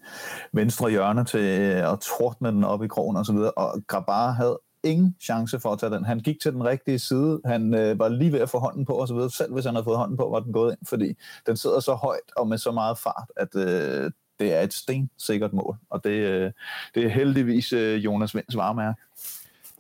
venstre 0.53 0.91
hjørne 0.91 1.25
til 1.25 1.41
øh, 1.41 1.93
at 1.93 2.01
tordne 2.01 2.49
den 2.49 2.65
op 2.65 2.85
i 2.85 2.89
krogen 2.89 3.17
og 3.17 3.27
så 3.27 3.33
videre. 3.33 3.51
Og 3.51 3.83
Grabar 3.87 4.31
havde 4.31 4.61
ingen 4.85 5.17
chance 5.21 5.61
for 5.61 5.73
at 5.73 5.79
tage 5.79 5.95
den. 5.95 6.05
Han 6.05 6.21
gik 6.21 6.41
til 6.41 6.53
den 6.53 6.65
rigtige 6.65 6.99
side. 6.99 7.41
Han 7.45 7.75
øh, 7.75 7.99
var 7.99 8.09
lige 8.09 8.33
ved 8.33 8.41
at 8.41 8.51
få 8.51 8.59
hånden 8.59 8.85
på 8.85 8.93
og 8.93 9.09
så 9.09 9.15
videre. 9.15 9.31
Selv 9.31 9.53
hvis 9.53 9.65
han 9.65 9.75
havde 9.75 9.85
fået 9.85 9.99
hånden 9.99 10.17
på, 10.17 10.29
var 10.29 10.41
den 10.41 10.53
gået 10.53 10.73
ind, 10.73 10.87
fordi 10.87 11.15
den 11.47 11.57
sidder 11.57 11.81
så 11.81 11.95
højt 11.95 12.33
og 12.37 12.49
med 12.49 12.59
så 12.59 12.73
meget 12.73 12.99
fart, 12.99 13.31
at 13.37 13.55
øh, 13.57 14.11
det 14.39 14.55
er 14.55 14.61
et 14.61 14.73
stensikkert 14.73 15.53
mål, 15.53 15.77
og 15.91 16.05
det, 16.05 16.11
øh, 16.11 16.53
det 16.95 17.05
er 17.05 17.09
heldigvis 17.09 17.73
øh, 17.73 18.05
Jonas 18.05 18.35
Vinds 18.35 18.57
varemærke. 18.57 19.01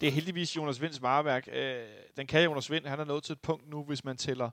Det 0.00 0.09
er 0.09 0.12
heldigvis 0.12 0.57
Jonas 0.57 0.80
Vinds 0.80 1.03
vareværk. 1.03 1.48
Øh, 1.53 1.74
den 2.16 2.26
kan 2.26 2.44
Jonas 2.44 2.70
Vind, 2.70 2.86
han 2.86 3.00
er 3.00 3.05
nået 3.05 3.24
til 3.24 3.32
et 3.32 3.40
punkt 3.40 3.70
nu, 3.70 3.84
hvis 3.84 4.05
man 4.05 4.16
tæller 4.16 4.50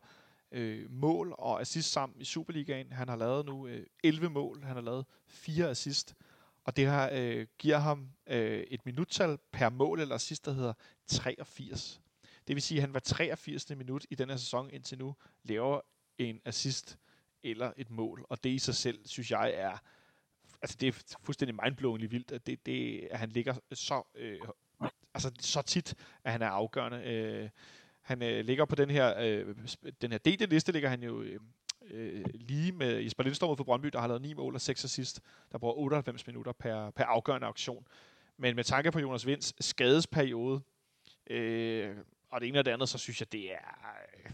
øh, 0.52 0.92
mål 0.92 1.36
og 1.38 1.62
assist 1.62 1.92
sammen 1.92 2.22
i 2.22 2.26
Superligaen. 2.26 2.92
Han 2.92 3.10
har 3.10 3.16
lavet 3.16 3.46
nu 3.46 3.68
øh, 3.68 3.86
11 4.04 4.30
mål, 4.30 4.64
han 4.64 4.76
har 4.76 4.82
lavet 4.82 5.06
4 5.28 5.70
assist, 5.70 6.16
og 6.64 6.76
det 6.76 6.92
her 6.92 7.10
øh, 7.12 7.48
giver 7.58 7.78
ham 7.78 8.10
øh, 8.28 8.60
et 8.60 8.86
minuttal 8.86 9.38
per 9.52 9.70
mål 9.70 10.00
eller 10.00 10.16
assist, 10.16 10.46
der 10.46 10.52
hedder 10.52 10.74
83. 11.08 12.02
Det 12.48 12.56
vil 12.56 12.64
sige, 12.64 12.78
at 12.78 12.82
han 12.82 12.94
var 12.94 13.00
83. 13.00 13.70
minut 13.70 14.06
i 14.10 14.16
denne 14.16 14.38
sæson 14.38 14.70
indtil 14.70 14.98
nu 14.98 15.16
laver 15.44 15.82
en 16.18 16.42
assist 16.46 16.98
eller 17.44 17.74
et 17.78 17.90
mål. 17.90 18.26
Og 18.30 18.44
det 18.44 18.50
i 18.50 18.60
sig 18.60 18.76
selv, 18.76 19.08
synes 19.08 19.32
jeg, 19.32 19.54
er 19.56 19.78
altså 20.62 20.78
det 20.80 20.88
er 20.88 21.16
fuldstændig 21.24 21.56
mindblowingly 21.64 22.06
vildt, 22.10 22.32
at, 22.32 22.48
det, 22.48 22.66
det, 22.66 23.08
at 23.12 23.20
han 23.20 23.30
ligger 23.30 23.56
så, 23.72 24.04
øh, 24.16 24.40
altså 25.14 25.32
så 25.40 25.62
tit, 25.62 25.96
at 26.24 26.32
han 26.32 26.42
er 26.42 26.50
afgørende. 26.50 27.04
Øh, 27.04 27.50
han 28.10 28.24
øh, 28.24 28.46
ligger 28.46 28.66
på 28.66 28.76
den 28.76 28.90
her, 28.90 29.20
øh, 29.20 29.56
den 30.02 30.12
her 30.12 30.18
DD-liste, 30.18 30.72
ligger 30.72 30.90
han 30.90 31.04
jo 31.04 31.22
øh, 31.22 31.40
øh, 31.92 32.26
lige 32.34 32.72
med 32.72 33.00
Jesper 33.00 33.24
Lindstrøm 33.24 33.58
for 33.58 33.64
Brøndby, 33.64 33.88
der 33.88 34.00
har 34.00 34.08
lavet 34.08 34.22
9 34.22 34.34
mål 34.34 34.56
og 34.56 34.62
6 34.62 34.86
assist, 34.86 35.22
der 35.52 35.58
bruger 35.58 35.74
98 35.74 36.28
minutter 36.28 36.52
per, 36.52 36.90
per 36.90 37.04
afgørende 37.04 37.48
auktion. 37.48 37.88
Men 38.38 38.56
med 38.56 38.64
tanke 38.64 38.92
på 38.92 39.00
Jonas 39.00 39.26
Vinds 39.26 39.66
skadesperiode, 39.66 40.62
øh, 41.30 41.96
og 42.30 42.42
det 42.42 42.48
ene 42.48 42.60
og 42.60 42.66
det 42.66 42.72
andet, 42.72 42.90
så 42.90 42.98
synes 42.98 43.20
jeg, 43.20 43.32
det 43.32 43.54
er... 43.54 43.96
Øh, 44.26 44.32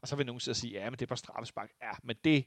og 0.00 0.08
så 0.08 0.16
vil 0.16 0.26
nogen 0.26 0.40
sige, 0.40 0.72
ja, 0.72 0.90
men 0.90 0.92
det 0.92 1.02
er 1.02 1.06
bare 1.06 1.16
straffespark. 1.16 1.70
Ja, 1.82 1.92
men 2.02 2.16
det 2.24 2.44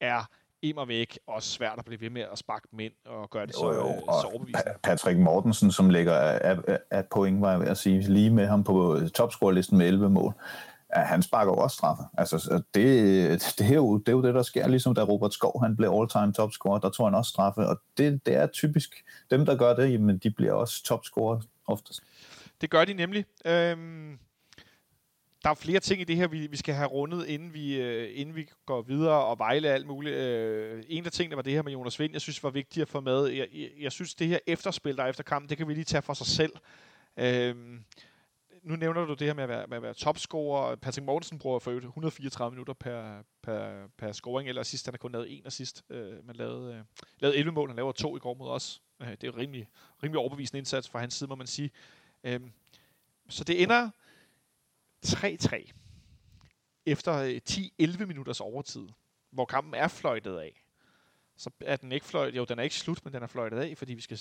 er 0.00 0.24
immer 0.62 0.84
væk 0.84 1.18
også 1.26 1.48
svært 1.48 1.78
at 1.78 1.84
blive 1.84 2.00
ved 2.00 2.10
med 2.10 2.22
at 2.32 2.38
sparke 2.38 2.68
ind 2.80 2.92
og 3.06 3.30
gøre 3.30 3.46
det 3.46 3.54
så, 3.54 3.66
jo, 3.66 3.72
jo. 3.72 4.20
så 4.22 4.28
overbevisende. 4.32 4.74
Patrick 4.82 5.18
Mortensen, 5.18 5.72
som 5.72 5.90
ligger 5.90 6.14
af, 6.14 6.58
af, 6.68 6.78
af 6.90 7.04
point, 7.06 7.40
var 7.40 7.50
jeg 7.50 7.60
ved 7.60 7.66
at 7.68 7.76
sige, 7.78 8.00
lige 8.00 8.30
med 8.30 8.46
ham 8.46 8.64
på 8.64 8.98
topscore-listen 9.14 9.78
med 9.78 9.86
11 9.86 10.10
mål, 10.10 10.34
ja, 10.96 11.00
han 11.00 11.22
sparker 11.22 11.52
jo 11.52 11.56
også 11.56 11.74
straffe. 11.74 12.02
Altså, 12.18 12.62
det, 12.74 13.54
det, 13.58 13.70
er 13.70 13.74
jo, 13.74 13.98
det 13.98 14.08
er 14.08 14.12
jo 14.12 14.22
det, 14.22 14.34
der 14.34 14.42
sker, 14.42 14.68
ligesom 14.68 14.94
da 14.94 15.02
Robert 15.02 15.34
Skov 15.34 15.62
han 15.62 15.76
blev 15.76 15.90
all-time 16.00 16.32
topscorer, 16.32 16.78
der 16.78 16.90
tog 16.90 17.06
han 17.06 17.14
også 17.14 17.28
straffe, 17.28 17.60
og 17.60 17.80
det, 17.98 18.26
det 18.26 18.36
er 18.36 18.46
typisk, 18.46 19.04
dem 19.30 19.46
der 19.46 19.56
gør 19.56 19.74
det, 19.74 19.92
jamen, 19.92 20.18
de 20.18 20.30
bliver 20.30 20.52
også 20.52 20.84
topscorer 20.84 21.40
oftest. 21.66 22.00
Det 22.60 22.70
gør 22.70 22.84
de 22.84 22.94
nemlig. 22.94 23.24
Øhm, 23.44 24.18
der 25.44 25.50
er 25.50 25.54
flere 25.54 25.80
ting 25.80 26.00
i 26.00 26.04
det 26.04 26.16
her, 26.16 26.26
vi, 26.26 26.46
vi 26.46 26.56
skal 26.56 26.74
have 26.74 26.88
rundet, 26.88 27.26
inden 27.26 27.54
vi, 27.54 27.80
øh, 27.80 28.10
inden 28.20 28.36
vi 28.36 28.48
går 28.66 28.82
videre 28.82 29.24
og 29.24 29.38
vejle 29.38 29.68
alt 29.68 29.86
muligt. 29.86 30.14
Øh, 30.14 30.82
en 30.88 31.06
af 31.06 31.12
tingene 31.12 31.36
var 31.36 31.42
det 31.42 31.52
her 31.52 31.62
med 31.62 31.72
Jonas 31.72 32.00
Vind, 32.00 32.12
jeg 32.12 32.20
synes 32.20 32.42
var 32.42 32.50
vigtigt 32.50 32.82
at 32.82 32.88
få 32.88 33.00
med. 33.00 33.26
Jeg, 33.26 33.48
jeg, 33.52 33.70
jeg 33.80 33.92
synes, 33.92 34.14
det 34.14 34.28
her 34.28 34.38
efterspil, 34.46 34.96
der 34.96 35.04
er 35.04 35.08
efter 35.08 35.22
kampen, 35.22 35.48
det 35.48 35.58
kan 35.58 35.68
vi 35.68 35.74
lige 35.74 35.84
tage 35.84 36.02
for 36.02 36.14
sig 36.14 36.26
selv. 36.26 36.52
Øh, 37.16 37.56
nu 38.62 38.76
nævner 38.76 39.04
du 39.04 39.14
det 39.14 39.26
her 39.26 39.34
med 39.34 39.42
at 39.42 39.48
være, 39.48 39.66
med 39.66 39.76
at 39.76 39.82
være 39.82 39.94
topscorer. 39.94 40.76
Patrick 40.76 41.06
Mortensen 41.06 41.38
bruger 41.38 41.58
for 41.58 41.70
134 41.70 42.50
minutter 42.50 42.74
per, 42.74 43.22
per, 43.42 43.86
per 43.98 44.12
scoring, 44.12 44.48
eller 44.48 44.62
sidst 44.62 44.86
han 44.86 44.94
har 44.94 44.98
kun 44.98 45.12
lavet 45.12 45.36
en 45.38 45.46
assist. 45.46 45.84
Øh, 45.90 46.26
man 46.26 46.36
lavede, 46.36 46.74
øh, 46.74 46.80
lavede 47.18 47.36
11 47.36 47.52
mål, 47.52 47.68
han 47.68 47.76
laver 47.76 47.92
to 47.92 48.16
i 48.16 48.18
går 48.18 48.34
mod 48.34 48.50
os. 48.50 48.82
Øh, 49.00 49.08
det 49.08 49.24
er 49.24 49.28
jo 49.28 49.36
rimelig, 49.36 49.68
rimelig 50.02 50.18
overbevisende 50.18 50.58
indsats 50.58 50.88
fra 50.88 50.98
hans 50.98 51.14
side, 51.14 51.28
må 51.28 51.34
man 51.34 51.46
sige. 51.46 51.70
Øh, 52.24 52.40
så 53.28 53.44
det 53.44 53.62
ender 53.62 53.90
3-3 55.06 55.72
efter 56.86 57.14
øh, 57.14 57.40
10-11 57.50 58.06
minutters 58.06 58.40
overtid, 58.40 58.88
hvor 59.30 59.44
kampen 59.44 59.74
er 59.74 59.88
fløjtet 59.88 60.38
af. 60.38 60.64
Så 61.36 61.50
er 61.60 61.76
den 61.76 61.92
ikke 61.92 62.06
fløjtet, 62.06 62.36
jo 62.36 62.44
den 62.44 62.58
er 62.58 62.62
ikke 62.62 62.76
slut, 62.76 63.04
men 63.04 63.14
den 63.14 63.22
er 63.22 63.26
fløjtet 63.26 63.58
af, 63.58 63.78
fordi 63.78 63.94
vi 63.94 64.00
skal 64.00 64.18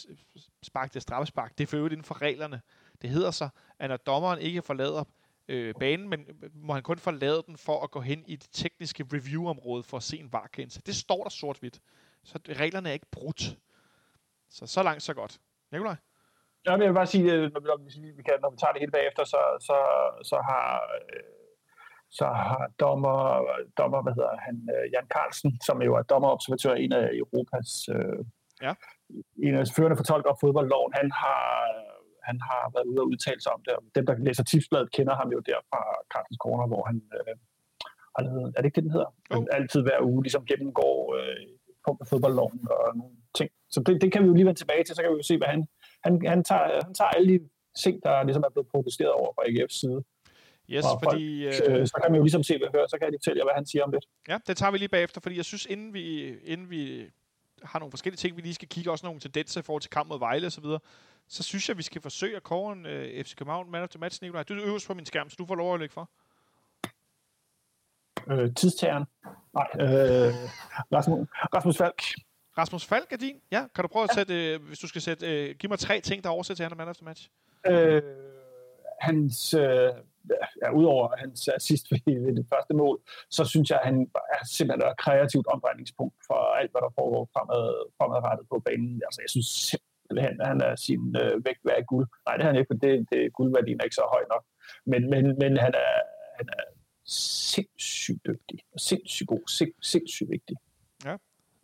sparke 0.63 0.93
det 0.93 1.01
straffespark. 1.01 1.57
Det 1.57 1.63
er 1.63 1.67
for 1.67 1.77
øvrigt 1.77 1.93
inden 1.93 2.05
for 2.05 2.21
reglerne. 2.21 2.61
Det 3.01 3.09
hedder 3.09 3.31
så, 3.31 3.49
at 3.79 3.89
når 3.89 3.97
dommeren 3.97 4.39
ikke 4.39 4.61
forlader 4.61 5.03
øh, 5.47 5.75
banen, 5.79 6.09
men 6.09 6.25
øh, 6.43 6.55
må 6.55 6.73
han 6.73 6.83
kun 6.83 6.97
forlade 6.97 7.43
den 7.47 7.57
for 7.57 7.83
at 7.83 7.91
gå 7.91 8.01
hen 8.01 8.23
i 8.27 8.35
det 8.35 8.49
tekniske 8.51 9.05
review-område 9.13 9.83
for 9.83 9.97
at 9.97 10.03
se 10.03 10.17
en 10.17 10.33
varkendelse. 10.33 10.81
Det 10.85 10.95
står 10.95 11.23
der 11.23 11.29
sort-hvidt. 11.29 11.81
Så 12.23 12.39
reglerne 12.49 12.89
er 12.89 12.93
ikke 12.93 13.11
brudt. 13.11 13.57
Så 14.49 14.67
så 14.67 14.83
langt, 14.83 15.03
så 15.03 15.13
godt. 15.13 15.39
Nikolaj? 15.71 15.95
Ja, 16.65 16.71
men 16.71 16.81
jeg 16.81 16.89
vil 16.89 17.01
bare 17.01 17.13
sige, 17.15 17.33
øh, 17.33 17.51
når 17.53 17.77
vi, 18.17 18.23
kan, 18.27 18.35
når 18.41 18.49
vi 18.53 18.57
tager 18.57 18.73
det 18.73 18.81
hele 18.83 18.95
bagefter, 18.97 19.23
så, 19.33 19.41
så, 19.67 19.77
så 20.29 20.37
har 20.49 20.67
øh, 20.97 21.23
så 22.19 22.25
har 22.25 22.71
dommer, 22.79 23.19
dommer 23.77 24.01
hvad 24.01 24.13
hedder 24.13 24.35
han, 24.47 24.55
øh, 24.75 24.85
Jan 24.93 25.07
Carlsen, 25.13 25.51
som 25.67 25.81
jo 25.81 25.91
er 25.99 26.01
dommerobservatør, 26.01 26.73
en 26.73 26.91
af 26.91 27.09
Europas 27.13 27.69
ja. 28.65 28.73
en 29.47 29.55
af 29.55 29.65
førende 29.75 29.97
fortolkere 30.01 30.33
af 30.35 30.39
fodboldloven, 30.43 30.91
han 31.01 31.11
har, 31.21 31.45
han 32.27 32.37
har 32.49 32.63
været 32.73 32.85
ude 32.91 33.01
og 33.03 33.07
udtale 33.11 33.41
sig 33.41 33.51
om 33.57 33.61
det. 33.65 33.73
Dem, 33.95 34.05
der 34.05 34.15
læser 34.27 34.43
tipsbladet, 34.43 34.91
kender 34.97 35.15
ham 35.15 35.29
jo 35.35 35.39
der 35.39 35.59
fra 35.69 35.81
Carlsens 36.11 36.41
Corner, 36.43 36.67
hvor 36.71 36.83
han 36.89 36.97
øh, 37.17 37.35
har 38.15 38.21
lavet, 38.25 38.53
er 38.55 38.59
det 38.59 38.67
ikke 38.67 38.75
det, 38.75 38.83
den 38.87 38.97
hedder? 38.97 39.11
Oh. 39.35 39.45
altid 39.57 39.81
hver 39.81 39.99
uge 40.01 40.23
ligesom 40.23 40.45
gennemgår 40.45 40.97
øh, 41.17 41.45
på 41.85 42.05
fodboldloven 42.09 42.59
og 42.71 42.97
nogle 42.99 43.15
ting. 43.37 43.49
Så 43.73 43.79
det, 43.85 44.01
det 44.01 44.11
kan 44.11 44.21
vi 44.23 44.27
jo 44.27 44.33
lige 44.33 44.45
vende 44.49 44.59
tilbage 44.59 44.83
til, 44.83 44.95
så 44.95 45.01
kan 45.01 45.11
vi 45.11 45.17
jo 45.21 45.29
se, 45.31 45.37
hvad 45.37 45.47
han, 45.47 45.67
han, 46.03 46.21
han, 46.27 46.43
tager, 46.43 46.83
han 46.83 46.93
tager 46.93 47.09
alle 47.09 47.33
de 47.33 47.39
ting, 47.83 48.03
der 48.03 48.23
ligesom 48.23 48.43
er 48.43 48.49
blevet 48.49 48.67
protesteret 48.67 49.11
over 49.11 49.31
fra 49.35 49.43
AGF's 49.43 49.79
side. 49.79 50.03
Yes, 50.69 50.85
og 50.85 51.01
fordi... 51.03 51.51
Folk, 51.59 51.79
øh, 51.79 51.87
så 51.87 51.99
kan 52.03 52.11
man 52.11 52.17
jo 52.17 52.23
ligesom 52.23 52.43
se, 52.43 52.57
hvad 52.57 52.67
hører, 52.75 52.87
så 52.87 52.97
kan 52.97 53.05
jeg 53.05 53.13
fortælle 53.19 53.39
jer, 53.39 53.45
hvad 53.45 53.53
han 53.55 53.65
siger 53.65 53.83
om 53.83 53.91
det. 53.91 54.03
Ja, 54.27 54.37
det 54.47 54.57
tager 54.57 54.71
vi 54.71 54.77
lige 54.77 54.89
bagefter, 54.89 55.21
fordi 55.21 55.37
jeg 55.37 55.45
synes, 55.45 55.65
inden 55.65 55.93
vi, 55.93 56.35
inden 56.39 56.69
vi 56.69 57.09
har 57.63 57.79
nogle 57.79 57.91
forskellige 57.91 58.17
ting, 58.17 58.37
vi 58.37 58.41
lige 58.41 58.53
skal 58.53 58.67
kigge, 58.67 58.91
også 58.91 59.05
nogle 59.05 59.19
tendenser 59.19 59.59
i 59.59 59.63
forhold 59.63 59.81
til 59.81 59.89
kamp 59.89 60.09
mod 60.09 60.19
Vejle 60.19 60.45
og 60.47 60.51
så 60.51 60.61
videre, 60.61 60.79
så 61.27 61.43
synes 61.43 61.69
jeg, 61.69 61.77
vi 61.77 61.83
skal 61.83 62.01
forsøge 62.01 62.35
at 62.35 62.43
kåre 62.43 62.73
en 62.73 62.85
øh, 62.85 63.23
FC 63.23 63.35
København 63.35 63.71
man 63.71 63.83
of 63.83 63.89
the 63.89 63.99
match, 63.99 64.21
Nikolaj. 64.21 64.43
Du 64.43 64.53
er 64.53 64.65
øverst 64.65 64.87
på 64.87 64.93
min 64.93 65.05
skærm, 65.05 65.29
så 65.29 65.35
du 65.39 65.45
får 65.45 65.55
lov 65.55 65.73
at 65.73 65.79
lægge 65.79 65.93
for. 65.93 66.09
Øh, 68.27 68.55
tidstageren. 68.55 69.05
Nej, 69.53 69.67
øh, 69.75 70.33
Rasmus, 70.93 71.27
Rasmus 71.55 71.77
Falk. 71.77 72.01
Rasmus 72.57 72.85
Falk 72.85 73.11
er 73.11 73.17
din. 73.17 73.37
Ja, 73.51 73.63
kan 73.75 73.81
du 73.81 73.87
prøve 73.87 74.03
at 74.03 74.13
sætte, 74.13 74.53
øh, 74.53 74.61
hvis 74.67 74.79
du 74.79 74.87
skal 74.87 75.01
sætte, 75.01 75.23
øh, 75.31 75.55
give 75.59 75.69
mig 75.69 75.79
tre 75.79 76.01
ting, 76.01 76.23
der 76.23 76.29
oversætter 76.29 76.63
til 76.63 76.69
han 76.69 76.77
man 76.77 76.87
of 76.87 76.95
the 76.95 77.05
match. 77.05 77.29
Øh, 77.71 78.01
hans, 79.07 79.53
øh, 79.53 79.91
ja, 80.61 80.69
udover 80.79 81.05
hans 81.17 81.47
assist 81.47 81.85
ved, 81.91 82.21
ved 82.25 82.35
det 82.35 82.45
første 82.53 82.73
mål, 82.73 82.97
så 83.29 83.43
synes 83.45 83.69
jeg, 83.69 83.79
at 83.79 83.85
han 83.85 83.97
er 84.35 84.43
simpelthen 84.55 84.89
et 84.91 84.97
kreativt 84.97 85.47
omdrejningspunkt 85.47 86.15
for 86.27 86.39
alt, 86.59 86.71
hvad 86.71 86.81
der 86.85 86.91
foregår 86.99 87.29
fremad, 87.33 87.67
fremadrettet 87.97 88.45
på 88.51 88.57
banen. 88.67 89.01
Altså, 89.07 89.19
jeg 89.25 89.29
synes 89.35 89.49
simpelthen, 89.71 90.35
at 90.41 90.47
han 90.47 90.61
er 90.69 90.75
sin 90.87 91.03
øh, 91.23 91.33
vægt 91.45 91.63
værd 91.67 91.85
guld. 91.91 92.07
Nej, 92.25 92.33
det 92.35 92.43
er 92.43 92.49
han 92.51 92.59
ikke, 92.59 92.71
for 92.73 92.79
det, 92.85 92.93
det 93.11 93.33
guldværdien 93.37 93.79
er 93.79 93.87
ikke 93.87 94.01
så 94.01 94.07
høj 94.15 94.23
nok. 94.33 94.43
Men, 94.91 95.01
men, 95.13 95.23
men 95.41 95.51
han, 95.65 95.73
er, 95.85 95.95
han 96.39 96.47
er 96.59 96.65
sindssygt 97.51 98.21
dygtig, 98.29 98.59
og 98.73 98.79
sindssygt 98.89 99.27
god, 99.33 99.43
sind, 99.57 99.73
sindssygt 99.93 100.29
vigtig. 100.29 100.57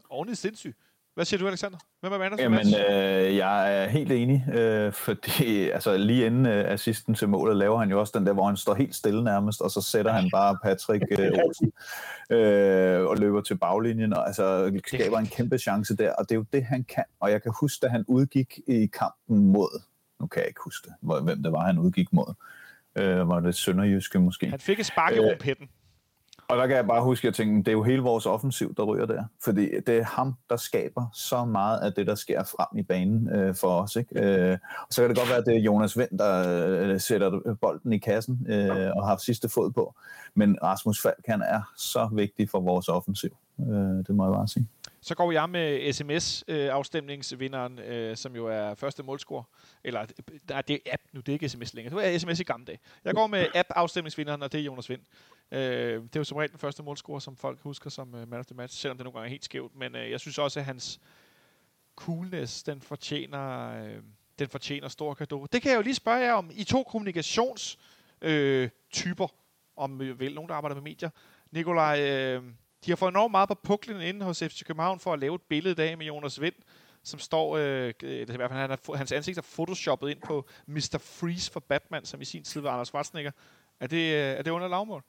Ordentligt 0.10 0.40
sindssygt. 0.40 0.78
Hvad 1.18 1.26
siger 1.26 1.40
du, 1.40 1.48
Alexander? 1.48 1.78
Hvem 2.00 2.14
er 2.14 2.18
Manders 2.18 2.40
Jamen, 2.40 2.68
øh, 2.68 3.36
jeg 3.36 3.84
er 3.84 3.88
helt 3.88 4.12
enig, 4.12 4.46
øh, 4.54 4.94
fordi 4.94 5.70
altså, 5.70 5.98
lige 5.98 6.26
inden 6.26 6.46
øh, 6.46 6.72
assisten 6.72 7.16
til 7.16 7.30
målet 7.30 7.58
laver 7.58 7.80
han 7.80 7.90
jo 7.90 8.00
også 8.00 8.14
den 8.20 8.26
der, 8.26 8.34
hvor 8.34 8.46
han 8.46 8.58
står 8.58 8.74
helt 8.74 8.96
stille 8.96 9.24
nærmest, 9.24 9.62
og 9.62 9.72
så 9.72 9.82
sætter 9.82 10.12
han 10.12 10.30
bare 10.32 10.58
Patrick 10.64 11.04
øh, 11.20 11.32
Olsen 11.46 11.72
øh, 12.30 13.06
og 13.06 13.18
løber 13.18 13.42
til 13.42 13.58
baglinjen, 13.58 14.14
og 14.14 14.28
altså, 14.28 14.80
skaber 14.88 15.18
en 15.18 15.28
kæmpe 15.28 15.58
chance 15.58 15.96
der, 15.96 16.14
og 16.14 16.30
det 16.30 16.36
er 16.36 16.40
jo 16.40 16.46
det, 16.54 16.64
han 16.64 16.84
kan. 16.84 17.04
Og 17.20 17.32
jeg 17.32 17.44
kan 17.44 17.52
huske, 17.60 17.86
da 17.86 17.88
han 17.88 18.06
udgik 18.08 18.60
i 18.68 18.86
kampen 18.86 19.48
mod, 19.52 19.82
nu 20.20 20.28
kan 20.28 20.40
jeg 20.40 20.48
ikke 20.48 20.62
huske 20.64 20.90
det, 20.90 21.24
hvem 21.24 21.44
det 21.44 21.52
var, 21.52 21.66
han 21.66 21.78
udgik 21.78 22.14
mod. 22.14 22.34
Øh, 22.96 23.30
var 23.30 23.40
det 23.40 23.56
Sønderjyske 23.56 24.20
måske? 24.20 24.50
Han 24.50 24.60
fik 24.60 24.80
et 24.80 24.86
spark 24.86 25.14
i 25.14 25.18
øh, 25.18 25.58
og 26.50 26.58
der 26.58 26.68
kan 26.68 26.76
jeg 26.76 26.88
bare 26.88 27.04
huske, 27.04 27.28
at 27.28 27.30
jeg 27.30 27.34
tænkte, 27.34 27.58
det 27.58 27.68
er 27.68 27.78
jo 27.78 27.84
hele 27.84 28.02
vores 28.02 28.26
offensiv, 28.26 28.76
der 28.76 28.84
ryger 28.84 29.06
der. 29.06 29.24
Fordi 29.44 29.70
det 29.80 29.98
er 29.98 30.04
ham, 30.04 30.36
der 30.50 30.58
skaber 30.58 31.06
så 31.14 31.46
meget 31.46 31.80
af 31.80 31.94
det, 31.94 32.08
der 32.08 32.16
sker 32.16 32.44
frem 32.44 32.78
i 32.78 32.84
banen 32.84 33.30
øh, 33.30 33.56
for 33.56 33.82
os. 33.82 33.96
Ikke? 33.96 34.22
Øh, 34.24 34.58
og 34.88 34.94
så 34.94 35.02
kan 35.02 35.10
det 35.10 35.18
godt 35.18 35.30
være, 35.30 35.38
at 35.38 35.46
det 35.46 35.56
er 35.56 35.60
Jonas 35.60 35.98
Vind, 35.98 36.20
der 36.20 36.68
øh, 36.68 37.00
sætter 37.00 37.56
bolden 37.62 37.94
i 37.94 37.98
kassen 37.98 38.46
øh, 38.50 38.92
og 38.96 39.08
har 39.08 39.18
sidste 39.18 39.50
fod 39.50 39.72
på. 39.72 39.96
Men 40.36 40.58
Rasmus 40.64 41.02
Falk, 41.02 41.28
han 41.28 41.42
er 41.42 41.62
så 41.78 42.10
vigtig 42.14 42.50
for 42.50 42.60
vores 42.60 42.90
offensiv. 42.90 43.38
Øh, 43.60 44.06
det 44.08 44.10
må 44.10 44.26
jeg 44.26 44.34
bare 44.34 44.48
sige. 44.48 44.68
Så 45.08 45.16
går 45.16 45.32
jeg 45.32 45.50
med 45.50 45.94
sms-afstemningsvinderen, 45.94 47.80
øh, 47.80 48.12
øh, 48.12 48.18
som 48.18 48.36
jo 48.36 48.48
er 48.48 48.76
første 48.76 49.04
målscore. 49.04 49.44
Eller, 49.84 50.06
nej, 50.50 50.62
det 50.62 50.74
er 50.86 50.94
app 50.94 51.04
nu, 51.12 51.20
det 51.20 51.30
er 51.30 51.34
ikke 51.34 51.50
sms 51.50 51.74
længere. 51.74 51.96
Det 51.96 52.14
var 52.14 52.18
sms 52.18 52.40
i 52.40 52.44
gamle 52.44 52.66
dage. 52.66 52.80
Jeg 53.06 53.14
går 53.14 53.28
med 53.28 53.48
app-afstemningsvinderen, 53.56 54.44
og 54.44 54.52
det 54.52 54.60
er 54.60 54.64
Jonas 54.64 54.90
Vind. 54.90 55.02
Øh, 55.52 55.60
det 56.04 56.16
er 56.16 56.20
jo 56.20 56.24
som 56.24 56.38
regel 56.38 56.52
den 56.52 56.60
første 56.60 56.84
målscore, 56.84 57.22
som 57.22 57.36
folk 57.36 57.60
husker 57.62 57.90
som 57.90 58.16
øh, 58.16 58.28
man 58.28 58.40
of 58.40 58.46
the 58.46 58.56
match, 58.56 58.78
selvom 58.78 58.98
det 58.98 59.04
nogle 59.04 59.20
gange 59.20 59.28
er 59.28 59.30
helt 59.30 59.46
skævt. 59.46 59.76
Men 59.76 59.96
øh, 59.96 60.12
jeg 60.12 60.20
synes 60.20 60.38
også, 60.38 60.60
at 60.60 60.66
hans 60.66 61.00
coolness, 61.96 62.64
den 62.64 62.82
fortjener, 62.82 63.74
den 64.40 64.50
fortjener 64.50 64.88
stor 64.88 65.14
gave. 65.14 65.48
Det 65.52 65.62
kan 65.62 65.72
jeg 65.72 65.78
jo 65.78 65.82
lige 65.82 65.96
spørge 65.96 66.20
jer 66.20 66.34
om. 66.34 66.52
I 66.54 66.64
to 66.64 66.84
kommunikationstyper, 66.84 68.70
typer 68.92 69.28
om 69.76 70.00
vel 70.00 70.36
nogen, 70.36 70.50
der 70.50 70.56
arbejder 70.56 70.76
med 70.76 70.84
medier. 70.84 71.10
Nikolaj, 71.52 72.02
øh, 72.02 72.44
de 72.86 72.92
har 72.92 72.96
fået 72.96 73.12
enormt 73.12 73.32
meget 73.32 73.50
på 73.50 73.56
puklen 73.64 74.02
inde 74.02 74.26
hos 74.26 74.44
FC 74.44 74.64
København 74.66 75.00
for 75.00 75.14
at 75.14 75.20
lave 75.20 75.36
et 75.36 75.42
billede 75.50 75.72
i 75.72 75.76
dag 75.76 75.98
med 75.98 76.06
Jonas 76.06 76.42
Vind, 76.42 76.56
som 77.04 77.20
står, 77.20 77.58
øh, 77.58 77.94
i 78.02 78.24
hvert 78.26 78.50
fald, 78.50 78.52
han 78.52 78.72
er, 78.72 78.96
hans 78.96 79.12
ansigt 79.12 79.38
er 79.38 79.48
photoshoppet 79.56 80.10
ind 80.10 80.22
på 80.22 80.46
Mr. 80.66 80.98
Freeze 81.02 81.52
for 81.52 81.60
Batman, 81.60 82.06
som 82.06 82.22
i 82.22 82.26
sin 82.26 82.44
tid 82.44 82.62
var 82.62 82.72
Anders 82.72 82.88
Schwarzenegger. 82.88 83.32
Er 83.80 83.88
det, 83.88 84.14
øh, 84.14 84.38
er 84.38 84.42
det 84.42 84.52
under 84.52 84.68
lavmål? 84.68 85.04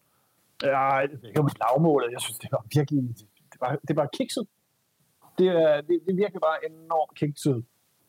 Ja, 0.63 1.01
det 1.11 1.25
er 1.25 1.29
ikke 1.29 1.59
lavmålet. 1.65 2.13
Jeg 2.13 2.21
synes, 2.21 2.39
det 2.39 2.49
var 2.53 2.65
virkelig... 2.75 3.03
Det 3.53 3.61
var, 3.61 3.79
det 3.89 3.97
var 3.97 4.09
kikset. 4.19 4.47
Det, 5.39 5.47
det, 5.89 6.01
det 6.07 6.17
virker 6.17 6.39
bare 6.39 6.59
enormt 6.71 7.15
kikset. 7.19 7.65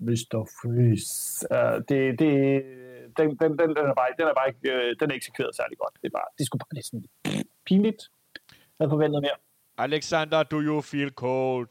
Mr. 0.08 0.40
Freeze. 0.58 1.14
Uh, 1.56 1.78
det, 1.90 2.00
det, 2.22 2.32
den, 3.18 3.28
den, 3.42 3.52
den, 3.60 3.70
den, 3.78 3.86
er 3.92 3.96
bare, 4.02 4.10
den 4.20 4.28
er 4.32 4.36
bare 4.40 4.50
ikke, 4.52 4.72
øh, 4.74 4.96
den 5.00 5.12
er 5.12 5.16
eksekveret 5.16 5.56
særlig 5.56 5.78
godt. 5.84 5.96
Det 6.02 6.08
er 6.12 6.16
bare, 6.20 6.30
det 6.38 6.46
skulle 6.46 6.62
bare 6.64 6.76
lidt 6.78 6.86
sådan 6.86 7.06
pinligt. 7.68 8.02
Jeg 8.76 8.82
havde 8.82 8.94
forventet 8.96 9.22
mere. 9.28 9.38
Alexander, 9.80 10.44
do 10.44 10.62
you 10.62 10.82
feel 10.82 11.10
cold? 11.10 11.68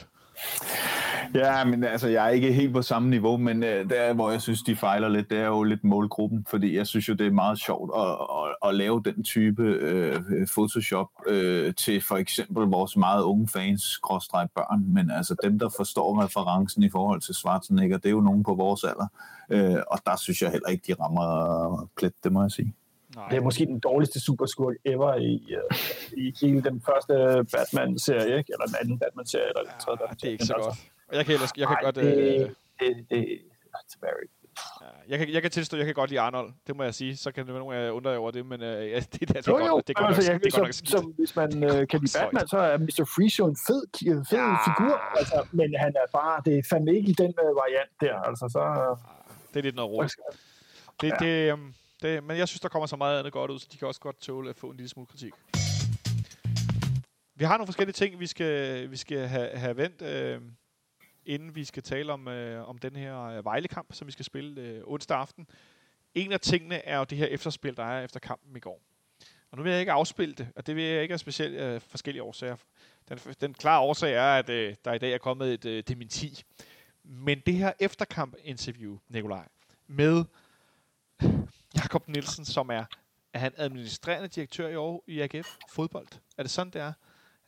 Ja, 1.34 1.64
men 1.64 1.84
altså, 1.84 2.09
jeg 2.09 2.24
er 2.24 2.28
ikke 2.28 2.52
helt 2.52 2.72
på 2.72 2.82
samme 2.82 3.11
niveau, 3.11 3.36
men 3.36 3.62
øh, 3.62 3.90
der, 3.90 4.12
hvor 4.12 4.30
jeg 4.30 4.42
synes, 4.42 4.62
de 4.62 4.76
fejler 4.76 5.09
lidt, 5.09 5.30
det 5.30 5.38
er 5.38 5.46
jo 5.46 5.62
lidt 5.62 5.84
målgruppen, 5.84 6.46
fordi 6.50 6.76
jeg 6.76 6.86
synes 6.86 7.09
jo, 7.09 7.14
det 7.14 7.26
er 7.26 7.30
meget 7.30 7.59
sjovt 7.59 7.90
at, 7.96 8.11
at, 8.11 8.68
at 8.68 8.74
lave 8.74 9.02
den 9.04 9.24
type 9.24 9.62
øh, 9.62 10.46
Photoshop 10.54 11.09
øh, 11.26 11.74
til 11.74 12.02
for 12.02 12.16
eksempel 12.16 12.64
vores 12.66 12.96
meget 12.96 13.22
unge 13.22 13.48
fans, 13.48 13.98
gråstreg 13.98 14.48
børn, 14.54 14.84
men 14.94 15.11
altså 15.11 15.36
dem, 15.42 15.59
der 15.59 15.68
forstår 15.76 16.24
referencen 16.24 16.82
i 16.82 16.90
forhold 16.90 17.20
til 17.20 17.34
Schwarzenegger, 17.34 17.96
det 17.96 18.06
er 18.06 18.11
jo 18.11 18.20
nogen 18.20 18.42
på 18.42 18.54
vores 18.54 18.84
alder, 18.84 19.06
øh, 19.50 19.82
og 19.90 19.98
der 20.06 20.16
synes 20.16 20.42
jeg 20.42 20.50
heller 20.50 20.68
ikke, 20.68 20.84
de 20.86 21.02
rammer 21.02 21.88
plet, 21.96 22.12
det 22.24 22.32
må 22.32 22.42
jeg 22.42 22.50
sige. 22.50 22.74
Nej. 23.18 23.28
Det 23.30 23.36
er 23.36 23.40
måske 23.48 23.66
den 23.66 23.80
dårligste 23.80 24.20
superskurk 24.20 24.76
ever 24.84 25.14
i, 25.14 25.32
uh, 25.56 25.78
i 26.24 26.34
hele 26.40 26.60
den 26.68 26.76
første 26.88 27.14
Batman-serie, 27.54 28.38
ikke? 28.38 28.50
eller 28.54 28.66
den 28.66 28.76
anden 28.82 28.98
Batman-serie, 28.98 29.48
eller 29.48 29.62
den 29.70 29.80
tredje 29.84 29.98
Ja, 30.00 30.06
Batman-serie. 30.06 30.20
det 30.22 30.28
er 30.28 30.32
ikke 30.32 30.44
så 30.46 30.54
godt. 30.54 30.78
Og 31.08 31.14
jeg 31.16 31.24
kan, 31.26 31.34
ellers, 31.34 31.52
jeg 31.56 31.66
kan 31.66 31.76
nej, 31.76 31.82
godt... 31.82 31.94
det, 31.96 32.04
Øh, 32.04 32.50
det, 32.80 33.06
det, 33.10 33.20
it's 33.80 33.96
very 34.02 34.26
ja, 34.80 34.86
jeg, 35.08 35.18
kan, 35.18 35.32
jeg 35.32 35.42
kan 35.42 35.50
tilstå, 35.50 35.76
jeg 35.76 35.86
kan 35.86 35.94
godt 35.94 36.10
lide 36.10 36.20
Arnold. 36.20 36.52
Det 36.66 36.76
må 36.76 36.82
jeg 36.82 36.94
sige. 36.94 37.16
Så 37.16 37.32
kan 37.32 37.46
det 37.46 37.54
være 37.54 37.62
nogen, 37.64 37.90
undrer 37.90 38.12
jer 38.12 38.18
over 38.18 38.30
det, 38.30 38.46
men 38.46 38.62
øh, 38.62 38.90
ja, 38.90 38.96
det, 39.12 39.20
det, 39.20 39.28
det, 39.28 39.46
Jo, 39.48 39.56
er 39.56 39.66
jo, 39.66 39.72
godt, 39.72 39.88
det 39.88 39.96
godt 39.96 40.14
altså, 40.16 40.32
nok, 40.32 40.42
det 40.44 40.52
godt 40.52 40.62
nok 40.62 40.72
som, 40.72 41.04
hvis 41.18 41.36
man 41.36 41.64
øh, 41.64 41.86
kan 41.90 42.00
lide. 42.00 42.18
Batman, 42.20 42.48
så 42.48 42.58
er 42.58 42.78
Mr. 42.78 43.04
Freeze 43.14 43.36
jo 43.38 43.46
en 43.46 43.56
fed, 43.66 43.82
fed 44.30 44.38
Ja. 44.38 44.56
figur, 44.68 44.94
altså, 45.18 45.46
men 45.52 45.74
han 45.78 45.92
er 46.02 46.06
bare, 46.12 46.42
det 46.44 46.58
er 46.58 46.62
fandme 46.70 46.96
ikke 46.96 47.08
i 47.10 47.12
den 47.12 47.34
øh, 47.44 47.56
variant 47.62 47.90
der, 48.00 48.14
altså 48.28 48.44
så... 48.52 48.58
Øh, 48.82 48.96
Det 49.54 49.58
er 49.58 49.62
lidt 49.62 49.76
noget 49.76 49.90
råd. 49.90 50.08
Det, 51.00 51.12
det, 51.20 51.52
øhm, 51.52 51.74
det, 52.03 52.24
men 52.24 52.36
jeg 52.36 52.49
synes, 52.49 52.61
der 52.61 52.68
kommer 52.68 52.86
så 52.86 52.96
meget 52.96 53.18
andet 53.18 53.32
godt 53.32 53.51
ud, 53.51 53.59
så 53.59 53.68
de 53.72 53.78
kan 53.78 53.88
også 53.88 54.01
godt 54.01 54.20
tåle 54.20 54.51
at 54.51 54.57
få 54.57 54.70
en 54.70 54.76
lille 54.76 54.88
smule 54.88 55.07
kritik. 55.07 55.32
Vi 57.34 57.44
har 57.44 57.57
nogle 57.57 57.66
forskellige 57.66 57.92
ting, 57.92 58.20
vi 58.20 58.26
skal, 58.26 58.90
vi 58.90 58.96
skal 58.96 59.28
have, 59.28 59.51
have 59.51 59.76
vendt, 59.76 60.03
øh, 60.03 60.40
inden 61.26 61.55
vi 61.55 61.64
skal 61.64 61.82
tale 61.82 62.12
om, 62.12 62.28
øh, 62.28 62.68
om 62.68 62.78
den 62.78 62.96
her 62.96 63.12
Vejlekamp, 63.12 63.44
Vejle-kamp, 63.44 63.92
som 63.92 64.07
vi 64.07 64.12
skal 64.12 64.24
spille 64.24 64.61
øh, 64.61 64.82
onsdag 64.84 65.18
aften. 65.18 65.46
En 66.14 66.32
af 66.32 66.40
tingene 66.40 66.86
er 66.86 66.99
jo 66.99 67.05
det 67.05 67.18
her 67.18 67.26
efterspil, 67.26 67.76
der 67.76 67.84
er 67.84 68.05
efter 68.05 68.20
kampen 68.20 68.57
i 68.57 68.61
går. 68.61 68.80
Og 69.51 69.57
nu 69.57 69.62
vil 69.62 69.70
jeg 69.70 69.80
ikke 69.80 69.92
afspille 69.92 70.34
det, 70.34 70.49
og 70.57 70.66
det 70.66 70.76
vil 70.76 70.84
jeg 70.84 71.03
ikke 71.03 71.14
af 71.14 71.20
specielt 71.20 71.55
øh, 71.55 71.80
forskellige 71.80 72.22
årsager. 72.22 72.57
Den, 73.09 73.18
den 73.40 73.55
klare 73.55 73.80
årsag 73.80 74.14
er, 74.14 74.38
at 74.38 74.49
øh, 74.49 74.74
der 74.84 74.92
i 74.92 74.99
dag 74.99 75.12
er 75.12 75.18
kommet 75.18 75.55
et 75.55 75.64
øh, 75.64 75.82
dementi. 75.88 76.42
Men 77.05 77.42
det 77.46 77.55
her 77.55 77.72
efterkamp-interview, 77.80 78.99
Nikolaj, 79.09 79.49
med 79.86 80.24
Jakob 81.78 82.08
Nielsen, 82.08 82.44
som 82.44 82.68
er, 82.70 82.84
er 83.32 83.38
han 83.38 83.52
administrerende 83.56 84.28
direktør 84.28 84.98
i, 85.06 85.12
i 85.12 85.20
AGF 85.20 85.56
fodbold. 85.68 86.08
Er 86.38 86.42
det 86.42 86.50
sådan, 86.50 86.72
det 86.72 86.80
er? 86.80 86.92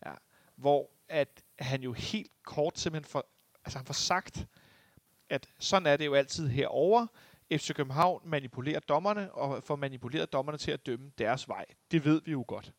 Ja. 0.06 0.12
Hvor 0.56 0.90
at 1.10 1.42
han 1.58 1.82
jo 1.82 1.92
helt 1.92 2.30
kort 2.42 2.78
simpelthen 2.78 3.10
får, 3.10 3.24
altså 3.64 3.78
han 3.78 3.86
får 3.86 3.94
sagt, 3.94 4.46
at 5.28 5.48
sådan 5.58 5.86
er 5.86 5.96
det 5.96 6.06
jo 6.06 6.14
altid 6.14 6.48
herover. 6.48 7.06
FC 7.52 7.74
København 7.74 8.22
manipulerer 8.24 8.80
dommerne, 8.80 9.32
og 9.32 9.62
får 9.62 9.76
manipuleret 9.76 10.32
dommerne 10.32 10.58
til 10.58 10.70
at 10.70 10.86
dømme 10.86 11.10
deres 11.18 11.48
vej. 11.48 11.64
Det 11.90 12.04
ved 12.04 12.22
vi 12.24 12.30
jo 12.32 12.44
godt. 12.48 12.72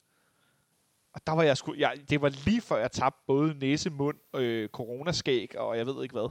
Og 1.14 1.28
der 1.28 1.34
var 1.34 1.44
jeg 1.44 1.58
sgu, 1.58 1.74
jeg, 1.78 2.02
det 2.10 2.22
var 2.22 2.30
lige 2.30 2.62
før 2.62 2.78
jeg 2.78 2.92
tabte 2.92 3.20
både 3.28 3.54
næse, 3.54 3.90
mund, 3.90 4.18
øh, 4.36 4.70
coronaskæg, 4.70 5.58
og 5.58 5.78
jeg 5.78 5.86
ved 5.86 6.04
ikke 6.04 6.14
hvad. 6.14 6.30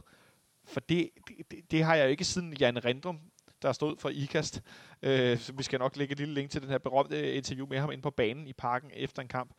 For 0.64 0.80
det, 0.80 1.10
det, 1.50 1.70
det 1.70 1.84
har 1.84 1.94
jeg 1.94 2.04
jo 2.04 2.10
ikke 2.10 2.24
siden 2.24 2.52
Jan 2.52 2.84
Rindrum, 2.84 3.20
der 3.62 3.72
stod 3.72 3.96
for 3.96 4.08
IKAST. 4.08 4.62
Øh, 5.02 5.38
så 5.38 5.52
vi 5.52 5.62
skal 5.62 5.78
nok 5.78 5.96
lægge 5.96 6.12
et 6.12 6.18
lille 6.18 6.34
link 6.34 6.50
til 6.50 6.62
den 6.62 6.70
her 6.70 6.78
berømte 6.78 7.20
øh, 7.20 7.36
interview 7.36 7.66
med 7.66 7.78
ham 7.78 7.90
inde 7.90 8.02
på 8.02 8.10
banen 8.10 8.46
i 8.46 8.52
parken 8.52 8.90
efter 8.94 9.22
en 9.22 9.28
kamp. 9.28 9.54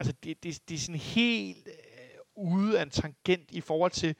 Altså, 0.00 0.14
det, 0.24 0.42
det, 0.42 0.68
det 0.68 0.74
er 0.74 0.78
sådan 0.78 1.00
helt 1.00 1.68
øh, 1.68 2.18
ude 2.34 2.78
af 2.78 2.82
en 2.82 2.90
tangent 2.90 3.50
i 3.50 3.60
forhold 3.60 3.90
til 3.90 4.14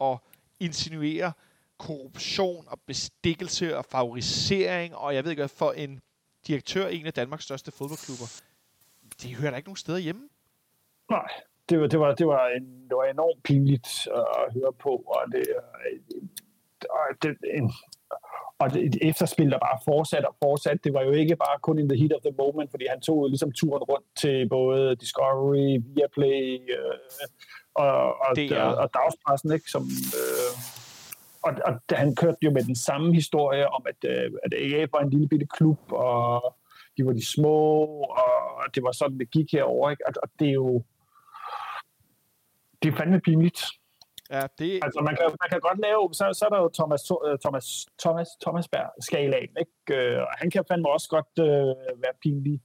at 0.00 0.18
insinuere 0.60 1.32
korruption 1.78 2.64
og 2.68 2.80
bestikkelse 2.86 3.76
og 3.76 3.84
favorisering, 3.84 4.96
og 4.96 5.14
jeg 5.14 5.24
ved 5.24 5.30
ikke 5.30 5.40
hvad, 5.40 5.48
for 5.48 5.72
en 5.72 6.00
direktør 6.46 6.88
i 6.88 7.00
en 7.00 7.06
af 7.06 7.12
Danmarks 7.12 7.44
største 7.44 7.72
fodboldklubber. 7.72 8.42
Det 9.22 9.34
hører 9.34 9.50
da 9.50 9.56
ikke 9.56 9.68
nogen 9.68 9.76
steder 9.76 9.98
hjemme. 9.98 10.28
Nej, 11.10 11.28
det 11.68 11.80
var, 11.80 11.86
det 11.86 12.00
var, 12.00 12.14
det 12.14 12.26
var, 12.26 12.48
en, 12.48 12.88
det 12.88 12.96
var 12.96 13.04
enormt 13.04 13.42
pinligt 13.42 14.08
at 14.14 14.52
høre 14.52 14.72
på, 14.72 14.90
og 14.90 15.22
det, 15.32 15.46
øh, 15.48 16.00
det, 17.22 17.36
det, 17.40 17.70
og 18.58 18.66
et 18.66 18.96
efterspil, 19.02 19.50
der 19.50 19.58
bare 19.58 19.78
fortsat 19.84 20.24
og 20.24 20.34
fortsat. 20.42 20.84
Det 20.84 20.92
var 20.94 21.02
jo 21.02 21.10
ikke 21.10 21.36
bare 21.36 21.58
kun 21.62 21.78
in 21.78 21.88
the 21.88 21.98
heat 21.98 22.12
of 22.12 22.20
the 22.22 22.34
moment, 22.38 22.70
fordi 22.70 22.84
han 22.88 23.00
tog 23.00 23.28
ligesom 23.28 23.52
turen 23.52 23.82
rundt 23.82 24.06
til 24.16 24.48
både 24.48 24.96
Discovery, 24.96 25.80
Viaplay 25.94 26.58
øh, 26.76 26.98
og, 27.74 28.20
og, 28.20 28.36
DR. 28.36 28.54
og, 28.54 28.74
og 28.74 28.90
dagspressen, 28.94 29.52
ikke? 29.52 29.70
Som, 29.70 29.82
øh, 30.20 30.52
og, 31.42 31.52
og 31.66 31.96
han 31.96 32.14
kørte 32.14 32.38
jo 32.42 32.50
med 32.50 32.62
den 32.64 32.76
samme 32.76 33.14
historie 33.14 33.68
om, 33.68 33.86
at, 33.88 34.10
øh, 34.10 34.30
at 34.44 34.54
AGF 34.54 34.92
var 34.92 35.00
en 35.00 35.10
lille 35.10 35.28
bitte 35.28 35.46
klub, 35.46 35.80
og 35.92 36.54
de 36.96 37.06
var 37.06 37.12
de 37.12 37.26
små, 37.26 37.84
og 38.62 38.74
det 38.74 38.82
var 38.82 38.92
sådan, 38.92 39.18
det 39.18 39.30
gik 39.30 39.52
herover, 39.52 39.90
ikke? 39.90 40.06
Og, 40.06 40.12
og 40.22 40.28
det 40.38 40.48
er 40.48 40.52
jo 40.52 40.82
det 42.82 42.92
er 42.92 42.96
fandme 42.96 43.20
pinligt. 43.20 43.60
Ja, 44.30 44.42
det, 44.58 44.80
Altså, 44.84 45.00
man 45.00 45.16
kan, 45.16 45.26
man 45.42 45.48
kan 45.50 45.60
godt 45.60 45.78
lave, 45.78 46.08
så, 46.12 46.24
så 46.38 46.44
er 46.44 46.48
der 46.48 46.60
jo 46.64 46.70
Thomas, 46.78 47.02
øh, 47.26 47.38
Thomas, 47.44 47.66
Thomas, 48.02 48.28
Thomas 48.44 48.68
Berg 48.68 48.90
skalaen, 49.00 49.56
ikke? 49.62 49.94
Øh, 49.98 50.22
og 50.22 50.32
han 50.40 50.50
kan 50.50 50.64
fandme 50.68 50.88
også 50.88 51.08
godt 51.08 51.32
øh, 51.38 52.02
være 52.04 52.16
pinlig. 52.22 52.60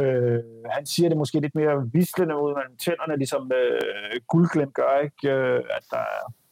Øh, 0.00 0.42
han 0.70 0.86
siger 0.86 1.08
det 1.08 1.18
måske 1.18 1.40
lidt 1.40 1.54
mere 1.54 1.90
vislende 1.92 2.36
ud 2.42 2.54
mellem 2.54 2.76
tænderne, 2.76 3.16
ligesom 3.16 3.52
øh, 3.60 4.20
Guldglem 4.28 4.72
gør, 4.72 4.98
ikke? 5.06 5.30
Øh, 5.30 5.64
at 5.76 5.84
der 5.90 6.06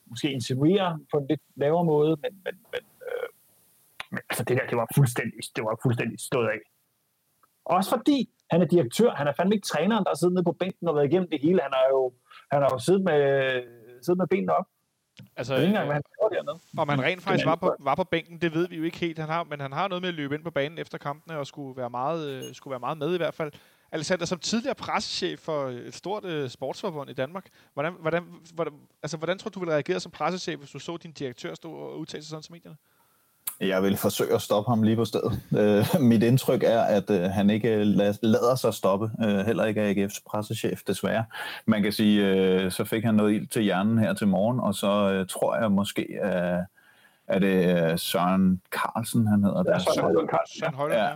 måske 0.06 0.32
insinuerer 0.32 0.98
på 1.12 1.18
en 1.18 1.26
lidt 1.30 1.40
lavere 1.56 1.84
måde, 1.84 2.16
men, 2.22 2.32
men, 2.44 2.54
men, 2.72 2.84
øh, 3.06 3.28
men 4.10 4.20
altså, 4.30 4.44
det 4.44 4.56
der, 4.56 4.66
det 4.66 4.76
var 4.76 4.88
fuldstændig, 4.96 5.40
det 5.56 5.64
var 5.64 5.78
fuldstændig 5.82 6.20
stået 6.20 6.48
af. 6.48 6.60
Også 7.64 7.90
fordi 7.90 8.30
han 8.50 8.62
er 8.62 8.66
direktør, 8.66 9.10
han 9.10 9.26
er 9.28 9.32
fandme 9.36 9.54
ikke 9.54 9.66
træneren, 9.66 10.04
der 10.04 10.10
har 10.10 10.16
siddet 10.16 10.34
nede 10.34 10.44
på 10.44 10.52
bænken 10.52 10.88
og 10.88 10.94
været 10.94 11.06
igennem 11.06 11.30
det 11.30 11.40
hele. 11.42 11.60
Han 11.62 11.72
har 11.72 11.86
jo, 11.90 12.12
han 12.52 12.62
har 12.62 12.70
jo 12.72 12.78
siddet 12.78 13.02
med, 13.02 13.22
siddet 14.08 14.18
med 14.18 14.26
benene 14.26 14.52
op. 14.54 14.66
altså, 15.36 15.52
Jeg 15.52 15.60
ved 15.60 15.66
ikke 15.66 15.70
engang, 15.70 15.86
hvad 15.86 15.94
han 15.94 16.02
gjorde 16.18 16.34
dernede. 16.36 16.58
Om 16.78 16.88
han 16.88 17.02
rent 17.02 17.22
faktisk 17.22 17.46
var 17.46 17.54
på, 17.54 17.76
var 17.80 17.94
på 17.94 18.04
bænken, 18.04 18.40
det 18.40 18.54
ved 18.54 18.68
vi 18.68 18.76
jo 18.76 18.82
ikke 18.82 18.98
helt. 18.98 19.18
Han 19.18 19.28
har, 19.28 19.44
men 19.44 19.60
han 19.60 19.72
har 19.72 19.88
noget 19.88 20.02
med 20.02 20.08
at 20.08 20.14
løbe 20.14 20.34
ind 20.34 20.44
på 20.44 20.50
banen 20.50 20.78
efter 20.78 20.98
kampene 20.98 21.38
og 21.38 21.46
skulle 21.46 21.76
være 21.76 21.90
meget, 21.90 22.28
øh, 22.28 22.54
skulle 22.54 22.72
være 22.72 22.80
meget 22.80 22.98
med 22.98 23.14
i 23.14 23.16
hvert 23.16 23.34
fald. 23.34 23.52
Alexander, 23.92 24.26
som 24.26 24.38
tidligere 24.38 24.74
pressechef 24.74 25.40
for 25.40 25.68
et 25.68 25.94
stort 25.94 26.24
øh, 26.24 26.50
sportsforbund 26.50 27.10
i 27.10 27.12
Danmark, 27.12 27.48
hvordan, 27.74 27.92
hvordan, 28.00 28.22
hvordan, 28.54 28.72
altså, 29.02 29.16
hvordan 29.16 29.38
tror 29.38 29.48
du, 29.50 29.54
du 29.54 29.60
ville 29.60 29.74
reagere 29.74 30.00
som 30.00 30.12
pressechef, 30.12 30.58
hvis 30.58 30.70
du 30.70 30.78
så 30.78 30.96
din 30.96 31.12
direktør 31.12 31.54
stå 31.54 31.72
og 31.72 31.98
udtale 31.98 32.22
sig 32.22 32.30
sådan 32.30 32.42
til 32.42 32.52
medierne? 32.52 32.76
Jeg 33.60 33.82
vil 33.82 33.96
forsøge 33.96 34.34
at 34.34 34.42
stoppe 34.42 34.70
ham 34.70 34.82
lige 34.82 34.96
på 34.96 35.04
stedet. 35.04 35.40
Øh, 35.58 36.00
mit 36.00 36.22
indtryk 36.22 36.62
er, 36.62 36.80
at 36.80 37.10
øh, 37.10 37.22
han 37.22 37.50
ikke 37.50 37.82
la- 37.82 38.18
lader 38.22 38.54
sig 38.54 38.74
stoppe, 38.74 39.10
øh, 39.24 39.46
heller 39.46 39.64
ikke 39.64 39.80
af 39.82 39.94
AGF's 39.94 40.22
pressechef, 40.26 40.80
desværre. 40.86 41.24
Man 41.66 41.82
kan 41.82 41.92
sige, 41.92 42.26
øh, 42.26 42.70
så 42.70 42.84
fik 42.84 43.04
han 43.04 43.14
noget 43.14 43.32
ild 43.34 43.46
til 43.46 43.62
hjernen 43.62 43.98
her 43.98 44.12
til 44.12 44.28
morgen, 44.28 44.60
og 44.60 44.74
så 44.74 45.10
øh, 45.12 45.26
tror 45.26 45.56
jeg 45.56 45.72
måske, 45.72 46.02
øh, 46.24 46.58
er 47.28 47.38
det 47.38 47.90
øh, 47.92 47.98
Søren 47.98 48.60
Carlsen, 48.70 49.26
han 49.26 49.42
hedder. 49.44 49.62
Ja, 49.66 49.72
der. 49.72 49.78
Søren 49.78 50.28
Carlsen, 50.30 50.60
Søren 50.60 50.74
Højlund, 50.74 50.98
ja. 51.00 51.10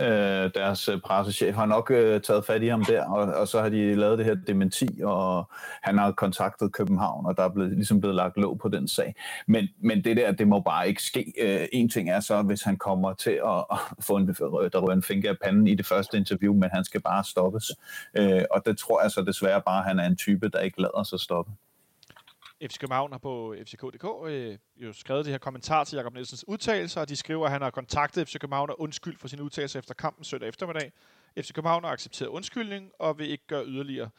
Øh, 0.00 0.50
deres 0.54 0.88
øh, 0.88 1.00
pressechef 1.00 1.54
har 1.54 1.66
nok 1.66 1.90
øh, 1.90 2.20
taget 2.20 2.44
fat 2.44 2.62
i 2.62 2.66
ham 2.66 2.84
der, 2.84 3.04
og, 3.04 3.34
og 3.34 3.48
så 3.48 3.60
har 3.62 3.68
de 3.68 3.94
lavet 3.94 4.18
det 4.18 4.26
her 4.26 4.34
dementi, 4.34 4.88
og 5.04 5.50
han 5.82 5.98
har 5.98 6.12
kontaktet 6.12 6.72
København, 6.72 7.26
og 7.26 7.36
der 7.36 7.42
er 7.42 7.48
blevet, 7.48 7.72
ligesom 7.72 8.00
blevet 8.00 8.16
lagt 8.16 8.36
låg 8.36 8.58
på 8.58 8.68
den 8.68 8.88
sag. 8.88 9.14
Men, 9.46 9.68
men 9.80 10.04
det 10.04 10.16
der, 10.16 10.32
det 10.32 10.48
må 10.48 10.60
bare 10.60 10.88
ikke 10.88 11.02
ske. 11.02 11.32
Øh, 11.40 11.68
en 11.72 11.88
ting 11.88 12.10
er 12.10 12.20
så, 12.20 12.42
hvis 12.42 12.62
han 12.62 12.76
kommer 12.76 13.12
til 13.12 13.40
at, 13.46 13.64
at 13.72 13.78
få 14.00 14.16
en, 14.16 14.26
der 14.26 14.78
rører 14.78 14.96
en 14.96 15.02
finger 15.02 15.30
af 15.30 15.36
panden 15.44 15.66
i 15.66 15.74
det 15.74 15.86
første 15.86 16.16
interview, 16.16 16.54
men 16.54 16.70
han 16.72 16.84
skal 16.84 17.02
bare 17.02 17.24
stoppes. 17.24 17.72
Øh, 18.14 18.42
og 18.50 18.66
det 18.66 18.78
tror 18.78 19.02
jeg 19.02 19.10
så 19.10 19.22
desværre 19.22 19.62
bare, 19.66 19.78
at 19.78 19.84
han 19.84 19.98
er 19.98 20.06
en 20.06 20.16
type, 20.16 20.48
der 20.48 20.58
ikke 20.58 20.80
lader 20.80 21.02
sig 21.02 21.20
stoppe. 21.20 21.52
FC 22.62 22.78
København 22.78 23.12
har 23.12 23.18
på 23.18 23.54
FCK.dk 23.64 24.04
øh, 24.26 24.58
jo 24.76 24.92
skrevet 24.92 25.24
det 25.24 25.32
her 25.32 25.38
kommentar 25.38 25.84
til 25.84 25.96
Jakob 25.96 26.14
Nielsens 26.14 26.48
udtalelser, 26.48 27.00
og 27.00 27.08
de 27.08 27.16
skriver, 27.16 27.44
at 27.46 27.52
han 27.52 27.62
har 27.62 27.70
kontaktet 27.70 28.28
FC 28.28 28.38
København 28.38 28.70
og 28.70 28.80
undskyld 28.80 29.18
for 29.18 29.28
sine 29.28 29.42
udtalelser 29.42 29.78
efter 29.78 29.94
kampen 29.94 30.24
søndag 30.24 30.48
eftermiddag. 30.48 30.92
FC 31.38 31.52
København 31.52 31.84
har 31.84 31.90
accepteret 31.90 32.28
undskyldning 32.28 32.90
og 32.98 33.18
vil 33.18 33.30
ikke 33.30 33.46
gøre 33.46 33.64
yderligere. 33.66 34.10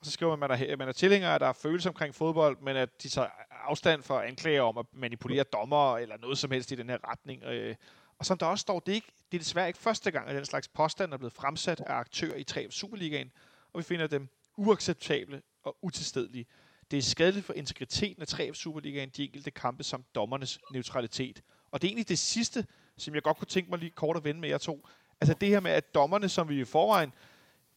Og 0.00 0.06
så 0.06 0.10
skriver 0.10 0.36
man, 0.36 0.50
at 0.50 0.78
man 0.78 0.88
er 0.88 0.92
tilhænger, 0.92 1.30
at 1.30 1.40
der 1.40 1.46
er 1.46 1.52
følelser 1.52 1.90
omkring 1.90 2.14
fodbold, 2.14 2.58
men 2.62 2.76
at 2.76 3.02
de 3.02 3.08
tager 3.08 3.28
afstand 3.50 4.02
for 4.02 4.20
anklager 4.20 4.62
om 4.62 4.78
at 4.78 4.86
manipulere 4.92 5.42
dommer 5.44 5.98
eller 5.98 6.16
noget 6.18 6.38
som 6.38 6.50
helst 6.50 6.72
i 6.72 6.74
den 6.74 6.88
her 6.90 6.98
retning. 7.10 7.42
Øh, 7.44 7.74
Og 8.18 8.26
som 8.26 8.38
der 8.38 8.46
også 8.46 8.62
står, 8.62 8.80
det 8.80 8.92
er, 8.92 8.94
ikke, 8.94 9.12
det 9.32 9.38
er 9.38 9.42
desværre 9.42 9.66
ikke 9.68 9.78
første 9.78 10.10
gang, 10.10 10.28
at 10.28 10.34
den 10.36 10.44
slags 10.44 10.68
påstand 10.68 11.12
er 11.12 11.16
blevet 11.16 11.32
fremsat 11.32 11.80
af 11.80 11.94
aktører 11.94 12.36
i 12.36 12.44
3 12.44 12.66
Superligaen, 12.70 13.32
og 13.72 13.78
vi 13.78 13.82
finder 13.82 14.06
dem 14.06 14.28
uacceptable 14.56 15.42
og 15.64 15.76
utilstedelige. 15.82 16.46
Det 16.94 16.98
er 16.98 17.02
skadeligt 17.02 17.46
for 17.46 17.52
integriteten 17.52 18.22
af 18.22 18.32
3F 18.34 18.52
Superligaen, 18.52 19.08
de 19.16 19.24
enkelte 19.24 19.50
kampe 19.50 19.84
samt 19.84 20.14
dommernes 20.14 20.58
neutralitet. 20.72 21.42
Og 21.70 21.82
det 21.82 21.88
er 21.88 21.90
egentlig 21.90 22.08
det 22.08 22.18
sidste, 22.18 22.66
som 22.96 23.14
jeg 23.14 23.22
godt 23.22 23.36
kunne 23.36 23.46
tænke 23.46 23.70
mig 23.70 23.78
lige 23.78 23.90
kort 23.90 24.16
at 24.16 24.24
vende 24.24 24.40
med 24.40 24.48
jer 24.48 24.58
to. 24.58 24.88
Altså 25.20 25.34
det 25.40 25.48
her 25.48 25.60
med, 25.60 25.70
at 25.70 25.94
dommerne, 25.94 26.28
som 26.28 26.48
vi 26.48 26.60
i 26.60 26.64
forvejen 26.64 27.12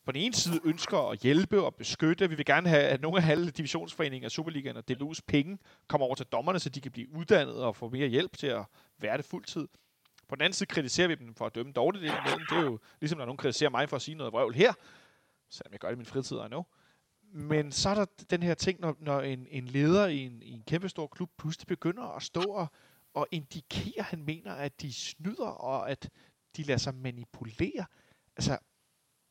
på 0.06 0.12
den 0.12 0.22
ene 0.22 0.34
side 0.34 0.60
ønsker 0.64 0.98
at 0.98 1.20
hjælpe 1.20 1.64
og 1.64 1.76
beskytte. 1.76 2.30
Vi 2.30 2.36
vil 2.36 2.46
gerne 2.46 2.70
have, 2.70 2.84
at 2.84 3.02
nogle 3.02 3.18
af 3.18 3.24
halve 3.24 3.50
divisionsforeninger, 3.52 4.30
Superligaen 4.30 4.78
og 4.78 4.84
DBU's 4.92 5.20
penge 5.28 5.58
kommer 5.88 6.06
over 6.06 6.16
til 6.16 6.26
dommerne, 6.26 6.60
så 6.60 6.70
de 6.70 6.82
kan 6.82 6.92
blive 6.92 7.12
uddannet 7.12 7.56
og 7.56 7.76
få 7.76 7.90
mere 7.90 8.08
hjælp 8.08 8.38
til 8.38 8.48
at 8.48 8.66
være 8.98 9.18
det 9.18 9.26
fuldtid. 9.26 9.68
På 10.28 10.36
den 10.36 10.42
anden 10.42 10.54
side 10.54 10.68
kritiserer 10.68 11.08
vi 11.08 11.16
dem 11.16 11.36
for 11.36 11.46
at 11.46 11.56
dømme 11.56 11.72
dårligt 11.72 12.04
indimellem. 12.04 12.46
Det 12.50 12.58
er 12.58 12.64
jo 12.64 12.80
ligesom, 13.00 13.18
når 13.18 13.26
nogen 13.26 13.38
kritiserer 13.38 13.70
mig 13.70 13.90
for 13.90 13.96
at 13.96 14.02
sige 14.02 14.16
noget 14.16 14.34
vrøvl 14.34 14.54
her, 14.54 14.74
selvom 15.50 15.72
jeg 15.72 15.80
gør 15.80 15.88
det 15.88 15.96
i 15.96 15.98
min 15.98 16.06
fritid, 16.06 16.38
I 16.38 16.48
know. 16.48 16.64
Men 17.38 17.72
så 17.72 17.90
er 17.90 17.96
der 17.96 18.06
den 18.30 18.44
her 18.44 18.54
ting, 18.54 18.80
når, 18.80 18.96
når 19.00 19.22
en, 19.22 19.48
en 19.50 19.66
leder 19.66 20.08
i 20.08 20.18
en, 20.18 20.42
i 20.42 20.52
en 20.52 20.64
kæmpe 20.68 20.90
stor 20.90 21.08
klub 21.08 21.30
pludselig 21.38 21.68
begynder 21.68 22.16
at 22.16 22.24
stå 22.24 22.42
og, 22.42 22.68
og 23.14 23.28
indikere, 23.32 24.00
at 24.00 24.06
han 24.06 24.24
mener, 24.24 24.54
at 24.54 24.82
de 24.82 24.94
snyder, 24.94 25.48
og 25.48 25.92
at 25.92 26.10
de 26.58 26.64
lader 26.64 26.78
sig 26.78 26.96
manipulere. 26.96 27.86
Altså, 28.38 28.58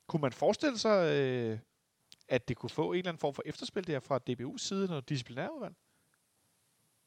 kunne 0.09 0.20
man 0.20 0.32
forestille 0.32 0.78
sig, 0.78 1.12
øh, 1.12 1.59
at 2.28 2.48
det 2.48 2.57
kunne 2.57 2.70
få 2.70 2.92
en 2.92 2.98
eller 2.98 3.09
anden 3.09 3.20
form 3.20 3.34
for 3.34 3.42
efterspil 3.46 3.86
der 3.86 4.00
fra 4.00 4.20
DBU's 4.30 4.59
side, 4.59 4.88
når 4.88 5.00
disciplinærudvalg? 5.00 5.74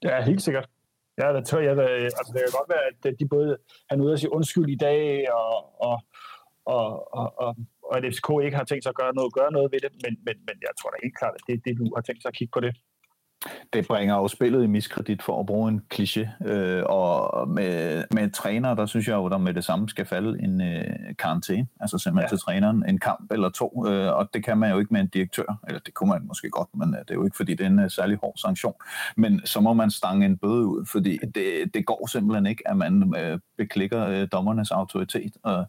Ja, 0.03 0.21
helt 0.21 0.41
sikkert. 0.41 0.69
Ja, 1.17 1.33
det 1.33 1.45
tror 1.45 1.59
jeg. 1.59 1.75
der, 1.75 1.87
altså, 1.87 2.31
det 2.33 2.41
kan 2.41 2.59
godt 2.59 2.69
være, 2.69 2.85
at 2.87 3.13
øh, 3.13 3.19
de 3.19 3.27
både 3.27 3.57
han 3.89 4.01
ude 4.01 4.13
og 4.13 4.19
sige 4.19 4.31
undskyld 4.33 4.69
i 4.69 4.75
dag, 4.75 5.31
og, 5.31 5.81
og, 5.81 6.01
og, 6.65 7.13
og, 7.13 7.33
og, 7.37 7.55
og 7.89 7.93
at 7.97 8.03
FCK 8.13 8.29
ikke 8.45 8.57
har 8.59 8.67
tænkt 8.67 8.83
sig 8.83 8.93
at 8.93 8.99
gøre 9.01 9.13
noget, 9.17 9.37
gøre 9.39 9.51
noget 9.57 9.69
ved 9.73 9.79
det, 9.85 9.91
men, 10.03 10.13
men, 10.25 10.35
men 10.47 10.55
jeg 10.67 10.73
tror 10.79 10.89
da 10.89 10.97
helt 11.05 11.17
klart, 11.21 11.35
at 11.39 11.43
det, 11.47 11.55
det 11.65 11.73
du 11.81 11.85
har 11.95 12.03
tænkt 12.05 12.21
sig 12.21 12.31
at 12.31 12.37
kigge 12.39 12.53
på 12.57 12.61
det. 12.65 12.73
Det 13.73 13.87
bringer 13.87 14.15
jo 14.15 14.27
spillet 14.27 14.63
i 14.63 14.67
miskredit 14.67 15.23
for 15.23 15.39
at 15.39 15.45
bruge 15.45 15.69
en 15.69 15.81
kliché. 15.93 16.47
Øh, 16.47 16.83
og 16.85 17.47
med, 17.47 18.03
med 18.11 18.31
træner, 18.31 18.73
der 18.73 18.85
synes 18.85 19.07
jeg 19.07 19.15
jo, 19.15 19.29
der 19.29 19.37
med 19.37 19.53
det 19.53 19.63
samme 19.63 19.89
skal 19.89 20.05
falde 20.05 20.43
en 20.43 20.61
øh, 20.61 20.83
karantæne. 21.19 21.67
Altså 21.79 21.97
simpelthen 21.97 22.25
ja. 22.25 22.29
til 22.29 22.39
træneren 22.39 22.85
en 22.89 22.99
kamp 22.99 23.31
eller 23.31 23.49
to. 23.49 23.85
Øh, 23.87 24.13
og 24.13 24.29
det 24.33 24.43
kan 24.43 24.57
man 24.57 24.71
jo 24.71 24.79
ikke 24.79 24.93
med 24.93 25.01
en 25.01 25.07
direktør. 25.07 25.59
Eller 25.67 25.79
det 25.79 25.93
kunne 25.93 26.09
man 26.09 26.21
måske 26.27 26.49
godt, 26.49 26.69
men 26.73 26.93
øh, 26.93 26.99
det 26.99 27.11
er 27.11 27.15
jo 27.15 27.25
ikke, 27.25 27.37
fordi 27.37 27.53
det 27.53 27.61
er 27.65 27.69
en 27.69 27.79
uh, 27.79 27.89
særlig 27.89 28.17
hård 28.17 28.37
sanktion. 28.37 28.73
Men 29.17 29.41
så 29.45 29.59
må 29.59 29.73
man 29.73 29.91
stange 29.91 30.25
en 30.25 30.37
bøde 30.37 30.65
ud, 30.65 30.85
fordi 30.85 31.17
det, 31.35 31.73
det 31.73 31.85
går 31.85 32.07
simpelthen 32.07 32.45
ikke, 32.45 32.63
at 32.65 32.77
man 32.77 33.13
øh, 33.17 33.39
beklikker 33.57 34.07
øh, 34.07 34.27
dommernes 34.31 34.71
autoritet. 34.71 35.33
Og, 35.43 35.65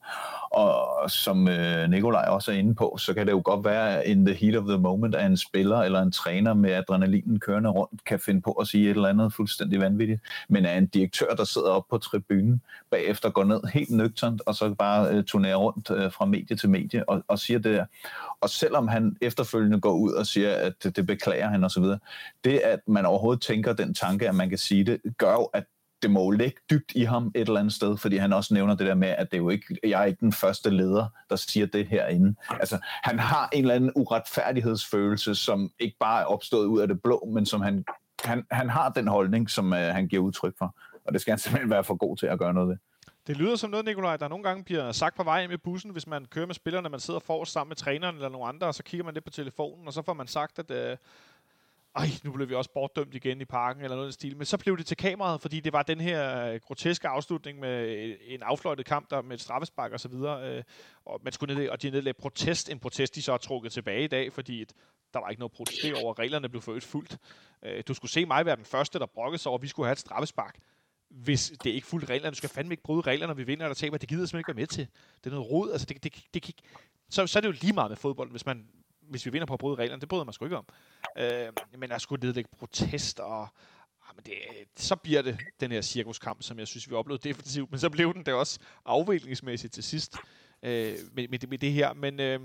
og 0.50 1.10
som 1.10 1.48
øh, 1.48 1.90
Nikolaj 1.90 2.24
også 2.28 2.52
er 2.52 2.56
inde 2.56 2.74
på, 2.74 2.96
så 2.98 3.14
kan 3.14 3.26
det 3.26 3.32
jo 3.32 3.42
godt 3.44 3.64
være 3.64 4.08
in 4.08 4.26
the 4.26 4.34
heat 4.34 4.56
of 4.56 4.64
the 4.68 4.78
moment, 4.78 5.14
at 5.14 5.26
en 5.26 5.36
spiller 5.36 5.78
eller 5.78 6.02
en 6.02 6.12
træner 6.12 6.54
med 6.54 6.70
adrenalinen 6.70 7.40
kørende 7.40 7.70
rundt 7.70 7.89
kan 8.06 8.20
finde 8.20 8.40
på 8.40 8.52
at 8.52 8.66
sige 8.66 8.84
et 8.84 8.90
eller 8.90 9.08
andet 9.08 9.34
fuldstændig 9.34 9.80
vanvittigt. 9.80 10.20
Men 10.48 10.64
er 10.64 10.78
en 10.78 10.86
direktør, 10.86 11.34
der 11.34 11.44
sidder 11.44 11.70
op 11.70 11.84
på 11.90 11.98
tribunen, 11.98 12.62
bagefter 12.90 13.30
går 13.30 13.44
ned 13.44 13.60
helt 13.72 13.90
nøgternt, 13.90 14.42
og 14.46 14.54
så 14.54 14.74
bare 14.74 15.14
øh, 15.14 15.24
turnerer 15.24 15.56
rundt 15.56 15.90
øh, 15.90 16.12
fra 16.12 16.24
medie 16.24 16.56
til 16.56 16.70
medie 16.70 17.08
og, 17.08 17.22
og 17.28 17.38
siger 17.38 17.58
det 17.58 17.74
der. 17.74 17.84
Og 18.40 18.50
selvom 18.50 18.88
han 18.88 19.16
efterfølgende 19.20 19.80
går 19.80 19.92
ud 19.92 20.12
og 20.12 20.26
siger, 20.26 20.54
at 20.54 20.72
det, 20.82 20.96
det 20.96 21.06
beklager 21.06 21.48
han 21.48 21.64
osv., 21.64 21.84
det 22.44 22.58
at 22.58 22.80
man 22.86 23.06
overhovedet 23.06 23.42
tænker 23.42 23.72
den 23.72 23.94
tanke, 23.94 24.28
at 24.28 24.34
man 24.34 24.48
kan 24.48 24.58
sige 24.58 24.84
det, 24.84 25.00
gør 25.18 25.32
jo, 25.32 25.44
at 25.44 25.64
det 26.02 26.10
må 26.10 26.30
ligge 26.30 26.60
dybt 26.70 26.92
i 26.94 27.02
ham 27.02 27.32
et 27.34 27.40
eller 27.40 27.60
andet 27.60 27.74
sted, 27.74 27.96
fordi 27.96 28.16
han 28.16 28.32
også 28.32 28.54
nævner 28.54 28.74
det 28.74 28.86
der 28.86 28.94
med, 28.94 29.08
at 29.08 29.30
det 29.30 29.36
er 29.36 29.42
jo 29.42 29.48
ikke, 29.48 29.78
jeg 29.84 30.00
er 30.00 30.04
ikke 30.04 30.20
den 30.20 30.32
første 30.32 30.70
leder, 30.70 31.06
der 31.30 31.36
siger 31.36 31.66
det 31.66 31.86
herinde. 31.88 32.34
Altså, 32.50 32.78
han 32.82 33.18
har 33.18 33.48
en 33.52 33.60
eller 33.60 33.74
anden 33.74 33.92
uretfærdighedsfølelse, 33.94 35.34
som 35.34 35.70
ikke 35.78 35.96
bare 36.00 36.20
er 36.20 36.24
opstået 36.24 36.66
ud 36.66 36.80
af 36.80 36.88
det 36.88 37.02
blå, 37.02 37.28
men 37.34 37.46
som 37.46 37.60
han, 37.60 37.84
han, 38.24 38.46
han 38.50 38.70
har 38.70 38.88
den 38.88 39.08
holdning, 39.08 39.50
som 39.50 39.72
øh, 39.72 39.94
han 39.94 40.08
giver 40.08 40.22
udtryk 40.22 40.58
for. 40.58 40.74
Og 41.04 41.12
det 41.12 41.20
skal 41.20 41.32
han 41.32 41.38
simpelthen 41.44 41.70
være 41.70 41.84
for 41.84 41.94
god 41.94 42.16
til 42.16 42.26
at 42.26 42.38
gøre 42.38 42.54
noget 42.54 42.68
ved. 42.68 42.76
Det 43.26 43.36
lyder 43.36 43.56
som 43.56 43.70
noget, 43.70 43.86
Nikolaj, 43.86 44.16
der 44.16 44.28
nogle 44.28 44.44
gange 44.44 44.64
bliver 44.64 44.92
sagt 44.92 45.16
på 45.16 45.22
vej 45.22 45.46
med 45.46 45.58
bussen, 45.58 45.90
hvis 45.90 46.06
man 46.06 46.24
kører 46.24 46.46
med 46.46 46.54
spillerne, 46.54 46.88
man 46.88 47.00
sidder 47.00 47.20
forrest 47.20 47.52
sammen 47.52 47.68
med 47.68 47.76
træneren 47.76 48.14
eller 48.14 48.28
nogen 48.28 48.48
andre, 48.48 48.66
og 48.66 48.74
så 48.74 48.82
kigger 48.82 49.04
man 49.04 49.14
lidt 49.14 49.24
på 49.24 49.30
telefonen, 49.30 49.86
og 49.86 49.92
så 49.92 50.02
får 50.02 50.14
man 50.14 50.26
sagt, 50.26 50.58
at 50.58 50.70
øh, 50.70 50.96
ej, 51.96 52.06
nu 52.24 52.32
blev 52.32 52.48
vi 52.48 52.54
også 52.54 52.70
bortdømt 52.74 53.14
igen 53.14 53.40
i 53.40 53.44
parken, 53.44 53.82
eller 53.82 53.96
noget 53.96 54.08
i 54.08 54.12
stil. 54.12 54.36
Men 54.36 54.46
så 54.46 54.58
blev 54.58 54.78
det 54.78 54.86
til 54.86 54.96
kameraet, 54.96 55.40
fordi 55.40 55.60
det 55.60 55.72
var 55.72 55.82
den 55.82 56.00
her 56.00 56.46
øh, 56.46 56.60
groteske 56.60 57.08
afslutning 57.08 57.60
med 57.60 57.88
øh, 57.88 58.16
en 58.22 58.42
affløjtet 58.42 58.86
kamp 58.86 59.10
der 59.10 59.22
med 59.22 59.34
et 59.34 59.40
straffespark 59.40 59.92
og 59.92 60.00
så 60.00 60.08
videre. 60.08 60.56
Øh, 60.56 60.62
og 61.04 61.20
man 61.24 61.32
skulle 61.32 61.54
ned, 61.54 61.68
og 61.68 61.82
de 61.82 61.90
nedlagde 61.90 62.18
protest, 62.18 62.70
en 62.70 62.78
protest, 62.78 63.14
de 63.14 63.22
så 63.22 63.30
har 63.30 63.38
trukket 63.38 63.72
tilbage 63.72 64.04
i 64.04 64.08
dag, 64.08 64.32
fordi 64.32 64.64
der 65.14 65.20
var 65.20 65.28
ikke 65.28 65.40
noget 65.40 65.52
protest 65.52 66.02
over, 66.02 66.18
reglerne 66.18 66.48
blev 66.48 66.62
for 66.62 66.78
fuldt. 66.80 67.18
Du 67.88 67.94
skulle 67.94 68.10
se 68.10 68.26
mig 68.26 68.46
være 68.46 68.56
den 68.56 68.64
første, 68.64 68.98
der 68.98 69.06
brokkede 69.06 69.38
sig 69.42 69.50
over, 69.50 69.58
at 69.58 69.62
vi 69.62 69.68
skulle 69.68 69.86
have 69.86 69.92
et 69.92 69.98
straffespark 69.98 70.58
hvis 71.10 71.52
det 71.64 71.70
ikke 71.70 71.86
fuldt 71.86 72.10
reglerne. 72.10 72.30
Du 72.30 72.36
skal 72.36 72.48
fandme 72.48 72.72
ikke 72.72 72.82
bryde 72.82 73.00
reglerne, 73.00 73.30
når 73.30 73.34
vi 73.34 73.42
vinder 73.42 73.64
eller 73.64 73.74
taber. 73.74 73.98
Det 73.98 74.08
gider 74.08 74.22
jeg 74.22 74.28
simpelthen 74.28 74.40
ikke 74.40 74.56
være 74.56 74.62
med 74.62 74.66
til. 74.66 74.88
Det 75.24 75.30
er 75.30 75.34
noget 75.34 75.50
rod. 75.50 75.72
Altså, 75.72 75.86
det, 75.86 76.04
det, 76.04 76.24
det, 76.34 76.46
det, 76.46 76.54
så, 77.10 77.26
så 77.26 77.38
er 77.38 77.40
det 77.40 77.48
jo 77.48 77.54
lige 77.60 77.72
meget 77.72 77.90
med 77.90 77.96
fodbold, 77.96 78.30
hvis 78.30 78.46
man 78.46 78.68
hvis 79.10 79.26
vi 79.26 79.30
vinder 79.30 79.46
på 79.46 79.52
at 79.52 79.60
bryde 79.60 79.76
reglerne, 79.76 80.00
det 80.00 80.08
bryder 80.08 80.24
man 80.24 80.32
sgu 80.32 80.44
ikke 80.44 80.56
om. 80.56 80.66
Øh, 81.18 81.52
men 81.78 81.90
jeg 81.90 82.00
skulle 82.00 82.26
nedlægge 82.26 82.50
protest, 82.58 83.20
og 83.20 83.42
ah, 83.42 84.16
men 84.16 84.24
det, 84.24 84.34
så 84.76 84.96
bliver 84.96 85.22
det 85.22 85.38
den 85.60 85.72
her 85.72 85.80
cirkuskamp, 85.80 86.42
som 86.42 86.58
jeg 86.58 86.66
synes, 86.66 86.90
vi 86.90 86.94
oplevede 86.94 87.28
defensivt, 87.28 87.70
men 87.70 87.80
så 87.80 87.90
blev 87.90 88.14
den 88.14 88.26
det 88.26 88.34
også 88.34 88.60
afviklingsmæssigt 88.84 89.72
til 89.72 89.82
sidst 89.82 90.16
øh, 90.62 90.94
med, 91.12 91.28
med, 91.28 91.48
med 91.48 91.58
det 91.58 91.72
her. 91.72 91.92
Men 91.92 92.20
øh, 92.20 92.40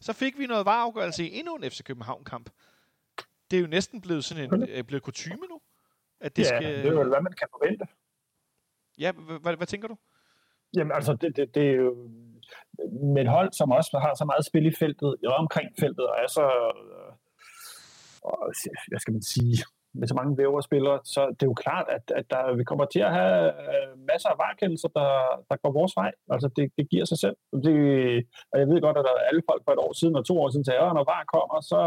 så 0.00 0.12
fik 0.12 0.38
vi 0.38 0.46
noget 0.46 0.66
vareafgørelse 0.66 1.28
i 1.28 1.38
endnu 1.38 1.56
en 1.56 1.70
FC 1.70 1.82
København-kamp. 1.82 2.50
Det 3.50 3.56
er 3.56 3.60
jo 3.60 3.66
næsten 3.66 4.00
blevet 4.00 4.24
sådan 4.24 4.54
en 4.54 4.68
øh, 4.68 4.84
blevet 4.84 5.02
kutume 5.02 5.46
nu. 5.50 5.60
At 6.20 6.36
det 6.36 6.42
ja, 6.42 6.48
skal... 6.48 6.62
det 6.62 6.86
er 6.86 6.92
jo, 6.92 7.08
hvad 7.08 7.22
man 7.22 7.32
kan 7.32 7.48
forvente. 7.50 7.86
Ja, 8.98 9.12
hvad 9.56 9.66
tænker 9.66 9.88
du? 9.88 9.96
Jamen 10.74 10.92
altså, 10.92 11.16
det, 11.20 11.36
det, 11.36 11.54
det 11.54 11.62
er 11.70 11.72
jo 11.72 12.10
med 13.14 13.22
et 13.22 13.28
hold, 13.28 13.52
som 13.52 13.70
også 13.70 13.98
har 13.98 14.14
så 14.14 14.24
meget 14.24 14.44
spil 14.46 14.66
i 14.66 14.74
feltet, 14.78 15.10
og 15.26 15.34
omkring 15.34 15.68
feltet, 15.80 16.06
og 16.10 16.14
er 16.24 16.28
så, 16.38 16.42
øh, 16.42 17.12
og, 18.22 18.38
hvad 18.88 19.00
skal 19.00 19.12
man 19.12 19.22
sige, 19.22 19.64
med 19.98 20.08
så 20.08 20.14
mange 20.14 20.38
væver 20.38 20.60
spillere, 20.60 20.98
så 21.14 21.20
det 21.36 21.42
er 21.42 21.50
jo 21.52 21.58
klart, 21.64 21.86
at, 21.96 22.04
at 22.18 22.26
der, 22.32 22.42
vi 22.60 22.64
kommer 22.70 22.86
til 22.94 23.02
at 23.08 23.12
have 23.18 23.38
øh, 23.64 23.92
masser 24.10 24.28
af 24.32 24.38
varekendelser, 24.42 24.88
der, 24.98 25.10
der 25.48 25.56
går 25.62 25.72
vores 25.80 25.94
vej. 26.00 26.10
Altså, 26.34 26.48
det, 26.56 26.64
det 26.78 26.84
giver 26.92 27.06
sig 27.10 27.18
selv. 27.24 27.36
Det, 27.66 27.76
og 28.52 28.56
jeg 28.60 28.66
ved 28.70 28.80
godt, 28.86 28.96
at 28.98 29.04
der 29.06 29.14
er 29.16 29.28
alle 29.30 29.42
folk 29.50 29.62
for 29.64 29.72
et 29.72 29.84
år 29.86 29.92
siden 30.00 30.14
og 30.18 30.24
to 30.26 30.34
år 30.42 30.48
siden 30.50 30.64
sagde, 30.64 30.80
at 30.80 30.96
når 30.98 31.06
VAR 31.10 31.24
kommer, 31.34 31.56
så 31.72 31.80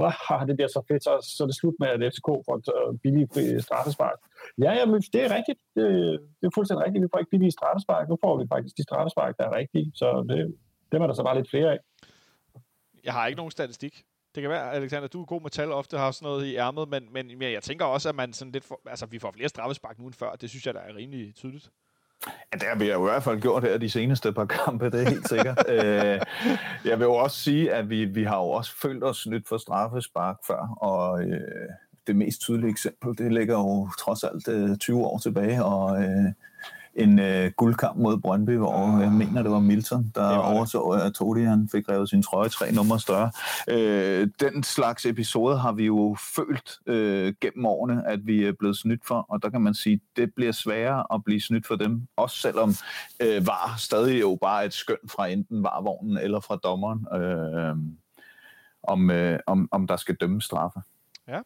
wow, 0.00 0.12
det 0.48 0.54
bliver 0.56 0.72
så 0.76 0.80
fedt, 0.90 1.02
så, 1.06 1.12
så 1.36 1.40
er 1.44 1.48
det 1.50 1.60
slut 1.60 1.76
med, 1.82 1.88
at 1.94 2.00
FCK 2.12 2.28
får 2.46 2.54
et 2.60 2.68
øh, 2.76 2.90
billigt 3.04 3.32
straffespark. 3.66 4.18
Ja, 4.64 4.70
ja, 4.78 4.84
men 4.92 4.98
det 5.14 5.20
er 5.26 5.30
rigtigt. 5.38 5.60
Det, 5.76 5.86
det 6.38 6.44
er 6.48 6.54
fuldstændig 6.58 6.82
rigtigt. 6.86 7.04
Vi 7.04 7.12
får 7.12 7.20
ikke 7.22 7.34
billige 7.34 7.56
straffespark. 7.58 8.04
Nu 8.12 8.16
får 8.24 8.34
vi 8.40 8.44
faktisk 8.52 8.74
de 8.78 8.84
straffespark, 8.88 9.32
der 9.38 9.44
er 9.48 9.54
rigtige. 9.60 9.86
Så 10.00 10.06
det, 10.28 10.38
det 10.88 10.94
er 10.94 11.06
der 11.06 11.14
så 11.20 11.24
bare 11.28 11.38
lidt 11.40 11.50
flere 11.54 11.70
af. 11.74 11.78
Jeg 13.06 13.12
har 13.12 13.26
ikke 13.26 13.40
nogen 13.42 13.56
statistik 13.58 13.94
det 14.34 14.40
kan 14.40 14.50
være, 14.50 14.72
Alexander, 14.72 15.08
du 15.08 15.20
er 15.20 15.26
god 15.26 15.42
med 15.42 15.50
tal, 15.50 15.72
ofte 15.72 15.98
har 15.98 16.10
sådan 16.10 16.26
noget 16.26 16.46
i 16.46 16.56
ærmet, 16.56 16.88
men, 16.88 17.08
men 17.12 17.42
ja, 17.42 17.50
jeg 17.50 17.62
tænker 17.62 17.84
også, 17.84 18.08
at 18.08 18.14
man 18.14 18.32
sådan 18.32 18.52
lidt 18.52 18.64
for, 18.64 18.80
altså, 18.86 19.06
vi 19.06 19.18
får 19.18 19.32
flere 19.32 19.48
straffespark 19.48 19.98
nu 19.98 20.06
end 20.06 20.14
før. 20.14 20.32
Det 20.32 20.50
synes 20.50 20.66
jeg, 20.66 20.74
der 20.74 20.80
er 20.80 20.96
rimelig 20.96 21.34
tydeligt. 21.34 21.70
Ja, 22.26 22.58
det 22.58 22.68
har 22.68 22.74
vi 22.74 22.90
jo 22.90 23.06
i 23.06 23.10
hvert 23.10 23.22
fald 23.22 23.40
gjort 23.40 23.62
her 23.62 23.78
de 23.78 23.90
seneste 23.90 24.32
par 24.32 24.44
kampe, 24.44 24.90
det 24.90 25.02
er 25.02 25.08
helt 25.08 25.28
sikkert. 25.28 25.64
øh, 25.74 26.20
jeg 26.84 26.98
vil 26.98 27.04
jo 27.04 27.14
også 27.14 27.36
sige, 27.36 27.72
at 27.72 27.90
vi, 27.90 28.04
vi 28.04 28.24
har 28.24 28.36
jo 28.36 28.48
også 28.50 28.76
følt 28.82 29.04
os 29.04 29.26
nyt 29.26 29.48
for 29.48 29.56
straffespark 29.56 30.36
før, 30.46 30.76
og 30.80 31.22
øh, 31.22 31.68
det 32.06 32.16
mest 32.16 32.40
tydelige 32.40 32.70
eksempel, 32.70 33.18
det 33.18 33.32
ligger 33.32 33.58
jo 33.58 33.90
trods 33.98 34.24
alt 34.24 34.48
øh, 34.48 34.76
20 34.76 35.06
år 35.06 35.18
tilbage, 35.18 35.64
og 35.64 36.02
øh, 36.02 36.32
en 36.94 37.18
øh, 37.18 37.52
guldkamp 37.56 37.98
mod 37.98 38.20
Brøndby, 38.20 38.56
hvor 38.56 39.00
jeg 39.00 39.12
mener, 39.12 39.42
det 39.42 39.50
var 39.50 39.58
Milton, 39.58 40.12
der 40.14 40.36
overså, 40.36 40.80
at 40.80 41.14
Todi 41.14 41.42
han 41.42 41.68
fik 41.72 41.88
revet 41.88 42.08
sin 42.08 42.22
trøje 42.22 42.48
tre 42.48 42.72
nummer 42.72 42.98
større. 42.98 43.30
Øh, 43.68 44.28
den 44.40 44.62
slags 44.62 45.06
episode 45.06 45.58
har 45.58 45.72
vi 45.72 45.86
jo 45.86 46.16
følt 46.36 46.78
øh, 46.86 47.34
gennem 47.40 47.66
årene, 47.66 48.08
at 48.08 48.26
vi 48.26 48.44
er 48.44 48.52
blevet 48.58 48.76
snydt 48.76 49.06
for, 49.06 49.26
og 49.28 49.42
der 49.42 49.50
kan 49.50 49.60
man 49.60 49.74
sige, 49.74 50.00
det 50.16 50.34
bliver 50.34 50.52
sværere 50.52 51.04
at 51.14 51.24
blive 51.24 51.40
snydt 51.40 51.66
for 51.66 51.76
dem, 51.76 52.06
også 52.16 52.36
selvom 52.36 52.74
øh, 53.22 53.46
var 53.46 53.74
stadig 53.78 54.20
jo 54.20 54.38
bare 54.40 54.66
et 54.66 54.74
skøn 54.74 55.08
fra 55.10 55.26
enten 55.26 55.62
varvognen 55.62 56.18
eller 56.18 56.40
fra 56.40 56.56
dommeren, 56.56 57.22
øh, 57.22 57.76
om, 58.82 59.10
øh, 59.10 59.38
om, 59.46 59.68
om 59.72 59.86
der 59.86 59.96
skal 59.96 60.14
dømme 60.14 60.42
straffe. 60.42 60.80
Ja, 61.28 61.40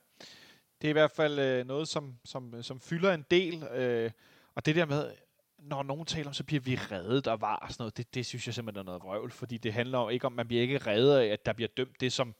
det 0.82 0.88
er 0.88 0.90
i 0.90 0.92
hvert 0.92 1.10
fald 1.16 1.38
øh, 1.38 1.66
noget, 1.66 1.88
som, 1.88 2.14
som, 2.24 2.62
som 2.62 2.80
fylder 2.80 3.14
en 3.14 3.24
del, 3.30 3.64
øh, 3.74 4.10
og 4.54 4.66
det 4.66 4.76
der 4.76 4.86
med, 4.86 5.10
når 5.58 5.82
nogen 5.82 6.06
taler 6.06 6.28
om, 6.28 6.34
så 6.34 6.44
bliver 6.44 6.60
vi 6.60 6.76
reddet 6.76 7.26
og 7.26 7.40
var 7.40 7.56
og 7.56 7.72
sådan 7.72 7.82
noget, 7.82 7.96
det, 7.96 8.14
det 8.14 8.26
synes 8.26 8.46
jeg 8.46 8.54
simpelthen 8.54 8.80
er 8.80 8.84
noget 8.84 9.02
vrøvl, 9.02 9.30
fordi 9.30 9.58
det 9.58 9.72
handler 9.72 9.98
jo 9.98 10.08
ikke 10.08 10.26
om, 10.26 10.32
man 10.32 10.46
bliver 10.46 10.62
ikke 10.62 10.78
reddet 10.78 11.18
af, 11.18 11.26
at 11.26 11.46
der 11.46 11.52
bliver 11.52 11.68
dømt 11.76 12.00
det, 12.00 12.12
som 12.12 12.34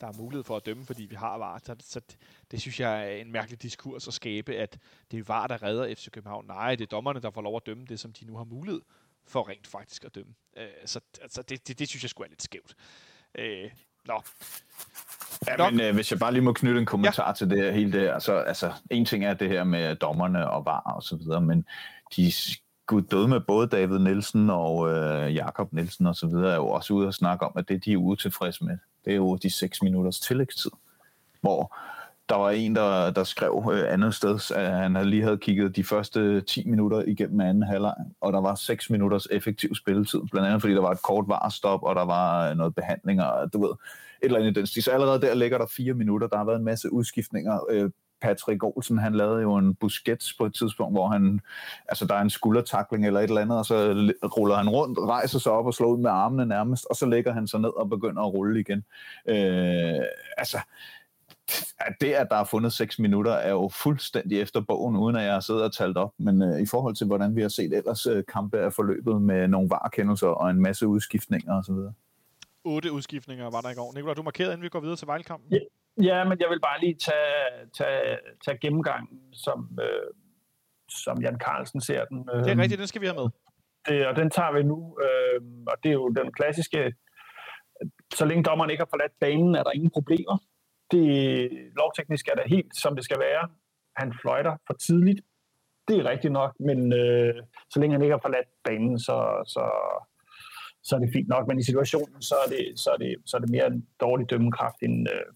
der 0.00 0.06
er 0.06 0.12
mulighed 0.12 0.44
for 0.44 0.56
at 0.56 0.66
dømme, 0.66 0.86
fordi 0.86 1.02
vi 1.02 1.14
har 1.14 1.38
VAR. 1.38 1.60
Så, 1.64 1.76
så 1.80 2.00
det, 2.00 2.16
det 2.50 2.60
synes 2.60 2.80
jeg 2.80 3.12
er 3.12 3.16
en 3.16 3.32
mærkelig 3.32 3.62
diskurs 3.62 4.08
at 4.08 4.14
skabe, 4.14 4.54
at 4.54 4.78
det 5.10 5.18
er 5.18 5.24
VAR, 5.24 5.46
der 5.46 5.62
redder 5.62 5.94
FC 5.94 6.10
København. 6.10 6.46
Nej, 6.46 6.74
det 6.74 6.84
er 6.84 6.88
dommerne, 6.88 7.20
der 7.20 7.30
får 7.30 7.42
lov 7.42 7.56
at 7.56 7.66
dømme 7.66 7.84
det, 7.86 8.00
som 8.00 8.12
de 8.12 8.24
nu 8.24 8.36
har 8.36 8.44
mulighed 8.44 8.80
for 9.26 9.48
rent 9.48 9.66
faktisk 9.66 10.04
at 10.04 10.14
dømme. 10.14 10.34
Øh, 10.56 10.68
så 10.84 11.00
altså, 11.22 11.42
det, 11.42 11.68
det, 11.68 11.78
det 11.78 11.88
synes 11.88 12.02
jeg 12.04 12.10
skulle 12.10 12.26
er 12.26 12.30
lidt 12.30 12.42
skævt. 12.42 12.74
Øh, 13.34 13.70
nå. 14.06 14.22
Ja, 15.46 15.70
men 15.70 15.80
øh, 15.80 15.94
hvis 15.94 16.10
jeg 16.10 16.18
bare 16.18 16.32
lige 16.32 16.42
må 16.42 16.52
knytte 16.52 16.80
en 16.80 16.86
kommentar 16.86 17.26
ja. 17.28 17.34
til 17.34 17.50
det 17.50 17.74
hele 17.74 17.92
det, 17.92 18.08
altså, 18.08 18.32
altså 18.32 18.72
en 18.90 19.04
ting 19.04 19.24
er 19.24 19.34
det 19.34 19.48
her 19.48 19.64
med 19.64 19.96
dommerne 19.96 20.50
og 20.50 20.64
VAR 20.64 20.92
og 20.96 21.02
så 21.02 21.16
videre, 21.16 21.40
men 21.40 21.66
de 22.16 22.32
skulle 22.32 23.06
døde 23.06 23.28
med 23.28 23.40
både 23.40 23.66
David 23.66 23.98
Nielsen 23.98 24.50
og 24.50 24.90
øh, 24.90 25.34
Jakob 25.34 25.72
Nielsen 25.72 26.06
og 26.06 26.16
så 26.16 26.26
videre, 26.26 26.52
er 26.52 26.56
jo 26.56 26.68
også 26.68 26.94
ude 26.94 27.06
og 27.06 27.14
snakke 27.14 27.46
om, 27.46 27.52
at 27.56 27.68
det, 27.68 27.84
de 27.84 27.92
er 27.92 27.96
utilfredse 27.96 28.64
med, 28.64 28.78
det 29.04 29.10
er 29.10 29.16
jo 29.16 29.36
de 29.36 29.50
6 29.50 29.82
minutters 29.82 30.20
tillægstid, 30.20 30.70
hvor 31.40 31.76
der 32.28 32.36
var 32.36 32.50
en, 32.50 32.76
der, 32.76 33.10
der 33.10 33.24
skrev 33.24 33.70
øh, 33.72 33.92
andet 33.92 34.14
sted, 34.14 34.50
at 34.56 34.72
han 34.72 35.06
lige 35.06 35.22
havde 35.22 35.38
kigget 35.38 35.76
de 35.76 35.84
første 35.84 36.40
10 36.40 36.68
minutter 36.68 37.02
igennem 37.06 37.40
anden 37.40 37.62
halvleg, 37.62 37.94
og 38.20 38.32
der 38.32 38.40
var 38.40 38.54
6 38.54 38.90
minutters 38.90 39.26
effektiv 39.30 39.74
spilletid, 39.74 40.20
blandt 40.30 40.48
andet 40.48 40.60
fordi 40.60 40.74
der 40.74 40.80
var 40.80 40.90
et 40.90 41.02
kort 41.02 41.28
varestop, 41.28 41.82
og 41.82 41.94
der 41.94 42.04
var 42.04 42.50
øh, 42.50 42.56
noget 42.56 42.74
behandling, 42.74 43.22
og 43.22 43.52
du 43.52 43.66
ved, 43.66 43.70
et 43.70 43.76
eller 44.22 44.38
andet 44.38 44.54
den 44.54 44.66
stil. 44.66 44.82
Så 44.82 44.90
allerede 44.90 45.20
der 45.20 45.34
ligger 45.34 45.58
der 45.58 45.66
4 45.66 45.94
minutter, 45.94 46.28
der 46.28 46.36
har 46.36 46.44
været 46.44 46.58
en 46.58 46.64
masse 46.64 46.92
udskiftninger. 46.92 47.60
Øh, 47.70 47.90
Patrick 48.20 48.64
Olsen, 48.64 48.98
han 48.98 49.14
lavede 49.14 49.42
jo 49.42 49.56
en 49.56 49.74
Busquets 49.74 50.32
på 50.32 50.46
et 50.46 50.54
tidspunkt, 50.54 50.94
hvor 50.94 51.08
han, 51.08 51.40
altså 51.88 52.06
der 52.06 52.14
er 52.14 52.20
en 52.20 52.30
skuldertakling 52.30 53.06
eller 53.06 53.20
et 53.20 53.28
eller 53.28 53.40
andet, 53.40 53.58
og 53.58 53.66
så 53.66 53.76
ruller 54.36 54.56
han 54.56 54.68
rundt, 54.68 54.98
rejser 54.98 55.38
sig 55.38 55.52
op 55.52 55.66
og 55.66 55.74
slår 55.74 55.88
ud 55.88 55.98
med 55.98 56.10
armene 56.10 56.46
nærmest, 56.46 56.86
og 56.90 56.96
så 56.96 57.06
lægger 57.06 57.32
han 57.32 57.46
sig 57.46 57.60
ned 57.60 57.76
og 57.76 57.88
begynder 57.90 58.22
at 58.22 58.34
rulle 58.34 58.60
igen. 58.60 58.84
Øh, 59.28 60.04
altså, 60.38 60.58
at 61.78 61.94
det, 62.00 62.12
at 62.12 62.26
der 62.30 62.36
er 62.36 62.44
fundet 62.44 62.72
6 62.72 62.98
minutter, 62.98 63.32
er 63.32 63.50
jo 63.50 63.68
fuldstændig 63.68 64.40
efter 64.40 64.60
bogen, 64.60 64.96
uden 64.96 65.16
at 65.16 65.24
jeg 65.24 65.32
har 65.32 65.40
siddet 65.40 65.62
og 65.62 65.72
talt 65.72 65.96
op. 65.96 66.12
Men 66.18 66.42
øh, 66.42 66.60
i 66.60 66.66
forhold 66.66 66.94
til, 66.94 67.06
hvordan 67.06 67.36
vi 67.36 67.42
har 67.42 67.48
set 67.48 67.72
ellers 67.72 68.06
øh, 68.06 68.24
kampe 68.28 68.58
er 68.58 68.70
forløbet 68.70 69.22
med 69.22 69.48
nogle 69.48 69.70
varekendelser 69.70 70.26
og 70.26 70.50
en 70.50 70.62
masse 70.62 70.86
udskiftninger 70.86 71.58
osv. 71.58 71.74
Otte 72.64 72.92
udskiftninger 72.92 73.50
var 73.50 73.60
der 73.60 73.70
i 73.70 73.74
går. 73.74 73.92
Nikolaj, 73.94 74.14
du 74.14 74.22
markerede, 74.22 74.52
inden 74.52 74.64
vi 74.64 74.68
går 74.68 74.80
videre 74.80 74.96
til 74.96 75.06
Vejlekampen. 75.06 75.52
Ja, 75.52 75.58
ja, 76.02 76.24
men 76.24 76.36
jeg 76.40 76.48
vil 76.50 76.60
bare 76.60 76.80
lige 76.80 76.94
tage, 76.94 77.44
tage, 77.78 78.18
tage 78.44 78.58
gennemgangen, 78.58 79.18
som, 79.32 79.78
øh, 79.82 80.10
som 80.88 81.22
Jan 81.22 81.38
Carlsen 81.40 81.80
ser 81.80 82.04
den. 82.04 82.28
Øh, 82.32 82.44
det 82.44 82.52
er 82.52 82.58
rigtigt, 82.58 82.78
den 82.78 82.86
skal 82.86 83.00
vi 83.00 83.06
have 83.06 83.20
med. 83.22 83.28
Det, 83.88 84.06
og 84.06 84.16
den 84.16 84.30
tager 84.30 84.52
vi 84.52 84.62
nu. 84.62 84.98
Øh, 85.04 85.40
og 85.66 85.76
det 85.82 85.88
er 85.88 85.92
jo 85.92 86.08
den 86.08 86.32
klassiske, 86.32 86.94
så 88.14 88.24
længe 88.24 88.44
dommeren 88.44 88.70
ikke 88.70 88.80
har 88.80 88.90
forladt 88.90 89.12
banen, 89.20 89.54
er 89.54 89.62
der 89.62 89.70
ingen 89.70 89.90
problemer 89.90 90.38
det, 90.90 91.50
lovteknisk 91.76 92.28
er 92.28 92.34
det 92.34 92.44
helt, 92.46 92.76
som 92.76 92.96
det 92.96 93.04
skal 93.04 93.18
være. 93.18 93.48
Han 93.96 94.14
fløjter 94.22 94.56
for 94.66 94.74
tidligt. 94.74 95.20
Det 95.88 95.98
er 95.98 96.10
rigtigt 96.10 96.32
nok, 96.32 96.52
men 96.60 96.92
øh, 96.92 97.34
så 97.70 97.80
længe 97.80 97.94
han 97.94 98.02
ikke 98.02 98.12
har 98.12 98.26
forladt 98.26 98.48
banen, 98.64 98.98
så, 98.98 99.18
så, 99.46 99.64
så 100.82 100.96
er 100.96 101.00
det 101.00 101.10
fint 101.12 101.28
nok. 101.28 101.46
Men 101.48 101.58
i 101.58 101.62
situationen, 101.62 102.22
så 102.22 102.34
er 102.44 102.48
det, 102.54 102.80
så 102.80 102.90
er 102.90 102.96
det, 102.96 103.16
så 103.26 103.36
er 103.36 103.40
det 103.40 103.50
mere 103.50 103.66
en 103.66 103.86
dårlig 104.00 104.30
dømmekraft, 104.30 104.82
end, 104.82 105.08
øh, 105.14 105.26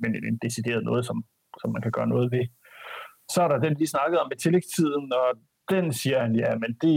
men 0.00 0.10
en 0.14 0.38
decideret 0.42 0.84
noget, 0.84 1.06
som, 1.06 1.24
som 1.60 1.72
man 1.72 1.82
kan 1.82 1.92
gøre 1.92 2.12
noget 2.14 2.32
ved. 2.32 2.44
Så 3.32 3.42
er 3.42 3.48
der 3.48 3.58
den, 3.58 3.80
vi 3.80 3.86
snakkede 3.86 4.20
om 4.20 4.28
med 4.28 4.36
tillægstiden, 4.36 5.12
og 5.12 5.28
den 5.70 5.92
siger 5.92 6.18
han, 6.24 6.32
ja, 6.42 6.50
men 6.62 6.70
det, 6.82 6.96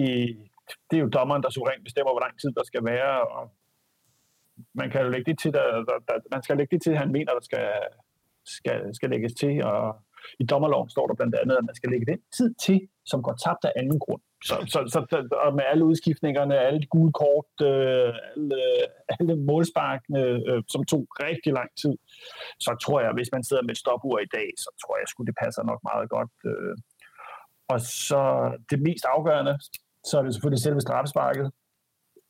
det 0.88 0.96
er 0.98 1.04
jo 1.06 1.16
dommeren, 1.18 1.44
der 1.44 1.50
suverænt 1.50 1.84
bestemmer, 1.84 2.12
hvor 2.14 2.26
lang 2.26 2.40
tid 2.40 2.52
der 2.58 2.64
skal 2.64 2.86
være, 2.86 3.28
og 3.36 3.44
man 4.74 4.90
kan 4.92 5.02
jo 5.02 5.10
lægge 5.10 5.32
det 5.32 5.40
til, 5.40 5.52
der, 5.54 5.66
der, 5.90 5.98
der, 6.08 6.16
man 6.32 6.44
skal 6.44 6.58
lægge 6.58 6.76
det 6.76 6.84
til, 6.84 6.98
han 6.98 7.12
mener, 7.12 7.32
der 7.34 7.46
skal, 7.50 7.68
skal, 8.46 8.96
skal 8.96 9.10
lægges 9.10 9.34
til, 9.34 9.64
og 9.64 9.84
i 10.40 10.44
dommerloven 10.44 10.90
står 10.90 11.08
der 11.08 11.16
blandt 11.16 11.36
andet, 11.36 11.56
at 11.56 11.66
man 11.66 11.76
skal 11.76 11.90
lægge 11.90 12.06
den 12.06 12.20
tid 12.38 12.54
til, 12.66 12.80
som 13.06 13.24
går 13.24 13.36
tabt 13.46 13.66
af 13.66 13.72
anden 13.76 14.00
grund. 14.00 14.22
Så, 14.50 14.56
så, 14.74 14.80
så 14.94 15.00
og 15.46 15.56
med 15.56 15.64
alle 15.72 15.86
udskiftningerne, 15.86 16.58
alle 16.68 16.80
de 16.82 16.88
gule 16.96 17.14
kort, 17.22 17.52
øh, 17.62 18.14
alle, 18.32 18.56
øh, 18.56 19.14
alle 19.14 19.36
målsparkene, 19.50 20.22
øh, 20.50 20.64
som 20.74 20.84
tog 20.92 21.08
rigtig 21.28 21.54
lang 21.54 21.70
tid, 21.82 21.96
så 22.60 22.72
tror 22.84 23.02
jeg, 23.02 23.12
hvis 23.14 23.30
man 23.36 23.44
sidder 23.44 23.64
med 23.64 23.72
et 23.72 23.78
stopur 23.78 24.20
i 24.20 24.30
dag, 24.38 24.50
så 24.58 24.70
tror 24.82 24.96
jeg, 24.98 25.06
at 25.20 25.28
det 25.28 25.36
passer 25.44 25.64
nok 25.64 25.82
meget 25.92 26.10
godt. 26.10 26.34
Øh. 26.52 26.76
Og 27.74 27.80
så 27.82 28.22
det 28.70 28.80
mest 28.88 29.06
afgørende, 29.16 29.56
så 30.08 30.14
er 30.20 30.24
det 30.24 30.34
selvfølgelig 30.34 30.64
selve 30.64 30.82
straffesparket. 30.82 31.52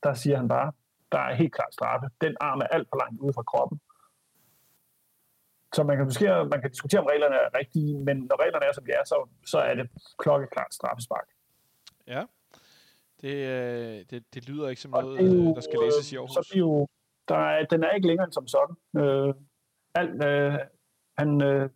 Der 0.03 0.13
siger 0.13 0.37
han 0.37 0.47
bare, 0.47 0.71
der 1.11 1.19
er 1.19 1.33
helt 1.41 1.53
klart 1.53 1.73
straffe. 1.73 2.07
Den 2.21 2.33
arm 2.41 2.59
er 2.59 2.69
alt 2.75 2.87
for 2.91 2.97
langt 3.03 3.19
ude 3.19 3.33
fra 3.33 3.43
kroppen. 3.51 3.79
Så 5.73 5.83
man 5.83 5.97
kan, 5.97 6.05
måske, 6.05 6.25
man 6.25 6.61
kan 6.61 6.69
diskutere, 6.71 7.01
om 7.01 7.07
reglerne 7.07 7.35
er 7.35 7.57
rigtige, 7.59 7.97
men 7.97 8.17
når 8.17 8.41
reglerne 8.43 8.65
er, 8.65 8.73
som 8.73 8.85
de 8.85 8.91
er, 8.91 9.03
så, 9.05 9.29
så 9.45 9.57
er 9.57 9.73
det 9.75 9.89
klokkeklart 10.19 10.73
straffespark. 10.73 11.27
Ja, 12.07 12.23
det, 13.21 13.35
øh, 13.35 14.05
det, 14.09 14.23
det 14.33 14.49
lyder 14.49 14.69
ikke 14.69 14.81
som 14.81 14.91
noget, 14.91 15.19
jo, 15.19 15.55
der 15.55 15.61
skal 15.61 15.79
læses 15.85 16.11
i 16.11 16.15
Aarhus. 16.15 16.31
Så 16.31 16.49
det 16.53 16.59
jo, 16.59 16.87
der 17.27 17.35
er, 17.35 17.65
den 17.65 17.83
er 17.83 17.91
ikke 17.91 18.07
længere 18.07 18.25
end 18.25 18.33
som 18.33 18.47
sådan. 18.47 18.75
Øh, 18.97 19.33
alt, 19.95 20.23
øh, 20.25 20.59
han, 21.17 21.41
øh, 21.43 21.69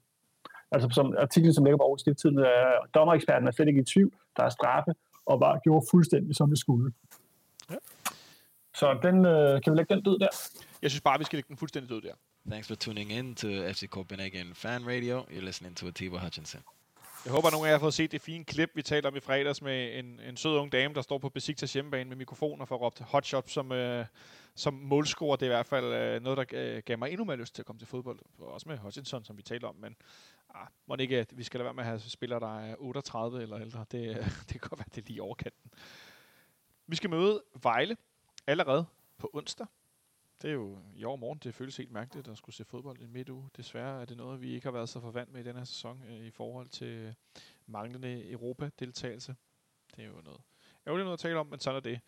altså 0.72 0.90
som 0.92 1.16
artiklen, 1.18 1.54
som 1.54 1.64
ligger 1.66 1.78
på 1.78 1.84
Aarhus 1.84 2.02
Stifttiden, 2.02 2.38
er 2.38 2.88
dommereksperten 2.94 3.48
er 3.48 3.52
slet 3.52 3.68
ikke 3.68 3.82
i 3.82 3.84
tvivl. 3.94 4.14
Der 4.38 4.44
er 4.44 4.50
straffe, 4.50 4.92
og 5.26 5.40
var 5.40 5.60
gjort 5.60 5.84
fuldstændig, 5.92 6.36
som 6.36 6.50
det 6.50 6.60
skulle. 6.60 6.94
Ja. 7.72 7.76
Så 8.76 9.00
den, 9.04 9.26
øh, 9.26 9.62
kan 9.62 9.74
vi 9.74 9.78
lægge 9.78 9.96
den 9.96 10.04
død 10.04 10.20
der? 10.20 10.32
Jeg 10.82 10.92
synes 10.92 11.02
bare, 11.02 11.20
vi 11.20 11.24
skal 11.24 11.38
lægge 11.38 11.48
den 11.48 11.58
fuldstændig 11.58 11.90
død 11.90 12.02
der. 12.02 12.14
Thanks 12.50 12.68
for 12.68 12.76
tuning 12.76 13.12
in 13.12 13.36
to 13.36 13.48
FC 13.48 13.90
Copenhagen 13.90 14.56
Fan 14.56 14.88
Radio. 14.88 15.26
You're 15.30 15.46
listening 15.46 15.76
to 15.76 15.88
Atiba 15.88 16.18
Hutchinson. 16.18 16.62
Jeg 17.26 17.34
håber, 17.34 17.48
at 17.48 17.54
nogle 17.54 17.68
af 17.68 17.72
jer 17.72 17.78
har 17.78 17.80
fået 17.80 17.94
set 17.94 18.12
det 18.12 18.22
fine 18.22 18.46
klip, 18.46 18.70
vi 18.76 18.82
talte 18.82 19.08
om 19.08 19.16
i 19.16 19.20
fredags 19.20 19.62
med 19.62 20.00
en, 20.00 20.20
en 20.20 20.38
sød 20.38 20.58
ung 20.58 20.72
dame, 20.72 20.94
der 20.94 21.02
står 21.02 21.18
på 21.18 21.30
Besiktas 21.30 21.74
hjemmebane 21.74 22.10
med 22.10 22.18
mikrofoner 22.18 22.66
for 22.66 22.76
at 22.76 22.82
råbe 22.82 23.04
hotshot 23.04 23.50
som, 23.50 23.72
øh, 23.72 24.06
som 24.56 24.74
målscorer. 24.74 25.36
Det 25.36 25.46
er 25.46 25.50
i 25.50 25.56
hvert 25.56 25.66
fald 25.66 25.86
øh, 25.86 26.22
noget, 26.22 26.38
der 26.38 26.46
øh, 26.54 26.82
gav 26.86 26.98
mig 26.98 27.10
endnu 27.10 27.26
mere 27.26 27.38
lyst 27.38 27.56
til 27.56 27.62
at 27.62 27.66
komme 27.66 27.80
til 27.80 27.88
fodbold. 27.88 28.20
Også 28.40 28.70
med 28.70 28.78
Hutchinson, 28.78 29.24
som 29.24 29.38
vi 29.38 29.42
talte 29.42 29.66
om. 29.66 29.76
Men 29.76 29.96
ah, 30.56 30.68
må 30.88 30.96
ikke, 31.00 31.18
at 31.20 31.38
vi 31.38 31.44
skal 31.44 31.58
lade 31.58 31.66
være 31.66 31.74
med 31.74 31.84
at 31.84 31.90
have 31.90 32.00
spillere, 32.00 32.40
der 32.40 32.60
er 32.60 32.76
38 32.80 33.42
eller 33.42 33.60
ældre. 33.60 33.86
Det, 33.92 34.10
øh, 34.10 34.16
det 34.50 34.50
kan 34.50 34.60
godt 34.60 34.80
være, 34.80 34.88
det 34.96 35.02
er 35.02 35.08
lige 35.08 35.22
overkanten. 35.24 35.72
Vi 36.88 36.96
skal 36.96 37.10
møde 37.10 37.44
Vejle 37.64 37.98
allerede 38.48 38.86
på 39.18 39.30
onsdag. 39.34 39.68
Det 40.42 40.50
er 40.50 40.54
jo 40.54 40.78
i 40.96 41.04
år 41.04 41.16
morgen, 41.16 41.40
det 41.44 41.56
føles 41.56 41.78
helt 41.78 41.92
mærkeligt 41.92 42.28
at 42.28 42.38
skulle 42.38 42.56
se 42.56 42.66
fodbold 42.66 43.02
i 43.02 43.06
midt 43.06 43.30
uge. 43.30 43.50
Desværre 43.58 44.02
er 44.02 44.06
det 44.06 44.18
noget, 44.18 44.42
vi 44.42 44.54
ikke 44.54 44.66
har 44.66 44.72
været 44.72 44.90
så 44.90 45.00
forvandt 45.00 45.34
med 45.34 45.42
i 45.42 45.44
denne 45.44 45.60
her 45.60 45.66
sæson 45.66 46.04
øh, 46.10 46.26
i 46.26 46.32
forhold 46.32 46.70
til 46.70 47.16
manglende 47.66 48.32
Europa-deltagelse. 48.32 49.36
Det 49.96 50.04
er 50.04 50.08
jo 50.08 50.22
noget 50.24 50.42
ærgerligt 50.88 51.06
noget 51.06 51.18
at 51.18 51.20
tale 51.20 51.40
om, 51.40 51.48
men 51.48 51.60
sådan 51.60 51.76
er 51.76 51.80
det. 51.80 52.00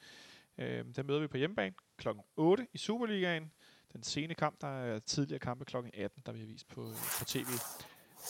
Øh, 0.57 0.95
der 0.95 1.03
møder 1.03 1.19
vi 1.19 1.27
på 1.27 1.37
hjemmebane 1.37 1.75
kl. 1.97 2.07
8 2.35 2.67
i 2.73 2.77
Superligaen. 2.77 3.51
Den 3.93 4.03
sene 4.03 4.33
kamp, 4.33 4.61
der 4.61 4.67
er 4.67 4.99
tidligere 4.99 5.39
kampe 5.39 5.65
kl. 5.65 5.75
18, 5.93 6.23
der 6.25 6.31
vi 6.31 6.39
har 6.39 6.47
vist 6.47 6.67
på, 6.67 6.81
øh, 6.89 6.95
på 7.19 7.25
tv. 7.25 7.47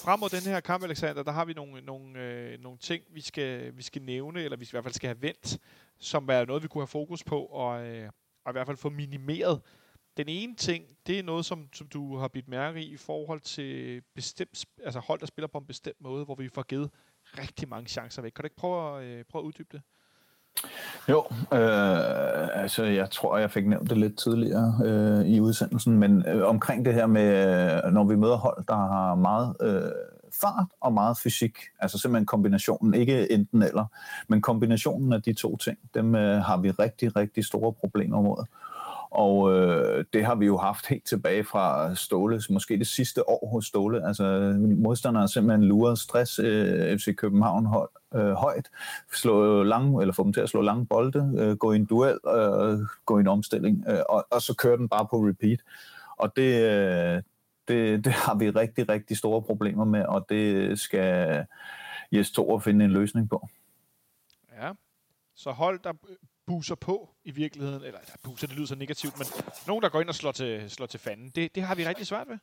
Frem 0.04 0.20
mod 0.20 0.30
den 0.30 0.52
her 0.52 0.60
kamp, 0.60 0.84
Alexander, 0.84 1.24
der 1.24 1.32
har 1.32 1.46
vi 1.46 1.54
nogle, 1.54 1.82
nogle, 1.82 2.20
øh, 2.20 2.60
nogle 2.60 2.78
ting, 2.78 3.04
vi 3.10 3.22
skal, 3.22 3.78
vi 3.78 3.82
skal 3.82 4.02
nævne, 4.02 4.42
eller 4.42 4.58
vi 4.58 4.66
skal, 4.66 4.76
i 4.76 4.78
hvert 4.78 4.84
fald 4.84 4.94
skal 4.94 5.08
have 5.08 5.22
vendt, 5.22 5.60
som 5.98 6.30
er 6.30 6.46
noget, 6.46 6.64
vi 6.64 6.68
kunne 6.68 6.82
have 6.82 6.88
fokus 6.88 7.24
på, 7.24 7.46
og, 7.46 7.88
øh, 7.88 8.10
og 8.46 8.52
i 8.52 8.54
hvert 8.54 8.68
fald 8.68 8.78
få 8.78 8.90
minimeret 8.90 9.62
den 10.20 10.30
ene 10.30 10.56
ting, 10.56 10.84
det 11.08 11.20
er 11.20 11.24
noget, 11.24 11.46
som, 11.46 11.68
som 11.74 11.88
du 11.88 12.18
har 12.18 12.28
bidt 12.28 12.48
mærke 12.48 12.82
i 12.82 12.94
i 12.94 12.98
forhold 12.98 13.42
til 13.42 14.02
bestemt, 14.16 14.66
altså 14.86 15.00
hold, 15.00 15.20
der 15.20 15.26
spiller 15.26 15.48
på 15.48 15.58
en 15.58 15.66
bestemt 15.66 16.02
måde, 16.02 16.26
hvor 16.26 16.36
vi 16.36 16.50
får 16.54 16.64
givet 16.64 16.90
rigtig 17.38 17.70
mange 17.70 17.90
chancer 17.90 18.22
væk. 18.22 18.32
Kan 18.32 18.44
du 18.44 18.46
ikke 18.46 18.56
prøve 18.56 19.00
at, 19.00 19.04
øh, 19.04 19.24
prøve 19.32 19.42
at 19.42 19.46
uddybe 19.46 19.70
det? 19.72 19.82
Jo, 21.10 21.26
øh, 21.54 22.62
altså 22.64 22.84
jeg 22.84 23.12
tror, 23.12 23.38
jeg 23.38 23.52
fik 23.52 23.68
nævnt 23.68 23.90
det 23.90 23.98
lidt 23.98 24.18
tidligere 24.18 24.82
øh, 24.86 25.26
i 25.26 25.40
udsendelsen, 25.40 26.00
men 26.00 26.26
øh, 26.28 26.48
omkring 26.48 26.86
det 26.86 26.94
her 26.94 27.08
med, 27.08 27.28
øh, 27.86 27.92
når 27.94 28.04
vi 28.04 28.16
møder 28.16 28.38
hold, 28.38 28.66
der 28.68 28.76
har 28.76 29.16
meget 29.16 29.56
øh, 29.62 29.92
fart 30.42 30.68
og 30.82 30.94
meget 30.94 31.18
fysik, 31.18 31.58
altså 31.80 31.98
simpelthen 31.98 32.26
kombinationen, 32.26 32.94
ikke 32.94 33.32
enten 33.32 33.62
eller, 33.62 33.86
men 34.28 34.42
kombinationen 34.42 35.14
af 35.14 35.22
de 35.22 35.34
to 35.34 35.58
ting, 35.58 35.78
dem 35.94 36.16
øh, 36.16 36.42
har 36.42 36.58
vi 36.58 36.72
rigtig, 36.72 37.16
rigtig 37.16 37.46
store 37.46 37.74
problemer 37.74 38.22
med. 38.22 38.46
Og 39.12 39.54
øh, 39.54 40.06
det 40.14 40.26
har 40.26 40.36
vi 40.36 40.46
jo 40.46 40.58
haft 40.58 40.88
helt 40.88 41.06
tilbage 41.06 41.44
fra 41.44 41.96
Ståle, 41.96 42.42
måske 42.50 42.80
det 42.80 42.88
sidste 42.88 43.30
år 43.30 43.50
hos 43.50 43.66
Ståle. 43.66 44.08
Altså 44.08 44.56
modstanderne 44.78 45.20
har 45.20 45.28
simpelthen 45.28 45.64
luret 45.64 46.00
stress 46.00 46.40
øh, 46.40 47.00
FC 47.00 47.16
København 47.16 47.66
hold, 47.66 47.90
øh, 48.16 48.32
højt, 48.32 48.70
slå 49.14 49.64
lang, 49.64 50.02
eller 50.02 50.14
få 50.14 50.24
dem 50.24 50.34
til 50.34 50.42
at 50.42 50.50
slå 50.50 50.62
lange 50.62 50.86
bolde, 50.86 51.34
øh, 51.40 51.58
gå 51.58 51.72
i 51.72 51.76
en 51.76 51.86
duel, 51.86 52.20
øh, 52.28 52.80
gå 53.06 53.18
i 53.18 53.22
en 53.22 53.28
omstilling, 53.28 53.86
øh, 53.88 54.00
og, 54.10 54.28
og 54.32 54.42
så 54.42 54.56
kører 54.56 54.78
den 54.78 54.90
bare 54.90 55.08
på 55.12 55.18
repeat. 55.18 55.60
Og 56.18 56.36
det, 56.36 56.64
øh, 56.64 57.22
det, 57.68 58.06
det 58.06 58.14
har 58.14 58.36
vi 58.36 58.50
rigtig, 58.50 58.90
rigtig 58.90 59.18
store 59.18 59.42
problemer 59.42 59.86
med, 59.86 60.06
og 60.06 60.26
det 60.30 60.80
skal 60.80 61.46
Jes 62.12 62.32
Thor 62.32 62.60
finde 62.60 62.86
en 62.86 62.92
løsning 62.92 63.30
på. 63.30 63.48
Ja, 64.62 64.72
så 65.36 65.52
hold, 65.52 65.80
der 65.84 65.94
buser 66.50 66.76
på 66.76 67.10
i 67.24 67.32
virkeligheden, 67.32 67.84
eller 67.84 68.00
ja, 68.08 68.14
buser, 68.24 68.48
det 68.48 68.56
lyder 68.56 68.68
så 68.68 68.76
negativt, 68.76 69.18
men 69.18 69.28
nogen, 69.68 69.82
der 69.84 69.90
går 69.90 70.02
ind 70.02 70.10
og 70.10 70.16
slår 70.16 70.32
til, 70.32 70.70
slår 70.70 70.86
til 70.86 71.00
fanden, 71.00 71.32
det, 71.36 71.56
det 71.56 71.64
har 71.64 71.76
vi 71.76 71.88
rigtig 71.88 72.08
svært 72.08 72.28
ved. 72.28 72.38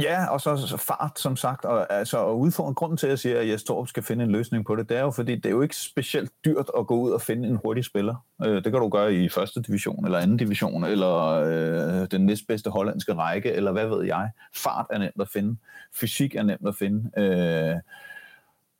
Ja, 0.00 0.26
og 0.26 0.40
så, 0.40 0.56
så 0.56 0.76
fart, 0.76 1.18
som 1.18 1.36
sagt, 1.36 1.64
og 1.64 1.92
altså 1.92 2.18
og 2.18 2.38
udfordringen, 2.38 2.74
grunden 2.74 2.96
til, 2.96 3.06
at 3.06 3.10
jeg 3.10 3.18
siger, 3.18 3.40
at 3.40 3.48
Jes 3.48 3.64
Torp 3.64 3.88
skal 3.88 4.02
finde 4.02 4.24
en 4.24 4.30
løsning 4.30 4.66
på 4.66 4.76
det, 4.76 4.88
det 4.88 4.96
er 4.96 5.00
jo, 5.00 5.10
fordi 5.10 5.36
det 5.36 5.46
er 5.46 5.50
jo 5.50 5.62
ikke 5.62 5.76
specielt 5.76 6.32
dyrt 6.44 6.70
at 6.78 6.86
gå 6.86 6.96
ud 6.96 7.10
og 7.10 7.20
finde 7.20 7.48
en 7.48 7.58
hurtig 7.64 7.84
spiller. 7.84 8.24
Øh, 8.46 8.54
det 8.64 8.72
kan 8.72 8.80
du 8.80 8.88
gøre 8.88 9.14
i 9.14 9.28
første 9.28 9.62
division, 9.62 10.04
eller 10.04 10.18
anden 10.18 10.36
division, 10.36 10.84
eller 10.84 11.14
øh, 11.24 12.06
den 12.10 12.26
næstbedste 12.26 12.70
hollandske 12.70 13.14
række, 13.14 13.52
eller 13.52 13.72
hvad 13.72 13.86
ved 13.86 14.04
jeg. 14.04 14.30
Fart 14.54 14.86
er 14.90 14.98
nemt 14.98 15.20
at 15.20 15.28
finde. 15.28 15.56
Fysik 15.92 16.34
er 16.34 16.42
nemt 16.42 16.68
at 16.68 16.76
finde. 16.76 17.10
Øh, 17.22 17.76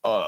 og 0.03 0.23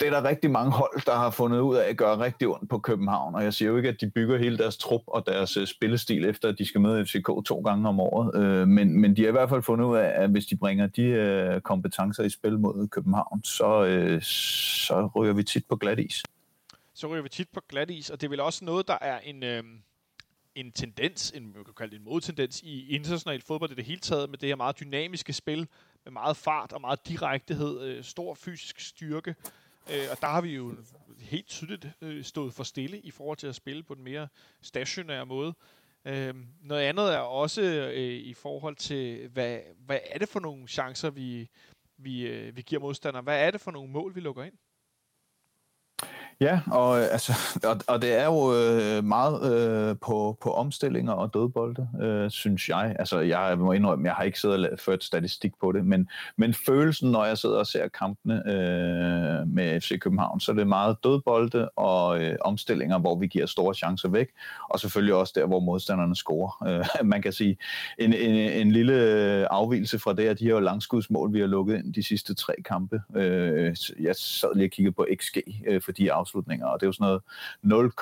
det 0.00 0.08
er 0.08 0.10
der 0.10 0.28
rigtig 0.28 0.50
mange 0.50 0.72
hold, 0.72 1.04
der 1.06 1.14
har 1.14 1.30
fundet 1.30 1.60
ud 1.60 1.76
af 1.76 1.88
at 1.88 1.96
gøre 1.96 2.18
rigtig 2.18 2.48
ondt 2.48 2.70
på 2.70 2.78
København, 2.78 3.34
og 3.34 3.44
jeg 3.44 3.54
siger 3.54 3.70
jo 3.70 3.76
ikke, 3.76 3.88
at 3.88 4.00
de 4.00 4.10
bygger 4.10 4.38
hele 4.38 4.58
deres 4.58 4.76
trup 4.76 5.02
og 5.06 5.26
deres 5.26 5.56
øh, 5.56 5.66
spillestil 5.66 6.24
efter, 6.24 6.48
at 6.48 6.58
de 6.58 6.66
skal 6.66 6.80
møde 6.80 7.06
FCK 7.06 7.26
to 7.46 7.60
gange 7.60 7.88
om 7.88 8.00
året, 8.00 8.42
øh, 8.42 8.68
men, 8.68 9.00
men 9.00 9.16
de 9.16 9.22
har 9.22 9.28
i 9.28 9.32
hvert 9.32 9.48
fald 9.48 9.62
fundet 9.62 9.86
ud 9.86 9.96
af, 9.96 10.22
at 10.22 10.30
hvis 10.30 10.46
de 10.46 10.56
bringer 10.56 10.86
de 10.86 11.02
øh, 11.02 11.60
kompetencer 11.60 12.22
i 12.22 12.30
spil 12.30 12.58
mod 12.58 12.88
København, 12.88 13.44
så, 13.44 13.86
så 14.22 15.10
ryger 15.16 15.32
vi 15.32 15.42
tit 15.42 15.64
på 15.68 15.76
glat 15.76 16.00
is. 16.00 16.22
Så 16.94 17.06
ryger 17.06 17.22
vi 17.22 17.28
tit 17.28 17.48
på 17.54 17.60
glat 17.68 17.90
is, 17.90 18.10
og 18.10 18.20
det 18.20 18.26
er 18.26 18.30
vel 18.30 18.40
også 18.40 18.64
noget, 18.64 18.88
der 18.88 18.98
er 19.00 19.18
en... 19.18 19.42
Øh 19.42 19.64
en 20.54 20.72
tendens, 20.72 21.30
en, 21.30 21.52
man 21.54 21.64
kan 21.64 21.74
kalde 21.74 21.90
det 21.90 21.98
en 21.98 22.04
modtendens 22.04 22.62
i 22.62 22.88
international 22.88 23.42
fodbold 23.42 23.70
i 23.70 23.74
det 23.74 23.84
hele 23.84 24.00
taget, 24.00 24.30
med 24.30 24.38
det 24.38 24.48
her 24.48 24.56
meget 24.56 24.80
dynamiske 24.80 25.32
spil, 25.32 25.68
med 26.04 26.12
meget 26.12 26.36
fart 26.36 26.72
og 26.72 26.80
meget 26.80 27.08
direktehed, 27.08 27.82
øh, 27.82 28.04
stor 28.04 28.34
fysisk 28.34 28.80
styrke. 28.80 29.34
Øh, 29.90 30.06
og 30.10 30.20
der 30.20 30.26
har 30.26 30.40
vi 30.40 30.54
jo 30.54 30.76
helt 31.20 31.46
tydeligt 31.46 31.88
øh, 32.00 32.24
stået 32.24 32.54
for 32.54 32.64
stille 32.64 33.00
i 33.00 33.10
forhold 33.10 33.38
til 33.38 33.46
at 33.46 33.54
spille 33.54 33.82
på 33.82 33.92
en 33.92 34.04
mere 34.04 34.28
stationær 34.62 35.24
måde. 35.24 35.54
Øh, 36.04 36.34
noget 36.62 36.82
andet 36.82 37.14
er 37.14 37.18
også 37.18 37.62
øh, 37.94 38.14
i 38.14 38.34
forhold 38.34 38.76
til, 38.76 39.28
hvad, 39.28 39.58
hvad 39.86 39.98
er 40.10 40.18
det 40.18 40.28
for 40.28 40.40
nogle 40.40 40.68
chancer, 40.68 41.10
vi, 41.10 41.48
vi, 41.96 42.26
øh, 42.26 42.56
vi 42.56 42.62
giver 42.62 42.80
modstandere? 42.80 43.22
Hvad 43.22 43.46
er 43.46 43.50
det 43.50 43.60
for 43.60 43.70
nogle 43.70 43.90
mål, 43.90 44.14
vi 44.14 44.20
lukker 44.20 44.42
ind? 44.44 44.54
Ja, 46.40 46.60
og, 46.66 47.00
øh, 47.00 47.06
altså, 47.10 47.32
og, 47.70 47.80
og 47.88 48.02
det 48.02 48.20
er 48.20 48.24
jo 48.24 48.54
øh, 48.54 49.04
meget 49.04 49.52
øh, 49.52 49.96
på, 50.02 50.38
på 50.42 50.52
omstillinger 50.52 51.12
og 51.12 51.34
dødbolde, 51.34 51.88
øh, 52.02 52.30
synes 52.30 52.68
jeg. 52.68 52.96
Altså, 52.98 53.20
jeg 53.20 53.58
må 53.58 53.72
indrømme, 53.72 54.06
jeg 54.06 54.14
har 54.14 54.24
ikke 54.24 54.40
siddet 54.40 54.70
og 54.70 54.78
ført 54.78 55.04
statistik 55.04 55.52
på 55.60 55.72
det, 55.72 55.86
men, 55.86 56.08
men 56.36 56.54
følelsen, 56.54 57.10
når 57.10 57.24
jeg 57.24 57.38
sidder 57.38 57.58
og 57.58 57.66
ser 57.66 57.88
kampene 57.88 58.34
øh, 58.34 59.48
med 59.48 59.80
FC 59.80 59.98
København, 59.98 60.40
så 60.40 60.52
er 60.52 60.56
det 60.56 60.66
meget 60.66 60.96
dødbolde 61.04 61.68
og 61.76 62.22
øh, 62.22 62.36
omstillinger, 62.40 62.98
hvor 62.98 63.18
vi 63.18 63.26
giver 63.26 63.46
store 63.46 63.74
chancer 63.74 64.08
væk, 64.08 64.28
og 64.70 64.80
selvfølgelig 64.80 65.14
også 65.14 65.32
der, 65.36 65.46
hvor 65.46 65.60
modstanderne 65.60 66.16
scorer. 66.16 66.66
Øh, 66.68 67.06
man 67.12 67.22
kan 67.22 67.32
sige, 67.32 67.56
en, 67.98 68.12
en, 68.12 68.34
en 68.34 68.72
lille 68.72 68.94
afvielse 69.50 69.98
fra 69.98 70.12
det, 70.12 70.28
at 70.28 70.38
de 70.38 70.44
her 70.44 70.60
langskudsmål, 70.60 71.32
vi 71.32 71.40
har 71.40 71.46
lukket 71.46 71.76
ind 71.76 71.94
de 71.94 72.02
sidste 72.02 72.34
tre 72.34 72.54
kampe. 72.64 73.02
Øh, 73.16 73.76
jeg 74.00 74.16
sad 74.16 74.54
lige 74.54 74.66
og 74.66 74.70
kiggede 74.70 74.94
på 74.94 75.06
XG 75.20 75.38
øh, 75.66 75.82
for 75.82 75.92
de 75.92 76.12
afslutninger, 76.24 76.66
og 76.66 76.80
det 76.80 76.86
er 76.86 76.88
jo 76.88 76.92
sådan 76.92 77.20
noget 77.62 77.92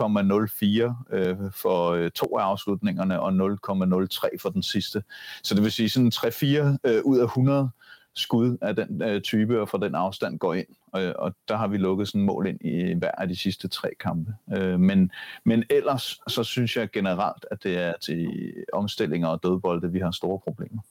0,04 1.11 1.17
øh, 1.17 1.37
for 1.53 1.91
øh, 1.91 2.11
to 2.11 2.39
af 2.39 2.43
afslutningerne 2.43 3.21
og 3.21 3.31
0,03 3.31 4.39
for 4.41 4.51
den 4.51 4.63
sidste. 4.63 5.03
Så 5.43 5.55
det 5.55 5.63
vil 5.63 5.73
sige 5.73 5.89
sådan 5.89 6.13
3-4 6.15 6.77
øh, 6.85 7.05
ud 7.05 7.19
af 7.19 7.25
100 7.25 7.71
skud 8.15 8.59
af 8.61 8.77
den 8.77 9.03
øh, 9.03 9.21
type 9.21 9.61
og 9.61 9.69
fra 9.69 9.79
den 9.79 9.95
afstand 9.95 10.39
går 10.39 10.55
ind. 10.55 10.67
Og, 10.93 11.03
og 11.19 11.35
der 11.49 11.57
har 11.57 11.69
vi 11.69 11.77
lukket 11.77 12.09
sådan 12.09 12.23
mål 12.23 12.47
ind 12.47 12.61
i 12.61 12.95
hver 12.95 13.11
af 13.11 13.29
de 13.29 13.37
sidste 13.37 13.69
tre 13.69 13.91
kampe. 14.01 14.35
Øh, 14.57 14.81
men, 14.81 15.11
men 15.45 15.65
ellers 15.71 16.21
så 16.29 16.45
synes 16.45 16.77
jeg 16.77 16.91
generelt, 16.91 17.47
at 17.51 17.63
det 17.63 17.79
er 17.79 17.95
til 18.01 18.29
omstillinger 18.73 19.29
og 19.29 19.43
dødbolde, 19.43 19.93
vi 19.93 19.99
har 19.99 20.11
store 20.11 20.39
problemer. 20.39 20.83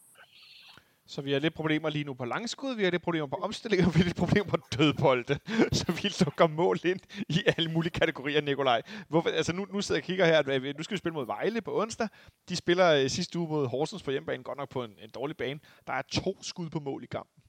Så 1.11 1.21
vi 1.21 1.31
har 1.31 1.39
lidt 1.39 1.53
problemer 1.53 1.89
lige 1.89 2.03
nu 2.03 2.13
på 2.13 2.25
langskud, 2.25 2.75
vi 2.75 2.83
har 2.83 2.91
lidt 2.91 3.01
problemer 3.01 3.27
på 3.27 3.35
omstillinger, 3.35 3.85
og 3.87 3.93
vi 3.95 3.99
har 3.99 4.05
lidt 4.05 4.17
problemer 4.17 4.49
på 4.49 4.57
dødbolde. 4.77 5.39
Så 5.79 5.91
vi 5.91 6.25
lukker 6.25 6.47
mål 6.47 6.77
ind 6.83 6.99
i 7.29 7.43
alle 7.57 7.71
mulige 7.71 7.91
kategorier, 7.91 8.41
Nikolaj. 8.41 8.81
Hvorfor, 9.07 9.29
altså 9.29 9.53
nu, 9.53 9.65
nu 9.73 9.81
sidder 9.81 9.99
jeg 9.99 10.03
og 10.03 10.05
kigger 10.05 10.25
her, 10.25 10.39
at 10.39 10.47
øh, 10.47 10.77
nu 10.77 10.83
skal 10.83 10.95
vi 10.95 10.97
spille 10.97 11.13
mod 11.13 11.25
Vejle 11.25 11.61
på 11.61 11.81
onsdag. 11.81 12.07
De 12.49 12.55
spiller 12.55 12.93
øh, 12.93 13.09
sidste 13.09 13.39
uge 13.39 13.49
mod 13.49 13.67
Horsens 13.67 14.03
på 14.03 14.11
hjemmebane, 14.11 14.43
godt 14.43 14.57
nok 14.57 14.69
på 14.69 14.83
en, 14.83 14.91
en 14.99 15.09
dårlig 15.09 15.37
bane. 15.37 15.59
Der 15.87 15.93
er 15.93 16.01
to 16.01 16.43
skud 16.43 16.69
på 16.69 16.79
mål 16.79 17.03
i 17.03 17.07
kampen. 17.07 17.43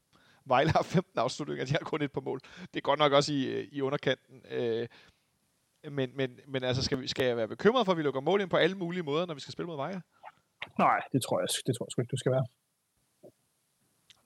Vejle 0.44 0.70
har 0.70 0.82
15 0.96 1.18
afslutninger, 1.18 1.64
de 1.64 1.72
har 1.72 1.78
kun 1.78 2.02
et 2.02 2.12
på 2.12 2.20
mål. 2.20 2.40
Det 2.60 2.76
er 2.76 2.80
godt 2.80 2.98
nok 2.98 3.12
også 3.12 3.32
i, 3.32 3.44
øh, 3.44 3.68
i 3.72 3.80
underkanten. 3.80 4.42
Øh, 4.50 4.88
men, 5.90 6.10
men, 6.14 6.40
men 6.48 6.64
altså, 6.64 6.82
skal, 6.82 7.00
vi, 7.00 7.08
skal 7.08 7.26
jeg 7.26 7.36
være 7.36 7.48
bekymret 7.48 7.84
for, 7.84 7.92
at 7.92 7.98
vi 7.98 8.02
lukker 8.02 8.20
mål 8.20 8.40
ind 8.40 8.50
på 8.50 8.56
alle 8.56 8.76
mulige 8.76 9.02
måder, 9.02 9.26
når 9.26 9.34
vi 9.34 9.40
skal 9.40 9.52
spille 9.52 9.66
mod 9.66 9.76
Vejle? 9.76 10.02
Nej, 10.78 11.00
det 11.12 11.22
tror 11.22 11.40
jeg, 11.40 11.48
det 11.66 11.76
tror 11.76 11.86
jeg 11.86 11.90
sgu 11.90 12.02
ikke, 12.02 12.10
du 12.10 12.16
skal 12.16 12.32
være. 12.32 12.46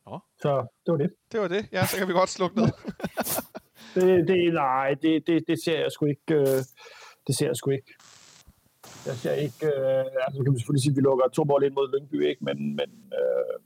Nå. 0.07 0.21
Så 0.43 0.67
det 0.87 0.93
var 0.93 0.99
det. 0.99 1.11
Det 1.33 1.41
var 1.41 1.49
det. 1.49 1.69
Ja, 1.73 1.87
så 1.87 1.99
kan 1.99 2.09
vi 2.09 2.13
godt 2.13 2.29
slukke 2.29 2.57
ned. 2.57 2.73
det, 3.95 4.29
det, 4.29 4.55
nej, 4.55 4.95
det, 5.03 5.27
det, 5.27 5.45
det 5.49 5.65
ser 5.65 5.81
jeg 5.81 5.93
sgu 5.93 6.07
ikke. 6.07 6.35
Øh, 6.35 6.63
det 7.27 7.37
ser 7.37 7.47
jeg 7.47 7.57
sgu 7.57 7.71
ikke. 7.71 7.95
Jeg 9.07 9.17
ser 9.17 9.33
ikke, 9.33 9.67
øh, 9.67 10.05
altså 10.27 10.43
kan 10.45 10.53
vi 10.53 10.59
selvfølgelig 10.59 10.83
sige, 10.83 10.93
at 10.93 10.97
vi 10.97 11.01
lukker 11.01 11.29
to 11.29 11.45
mål 11.45 11.65
ind 11.65 11.75
mod 11.75 11.93
Lyngby, 11.93 12.29
ikke? 12.29 12.45
men, 12.45 12.77
men 12.77 13.13
øh, 13.21 13.61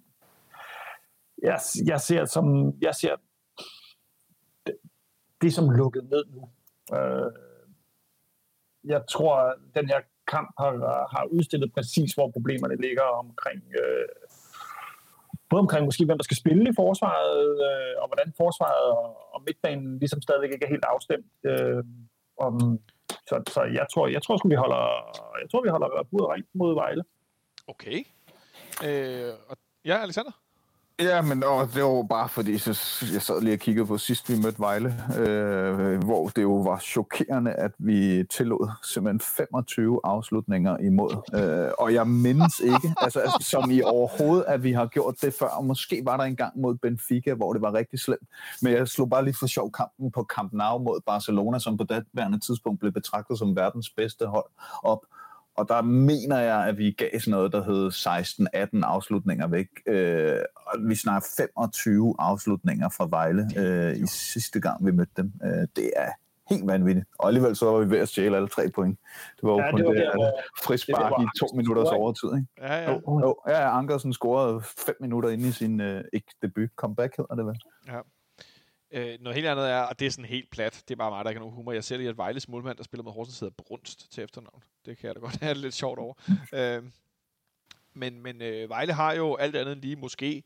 jeg, 1.42 1.58
jeg 1.86 2.00
ser 2.00 2.24
som, 2.24 2.74
jeg 2.80 2.94
ser 2.94 3.16
det, 4.66 4.76
det 5.42 5.54
som 5.54 5.70
lukket 5.70 6.04
ned 6.04 6.24
nu. 6.34 6.42
Øh, 6.96 7.32
jeg 8.84 9.02
tror, 9.08 9.34
at 9.36 9.54
den 9.74 9.88
her 9.88 10.00
kamp 10.26 10.50
har, 10.58 10.72
har 11.16 11.24
udstillet 11.24 11.72
præcis, 11.72 12.12
hvor 12.12 12.30
problemerne 12.30 12.76
ligger 12.76 13.02
omkring 13.02 13.62
øh, 13.82 14.08
både 15.50 15.60
omkring 15.60 15.84
måske, 15.84 16.04
hvem 16.04 16.18
der 16.18 16.28
skal 16.28 16.42
spille 16.42 16.64
i 16.70 16.78
forsvaret, 16.82 17.42
øh, 17.66 17.94
og 18.02 18.06
hvordan 18.08 18.28
forsvaret 18.42 18.86
og, 18.98 19.34
og 19.34 19.40
midtbanen 19.46 19.98
ligesom 19.98 20.22
stadigvæk 20.22 20.52
ikke 20.52 20.66
er 20.66 20.74
helt 20.74 20.88
afstemt. 20.94 21.30
Øh, 21.50 21.84
om, 22.46 22.54
så, 23.28 23.36
så 23.54 23.60
jeg 23.78 23.86
tror, 23.92 24.04
jeg 24.16 24.22
tror, 24.22 24.48
vi 24.48 24.54
holder, 24.54 24.84
jeg 25.42 25.48
tror, 25.50 25.62
vi 25.62 25.68
holder 25.68 26.08
budet 26.10 26.28
rent 26.28 26.48
mod 26.54 26.74
Vejle. 26.74 27.04
Okay. 27.72 27.98
Øh, 28.86 29.32
og, 29.50 29.56
ja, 29.84 29.96
Alexander? 30.02 30.32
Ja, 31.00 31.22
men 31.22 31.44
og 31.44 31.68
det 31.74 31.82
var 31.84 32.02
bare 32.02 32.28
fordi, 32.28 32.58
så 32.58 32.70
jeg 33.12 33.22
sad 33.22 33.40
lige 33.40 33.54
og 33.54 33.58
kiggede 33.58 33.86
på 33.86 33.98
sidst, 33.98 34.30
vi 34.30 34.36
mødte 34.42 34.58
Vejle, 34.58 34.94
øh, 35.18 36.04
hvor 36.04 36.28
det 36.28 36.42
jo 36.42 36.54
var 36.54 36.78
chokerende, 36.78 37.52
at 37.52 37.72
vi 37.78 38.24
tillod 38.30 38.70
simpelthen 38.82 39.20
25 39.20 40.00
afslutninger 40.04 40.76
imod. 40.78 41.10
Øh, 41.34 41.72
og 41.78 41.94
jeg 41.94 42.06
mindes 42.06 42.60
ikke, 42.60 42.94
altså, 43.04 43.20
altså 43.20 43.38
som 43.50 43.70
i 43.70 43.82
overhovedet, 43.82 44.44
at 44.48 44.62
vi 44.62 44.72
har 44.72 44.86
gjort 44.86 45.14
det 45.22 45.34
før. 45.34 45.46
Og 45.46 45.64
måske 45.64 46.02
var 46.04 46.16
der 46.16 46.24
en 46.24 46.36
gang 46.36 46.60
mod 46.60 46.74
Benfica, 46.74 47.34
hvor 47.34 47.52
det 47.52 47.62
var 47.62 47.74
rigtig 47.74 47.98
slemt. 47.98 48.28
Men 48.62 48.72
jeg 48.72 48.88
slog 48.88 49.10
bare 49.10 49.24
lige 49.24 49.36
for 49.38 49.46
sjov 49.46 49.72
kampen 49.72 50.10
på 50.10 50.26
Camp 50.34 50.52
Nou 50.52 50.78
mod 50.78 51.00
Barcelona, 51.06 51.58
som 51.58 51.76
på 51.76 51.84
det 51.84 52.42
tidspunkt 52.42 52.80
blev 52.80 52.92
betragtet 52.92 53.38
som 53.38 53.56
verdens 53.56 53.90
bedste 53.90 54.26
hold 54.26 54.50
op 54.82 55.00
og 55.60 55.68
der 55.68 55.82
mener 55.82 56.38
jeg, 56.38 56.66
at 56.66 56.78
vi 56.78 56.90
gav 56.90 57.10
sådan 57.18 57.30
noget, 57.30 57.52
der 57.52 57.64
hed 57.64 57.90
16-18 58.82 58.86
afslutninger 58.86 59.46
væk. 59.46 59.68
Øh, 59.86 60.38
og 60.56 60.78
vi 60.88 60.94
snakker 60.94 61.28
25 61.36 62.14
afslutninger 62.18 62.88
fra 62.88 63.06
Vejle 63.10 63.50
øh, 63.56 63.96
i 63.96 64.06
sidste 64.06 64.60
gang, 64.60 64.86
vi 64.86 64.90
mødte 64.90 65.12
dem. 65.16 65.32
Øh, 65.44 65.66
det 65.76 65.92
er 65.96 66.10
helt 66.50 66.66
vanvittigt. 66.66 67.06
Og 67.18 67.28
alligevel 67.28 67.56
så 67.56 67.66
var 67.66 67.78
vi 67.78 67.90
ved 67.90 67.98
at 67.98 68.08
stjæle 68.08 68.36
alle 68.36 68.48
tre 68.48 68.70
point. 68.74 68.98
Det 69.36 69.42
var 69.42 69.52
jo 69.52 69.58
ja, 69.58 69.70
kun 69.70 69.80
det, 69.80 69.86
det, 69.86 69.96
det 69.96 70.32
frispark 70.64 71.12
i 71.22 71.26
to 71.40 71.46
minutters 71.54 71.88
overtid. 71.88 72.28
Ikke? 72.28 72.46
Ja, 72.60 72.74
ja. 72.82 72.92
Jo, 72.92 73.20
jo, 73.20 73.36
ja, 73.48 73.78
Ankersen 73.78 74.12
scorede 74.12 74.60
fem 74.86 74.96
minutter 75.00 75.28
inde 75.28 75.48
i 75.48 75.52
sin 75.52 75.80
øh, 75.80 76.04
ikke 76.12 76.32
debut. 76.42 76.70
Comeback 76.76 77.16
hedder 77.16 77.34
det 77.34 77.46
vel? 77.46 77.60
Ja. 77.88 78.00
Øh, 78.92 79.18
noget 79.20 79.34
helt 79.36 79.46
andet 79.46 79.70
er, 79.70 79.80
og 79.80 79.98
det 79.98 80.06
er 80.06 80.10
sådan 80.10 80.24
helt 80.24 80.50
plat, 80.50 80.84
det 80.88 80.94
er 80.94 80.96
bare 80.98 81.10
mig, 81.10 81.24
der 81.24 81.30
ikke 81.30 81.38
har 81.38 81.44
nogen 81.44 81.54
humor. 81.54 81.72
Jeg 81.72 81.84
ser 81.84 81.96
lige, 81.96 82.08
at 82.08 82.16
Vejles 82.16 82.48
målmand, 82.48 82.76
der 82.76 82.84
spiller 82.84 83.04
med 83.04 83.12
Horsens, 83.12 83.40
hedder 83.40 83.54
Brunst 83.54 84.12
til 84.12 84.24
efternavn. 84.24 84.62
Det 84.86 84.98
kan 84.98 85.06
jeg 85.06 85.14
da 85.14 85.20
godt 85.20 85.36
have 85.36 85.54
lidt 85.54 85.74
sjovt 85.74 85.98
over. 85.98 86.14
øh, 86.52 86.82
men 87.94 88.20
men 88.22 88.42
øh, 88.42 88.68
Vejle 88.68 88.92
har 88.92 89.12
jo 89.12 89.36
alt 89.36 89.56
andet 89.56 89.72
end 89.72 89.80
lige 89.80 89.96
måske... 89.96 90.42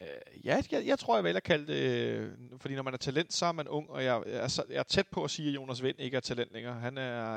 Øh, 0.00 0.44
ja, 0.44 0.62
jeg, 0.72 0.86
jeg 0.86 0.98
tror, 0.98 1.16
jeg 1.16 1.24
vælger 1.24 1.36
at 1.36 1.42
kalde 1.42 1.66
det... 1.72 1.80
Øh, 1.80 2.32
fordi 2.60 2.74
når 2.74 2.82
man 2.82 2.94
er 2.94 2.98
talent, 2.98 3.32
så 3.32 3.46
er 3.46 3.52
man 3.52 3.68
ung, 3.68 3.90
og 3.90 4.04
jeg, 4.04 4.22
jeg, 4.26 4.34
er, 4.36 4.48
så, 4.48 4.64
jeg 4.68 4.78
er 4.78 4.82
tæt 4.82 5.08
på 5.08 5.24
at 5.24 5.30
sige, 5.30 5.48
at 5.48 5.54
Jonas 5.54 5.82
Vind 5.82 6.00
ikke 6.00 6.16
er 6.16 6.20
talent 6.20 6.52
længere. 6.52 6.74
Han 6.74 6.98
er... 6.98 7.34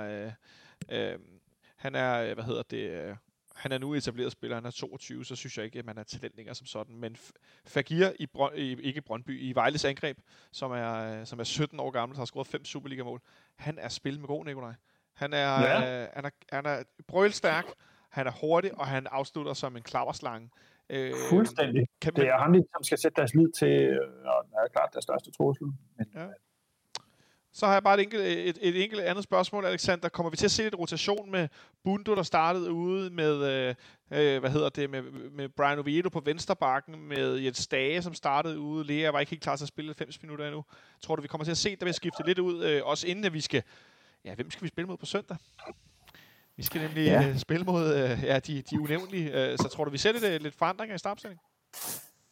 Øh, 0.89 1.11
øh, 1.11 1.19
han 1.75 1.95
er, 1.95 2.21
øh, 2.21 2.33
hvad 2.33 2.43
hedder 2.43 2.63
det... 2.63 2.89
Øh, 2.89 3.15
han 3.55 3.71
er 3.71 3.77
nu 3.77 3.93
etableret 3.93 4.31
spiller, 4.31 4.55
han 4.55 4.65
er 4.65 4.71
22, 4.71 5.25
så 5.25 5.35
synes 5.35 5.57
jeg 5.57 5.65
ikke, 5.65 5.79
at 5.79 5.85
man 5.85 5.97
er 5.97 6.03
talent 6.03 6.35
længere 6.35 6.55
som 6.55 6.65
sådan. 6.65 6.95
Men 6.95 7.17
Fagir 7.65 8.11
i, 8.19 8.25
Brøn, 8.25 8.51
i 8.55 8.81
ikke 8.81 9.01
Brøndby, 9.01 9.41
i 9.41 9.55
Vejles 9.55 9.85
angreb, 9.85 10.17
som 10.51 10.71
er, 10.71 11.23
som 11.23 11.39
er 11.39 11.43
17 11.43 11.79
år 11.79 11.91
gammel, 11.91 12.17
har 12.17 12.25
scoret 12.25 12.47
fem 12.47 12.65
Superliga-mål. 12.65 13.21
Han 13.55 13.77
er 13.79 13.89
spil 13.89 14.19
med 14.19 14.27
god, 14.27 14.45
Nikolaj. 14.45 14.73
Han 15.13 15.33
er, 15.33 15.61
ja. 15.61 16.03
øh, 16.03 16.07
han 16.13 16.25
er, 16.25 16.29
han 16.51 16.65
er 16.65 16.83
brølstærk, 17.07 17.65
han 18.09 18.27
er 18.27 18.31
hurtig, 18.41 18.77
og 18.79 18.87
han 18.87 19.07
afslutter 19.11 19.53
som 19.53 19.77
en 19.77 19.83
klaverslange. 19.83 20.49
Øh, 20.89 21.13
Fuldstændig. 21.29 21.87
Kan 22.01 22.13
man... 22.15 22.25
Det 22.25 22.29
er 22.29 22.37
ham, 22.37 22.53
som 22.53 22.83
skal 22.83 22.97
sætte 22.97 23.15
deres 23.15 23.33
lid 23.33 23.51
til, 23.59 23.99
og 24.25 24.45
det 24.45 24.53
er 24.53 24.67
klart 24.73 24.89
deres 24.93 25.03
største 25.03 25.31
trussel. 25.31 25.65
Men, 25.97 26.07
ja. 26.15 26.27
Så 27.53 27.65
har 27.65 27.73
jeg 27.73 27.83
bare 27.83 27.93
et 27.93 28.03
enkelt, 28.03 28.23
et, 28.23 28.57
et 28.61 28.83
enkelt 28.83 29.01
andet 29.01 29.23
spørgsmål, 29.23 29.65
Alexander. 29.65 30.09
Kommer 30.09 30.29
vi 30.29 30.37
til 30.37 30.45
at 30.45 30.51
se 30.51 30.63
lidt 30.63 30.79
rotation 30.79 31.31
med 31.31 31.47
Bundo, 31.83 32.15
der 32.15 32.23
startede 32.23 32.71
ude 32.71 33.09
med, 33.09 33.43
øh, 33.43 33.75
øh, 34.11 34.39
hvad 34.39 34.49
hedder 34.49 34.69
det, 34.69 34.89
med, 34.89 35.01
med 35.31 35.49
Brian 35.49 35.79
Oviedo 35.79 36.09
på 36.09 36.19
vensterbakken, 36.19 37.07
med 37.07 37.35
Jens 37.35 37.57
Stage, 37.57 38.01
som 38.01 38.13
startede 38.13 38.59
ude. 38.59 38.87
Lea 38.87 39.09
var 39.09 39.19
ikke 39.19 39.29
helt 39.29 39.43
klar 39.43 39.55
til 39.55 39.63
at 39.63 39.67
spille 39.67 39.89
90 39.89 40.21
minutter 40.21 40.45
endnu. 40.45 40.65
Tror 41.01 41.15
du, 41.15 41.21
vi 41.21 41.27
kommer 41.27 41.45
til 41.45 41.51
at 41.51 41.57
se, 41.57 41.75
der 41.75 41.85
vil 41.85 41.93
skifte 41.93 42.23
lidt 42.25 42.39
ud, 42.39 42.63
øh, 42.63 42.81
også 42.85 43.07
inden 43.07 43.25
at 43.25 43.33
vi 43.33 43.41
skal... 43.41 43.63
Ja, 44.25 44.35
hvem 44.35 44.51
skal 44.51 44.63
vi 44.63 44.67
spille 44.67 44.87
mod 44.87 44.97
på 44.97 45.05
søndag? 45.05 45.37
Vi 46.57 46.63
skal 46.63 46.81
nemlig 46.81 47.05
ja. 47.05 47.29
øh, 47.29 47.37
spille 47.37 47.65
mod 47.65 47.95
øh, 47.95 48.23
ja, 48.23 48.39
de, 48.39 48.61
de 48.61 48.81
unævnlige. 48.81 49.51
Øh, 49.51 49.57
så 49.57 49.67
tror 49.67 49.85
du, 49.85 49.91
vi 49.91 49.97
sætter 49.97 50.21
det 50.21 50.41
lidt 50.41 50.55
forandringer 50.55 50.95
i 50.95 50.99
startopstillingen? 50.99 51.45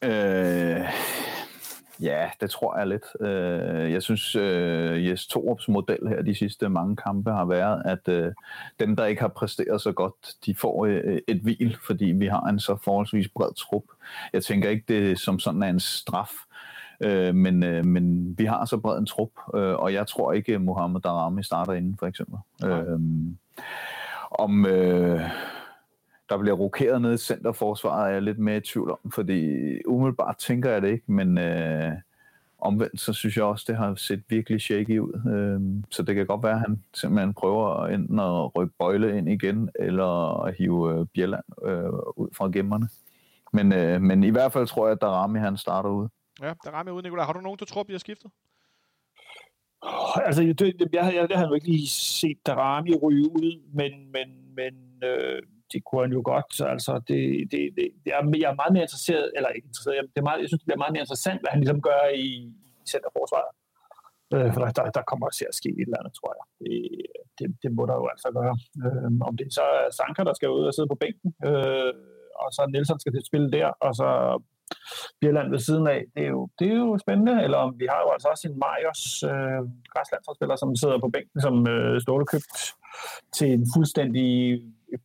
Øh, 0.03 0.89
Ja, 2.01 2.29
det 2.41 2.49
tror 2.49 2.77
jeg 2.77 2.87
lidt. 2.87 3.03
Øh, 3.21 3.91
jeg 3.91 4.03
synes, 4.03 4.35
øh, 4.35 5.07
Jes 5.07 5.27
Torups 5.27 5.67
model 5.67 6.07
her 6.07 6.21
de 6.21 6.35
sidste 6.35 6.69
mange 6.69 6.95
kampe 6.95 7.31
har 7.31 7.45
været, 7.45 7.81
at 7.85 8.13
øh, 8.13 8.33
dem, 8.79 8.95
der 8.95 9.05
ikke 9.05 9.21
har 9.21 9.27
præsteret 9.27 9.81
så 9.81 9.91
godt, 9.91 10.13
de 10.45 10.55
får 10.55 10.85
et 11.27 11.39
hvil, 11.43 11.77
fordi 11.87 12.05
vi 12.05 12.27
har 12.27 12.41
en 12.41 12.59
så 12.59 12.77
forholdsvis 12.83 13.27
bred 13.35 13.53
trup. 13.53 13.83
Jeg 14.33 14.43
tænker 14.43 14.69
ikke, 14.69 14.85
det 14.87 15.19
som 15.19 15.39
sådan 15.39 15.63
er 15.63 15.69
en 15.69 15.79
straf, 15.79 16.31
men, 17.33 17.59
men 17.87 18.35
vi 18.37 18.45
har 18.45 18.65
så 18.65 18.77
bred 18.77 18.97
en 18.97 19.05
trup, 19.05 19.31
og 19.53 19.93
jeg 19.93 20.07
tror 20.07 20.33
ikke, 20.33 20.59
Mohamed 20.59 21.01
Darami 21.01 21.43
starter 21.43 21.73
inden, 21.73 21.97
for 21.99 22.07
eksempel. 22.07 22.37
Nej. 22.61 22.83
om... 24.31 24.65
Øh, 24.65 25.21
der 26.29 26.37
bliver 26.37 26.55
rokeret 26.55 27.01
ned 27.01 27.13
i 27.13 27.17
centerforsvaret, 27.17 28.09
er 28.09 28.13
jeg 28.13 28.21
lidt 28.21 28.39
mere 28.39 28.57
i 28.57 28.61
tvivl 28.61 28.91
om, 28.91 29.11
fordi 29.11 29.55
umiddelbart 29.85 30.37
tænker 30.37 30.71
jeg 30.71 30.81
det 30.81 30.91
ikke, 30.91 31.11
men 31.11 31.37
øh, 31.37 31.91
omvendt, 32.59 32.99
så 32.99 33.13
synes 33.13 33.37
jeg 33.37 33.45
også, 33.45 33.65
det 33.67 33.77
har 33.77 33.95
set 33.95 34.23
virkelig 34.29 34.61
shaky 34.61 34.99
ud. 34.99 35.13
Øh, 35.33 35.83
så 35.89 36.03
det 36.03 36.15
kan 36.15 36.25
godt 36.25 36.43
være, 36.43 36.53
at 36.53 36.59
han 36.59 36.83
simpelthen 36.93 37.33
prøver 37.33 37.87
enten 37.87 38.19
at 38.19 38.55
rykke 38.55 38.73
Bøjle 38.79 39.17
ind 39.17 39.29
igen, 39.29 39.69
eller 39.79 40.41
at 40.43 40.55
hive 40.57 40.99
øh, 40.99 41.05
Bjelland 41.13 41.43
øh, 41.65 41.93
ud 42.15 42.29
fra 42.33 42.47
gemmerne. 42.47 42.89
Men, 43.53 43.73
øh, 43.73 44.01
men 44.01 44.23
i 44.23 44.29
hvert 44.29 44.53
fald 44.53 44.67
tror 44.67 44.85
jeg, 44.87 44.91
at 44.91 45.01
Darami 45.01 45.39
han 45.39 45.57
starter 45.57 45.89
ud. 45.89 46.07
Ja, 46.41 46.53
Darami 46.65 46.91
ud, 46.91 47.01
Nicolai. 47.01 47.25
Har 47.25 47.33
du 47.33 47.41
nogen, 47.41 47.57
du 47.57 47.65
tror 47.65 47.83
bliver 47.83 47.99
skiftet? 47.99 48.31
Altså, 50.25 50.41
det, 50.41 50.61
jeg, 50.61 50.87
jeg, 50.93 51.13
jeg, 51.15 51.27
jeg 51.29 51.39
har 51.39 51.47
jo 51.47 51.53
ikke 51.53 51.67
lige 51.67 51.87
set 51.87 52.37
Darami 52.45 52.93
ryge 52.95 53.31
ud, 53.31 53.61
men, 53.73 53.91
men, 54.11 54.55
men 54.55 55.03
øh, 55.03 55.41
det 55.73 55.79
kunne 55.85 56.01
han 56.05 56.13
jo 56.17 56.21
godt. 56.31 56.51
Altså, 56.73 56.93
det, 57.07 57.21
det, 57.51 57.61
det, 57.77 57.85
jeg 58.41 58.49
er 58.51 58.59
meget 58.61 58.73
mere 58.73 58.85
interesseret, 58.87 59.25
eller 59.35 59.49
ikke 59.49 59.69
interesseret, 59.71 59.95
jeg, 59.95 60.03
det 60.13 60.19
er 60.21 60.27
meget, 60.29 60.41
jeg 60.41 60.49
synes, 60.49 60.61
det 60.61 60.69
bliver 60.69 60.83
meget 60.83 60.93
mere 60.93 61.05
interessant, 61.05 61.39
hvad 61.41 61.51
han 61.53 61.61
ligesom 61.61 61.81
gør 61.89 62.01
i, 62.27 62.29
i 62.83 62.87
centerforsvaret. 62.93 63.51
Øh, 64.33 64.49
for 64.53 64.59
der, 64.61 64.91
der 64.97 65.03
kommer 65.11 65.29
til 65.29 65.45
at 65.51 65.55
ske 65.59 65.69
et 65.69 65.87
eller 65.87 65.99
andet, 65.99 66.13
tror 66.19 66.31
jeg. 66.37 66.45
Det, 66.61 66.75
det, 67.37 67.47
det 67.63 67.69
må 67.77 67.83
der 67.89 67.95
jo 68.01 68.07
altså 68.13 68.29
gøre. 68.39 68.55
Øh, 68.83 69.11
om 69.29 69.33
det 69.39 69.47
så 69.57 69.65
er 69.79 69.89
Sanka, 69.99 70.21
der 70.29 70.33
skal 70.33 70.49
ud 70.49 70.65
og 70.69 70.73
sidde 70.73 70.91
på 70.93 70.99
bænken, 71.03 71.29
øh, 71.49 71.93
og 72.43 72.47
så 72.55 72.61
Nielsen 72.71 72.99
skal 72.99 73.13
til 73.13 73.23
at 73.23 73.29
spille 73.31 73.51
der, 73.57 73.67
og 73.85 73.91
så 73.99 74.09
Bjelland 75.21 75.49
ved 75.49 75.59
siden 75.59 75.87
af. 75.87 76.01
Det 76.15 76.23
er, 76.23 76.31
jo, 76.37 76.49
det 76.59 76.67
er 76.71 76.75
jo 76.75 76.97
spændende. 76.97 77.43
Eller 77.43 77.57
om 77.57 77.79
vi 77.79 77.87
har 77.89 77.99
jo 78.05 78.09
altså 78.15 78.27
også 78.27 78.47
en 78.47 78.59
Marius 78.63 79.03
øh, 79.23 79.61
græslandsspiller, 79.93 80.55
som 80.55 80.75
sidder 80.75 80.99
på 80.99 81.09
bænken, 81.15 81.41
som 81.41 81.55
øh, 81.67 82.01
Ståle 82.01 82.25
købt 82.25 82.59
til 83.37 83.47
en 83.53 83.65
fuldstændig 83.75 84.29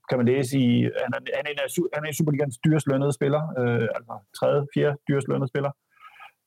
kan 0.08 0.16
man 0.18 0.26
læse 0.26 0.58
i, 0.58 0.70
han 1.04 1.10
er, 1.16 1.20
han 1.38 1.44
er, 1.46 1.52
en, 1.54 1.60
af, 1.64 1.68
han 1.94 2.02
er 2.04 2.08
en 2.08 2.18
Superligans 2.20 2.56
dyrest 2.64 2.86
lønnede 2.90 3.12
spiller, 3.18 3.42
øh, 3.60 3.88
altså 3.96 4.14
tredje, 4.38 4.60
fjerde 4.74 4.96
dyrest 5.08 5.28
lønnede 5.28 5.48
spiller. 5.52 5.72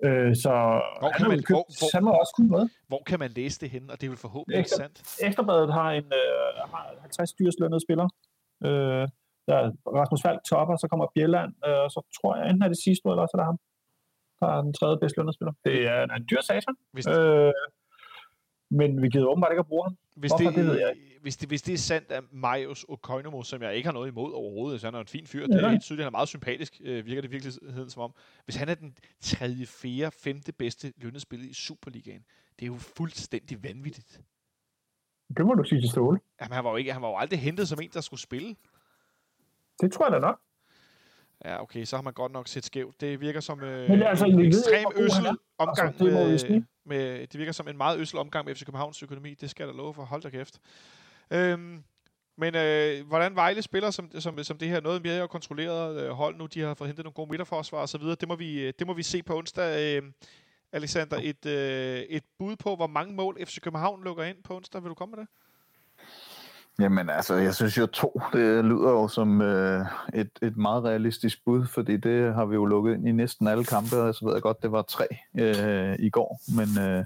Øh, 0.05 0.31
så 0.43 0.53
hvor 0.99 1.09
han, 1.13 1.19
kan 1.19 1.29
man, 1.33 1.39
købt, 1.49 1.57
hvor, 1.57 1.65
hvor, 1.79 1.89
han 1.97 2.03
må 2.07 2.11
også 2.21 2.33
kunne 2.35 2.51
noget. 2.55 2.67
Hvor 2.91 3.01
kan 3.09 3.19
man 3.23 3.31
læse 3.39 3.57
det 3.61 3.69
henne, 3.75 3.87
og 3.91 3.95
det 3.97 4.05
er 4.07 4.11
vel 4.13 4.25
forhåbentlig 4.27 4.59
Ekstra, 4.59 4.77
sandt? 4.81 4.97
Ekstrabladet 5.27 5.73
har, 5.79 5.89
en, 5.99 6.07
øh, 6.21 6.49
har 6.71 6.83
50 7.01 7.33
dyrest 7.39 7.59
lønnede 7.61 7.81
spiller. 7.87 8.07
Øh, 8.67 9.05
der 9.47 9.55
er 9.61 9.67
Rasmus 9.99 10.21
Falk 10.25 10.41
topper, 10.49 10.75
så 10.75 10.87
kommer 10.91 11.05
Bjelland, 11.15 11.51
øh, 11.67 11.79
og 11.85 11.89
så 11.95 11.99
tror 12.17 12.31
jeg, 12.35 12.43
enten 12.49 12.63
er 12.63 12.71
det 12.73 12.81
sidste 12.87 13.03
eller 13.09 13.23
også 13.25 13.35
er 13.37 13.41
det 13.41 13.49
ham. 13.51 13.59
Der 14.39 14.47
er 14.55 14.61
den 14.67 14.73
tredje 14.79 14.97
bedste 15.01 15.17
lønnede 15.17 15.35
spiller. 15.37 15.53
Det 15.67 15.77
er 15.93 15.99
en 16.19 16.25
dyr 16.31 16.41
satan. 16.49 16.75
Øh, 17.15 17.53
men 18.69 19.01
vi 19.01 19.09
gider 19.09 19.27
åbenbart 19.27 19.51
ikke 19.51 19.59
at 19.59 19.67
bruge 19.67 19.83
ham. 19.83 19.97
Hvis 20.15 20.31
Hvorfor, 20.31 20.49
det, 20.49 20.55
det 20.55 20.65
ved 20.65 20.79
jeg 20.79 20.95
hvis 21.27 21.37
det, 21.37 21.49
hvis 21.49 21.61
det 21.61 21.73
er 21.73 21.77
sandt, 21.77 22.11
at 22.11 22.23
Marius 22.31 22.85
Okoinomo, 22.89 23.43
som 23.43 23.61
jeg 23.61 23.75
ikke 23.75 23.87
har 23.87 23.93
noget 23.93 24.07
imod 24.07 24.33
overhovedet, 24.33 24.81
så 24.81 24.87
han 24.87 24.95
er 24.95 24.99
en 24.99 25.07
fin 25.07 25.27
fyr, 25.27 25.41
ja. 25.41 25.47
det 25.47 25.63
er 25.63 25.69
helt 25.69 25.83
tydeligt, 25.83 26.03
han 26.03 26.07
er 26.07 26.17
meget 26.17 26.29
sympatisk, 26.29 26.81
øh, 26.83 27.05
virker 27.05 27.21
det 27.21 27.31
virkelig 27.31 27.53
som 27.91 28.01
om. 28.01 28.13
Hvis 28.45 28.55
han 28.55 28.69
er 28.69 28.75
den 28.75 28.95
tredje, 29.21 29.65
fjerde, 29.65 30.11
femte 30.23 30.51
bedste 30.51 30.93
spiller 31.19 31.49
i 31.49 31.53
Superligaen, 31.53 32.23
det 32.59 32.65
er 32.65 32.67
jo 32.67 32.77
fuldstændig 32.77 33.63
vanvittigt. 33.63 34.21
Det 35.37 35.45
må 35.45 35.53
du 35.53 35.63
sige 35.63 35.81
til 35.81 35.89
Ståle. 35.89 36.19
Jamen, 36.41 36.53
han 36.53 36.63
var 36.63 36.69
jo, 36.69 36.75
ikke, 36.75 36.93
han 36.93 37.01
var 37.01 37.09
jo 37.09 37.17
aldrig 37.17 37.39
hentet 37.39 37.67
som 37.67 37.79
en, 37.81 37.89
der 37.93 38.01
skulle 38.01 38.21
spille. 38.21 38.55
Det 39.81 39.91
tror 39.91 40.05
jeg 40.05 40.11
da 40.11 40.19
nok. 40.19 40.39
Ja, 41.45 41.61
okay, 41.61 41.83
så 41.83 41.95
har 41.95 42.03
man 42.03 42.13
godt 42.13 42.31
nok 42.31 42.47
set 42.47 42.65
skævt. 42.65 43.01
Det 43.01 43.21
virker 43.21 43.39
som 43.39 43.63
øh, 43.63 43.89
Men 43.89 44.01
altså, 44.01 44.25
en 44.25 44.39
ekstrem 44.39 44.85
øssel 44.95 45.27
omgang 45.57 45.87
altså, 45.87 46.05
det 46.05 46.13
med, 46.13 46.63
med, 46.87 47.27
det 47.27 47.39
virker 47.39 47.51
som 47.51 47.67
en 47.67 47.77
meget 47.77 47.99
øssel 47.99 48.19
omgang 48.19 48.45
med 48.45 48.55
FC 48.55 48.65
Københavns 48.65 49.03
økonomi. 49.03 49.33
Det 49.33 49.49
skal 49.49 49.63
jeg 49.63 49.73
da 49.73 49.77
love 49.77 49.93
for. 49.93 50.03
Hold 50.05 50.21
da 50.21 50.29
kæft. 50.29 50.59
Øhm, 51.31 51.83
men 52.37 52.55
øh, 52.55 53.07
hvordan 53.07 53.35
Vejle 53.35 53.61
spiller 53.61 53.91
som, 53.91 54.11
som, 54.19 54.43
som 54.43 54.57
det 54.57 54.67
her 54.67 54.81
noget 54.81 55.03
mere 55.03 55.27
kontrolleret 55.27 56.03
øh, 56.03 56.09
hold 56.09 56.35
nu, 56.37 56.45
de 56.45 56.61
har 56.61 56.73
fået 56.73 56.87
hentet 56.87 57.05
nogle 57.05 57.13
gode 57.13 57.29
midterforsvar 57.29 57.79
og 57.79 57.89
så 57.89 57.97
videre, 57.97 58.15
det 58.15 58.27
må 58.27 58.35
vi, 58.35 58.61
øh, 58.61 58.73
det 58.79 58.87
må 58.87 58.93
vi 58.93 59.03
se 59.03 59.23
på 59.23 59.37
onsdag. 59.37 59.97
Øh, 59.97 60.11
Alexander, 60.71 61.19
et, 61.23 61.45
øh, 61.45 61.99
et 61.99 62.23
bud 62.39 62.55
på, 62.55 62.75
hvor 62.75 62.87
mange 62.87 63.13
mål 63.13 63.37
FC 63.45 63.59
København 63.61 64.03
lukker 64.03 64.23
ind 64.23 64.43
på 64.43 64.55
onsdag. 64.55 64.83
Vil 64.83 64.89
du 64.89 64.95
komme 64.95 65.15
med 65.15 65.19
det? 65.23 65.27
Jamen 66.79 67.09
altså, 67.09 67.35
jeg 67.35 67.55
synes 67.55 67.77
jo 67.77 67.85
to, 67.85 68.21
det 68.33 68.65
lyder 68.65 68.89
jo 68.89 69.07
som 69.07 69.41
øh, 69.41 69.85
et, 70.13 70.29
et 70.41 70.57
meget 70.57 70.83
realistisk 70.83 71.45
bud, 71.45 71.65
fordi 71.65 71.97
det 71.97 72.33
har 72.33 72.45
vi 72.45 72.55
jo 72.55 72.65
lukket 72.65 72.93
ind 72.93 73.07
i 73.07 73.11
næsten 73.11 73.47
alle 73.47 73.65
kampe, 73.65 73.95
og 73.95 74.15
så 74.15 74.25
ved 74.25 74.33
jeg 74.33 74.41
godt, 74.41 74.61
det 74.61 74.71
var 74.71 74.81
tre 74.81 75.07
øh, 75.37 75.95
i 75.99 76.09
går, 76.09 76.39
men, 76.55 76.89
øh, 76.89 77.05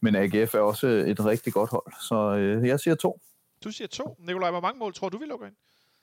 men 0.00 0.16
AGF 0.16 0.54
er 0.54 0.60
også 0.60 0.86
et 0.86 1.24
rigtig 1.24 1.52
godt 1.52 1.70
hold, 1.70 1.92
så 2.08 2.36
øh, 2.36 2.68
jeg 2.68 2.80
siger 2.80 2.94
to. 2.94 3.20
Du 3.64 3.70
siger 3.70 3.88
to. 3.88 4.16
Nikolaj, 4.18 4.50
hvor 4.50 4.60
mange 4.60 4.78
mål 4.78 4.94
tror 4.94 5.08
du, 5.08 5.18
vi 5.18 5.24
lukker 5.24 5.46
ind? 5.46 5.54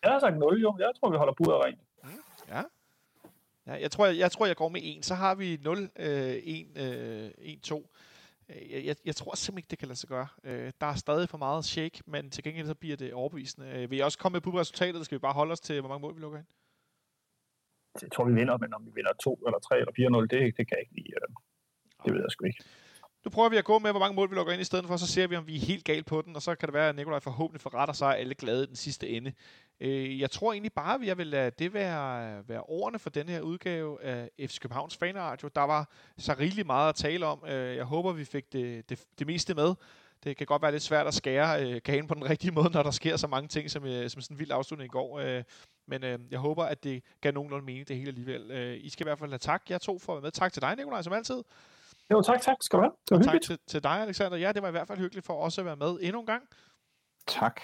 Jeg 0.04 0.12
har 0.12 0.20
sagt 0.20 0.38
0, 0.38 0.62
jo. 0.62 0.76
Jeg 0.80 0.92
tror, 1.00 1.10
vi 1.10 1.18
holder 1.18 1.34
budet 1.34 1.66
rent. 1.66 1.80
Mm, 2.04 2.10
ja. 2.50 2.62
ja. 3.68 3.82
jeg, 3.82 3.92
tror, 3.92 4.06
jeg, 4.06 4.18
jeg 4.18 4.32
tror, 4.32 4.46
jeg 4.46 4.56
går 4.56 4.70
med 4.70 4.82
1. 4.84 5.06
Så 5.06 5.16
har 5.16 5.36
vi 5.36 5.60
0, 5.64 5.90
øh, 6.00 6.08
1, 6.44 6.68
øh, 6.76 7.32
1, 7.38 7.62
2. 7.62 7.90
Jeg, 8.50 8.86
jeg, 8.86 8.96
jeg 9.06 9.16
tror 9.16 9.36
simpelthen 9.36 9.58
ikke, 9.58 9.72
det 9.72 9.80
kan 9.80 9.88
lade 9.88 10.00
sig 10.00 10.10
gøre. 10.10 10.28
Øh, 10.44 10.72
der 10.82 10.88
er 10.88 10.96
stadig 10.96 11.30
for 11.30 11.38
meget 11.38 11.66
shake, 11.66 12.02
men 12.06 12.30
til 12.30 12.44
gengæld 12.44 12.68
så 12.68 12.76
bliver 12.76 12.98
det 12.98 13.14
overbevisende. 13.14 13.68
Øh, 13.68 13.90
vil 13.90 13.98
jeg 13.98 14.06
også 14.06 14.18
komme 14.18 14.36
med 14.36 14.42
på 14.42 14.50
resultatet, 14.50 14.90
eller 14.90 15.06
skal 15.06 15.16
vi 15.16 15.20
bare 15.20 15.34
holde 15.34 15.52
os 15.52 15.60
til, 15.60 15.80
hvor 15.80 15.90
mange 15.90 16.02
mål 16.02 16.16
vi 16.16 16.22
lukker 16.22 16.40
ind? 16.40 16.48
Jeg 18.02 18.12
tror, 18.12 18.26
vi 18.26 18.34
vinder, 18.34 18.58
men 18.58 18.74
om 18.74 18.86
vi 18.86 18.92
vinder 18.96 19.14
2 19.24 19.36
eller 19.48 19.60
3 19.60 19.78
eller 19.78 20.22
4-0, 20.22 20.22
det, 20.22 20.58
det 20.58 20.68
kan 20.68 20.78
jeg 20.78 20.80
ikke 20.80 20.96
lige. 20.96 21.14
Øh, 21.16 21.30
det 22.06 22.14
ved 22.14 22.22
jeg 22.22 22.32
sgu 22.32 22.46
ikke. 22.46 22.64
Nu 23.26 23.32
prøver 23.32 23.50
vi 23.50 23.58
at 23.58 23.66
gå 23.66 23.80
med, 23.80 23.92
hvor 23.92 24.00
mange 24.00 24.16
mål 24.16 24.30
vi 24.30 24.36
lukker 24.36 24.54
ind 24.54 24.62
i 24.62 24.66
stedet 24.72 24.86
for, 24.86 24.98
så 24.98 25.08
ser 25.08 25.28
vi, 25.28 25.36
om 25.36 25.48
vi 25.48 25.56
er 25.56 25.60
helt 25.60 25.86
galt 25.86 26.06
på 26.06 26.22
den, 26.22 26.36
og 26.36 26.42
så 26.42 26.56
kan 26.56 26.68
det 26.68 26.74
være, 26.74 26.90
at 26.90 26.96
Nikolaj 26.96 27.20
forhåbentlig 27.20 27.62
forretter 27.62 27.94
sig 27.94 28.18
alle 28.18 28.36
glade 28.36 28.68
den 28.68 28.76
sidste 28.76 29.10
ende. 29.10 29.34
Øh, 29.80 30.20
jeg 30.20 30.32
tror 30.32 30.52
egentlig 30.52 30.74
bare, 30.74 30.96
at 30.96 31.08
jeg 31.08 31.18
vil 31.18 31.28
lade 31.28 31.52
det 31.60 31.74
være, 31.74 32.44
være 32.48 32.62
ordene 32.62 33.00
for 33.00 33.10
den 33.10 33.30
her 33.30 33.42
udgave 33.42 34.04
af 34.04 34.30
FC 34.40 34.60
Københavns 34.60 34.98
Fanradio. 34.98 35.50
Der 35.56 35.62
var 35.62 35.90
så 36.18 36.36
rigeligt 36.40 36.68
meget 36.68 36.90
at 36.90 36.96
tale 36.96 37.26
om. 37.26 37.44
Øh, 37.48 37.76
jeg 37.76 37.86
håber, 37.86 38.12
vi 38.12 38.26
fik 38.26 38.54
det, 38.54 38.90
det, 38.90 39.04
det 39.20 39.28
meste 39.28 39.54
med. 39.54 39.76
Det 40.24 40.38
kan 40.38 40.48
godt 40.48 40.62
være 40.62 40.72
lidt 40.72 40.84
svært 40.84 41.08
at 41.08 41.14
skære 41.14 41.64
øh, 41.64 41.82
kagen 41.82 42.08
på 42.08 42.14
den 42.14 42.30
rigtige 42.30 42.52
måde, 42.52 42.70
når 42.70 42.84
der 42.84 42.92
sker 42.92 43.18
så 43.18 43.28
mange 43.28 43.48
ting, 43.48 43.72
som, 43.72 43.86
øh, 43.86 44.10
som 44.10 44.22
sådan 44.22 44.36
en 44.36 44.40
vild 44.40 44.52
afslutning 44.52 44.86
i 44.86 44.92
går. 44.92 45.20
Øh, 45.20 45.44
men 45.88 46.04
øh, 46.04 46.20
jeg 46.32 46.40
håber, 46.40 46.64
at 46.64 46.84
det 46.84 47.04
gav 47.22 47.32
nogenlunde 47.32 47.66
mening, 47.66 47.88
det 47.88 47.96
hele 47.96 48.08
alligevel. 48.08 48.52
Øh, 48.52 48.78
I 48.82 48.90
skal 48.90 49.04
i 49.04 49.08
hvert 49.08 49.20
fald 49.20 49.32
have 49.32 49.40
tak, 49.40 49.62
jeg 49.70 49.82
to 49.82 50.00
for 50.00 50.14
at 50.14 50.16
være 50.16 50.22
med. 50.22 50.32
Tak 50.32 50.54
til 50.54 50.62
dig, 50.62 50.76
Nikolaj, 50.76 51.02
som 51.02 51.14
altid. 51.14 51.44
Jo, 52.12 52.22
tak, 52.22 52.42
tak 52.42 52.58
skal 52.62 52.78
du 52.78 52.84
have. 52.84 52.92
Det 53.10 53.18
var 53.18 53.24
tak 53.24 53.42
til, 53.42 53.60
til 53.68 53.84
dig, 53.84 54.02
Alexander. 54.02 54.38
Ja, 54.38 54.52
det 54.52 54.62
var 54.62 54.68
i 54.68 54.72
hvert 54.72 54.88
fald 54.88 55.00
hyggeligt 55.00 55.26
for 55.26 55.42
os 55.42 55.58
at 55.58 55.66
være 55.66 55.76
med 55.76 55.98
endnu 56.02 56.20
en 56.20 56.26
gang. 56.26 56.44
Tak. 57.28 57.62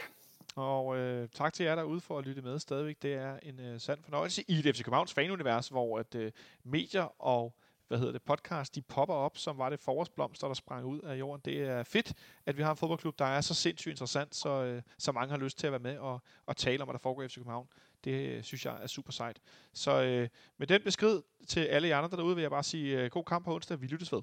Og 0.60 0.98
øh, 0.98 1.30
tak 1.30 1.54
til 1.54 1.66
jer 1.66 1.76
derude 1.76 2.02
for 2.02 2.18
at 2.18 2.26
lytte 2.26 2.42
med 2.42 2.60
stadigvæk. 2.60 3.02
Det 3.02 3.14
er 3.14 3.40
en 3.44 3.60
øh, 3.60 3.80
sand 3.80 4.04
fornøjelse 4.04 4.44
i 4.48 4.62
det 4.62 4.76
FC 4.76 4.84
Københavns 4.84 5.14
fanunivers, 5.14 5.68
hvor 5.68 6.00
at 6.00 6.16
øh, 6.16 6.32
medier 6.64 7.22
og 7.22 7.56
hvad 7.88 7.98
hedder 7.98 8.14
det, 8.14 8.22
podcast, 8.22 8.76
de 8.76 8.82
popper 8.82 9.16
op, 9.16 9.38
som 9.38 9.58
var 9.58 9.70
det 9.70 9.80
forårsblomster, 9.80 10.48
der 10.48 10.54
sprang 10.54 10.86
ud 10.86 11.00
af 11.00 11.16
jorden. 11.16 11.42
Det 11.46 11.62
er 11.62 11.84
fedt, 11.84 12.14
at 12.46 12.58
vi 12.58 12.64
har 12.64 12.72
en 12.72 12.78
fodboldklub, 12.78 13.20
der 13.20 13.26
er 13.26 13.42
så 13.42 13.54
sindssygt 13.54 13.92
interessant, 13.92 14.36
så, 14.36 14.50
øh, 14.50 14.82
så 14.98 15.12
mange 15.12 15.32
har 15.32 15.38
lyst 15.38 15.60
til 15.60 15.68
at 15.68 15.72
være 15.72 15.80
med 15.80 15.98
og, 15.98 16.22
og 16.46 16.58
tale 16.58 16.82
om, 16.82 16.88
hvad 16.88 16.94
der 16.94 17.00
foregår 17.00 17.24
i 17.24 17.28
FC 17.28 17.36
København. 17.36 17.68
Det 18.04 18.12
øh, 18.12 18.44
synes 18.44 18.66
jeg 18.66 18.78
er 18.82 18.88
super 18.88 19.12
sejt. 19.12 19.40
Så 19.74 20.04
øh, 20.04 20.30
med 20.58 20.68
den 20.68 20.82
besked 20.84 21.22
til 21.48 21.60
alle 21.60 21.88
jer 21.88 21.98
andre 21.98 22.18
derude, 22.18 22.36
vil 22.36 22.42
jeg 22.42 22.52
bare 22.52 22.64
sige 22.64 23.00
øh, 23.00 23.10
god 23.12 23.24
kamp 23.24 23.46
på 23.46 23.56
onsdag. 23.56 23.82
Vi 23.82 23.88
lyttes 23.88 24.12
ved. 24.12 24.22